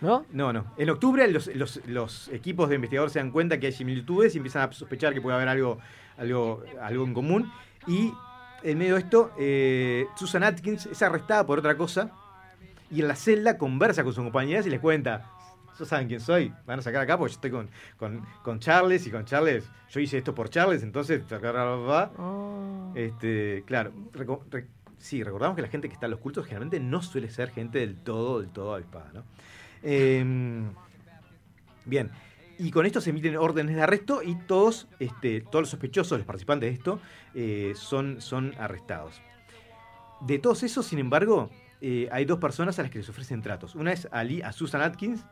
¿No? 0.00 0.26
No, 0.32 0.52
no. 0.52 0.66
En 0.76 0.90
octubre 0.90 1.26
los, 1.28 1.46
los- 1.54 1.80
los 1.86 2.28
equipos 2.28 2.68
de 2.68 2.76
investigadores 2.76 3.12
se 3.12 3.18
dan 3.18 3.30
cuenta 3.30 3.58
que 3.58 3.66
hay 3.66 3.72
similitudes 3.72 4.34
y 4.34 4.38
empiezan 4.38 4.68
a 4.68 4.72
sospechar 4.72 5.12
que 5.14 5.20
puede 5.20 5.36
haber 5.36 5.48
algo, 5.48 5.78
algo, 6.18 6.62
algo 6.80 7.04
en 7.04 7.14
común. 7.14 7.52
Y 7.86 8.12
en 8.62 8.78
medio 8.78 8.94
de 8.94 9.00
esto, 9.00 9.32
eh, 9.38 10.06
Susan 10.16 10.42
Atkins 10.44 10.86
es 10.86 11.02
arrestada 11.02 11.44
por 11.46 11.58
otra 11.58 11.76
cosa 11.76 12.10
y 12.90 13.00
en 13.00 13.08
la 13.08 13.16
celda 13.16 13.56
conversa 13.58 14.04
con 14.04 14.12
sus 14.12 14.22
compañeras 14.22 14.66
y 14.66 14.70
les 14.70 14.80
cuenta, 14.80 15.30
¿Ustedes 15.74 15.88
saben 15.88 16.06
quién 16.06 16.20
soy? 16.20 16.52
Van 16.66 16.78
a 16.78 16.82
sacar 16.82 17.02
acá 17.02 17.18
porque 17.18 17.32
yo 17.32 17.36
estoy 17.36 17.50
con, 17.50 17.68
con, 17.96 18.24
con 18.44 18.60
Charles 18.60 19.06
y 19.08 19.10
con 19.10 19.24
Charles, 19.24 19.68
yo 19.90 19.98
hice 20.00 20.18
esto 20.18 20.32
por 20.34 20.48
Charles, 20.48 20.84
entonces, 20.84 21.20
este, 22.94 23.64
claro, 23.66 23.92
reco- 24.12 24.44
re- 24.50 24.68
sí, 24.98 25.22
recordamos 25.24 25.56
que 25.56 25.62
la 25.62 25.68
gente 25.68 25.88
que 25.88 25.94
está 25.94 26.06
en 26.06 26.12
los 26.12 26.20
cultos 26.20 26.44
generalmente 26.46 26.78
no 26.78 27.02
suele 27.02 27.28
ser 27.28 27.50
gente 27.50 27.80
del 27.80 27.96
todo, 27.96 28.40
del 28.40 28.50
todo 28.50 28.74
avispada, 28.74 29.10
¿no? 29.12 29.24
Em, 29.82 30.70
bien, 31.84 32.10
y 32.58 32.70
con 32.70 32.86
esto 32.86 33.00
se 33.00 33.10
emiten 33.10 33.36
órdenes 33.36 33.74
de 33.74 33.82
arresto 33.82 34.22
y 34.22 34.36
todos, 34.36 34.86
este, 35.00 35.40
todos 35.40 35.62
los 35.62 35.70
sospechosos, 35.70 36.18
los 36.18 36.26
participantes 36.26 36.70
de 36.70 36.74
esto, 36.74 37.00
eh, 37.34 37.72
son, 37.74 38.20
son 38.20 38.54
arrestados. 38.58 39.20
De 40.20 40.38
todos 40.38 40.62
esos, 40.62 40.86
sin 40.86 41.00
embargo, 41.00 41.50
eh, 41.80 42.08
hay 42.12 42.24
dos 42.24 42.38
personas 42.38 42.78
a 42.78 42.82
las 42.82 42.90
que 42.92 42.98
les 42.98 43.08
ofrecen 43.08 43.42
tratos. 43.42 43.74
Una 43.74 43.92
es 43.92 44.08
a, 44.12 44.22
Lee- 44.22 44.40
a 44.42 44.52
Susan 44.52 44.80
Atkins, 44.80 45.26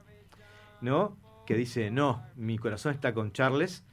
¿no? 0.83 1.17
Que 1.47 1.55
dice, 1.57 1.91
no, 1.91 2.23
mi 2.37 2.59
corazón 2.59 2.93
está 2.93 3.15
con 3.15 3.33
Charles. 3.33 3.85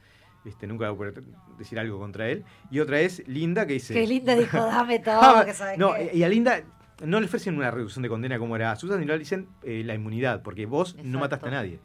Este, 0.44 0.66
nunca 0.66 0.90
voy 0.90 1.08
a 1.08 1.12
poder 1.12 1.24
decir 1.58 1.78
algo 1.78 1.98
contra 1.98 2.28
él. 2.28 2.44
Y 2.70 2.80
otra 2.80 3.00
es 3.00 3.26
Linda, 3.28 3.66
que 3.66 3.74
dice... 3.74 3.94
Qué 3.94 4.06
linda 4.06 4.34
dijo, 4.34 4.56
dame 4.66 4.98
todo, 4.98 5.44
que 5.44 5.52
sabes 5.54 5.78
no, 5.78 5.94
qué. 5.94 6.10
y 6.14 6.22
a 6.22 6.28
Linda 6.28 6.62
no 7.04 7.18
le 7.20 7.26
ofrecen 7.26 7.56
una 7.56 7.70
reducción 7.70 8.02
de 8.02 8.08
condena 8.08 8.38
como 8.38 8.56
era 8.56 8.72
a 8.72 8.76
Susan, 8.76 9.00
sino 9.00 9.12
le 9.12 9.18
dicen 9.18 9.48
eh, 9.62 9.82
la 9.84 9.94
inmunidad, 9.94 10.42
porque 10.42 10.66
vos 10.66 10.96
no 11.02 11.18
mataste 11.18 11.48
a 11.48 11.50
nadie. 11.50 11.80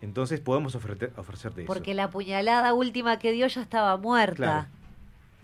Entonces 0.00 0.40
podemos 0.40 0.76
ofrete- 0.76 1.12
ofrecerte 1.16 1.62
eso. 1.62 1.66
Porque 1.72 1.94
la 1.94 2.10
puñalada 2.10 2.74
última 2.74 3.18
que 3.18 3.32
dio 3.32 3.46
ya 3.46 3.62
estaba 3.62 3.96
muerta. 3.96 4.34
Claro. 4.36 4.68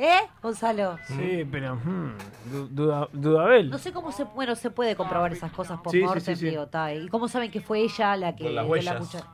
¿Eh, 0.03 0.21
Gonzalo? 0.43 0.97
Sí, 1.07 1.47
pero. 1.53 1.77
hmm, 1.77 2.13
du- 2.51 2.69
duda, 2.69 3.09
Dudabel. 3.13 3.69
No 3.69 3.77
sé 3.77 3.93
cómo 3.93 4.11
se, 4.13 4.25
bueno, 4.25 4.55
se 4.57 4.71
puede 4.71 4.97
comprobar 4.97 5.31
esas 5.33 5.53
cosas 5.53 5.79
por 5.81 5.93
Sí, 5.93 5.99
sí, 5.99 6.05
mortem, 6.05 6.37
sí, 6.37 7.05
¿Y 7.05 7.09
cómo 7.09 7.29
saben 7.29 7.51
que 7.51 7.61
fue 7.61 7.81
ella 7.81 8.17
la 8.17 8.35
que 8.35 8.45
Con 8.45 8.55
las 8.55 8.65
dio 8.65 8.75
la 8.77 8.93
huellas. 8.93 8.97
cucha- 8.99 9.27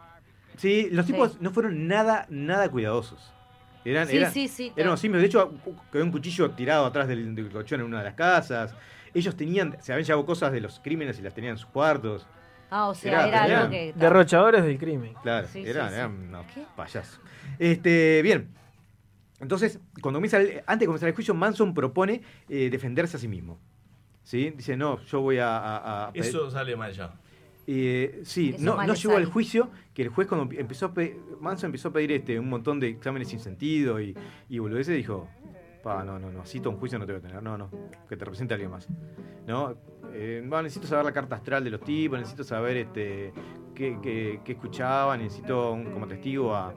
Sí, 0.56 0.88
los 0.90 1.06
Sí. 1.06 1.12
tipos 1.12 1.40
no 1.40 1.52
fueron 1.52 1.86
nada, 1.86 2.26
nada 2.30 2.68
cuidadosos. 2.68 3.32
Eran, 3.84 4.08
Sí, 4.08 4.16
eran, 4.16 4.32
sí, 4.32 4.48
sí, 4.48 4.64
eran 4.74 4.76
ta. 4.76 4.82
unos 4.90 5.00
simios. 5.00 5.20
De 5.20 5.26
hecho, 5.28 5.52
quedó 5.92 6.02
un 6.02 6.10
cuchillo 6.10 6.50
tirado 6.50 6.84
atrás 6.86 7.06
del, 7.06 7.36
del 7.36 7.48
colchón 7.52 7.78
en 7.80 7.86
una 7.86 7.98
de 7.98 8.04
las 8.06 8.14
casas. 8.14 8.74
Ellos 9.14 9.36
tenían, 9.36 9.76
se 9.80 9.92
habían 9.92 10.04
llevado 10.04 10.26
cosas 10.26 10.50
de 10.50 10.60
los 10.60 10.80
crímenes 10.80 11.16
y 11.20 11.22
las 11.22 11.32
tenían 11.32 11.52
en 11.52 11.58
sus 11.58 11.68
cuartos. 11.70 12.26
Ah, 12.70 12.88
o 12.88 12.94
sea, 12.94 13.28
Era- 13.28 13.44
algo 13.44 13.70
que. 13.70 13.92
Derrochadores 13.94 14.64
del 14.64 14.78
crimen. 14.78 15.14
Claro, 15.22 15.46
Sí, 15.46 15.62
sí, 15.62 15.70
eran, 15.70 15.90
sí. 15.90 15.94
eran 15.94 16.10
unos 16.10 16.44
payasos. 16.74 17.20
Este, 17.60 18.20
bien. 18.22 18.48
Entonces, 19.40 19.78
cuando 20.00 20.18
comienza 20.18 20.38
el- 20.38 20.62
antes 20.66 20.80
de 20.80 20.86
comenzar 20.86 21.08
el 21.08 21.14
juicio, 21.14 21.34
Manson 21.34 21.74
propone 21.74 22.22
eh, 22.48 22.70
defenderse 22.70 23.16
a 23.16 23.20
sí 23.20 23.28
mismo. 23.28 23.58
¿Sí? 24.22 24.50
Dice, 24.56 24.76
no, 24.76 25.00
yo 25.02 25.20
voy 25.20 25.38
a... 25.38 25.56
a- 25.56 26.06
a- 26.06 26.10
Eso 26.14 26.50
sale 26.50 26.74
mal 26.76 26.92
ya. 26.92 27.14
Eh, 27.68 28.20
sí, 28.24 28.50
Eso 28.54 28.64
no, 28.64 28.76
no 28.76 28.92
le 28.92 28.94
llegó 28.98 29.16
al 29.16 29.24
juicio 29.26 29.70
que 29.92 30.02
el 30.02 30.08
juez 30.08 30.28
cuando 30.28 30.52
empezó 30.56 30.86
a 30.86 30.94
pe- 30.94 31.18
Manson 31.40 31.68
empezó 31.68 31.88
a 31.88 31.92
pedir 31.92 32.12
este, 32.12 32.38
un 32.38 32.48
montón 32.48 32.78
de 32.80 32.88
exámenes 32.88 33.28
sin 33.28 33.40
sentido 33.40 34.00
y, 34.00 34.16
y 34.48 34.58
boludeces, 34.60 34.96
dijo, 34.96 35.28
pa, 35.82 36.04
no, 36.04 36.18
no, 36.18 36.30
no, 36.30 36.44
cito 36.46 36.70
un 36.70 36.76
juicio 36.76 36.96
no 36.98 37.06
te 37.06 37.12
voy 37.12 37.18
a 37.18 37.22
tener, 37.22 37.42
no, 37.42 37.58
no, 37.58 37.70
que 38.08 38.16
te 38.16 38.24
represente 38.24 38.54
alguien 38.54 38.70
más. 38.70 38.88
¿No? 39.48 39.74
Eh, 40.12 40.42
necesito 40.48 40.86
saber 40.86 41.04
la 41.04 41.12
carta 41.12 41.36
astral 41.36 41.62
de 41.64 41.70
los 41.70 41.80
tipos, 41.82 42.18
necesito 42.18 42.44
saber 42.44 42.76
este 42.76 43.32
qué, 43.74 43.98
qué- 44.02 44.40
qué 44.44 44.52
escuchaban, 44.52 45.20
necesito 45.20 45.72
un- 45.72 45.90
como 45.92 46.06
testigo 46.06 46.54
a, 46.54 46.72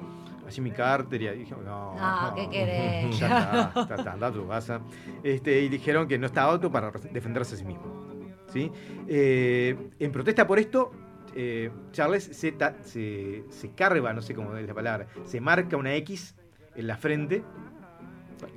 a 0.50 0.52
Jimmy 0.52 0.72
Carter 0.72 1.22
y 1.22 1.30
dije, 1.40 1.56
no, 1.64 1.96
Ah, 1.98 2.34
¿qué 2.36 2.50
querés? 2.50 3.18
ya 3.20 3.28
está, 3.28 3.82
está, 3.82 3.96
está, 3.96 4.12
anda 4.14 4.28
a 4.28 4.32
tu 4.32 4.48
casa. 4.48 4.82
Este, 5.24 5.62
y 5.62 5.70
dijeron 5.70 6.08
que 6.08 6.18
no 6.18 6.26
estaba 6.26 6.54
apto 6.54 6.72
para 6.72 6.92
defenderse 7.12 7.56
a 7.56 7.58
sí 7.58 7.66
mismo. 7.66 8.08
¿sí? 8.52 8.72
Eh, 9.08 9.78
en 10.00 10.12
protesta 10.12 10.46
por 10.48 10.60
esto, 10.60 10.92
eh, 11.36 11.70
Charles 11.92 12.24
se, 12.24 12.52
ta- 12.52 12.76
se, 12.84 13.44
se 13.50 13.72
carga, 13.72 14.12
no 14.14 14.22
sé 14.22 14.34
cómo 14.34 14.56
es 14.58 14.68
la 14.68 14.74
palabra, 14.74 15.08
se 15.26 15.40
marca 15.40 15.78
una 15.78 15.94
X 15.96 16.36
en 16.76 16.88
la 16.88 16.98
frente. 16.98 17.44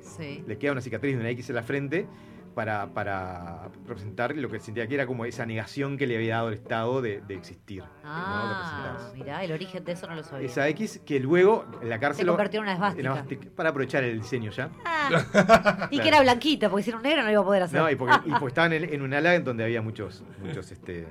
Sí. 0.01 0.43
Le 0.47 0.57
queda 0.57 0.71
una 0.71 0.81
cicatriz 0.81 1.13
de 1.15 1.19
una 1.19 1.29
X 1.31 1.49
en 1.49 1.55
la 1.55 1.63
frente 1.63 2.07
para, 2.53 2.87
para 2.93 3.69
representar 3.87 4.35
lo 4.35 4.49
que 4.49 4.59
sentía 4.59 4.87
que 4.87 4.95
era 4.95 5.05
como 5.07 5.25
esa 5.25 5.45
negación 5.45 5.97
que 5.97 6.07
le 6.07 6.15
había 6.15 6.35
dado 6.35 6.47
el 6.49 6.53
Estado 6.55 7.01
de, 7.01 7.21
de 7.21 7.33
existir. 7.35 7.79
¿no? 7.81 7.87
De 7.87 7.91
Ah, 8.05 8.87
presentarse. 8.93 9.17
mirá, 9.17 9.43
el 9.43 9.51
origen 9.51 9.83
de 9.83 9.91
eso 9.91 10.07
no 10.07 10.15
lo 10.15 10.23
sabía. 10.23 10.45
Esa 10.47 10.67
X 10.69 11.01
que 11.05 11.19
luego 11.19 11.65
en 11.81 11.89
la 11.89 11.99
cárcel... 11.99 12.25
Se 12.25 12.29
convirtió 12.31 12.59
en 12.59 12.63
una 12.63 12.73
esvástica. 12.73 13.25
Para 13.55 13.69
aprovechar 13.69 14.03
el 14.03 14.21
diseño 14.21 14.51
ya. 14.51 14.69
Ah, 14.85 15.87
y 15.91 15.99
que 15.99 16.07
era 16.07 16.21
blanquita, 16.21 16.69
porque 16.69 16.83
si 16.83 16.89
era 16.89 16.97
un 16.97 17.03
negro 17.03 17.23
no 17.23 17.31
iba 17.31 17.41
a 17.41 17.45
poder 17.45 17.63
hacer. 17.63 17.79
No, 17.81 17.89
y 17.89 17.95
porque, 17.95 18.15
y 18.27 18.31
porque 18.39 18.47
estaban 18.47 18.73
en, 18.73 18.83
en 18.93 19.01
un 19.01 19.13
ala 19.13 19.35
en 19.35 19.43
donde 19.43 19.63
había 19.63 19.81
muchos, 19.81 20.23
muchos 20.41 20.71
este, 20.71 21.07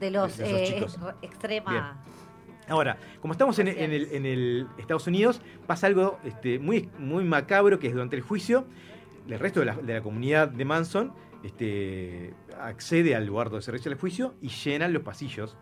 de 0.00 0.10
los 0.10 0.36
de 0.36 0.64
eh, 0.64 0.74
chicos. 0.74 0.98
extrema. 1.22 2.00
Ahora, 2.66 2.96
como 3.20 3.32
estamos 3.32 3.58
en, 3.58 3.68
en 3.68 3.92
el, 3.92 4.08
en 4.12 4.24
el 4.24 4.66
Estados 4.78 5.06
Unidos, 5.06 5.42
pasa 5.66 5.86
algo 5.86 6.18
este, 6.24 6.58
muy, 6.58 6.88
muy 6.98 7.22
macabro 7.24 7.78
que 7.78 7.88
es 7.88 7.92
durante 7.92 8.16
el 8.16 8.22
juicio, 8.22 8.64
el 9.28 9.38
resto 9.38 9.60
de 9.60 9.66
la, 9.66 9.74
de 9.76 9.94
la 9.94 10.00
comunidad 10.02 10.48
de 10.48 10.64
Manson 10.64 11.12
este, 11.42 12.34
accede 12.60 13.14
al 13.14 13.26
lugar 13.26 13.50
donde 13.50 13.62
se 13.62 13.70
realiza 13.70 13.90
el 13.90 13.96
juicio 13.96 14.34
y 14.40 14.48
llenan 14.48 14.92
los 14.92 15.02
pasillos. 15.02 15.56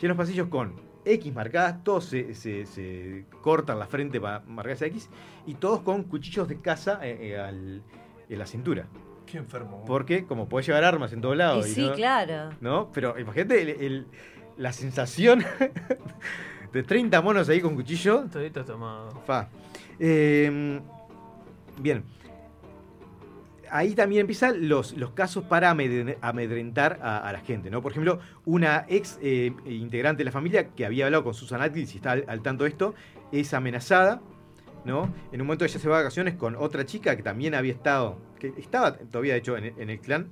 Llenan 0.00 0.16
los 0.16 0.26
pasillos 0.26 0.48
con 0.48 0.74
X 1.04 1.34
marcadas, 1.34 1.84
todos 1.84 2.06
se, 2.06 2.34
se- 2.34 2.64
se 2.66 3.26
cortan 3.42 3.78
la 3.78 3.86
frente 3.86 4.20
para 4.20 4.40
marcar 4.40 4.72
esa 4.72 4.86
X 4.86 5.08
y 5.46 5.54
todos 5.54 5.80
con 5.82 6.04
cuchillos 6.04 6.48
de 6.48 6.60
caza 6.60 6.98
eh, 7.06 7.30
eh, 7.32 7.38
al- 7.38 7.82
en 8.28 8.38
la 8.38 8.46
cintura. 8.46 8.86
Qué 9.26 9.38
enfermo. 9.38 9.84
Porque 9.86 10.24
como 10.26 10.48
podés 10.48 10.66
llevar 10.66 10.84
armas 10.84 11.12
en 11.12 11.20
todos 11.20 11.36
lados. 11.36 11.66
Y 11.68 11.70
y 11.70 11.74
sí, 11.74 11.86
no- 11.88 11.94
claro. 11.94 12.50
¿No? 12.60 12.90
Pero 12.92 13.18
imagínate 13.18 13.60
el- 13.62 13.68
el- 13.82 14.06
la 14.56 14.72
sensación 14.72 15.44
de 16.72 16.82
30 16.82 17.20
monos 17.20 17.48
ahí 17.48 17.60
con 17.60 17.74
cuchillo. 17.74 18.24
Todito 18.32 18.64
tomado. 18.64 19.10
Fa. 19.26 19.48
Eh, 19.98 20.80
bien. 21.80 22.04
Ahí 23.76 23.96
también 23.96 24.20
empiezan 24.20 24.68
los, 24.68 24.96
los 24.96 25.10
casos 25.10 25.42
para 25.44 25.68
amedre- 25.74 26.16
amedrentar 26.20 27.00
a, 27.02 27.18
a 27.28 27.32
la 27.32 27.40
gente, 27.40 27.70
¿no? 27.70 27.82
Por 27.82 27.90
ejemplo, 27.90 28.20
una 28.44 28.86
ex 28.88 29.18
eh, 29.20 29.52
integrante 29.66 30.18
de 30.20 30.26
la 30.26 30.30
familia 30.30 30.68
que 30.68 30.86
había 30.86 31.06
hablado 31.06 31.24
con 31.24 31.34
Susan 31.34 31.60
Atkins 31.60 31.92
y 31.92 31.96
está 31.96 32.12
al, 32.12 32.24
al 32.28 32.40
tanto 32.40 32.62
de 32.62 32.70
esto, 32.70 32.94
es 33.32 33.52
amenazada, 33.52 34.22
¿no? 34.84 35.12
En 35.32 35.40
un 35.40 35.48
momento 35.48 35.64
ella 35.64 35.80
se 35.80 35.88
va 35.88 35.96
de 35.98 36.04
vacaciones 36.04 36.36
con 36.36 36.54
otra 36.54 36.86
chica 36.86 37.16
que 37.16 37.24
también 37.24 37.52
había 37.56 37.72
estado, 37.72 38.20
que 38.38 38.52
estaba 38.58 38.96
todavía 38.96 39.32
de 39.32 39.40
hecho 39.40 39.56
en, 39.56 39.64
el- 39.64 39.74
en 39.80 39.90
el 39.90 39.98
clan, 39.98 40.30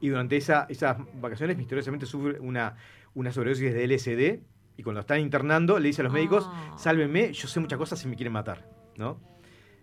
y 0.00 0.08
durante 0.08 0.36
esa- 0.36 0.66
esas 0.68 0.96
vacaciones 1.20 1.56
misteriosamente 1.56 2.06
sufre 2.06 2.40
una, 2.40 2.74
una 3.14 3.30
sobredosis 3.30 3.72
de 3.72 3.84
LSD 3.84 4.40
y 4.76 4.82
cuando 4.82 4.98
la 4.98 5.02
están 5.02 5.20
internando 5.20 5.78
le 5.78 5.86
dice 5.86 6.02
a 6.02 6.04
los 6.04 6.12
médicos, 6.12 6.50
sálvenme, 6.76 7.32
yo 7.32 7.46
sé 7.46 7.60
muchas 7.60 7.78
cosas 7.78 8.00
si 8.00 8.08
me 8.08 8.16
quieren 8.16 8.32
matar, 8.32 8.68
¿no? 8.96 9.20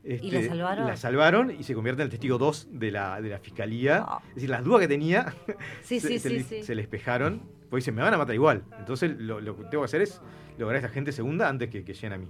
¿Y 0.03 0.31
la 0.31 0.41
salvaron? 0.43 0.87
La 0.87 0.97
salvaron 0.97 1.51
y 1.51 1.63
se 1.63 1.73
convierte 1.73 2.01
en 2.01 2.07
el 2.07 2.09
testigo 2.11 2.37
2 2.37 2.67
de 2.71 2.91
la, 2.91 3.21
de 3.21 3.29
la 3.29 3.39
fiscalía. 3.39 4.05
Es 4.29 4.35
decir, 4.35 4.49
las 4.49 4.63
dudas 4.63 4.81
que 4.81 4.87
tenía 4.87 5.27
Ah. 5.27 5.53
Sí, 5.81 5.99
se, 5.99 6.07
sí, 6.07 6.19
se 6.19 6.29
sí, 6.29 6.55
le, 6.57 6.63
se 6.63 6.75
le 6.75 6.81
espejaron. 6.81 7.41
Pues 7.69 7.83
dicen, 7.83 7.95
me 7.95 8.01
van 8.01 8.13
a 8.13 8.17
matar 8.17 8.35
igual. 8.35 8.63
Entonces 8.77 9.15
lo, 9.17 9.39
lo 9.41 9.55
que 9.55 9.63
tengo 9.63 9.81
que 9.83 9.85
hacer 9.85 10.01
es 10.01 10.21
lograr 10.57 10.75
a 10.75 10.79
esta 10.85 10.93
gente 10.93 11.11
segunda 11.11 11.47
antes 11.49 11.69
que, 11.69 11.83
que 11.85 11.93
lleguen 11.93 12.13
a 12.13 12.17
mí. 12.17 12.27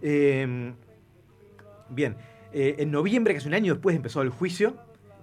Eh, 0.00 0.72
bien, 1.90 2.16
eh, 2.52 2.76
en 2.78 2.90
noviembre, 2.90 3.34
que 3.34 3.38
es 3.38 3.46
un 3.46 3.54
año 3.54 3.74
después, 3.74 3.94
empezó 3.96 4.22
el 4.22 4.30
juicio, 4.30 4.76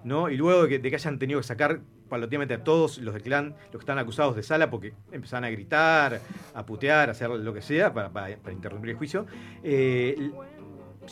¿no? 0.04 0.28
Y 0.30 0.36
luego 0.36 0.62
de 0.64 0.68
que, 0.68 0.78
de 0.78 0.90
que 0.90 0.96
hayan 0.96 1.18
tenido 1.18 1.40
que 1.40 1.46
sacar 1.46 1.80
paulatinamente 2.08 2.54
a 2.54 2.64
todos 2.64 2.98
los 2.98 3.14
del 3.14 3.22
clan, 3.22 3.50
los 3.50 3.70
que 3.72 3.78
están 3.78 3.98
acusados 3.98 4.34
de 4.36 4.42
sala, 4.42 4.68
porque 4.70 4.92
empezaban 5.12 5.44
a 5.44 5.50
gritar, 5.50 6.20
a 6.54 6.66
putear, 6.66 7.08
a 7.08 7.12
hacer 7.12 7.30
lo 7.30 7.54
que 7.54 7.62
sea 7.62 7.92
para, 7.92 8.10
para- 8.10 8.36
para 8.36 8.52
interrumpir 8.52 8.90
el 8.90 8.96
juicio, 8.96 9.26
eh, 9.62 10.30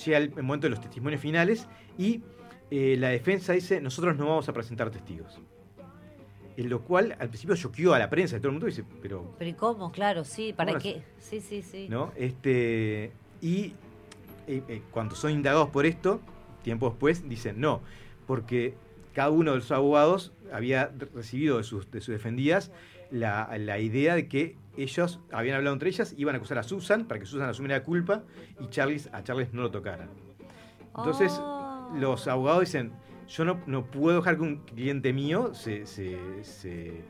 llega 0.05 0.19
el 0.19 0.31
momento 0.31 0.67
de 0.67 0.71
los 0.71 0.81
testimonios 0.81 1.21
finales 1.21 1.67
y 1.97 2.23
eh, 2.71 2.97
la 2.99 3.09
defensa 3.09 3.53
dice, 3.53 3.81
nosotros 3.81 4.17
no 4.17 4.27
vamos 4.27 4.49
a 4.49 4.53
presentar 4.53 4.91
testigos. 4.91 5.41
En 6.57 6.69
lo 6.69 6.83
cual 6.83 7.17
al 7.21 7.29
principio 7.29 7.55
choqueó 7.55 7.95
a 7.95 7.99
la 7.99 8.11
prensa 8.11 8.37
y 8.37 8.41
todo 8.41 8.49
el 8.49 8.55
mundo 8.55 8.67
dice, 8.67 8.85
pero 9.01 9.35
Pero 9.39 9.51
¿y 9.51 9.55
cómo? 9.55 9.93
Claro, 9.93 10.25
sí, 10.25 10.53
¿para 10.53 10.73
¿Cómo 10.73 10.83
qué? 10.83 11.03
Sí, 11.19 11.41
sí, 11.41 11.63
sí. 11.63 11.87
¿no? 11.89 12.13
Este, 12.17 13.13
y 13.41 13.75
eh, 14.49 14.63
eh, 14.69 14.83
cuando 14.91 15.15
son 15.15 15.31
indagados 15.31 15.69
por 15.71 15.87
esto, 15.87 16.21
tiempo 16.63 16.89
después, 16.91 17.29
dicen 17.29 17.61
no, 17.61 17.81
porque 18.27 18.75
cada 19.15 19.31
uno 19.31 19.53
de 19.53 19.59
los 19.59 19.71
abogados 19.71 20.33
había 20.53 20.93
recibido 21.15 21.59
de 21.59 21.65
sus, 21.65 21.91
de 21.91 22.01
sus 22.01 22.13
defendidas 22.13 22.73
la, 23.11 23.49
la 23.59 23.79
idea 23.79 24.15
de 24.15 24.29
que 24.29 24.57
ellos 24.77 25.21
habían 25.33 25.57
hablado 25.57 25.75
entre 25.75 25.89
ellas, 25.89 26.15
iban 26.17 26.35
a 26.35 26.39
acusar 26.39 26.59
a 26.59 26.63
Susan 26.63 27.07
para 27.07 27.19
que 27.21 27.27
Susan 27.27 27.49
asumiera 27.49 27.79
la 27.79 27.85
culpa 27.85 28.23
y 28.61 28.69
Charles, 28.69 29.09
a 29.13 29.23
Charles 29.25 29.53
no 29.53 29.63
lo 29.63 29.71
tocaran. 29.71 30.09
Entonces, 30.97 31.33
Oh. 31.41 31.93
los 31.99 32.27
abogados 32.29 32.61
dicen, 32.61 32.93
yo 33.29 33.45
no, 33.45 33.61
no 33.67 33.85
puedo 33.87 34.17
dejar 34.19 34.37
que 34.37 34.43
un 34.43 34.57
cliente 34.59 35.13
mío 35.13 35.53
se, 35.55 35.87
se- 35.87 36.43
se, 36.43 37.03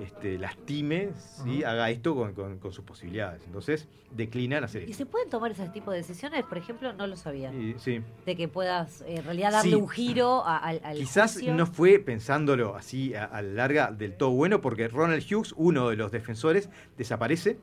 este, 0.00 0.38
lastime, 0.38 1.10
¿sí? 1.44 1.64
haga 1.64 1.90
esto 1.90 2.14
con, 2.14 2.32
con- 2.34 2.58
con 2.58 2.72
sus 2.72 2.84
posibilidades. 2.84 3.42
Entonces, 3.46 3.88
declinan 4.10 4.62
hacer 4.64 4.82
¿Y 4.82 4.92
esto. 4.92 4.98
se 4.98 5.06
pueden 5.06 5.28
tomar 5.30 5.50
ese 5.52 5.68
tipo 5.70 5.90
de 5.90 5.98
decisiones? 5.98 6.44
Por 6.44 6.58
ejemplo, 6.58 6.92
no 6.92 7.06
lo 7.06 7.16
sabía. 7.16 7.52
Y, 7.52 7.74
sí. 7.78 8.02
De 8.24 8.36
que 8.36 8.48
puedas 8.48 9.00
eh, 9.02 9.16
en 9.16 9.24
realidad 9.24 9.52
darle 9.52 9.70
Sí. 9.72 9.76
un 9.76 9.88
giro 9.88 10.44
a- 10.44 10.58
al, 10.58 10.80
al 10.84 10.96
Quizás 10.96 11.34
juicio. 11.34 11.54
no 11.54 11.66
fue 11.66 11.98
pensándolo 11.98 12.76
así 12.76 13.14
a, 13.14 13.24
a 13.24 13.42
la 13.42 13.52
larga 13.52 13.90
del 13.90 14.14
todo 14.16 14.30
bueno, 14.30 14.60
porque 14.60 14.88
Ronald 14.88 15.22
Hughes, 15.30 15.54
uno 15.56 15.88
de 15.90 15.96
los 15.96 16.12
defensores, 16.12 16.68
desaparece 16.96 17.58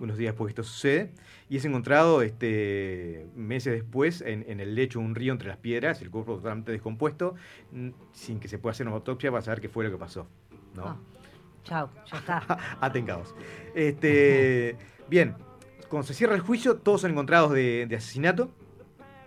unos 0.00 0.16
días 0.18 0.32
después 0.32 0.48
que 0.52 0.60
esto 0.60 0.64
sucede 0.64 1.12
y 1.48 1.56
es 1.56 1.64
encontrado 1.64 2.22
este, 2.22 3.28
meses 3.36 3.72
después 3.74 4.22
en, 4.22 4.44
en 4.48 4.58
el 4.58 4.74
lecho 4.74 4.98
de 4.98 5.04
un 5.04 5.14
río 5.14 5.32
entre 5.32 5.46
las 5.48 5.58
piedras, 5.58 6.02
el 6.02 6.10
cuerpo 6.10 6.34
totalmente 6.36 6.72
descompuesto, 6.72 7.34
sin 8.12 8.40
que 8.40 8.48
se 8.48 8.58
pueda 8.58 8.72
hacer 8.72 8.86
una 8.88 8.96
autopsia 8.96 9.30
para 9.30 9.42
saber 9.42 9.60
qué 9.60 9.68
fue 9.68 9.84
lo 9.84 9.90
que 9.92 9.96
pasó. 9.98 10.26
¿no? 10.74 10.84
Ah. 10.84 10.96
Chao, 11.64 11.90
ya 12.10 12.18
está. 12.18 12.76
Atencados. 12.80 13.34
Este, 13.74 14.76
bien, 15.08 15.34
cuando 15.88 16.06
se 16.06 16.14
cierra 16.14 16.34
el 16.34 16.40
juicio, 16.40 16.76
todos 16.76 17.00
son 17.00 17.12
encontrados 17.12 17.52
de, 17.52 17.86
de 17.86 17.96
asesinato, 17.96 18.50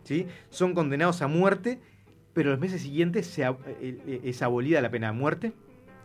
¿sí? 0.04 0.28
son 0.50 0.74
condenados 0.74 1.22
a 1.22 1.28
muerte, 1.28 1.80
pero 2.34 2.52
los 2.52 2.60
meses 2.60 2.82
siguientes 2.82 3.26
se 3.26 3.44
eh, 3.44 3.56
eh, 3.82 4.22
es 4.24 4.42
abolida 4.42 4.80
la 4.82 4.92
pena 4.92 5.08
de 5.08 5.14
muerte, 5.14 5.54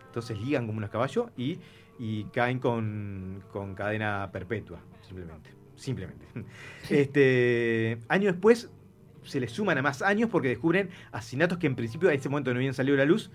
entonces 0.06 0.40
ligan 0.40 0.66
como 0.66 0.78
unos 0.78 0.90
caballos 0.90 1.26
y, 1.36 1.58
y 1.98 2.24
caen 2.24 2.58
con, 2.58 3.44
con 3.52 3.74
cadena 3.74 4.30
perpetua, 4.32 4.80
simplemente. 5.02 5.50
Simplemente. 5.76 6.26
Este, 6.90 7.98
años 8.08 8.32
después 8.32 8.70
se 9.24 9.40
les 9.40 9.52
suman 9.52 9.78
a 9.78 9.82
más 9.82 10.02
años 10.02 10.28
porque 10.30 10.48
descubren 10.48 10.90
asesinatos 11.12 11.58
que 11.58 11.66
en 11.66 11.76
principio 11.76 12.08
a 12.08 12.14
ese 12.14 12.28
momento 12.28 12.52
no 12.52 12.58
habían 12.58 12.74
salido 12.74 12.96
a 12.96 12.98
la 12.98 13.04
luz, 13.04 13.30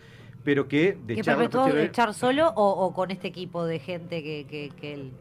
pero 0.47 0.69
que 0.69 0.97
de 1.05 1.15
¿Que 1.15 1.25
perpetuó 1.25 1.67
echar 1.75 2.13
solo 2.13 2.47
o, 2.55 2.85
o 2.85 2.93
con 2.93 3.11
este 3.11 3.27
equipo 3.27 3.65
de 3.65 3.79
gente 3.79 4.23
que, 4.23 4.47
que, 4.49 4.71
que 4.79 4.93
él... 4.93 5.11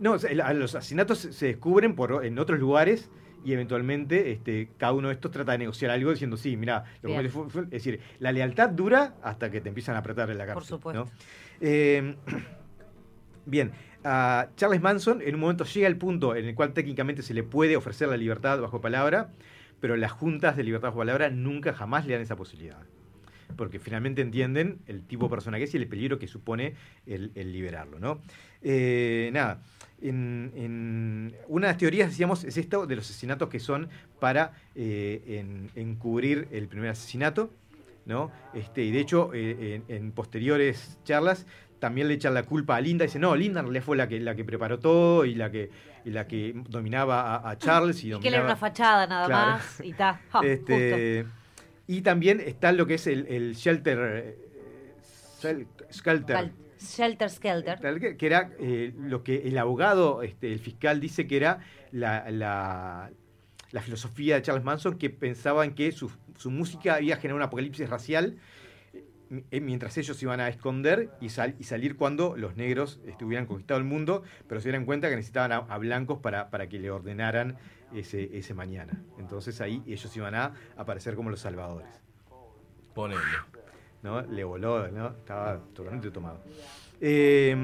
No, 0.00 0.16
los 0.54 0.74
asesinatos 0.74 1.18
se 1.18 1.44
descubren 1.44 1.94
por, 1.94 2.24
en 2.24 2.38
otros 2.38 2.58
lugares 2.58 3.10
y 3.44 3.52
eventualmente 3.52 4.32
este, 4.32 4.70
cada 4.78 4.94
uno 4.94 5.08
de 5.08 5.14
estos 5.14 5.30
trata 5.30 5.52
de 5.52 5.58
negociar 5.58 5.90
algo 5.90 6.10
diciendo, 6.10 6.38
sí, 6.38 6.56
mira, 6.56 6.84
es 7.02 7.68
decir, 7.68 8.00
la 8.18 8.32
lealtad 8.32 8.70
dura 8.70 9.14
hasta 9.22 9.50
que 9.50 9.60
te 9.60 9.68
empiezan 9.68 9.94
a 9.94 9.98
apretar 9.98 10.30
en 10.30 10.38
la 10.38 10.46
cárcel. 10.46 10.54
Por 10.54 10.64
supuesto. 10.64 11.04
¿no? 11.04 11.10
Eh, 11.64 12.16
bien, 13.44 13.72
a 14.04 14.48
Charles 14.56 14.80
Manson 14.80 15.20
en 15.20 15.34
un 15.34 15.40
momento 15.42 15.64
llega 15.64 15.86
al 15.86 15.98
punto 15.98 16.34
en 16.34 16.46
el 16.46 16.54
cual 16.54 16.72
técnicamente 16.72 17.20
se 17.20 17.34
le 17.34 17.42
puede 17.42 17.76
ofrecer 17.76 18.08
la 18.08 18.16
libertad 18.16 18.58
bajo 18.58 18.80
palabra, 18.80 19.32
pero 19.80 19.96
las 19.96 20.12
juntas 20.12 20.56
de 20.56 20.64
libertad 20.64 20.88
bajo 20.88 21.00
palabra 21.00 21.28
nunca 21.28 21.74
jamás 21.74 22.06
le 22.06 22.14
dan 22.14 22.22
esa 22.22 22.36
posibilidad. 22.36 22.78
Porque 23.56 23.78
finalmente 23.78 24.22
entienden 24.22 24.78
el 24.86 25.02
tipo 25.04 25.26
de 25.26 25.30
persona 25.30 25.58
que 25.58 25.64
es 25.64 25.74
y 25.74 25.76
el 25.76 25.86
peligro 25.88 26.18
que 26.18 26.26
supone 26.28 26.74
el, 27.06 27.30
el 27.34 27.52
liberarlo, 27.52 27.98
¿no? 27.98 28.20
Eh, 28.62 29.30
nada, 29.32 29.60
en, 30.00 30.52
en- 30.56 31.34
una 31.48 31.66
de 31.68 31.72
las 31.72 31.78
teorías, 31.78 32.08
decíamos, 32.10 32.44
es 32.44 32.56
esto 32.56 32.86
de 32.86 32.96
los 32.96 33.08
asesinatos 33.08 33.48
que 33.48 33.60
son 33.60 33.88
para 34.20 34.52
eh, 34.74 35.22
en- 35.40 35.70
encubrir 35.74 36.48
el 36.52 36.68
primer 36.68 36.90
asesinato, 36.90 37.50
¿no? 38.06 38.30
Este, 38.54 38.82
y 38.82 38.90
de 38.90 39.00
hecho, 39.00 39.30
eh, 39.34 39.82
en, 39.88 39.96
en 39.96 40.12
posteriores 40.12 40.98
charlas 41.04 41.46
también 41.78 42.06
le 42.06 42.14
echan 42.14 42.34
la 42.34 42.44
culpa 42.44 42.76
a 42.76 42.80
Linda. 42.80 43.04
Dice, 43.04 43.18
no, 43.18 43.34
Linda 43.34 43.58
en 43.60 43.66
realidad 43.66 43.84
fue 43.84 43.96
la 43.96 44.06
que, 44.08 44.20
la 44.20 44.36
que 44.36 44.44
preparó 44.44 44.78
todo 44.78 45.24
y 45.24 45.34
la 45.34 45.50
que, 45.50 45.68
y 46.04 46.10
la 46.10 46.28
que 46.28 46.52
dominaba 46.68 47.34
a, 47.36 47.50
a 47.50 47.58
Charles. 47.58 48.04
Y, 48.04 48.12
Y 48.12 48.18
que 48.20 48.28
era 48.28 48.38
dominaba- 48.38 48.44
una 48.44 48.56
fachada 48.56 49.06
nada 49.08 49.26
Claro. 49.26 49.50
más 49.52 49.80
y. 49.84 49.92
Ja, 49.92 50.20
Este, 50.44 51.26
y 51.86 52.02
también 52.02 52.40
está 52.40 52.72
lo 52.72 52.86
que 52.86 52.94
es 52.94 53.06
el, 53.06 53.26
el 53.26 53.54
shelter. 53.54 53.98
eh, 54.00 54.38
shel- 55.40 55.66
shelter. 55.90 56.52
Shelter 56.78 57.30
Skelter. 57.30 58.16
Que, 58.16 58.26
era 58.26 58.50
eh, 58.58 58.92
lo 58.98 59.22
que 59.22 59.46
el 59.48 59.56
abogado, 59.56 60.22
este, 60.22 60.52
el 60.52 60.58
fiscal, 60.58 60.98
dice 61.00 61.26
que 61.28 61.36
era 61.36 61.60
la, 61.92 62.28
la- 62.30 63.10
la 63.70 63.80
filosofía 63.80 64.34
de 64.34 64.42
Charles 64.42 64.64
Manson, 64.64 64.98
que 64.98 65.08
pensaba 65.08 65.64
en 65.64 65.74
que 65.74 65.92
su, 65.92 66.10
su 66.36 66.50
música 66.50 67.00
iba 67.00 67.14
a 67.14 67.18
generar 67.18 67.36
un 67.36 67.42
apocalipsis 67.42 67.88
racial 67.88 68.36
eh, 69.50 69.60
mientras 69.60 69.96
ellos 69.96 70.20
iban 70.22 70.40
a 70.40 70.48
esconder 70.48 71.08
y, 71.20 71.28
sal- 71.30 71.54
y 71.58 71.64
salir 71.64 71.96
cuando 71.96 72.36
los 72.36 72.56
negros 72.56 73.00
estuvieran 73.06 73.46
conquistado 73.46 73.78
el 73.78 73.86
mundo, 73.86 74.24
pero 74.48 74.60
se 74.60 74.68
dieran 74.68 74.84
cuenta 74.84 75.08
que 75.08 75.16
necesitaban 75.16 75.52
a, 75.52 75.56
a 75.58 75.78
blancos 75.78 76.18
para, 76.18 76.50
para 76.50 76.68
que 76.68 76.78
le 76.80 76.90
ordenaran 76.90 77.56
ese, 77.94 78.36
ese 78.36 78.54
mañana. 78.54 79.02
Entonces 79.18 79.60
ahí 79.60 79.82
ellos 79.86 80.16
iban 80.16 80.34
a 80.34 80.54
aparecer 80.76 81.14
como 81.14 81.30
los 81.30 81.40
salvadores. 81.40 82.00
Ponele. 82.94 83.20
¿no? 84.02 84.22
Le 84.22 84.44
voló, 84.44 84.88
¿no? 84.88 85.08
Estaba 85.08 85.58
totalmente 85.72 86.10
tomado. 86.10 86.40
Eh, 87.00 87.56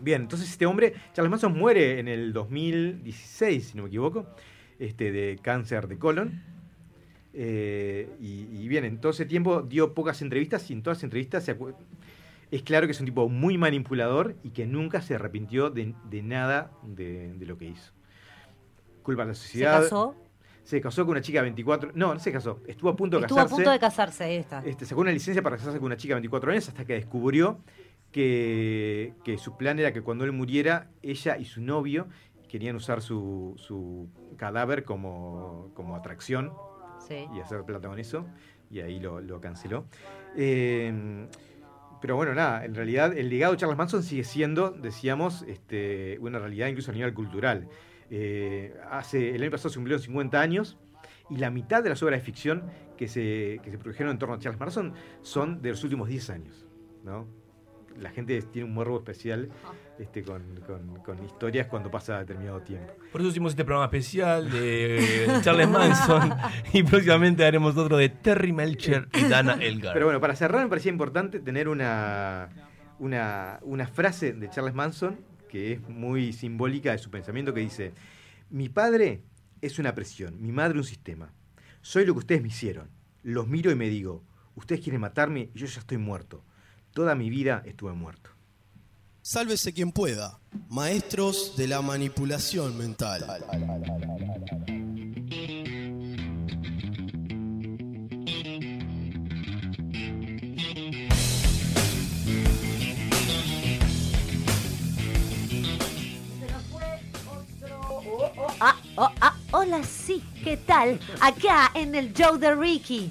bien, 0.00 0.22
entonces 0.22 0.50
este 0.50 0.66
hombre, 0.66 0.94
Charles 1.12 1.30
Manson 1.30 1.56
muere 1.56 1.98
en 1.98 2.08
el 2.08 2.32
2016, 2.32 3.66
si 3.66 3.76
no 3.76 3.84
me 3.84 3.88
equivoco, 3.88 4.26
este, 4.78 5.12
de 5.12 5.38
cáncer 5.40 5.88
de 5.88 5.98
colon. 5.98 6.42
Eh, 7.34 8.10
y, 8.20 8.62
y 8.62 8.68
bien, 8.68 8.84
en 8.84 9.00
todo 9.00 9.12
ese 9.12 9.24
tiempo 9.24 9.62
dio 9.62 9.94
pocas 9.94 10.20
entrevistas 10.22 10.70
y 10.70 10.74
en 10.74 10.82
todas 10.82 10.98
las 10.98 11.04
entrevistas 11.04 11.44
se 11.44 11.56
es 12.50 12.62
claro 12.62 12.86
que 12.86 12.90
es 12.90 13.00
un 13.00 13.06
tipo 13.06 13.30
muy 13.30 13.56
manipulador 13.56 14.36
y 14.42 14.50
que 14.50 14.66
nunca 14.66 15.00
se 15.00 15.14
arrepintió 15.14 15.70
de, 15.70 15.94
de 16.10 16.22
nada 16.22 16.70
de, 16.82 17.32
de 17.32 17.46
lo 17.46 17.56
que 17.56 17.64
hizo. 17.64 17.92
Culpa 19.02 19.22
a 19.22 19.26
la 19.26 19.34
¿Se 19.34 19.42
sociedad. 19.44 19.82
casó? 19.82 20.14
Se 20.62 20.80
casó 20.80 21.02
con 21.04 21.12
una 21.12 21.20
chica 21.20 21.38
de 21.40 21.42
24. 21.44 21.90
No, 21.94 22.14
no 22.14 22.20
se 22.20 22.30
casó. 22.30 22.60
Estuvo 22.66 22.90
a 22.90 22.96
punto 22.96 23.16
de 23.18 23.22
Estuvo 23.22 23.38
a 23.40 23.42
casarse. 23.42 23.54
punto 23.56 23.70
de 23.72 23.78
casarse, 23.80 24.24
ahí 24.24 24.36
está. 24.36 24.62
Este, 24.64 24.84
sacó 24.86 25.00
una 25.00 25.10
licencia 25.10 25.42
para 25.42 25.56
casarse 25.56 25.78
con 25.78 25.86
una 25.86 25.96
chica 25.96 26.12
de 26.14 26.20
24 26.20 26.52
años 26.52 26.68
hasta 26.68 26.84
que 26.84 26.94
descubrió 26.94 27.58
que, 28.12 29.14
que 29.24 29.38
su 29.38 29.56
plan 29.56 29.78
era 29.78 29.92
que 29.92 30.02
cuando 30.02 30.24
él 30.24 30.32
muriera, 30.32 30.88
ella 31.02 31.36
y 31.38 31.44
su 31.46 31.60
novio 31.60 32.06
querían 32.48 32.76
usar 32.76 33.00
su, 33.02 33.54
su 33.56 34.08
cadáver 34.36 34.84
como, 34.84 35.70
como 35.74 35.96
atracción 35.96 36.52
Sí. 37.08 37.26
y 37.34 37.40
hacer 37.40 37.64
plata 37.64 37.88
con 37.88 37.98
eso. 37.98 38.26
Y 38.70 38.80
ahí 38.80 39.00
lo, 39.00 39.20
lo 39.20 39.40
canceló. 39.40 39.86
Eh, 40.36 41.26
pero 42.00 42.16
bueno, 42.16 42.34
nada, 42.34 42.64
en 42.64 42.74
realidad 42.74 43.16
el 43.16 43.28
legado 43.28 43.52
de 43.54 43.58
Charles 43.58 43.76
Manson 43.78 44.02
sigue 44.02 44.24
siendo, 44.24 44.70
decíamos, 44.70 45.42
este, 45.48 46.18
una 46.20 46.38
realidad 46.38 46.68
incluso 46.68 46.90
a 46.90 46.94
nivel 46.94 47.12
cultural. 47.14 47.68
Eh, 48.14 48.74
hace, 48.90 49.34
el 49.34 49.42
año 49.42 49.50
pasado 49.50 49.70
se 49.70 49.76
cumplieron 49.76 50.02
50 50.02 50.38
años 50.38 50.76
y 51.30 51.36
la 51.38 51.50
mitad 51.50 51.82
de 51.82 51.88
las 51.88 52.02
obras 52.02 52.20
de 52.20 52.24
ficción 52.26 52.64
que 52.98 53.08
se, 53.08 53.58
que 53.64 53.70
se 53.70 53.78
produjeron 53.78 54.12
en 54.12 54.18
torno 54.18 54.34
a 54.34 54.38
Charles 54.38 54.60
Manson 54.60 54.92
son 55.22 55.62
de 55.62 55.70
los 55.70 55.82
últimos 55.82 56.08
10 56.08 56.28
años. 56.30 56.66
¿no? 57.04 57.26
La 57.98 58.10
gente 58.10 58.40
tiene 58.42 58.68
un 58.68 58.74
morbo 58.74 58.98
especial 58.98 59.48
este, 59.98 60.22
con, 60.22 60.42
con- 60.66 60.96
con 61.02 61.24
historias 61.24 61.68
cuando 61.68 61.90
pasa 61.90 62.18
determinado 62.18 62.60
tiempo. 62.60 62.92
Por 63.12 63.22
eso 63.22 63.30
hicimos 63.30 63.52
este 63.52 63.64
programa 63.64 63.86
especial 63.86 64.50
de 64.50 65.26
Charles 65.42 65.68
Manson 65.70 66.34
y 66.74 66.82
próximamente 66.82 67.44
haremos 67.46 67.76
otro 67.78 67.96
de 67.96 68.10
Terry 68.10 68.52
Melcher 68.52 69.08
y 69.14 69.24
Dana 69.24 69.54
Elgar. 69.54 69.94
Pero 69.94 70.04
bueno, 70.06 70.20
para 70.20 70.36
cerrar 70.36 70.62
me 70.62 70.68
parecía 70.68 70.92
importante 70.92 71.40
tener 71.40 71.66
una, 71.68 72.50
una, 72.98 73.58
una 73.62 73.86
frase 73.86 74.32
de 74.34 74.50
Charles 74.50 74.74
Manson 74.74 75.18
que 75.52 75.74
es 75.74 75.86
muy 75.86 76.32
simbólica 76.32 76.92
de 76.92 76.98
su 76.98 77.10
pensamiento 77.10 77.52
que 77.52 77.60
dice, 77.60 77.92
mi 78.48 78.70
padre 78.70 79.20
es 79.60 79.78
una 79.78 79.94
presión, 79.94 80.40
mi 80.40 80.50
madre 80.50 80.78
un 80.78 80.84
sistema. 80.84 81.30
Soy 81.82 82.06
lo 82.06 82.14
que 82.14 82.20
ustedes 82.20 82.40
me 82.40 82.48
hicieron. 82.48 82.88
Los 83.22 83.48
miro 83.48 83.70
y 83.70 83.74
me 83.74 83.90
digo, 83.90 84.24
ustedes 84.56 84.80
quieren 84.80 85.02
matarme 85.02 85.50
y 85.54 85.58
yo 85.58 85.66
ya 85.66 85.80
estoy 85.80 85.98
muerto. 85.98 86.42
Toda 86.94 87.14
mi 87.14 87.28
vida 87.28 87.62
estuve 87.66 87.92
muerto. 87.92 88.30
Sálvese 89.20 89.74
quien 89.74 89.92
pueda. 89.92 90.38
Maestros 90.70 91.54
de 91.54 91.66
la 91.68 91.82
manipulación 91.82 92.78
mental. 92.78 93.26
Ah, 108.64 108.76
oh, 108.94 109.10
ah, 109.20 109.34
hola, 109.50 109.82
sí, 109.82 110.22
¿qué 110.44 110.56
tal? 110.56 111.00
Acá 111.20 111.72
en 111.74 111.96
el 111.96 112.14
Joe 112.16 112.38
de 112.38 112.54
Ricky. 112.54 113.10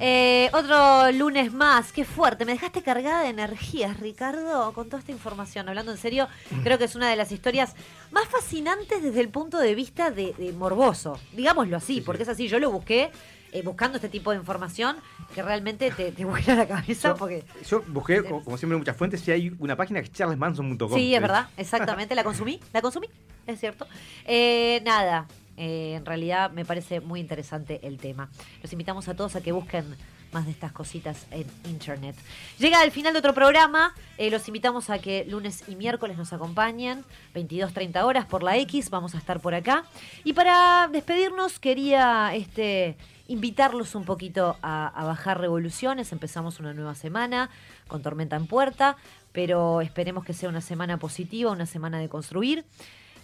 Eh, 0.00 0.50
otro 0.52 1.12
lunes 1.12 1.52
más, 1.52 1.92
qué 1.92 2.04
fuerte. 2.04 2.44
Me 2.44 2.54
dejaste 2.54 2.82
cargada 2.82 3.22
de 3.22 3.28
energías, 3.28 4.00
Ricardo, 4.00 4.72
con 4.72 4.88
toda 4.88 4.98
esta 4.98 5.12
información. 5.12 5.68
Hablando 5.68 5.92
en 5.92 5.98
serio, 5.98 6.26
creo 6.64 6.78
que 6.78 6.84
es 6.86 6.96
una 6.96 7.08
de 7.08 7.14
las 7.14 7.30
historias 7.30 7.76
más 8.10 8.26
fascinantes 8.26 9.00
desde 9.00 9.20
el 9.20 9.28
punto 9.28 9.58
de 9.58 9.76
vista 9.76 10.10
de, 10.10 10.34
de 10.36 10.52
morboso. 10.52 11.16
Digámoslo 11.32 11.76
así, 11.76 12.00
porque 12.00 12.24
es 12.24 12.28
así. 12.28 12.48
Yo 12.48 12.58
lo 12.58 12.72
busqué 12.72 13.12
eh, 13.52 13.62
buscando 13.62 13.98
este 13.98 14.08
tipo 14.08 14.32
de 14.32 14.38
información 14.38 14.96
que 15.32 15.42
realmente 15.42 15.92
te, 15.92 16.10
te 16.10 16.24
vuela 16.24 16.56
la 16.56 16.66
cabeza. 16.66 17.14
porque 17.14 17.44
Yo 17.68 17.84
busqué, 17.86 18.24
como, 18.24 18.42
como 18.42 18.58
siempre 18.58 18.76
muchas 18.76 18.96
fuentes, 18.96 19.20
si 19.20 19.30
hay 19.30 19.54
una 19.60 19.76
página 19.76 20.00
que 20.00 20.06
es 20.06 20.12
charlesmanson.com. 20.12 20.92
Sí, 20.92 21.14
es 21.14 21.22
verdad, 21.22 21.50
exactamente. 21.56 22.16
La 22.16 22.24
consumí, 22.24 22.58
la 22.72 22.82
consumí, 22.82 23.08
es 23.48 23.60
cierto. 23.60 23.86
Eh, 24.24 24.80
nada, 24.84 25.26
eh, 25.56 25.94
en 25.96 26.06
realidad 26.06 26.50
me 26.50 26.64
parece 26.64 27.00
muy 27.00 27.20
interesante 27.20 27.80
el 27.82 27.98
tema. 27.98 28.28
Los 28.62 28.72
invitamos 28.72 29.08
a 29.08 29.14
todos 29.14 29.36
a 29.36 29.40
que 29.40 29.52
busquen 29.52 29.84
más 30.32 30.44
de 30.44 30.52
estas 30.52 30.72
cositas 30.72 31.26
en 31.30 31.46
internet. 31.64 32.14
Llega 32.58 32.84
el 32.84 32.90
final 32.90 33.14
de 33.14 33.20
otro 33.20 33.32
programa. 33.32 33.94
eh, 34.18 34.30
los 34.30 34.46
invitamos 34.46 34.90
a 34.90 34.98
que 34.98 35.24
lunes 35.24 35.64
y 35.68 35.74
miércoles 35.74 36.18
nos 36.18 36.32
acompañen. 36.34 37.04
22.30 37.34 38.04
horas 38.04 38.26
por 38.26 38.42
la 38.42 38.56
X. 38.58 38.90
Vamos 38.90 39.14
a 39.14 39.18
estar 39.18 39.40
por 39.40 39.54
acá. 39.54 39.84
Y 40.24 40.34
para 40.34 40.88
despedirnos, 40.92 41.58
quería 41.58 42.34
este, 42.34 42.98
invitarlos 43.26 43.94
un 43.94 44.04
poquito 44.04 44.58
a, 44.60 44.88
a 44.88 45.04
bajar 45.04 45.40
revoluciones. 45.40 46.12
Empezamos 46.12 46.60
una 46.60 46.74
nueva 46.74 46.94
semana 46.94 47.48
con 47.86 48.02
tormenta 48.02 48.36
en 48.36 48.46
puerta. 48.46 48.96
Pero 49.32 49.80
esperemos 49.80 50.24
que 50.24 50.34
sea 50.34 50.48
una 50.50 50.60
semana 50.60 50.98
positiva, 50.98 51.50
una 51.50 51.66
semana 51.66 51.98
de 51.98 52.08
construir. 52.08 52.64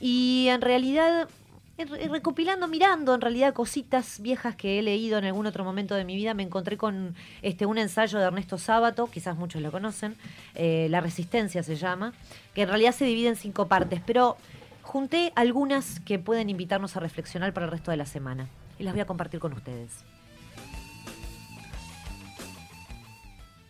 Y 0.06 0.48
en 0.48 0.60
realidad 0.60 1.30
recopilando, 2.10 2.68
mirando 2.68 3.14
en 3.14 3.22
realidad 3.22 3.54
cositas 3.54 4.20
viejas 4.20 4.54
que 4.54 4.78
he 4.78 4.82
leído 4.82 5.16
en 5.16 5.24
algún 5.24 5.46
otro 5.46 5.64
momento 5.64 5.94
de 5.94 6.04
mi 6.04 6.14
vida, 6.14 6.34
me 6.34 6.42
encontré 6.42 6.76
con 6.76 7.14
este 7.40 7.64
un 7.64 7.78
ensayo 7.78 8.18
de 8.18 8.26
Ernesto 8.26 8.58
Sábato, 8.58 9.06
quizás 9.06 9.34
muchos 9.38 9.62
lo 9.62 9.72
conocen, 9.72 10.14
eh, 10.56 10.88
La 10.90 11.00
Resistencia 11.00 11.62
se 11.62 11.76
llama, 11.76 12.12
que 12.54 12.60
en 12.60 12.68
realidad 12.68 12.92
se 12.92 13.06
divide 13.06 13.28
en 13.28 13.36
cinco 13.36 13.66
partes, 13.66 14.02
pero 14.04 14.36
junté 14.82 15.32
algunas 15.36 16.00
que 16.00 16.18
pueden 16.18 16.50
invitarnos 16.50 16.98
a 16.98 17.00
reflexionar 17.00 17.54
para 17.54 17.64
el 17.64 17.72
resto 17.72 17.90
de 17.90 17.96
la 17.96 18.04
semana 18.04 18.46
y 18.78 18.82
las 18.82 18.92
voy 18.92 19.00
a 19.00 19.06
compartir 19.06 19.40
con 19.40 19.54
ustedes. 19.54 20.04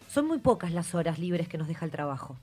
Son 0.09 0.27
muy 0.27 0.41
pocas 0.41 0.73
las 0.73 0.97
horas 0.97 1.21
libres 1.21 1.47
que 1.47 1.59
nos 1.59 1.69
deja 1.69 1.85
el 1.85 1.93
trabajo. 1.93 2.37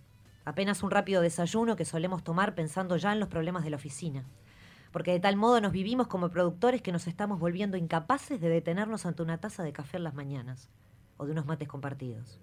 Apenas 0.46 0.84
un 0.84 0.92
rápido 0.92 1.22
desayuno 1.22 1.76
que 1.76 1.86
solemos 1.86 2.24
tomar 2.24 2.56
pensando 2.56 2.98
ya 2.98 3.14
en 3.14 3.20
los 3.20 3.30
problemas 3.30 3.64
de 3.64 3.70
la 3.70 3.78
oficina 3.78 4.26
porque 4.92 5.12
de 5.12 5.20
tal 5.20 5.38
modo 5.38 5.62
nos 5.62 5.72
vivimos 5.72 6.08
como 6.08 6.30
productores 6.30 6.82
que 6.82 6.92
nos 6.92 7.08
estamos 7.08 7.40
volviendo 7.40 7.78
incapaces 7.78 8.40
de 8.40 8.50
detenernos 8.50 9.06
ante 9.06 9.24
una 9.24 9.40
taza 9.40 9.64
de 9.64 9.74
café 9.74 9.98
en 9.98 10.04
las 10.04 10.14
mañanas 10.14 10.70
o 11.18 11.26
de 11.26 11.32
unos 11.32 11.46
mates 11.46 11.68
compartidos. 11.68 12.40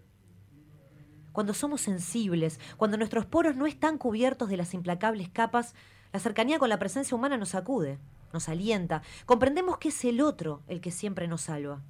Cuando 1.32 1.54
somos 1.54 1.82
sensibles, 1.82 2.58
cuando 2.76 2.96
nuestros 2.96 3.26
poros 3.26 3.54
no 3.54 3.66
están 3.66 3.98
cubiertos 3.98 4.48
de 4.48 4.56
las 4.56 4.74
implacables 4.74 5.28
capas, 5.28 5.74
la 6.12 6.20
cercanía 6.20 6.58
con 6.58 6.70
la 6.70 6.78
presencia 6.78 7.14
humana 7.14 7.36
nos 7.36 7.50
sacude, 7.50 7.98
nos 8.32 8.48
alienta, 8.48 9.02
comprendemos 9.26 9.78
que 9.78 9.88
es 9.88 10.04
el 10.04 10.20
otro 10.20 10.62
el 10.68 10.80
que 10.80 10.90
siempre 10.90 11.28
nos 11.28 11.42
salva. 11.42 11.82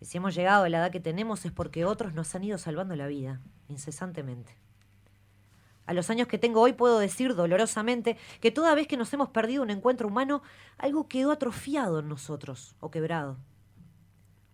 Y 0.00 0.06
si 0.06 0.18
hemos 0.18 0.34
llegado 0.34 0.64
a 0.64 0.68
la 0.68 0.78
edad 0.78 0.90
que 0.90 1.00
tenemos 1.00 1.44
es 1.46 1.52
porque 1.52 1.84
otros 1.84 2.14
nos 2.14 2.34
han 2.34 2.44
ido 2.44 2.58
salvando 2.58 2.96
la 2.96 3.06
vida, 3.06 3.40
incesantemente. 3.68 4.65
A 5.86 5.94
los 5.94 6.10
años 6.10 6.26
que 6.26 6.38
tengo 6.38 6.60
hoy 6.60 6.72
puedo 6.72 6.98
decir 6.98 7.34
dolorosamente 7.34 8.16
que 8.40 8.50
toda 8.50 8.74
vez 8.74 8.88
que 8.88 8.96
nos 8.96 9.12
hemos 9.14 9.30
perdido 9.30 9.62
un 9.62 9.70
encuentro 9.70 10.08
humano, 10.08 10.42
algo 10.78 11.08
quedó 11.08 11.30
atrofiado 11.30 12.00
en 12.00 12.08
nosotros 12.08 12.74
o 12.80 12.90
quebrado. 12.90 13.38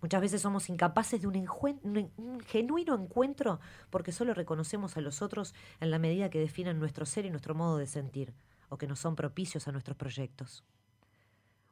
Muchas 0.03 0.21
veces 0.21 0.43
somos 0.43 0.69
incapaces 0.69 1.23
de 1.23 1.29
un, 1.29 2.43
genuino 2.47 2.95
encuentro 2.95 3.61
porque 3.89 4.13
solo 4.13 4.35
reconocemos 4.35 4.97
a 4.97 5.01
los 5.01 5.23
otros 5.23 5.55
en 5.81 5.91
la 5.91 6.01
medida 6.01 6.29
que 6.29 6.41
definen 6.41 6.81
nuestro 6.81 7.07
ser 7.07 7.25
y 7.25 7.31
nuestro 7.31 7.55
modo 7.55 7.79
de 7.79 7.87
sentir, 7.87 8.35
o 8.69 8.77
que 8.77 8.89
no 8.89 8.97
son 8.97 9.15
propicios 9.15 9.69
a 9.69 9.73
nuestros 9.73 9.97
proyectos. 9.97 10.65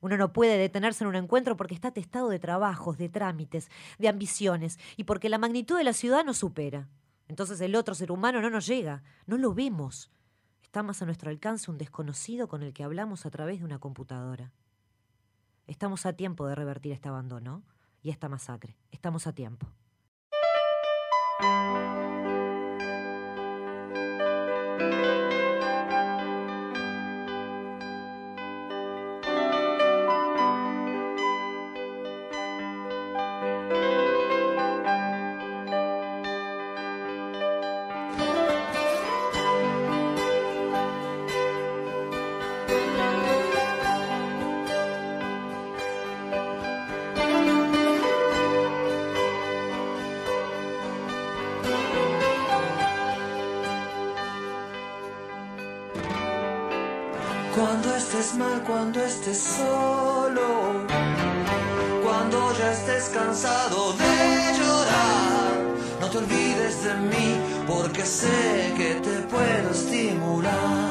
Uno 0.00 0.16
no 0.16 0.32
puede 0.32 0.56
detenerse 0.56 1.04
en 1.04 1.08
un 1.08 1.16
encuentro 1.16 1.56
porque 1.56 1.74
está 1.74 1.88
atestado 1.88 2.30
de 2.30 2.38
trabajos, 2.38 2.96
de 2.96 3.08
trámites, 3.08 3.68
de 3.98 4.08
ambiciones, 4.08 4.78
y 4.96 5.04
porque 5.04 5.28
la 5.28 5.36
magnitud 5.36 5.76
de 5.76 5.84
la 5.84 5.92
ciudad 5.92 6.24
nos 6.24 6.38
supera. 6.38 6.88
Entonces 7.30 7.60
el 7.60 7.76
otro 7.76 7.94
ser 7.94 8.10
humano 8.10 8.42
no 8.42 8.50
nos 8.50 8.66
llega, 8.66 9.04
no 9.24 9.38
lo 9.38 9.54
vemos. 9.54 10.10
Está 10.64 10.82
más 10.82 11.00
a 11.00 11.06
nuestro 11.06 11.30
alcance 11.30 11.70
un 11.70 11.78
desconocido 11.78 12.48
con 12.48 12.64
el 12.64 12.72
que 12.72 12.82
hablamos 12.82 13.24
a 13.24 13.30
través 13.30 13.60
de 13.60 13.64
una 13.64 13.78
computadora. 13.78 14.50
Estamos 15.68 16.06
a 16.06 16.14
tiempo 16.14 16.48
de 16.48 16.56
revertir 16.56 16.90
este 16.90 17.08
abandono 17.08 17.62
y 18.02 18.10
esta 18.10 18.28
masacre. 18.28 18.76
Estamos 18.90 19.28
a 19.28 19.32
tiempo. 19.32 19.68
Estés 58.20 58.36
mal, 58.36 58.62
cuando 58.66 59.00
estés 59.00 59.38
solo, 59.38 60.84
cuando 62.04 62.52
ya 62.58 62.70
estés 62.70 63.08
cansado 63.14 63.94
de 63.94 64.58
llorar, 64.58 65.52
No 66.02 66.10
te 66.10 66.18
olvides 66.18 66.84
de 66.84 66.94
mí 66.96 67.40
porque 67.66 68.04
sé 68.04 68.74
que 68.76 68.96
te 68.96 69.20
puedo 69.22 69.70
estimular. 69.70 70.89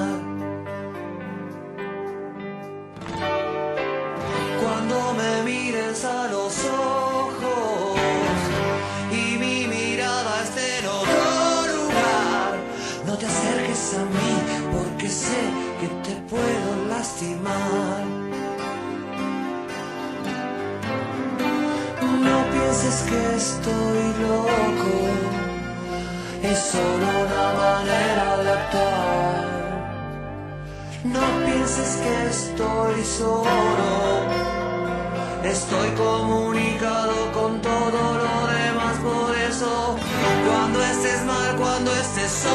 Cuando 41.81 41.95
estés 41.95 42.31
sola, 42.31 42.48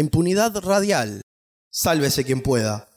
Impunidad 0.00 0.56
radial. 0.64 1.20
Sálvese 1.70 2.24
quien 2.24 2.40
pueda. 2.40 2.89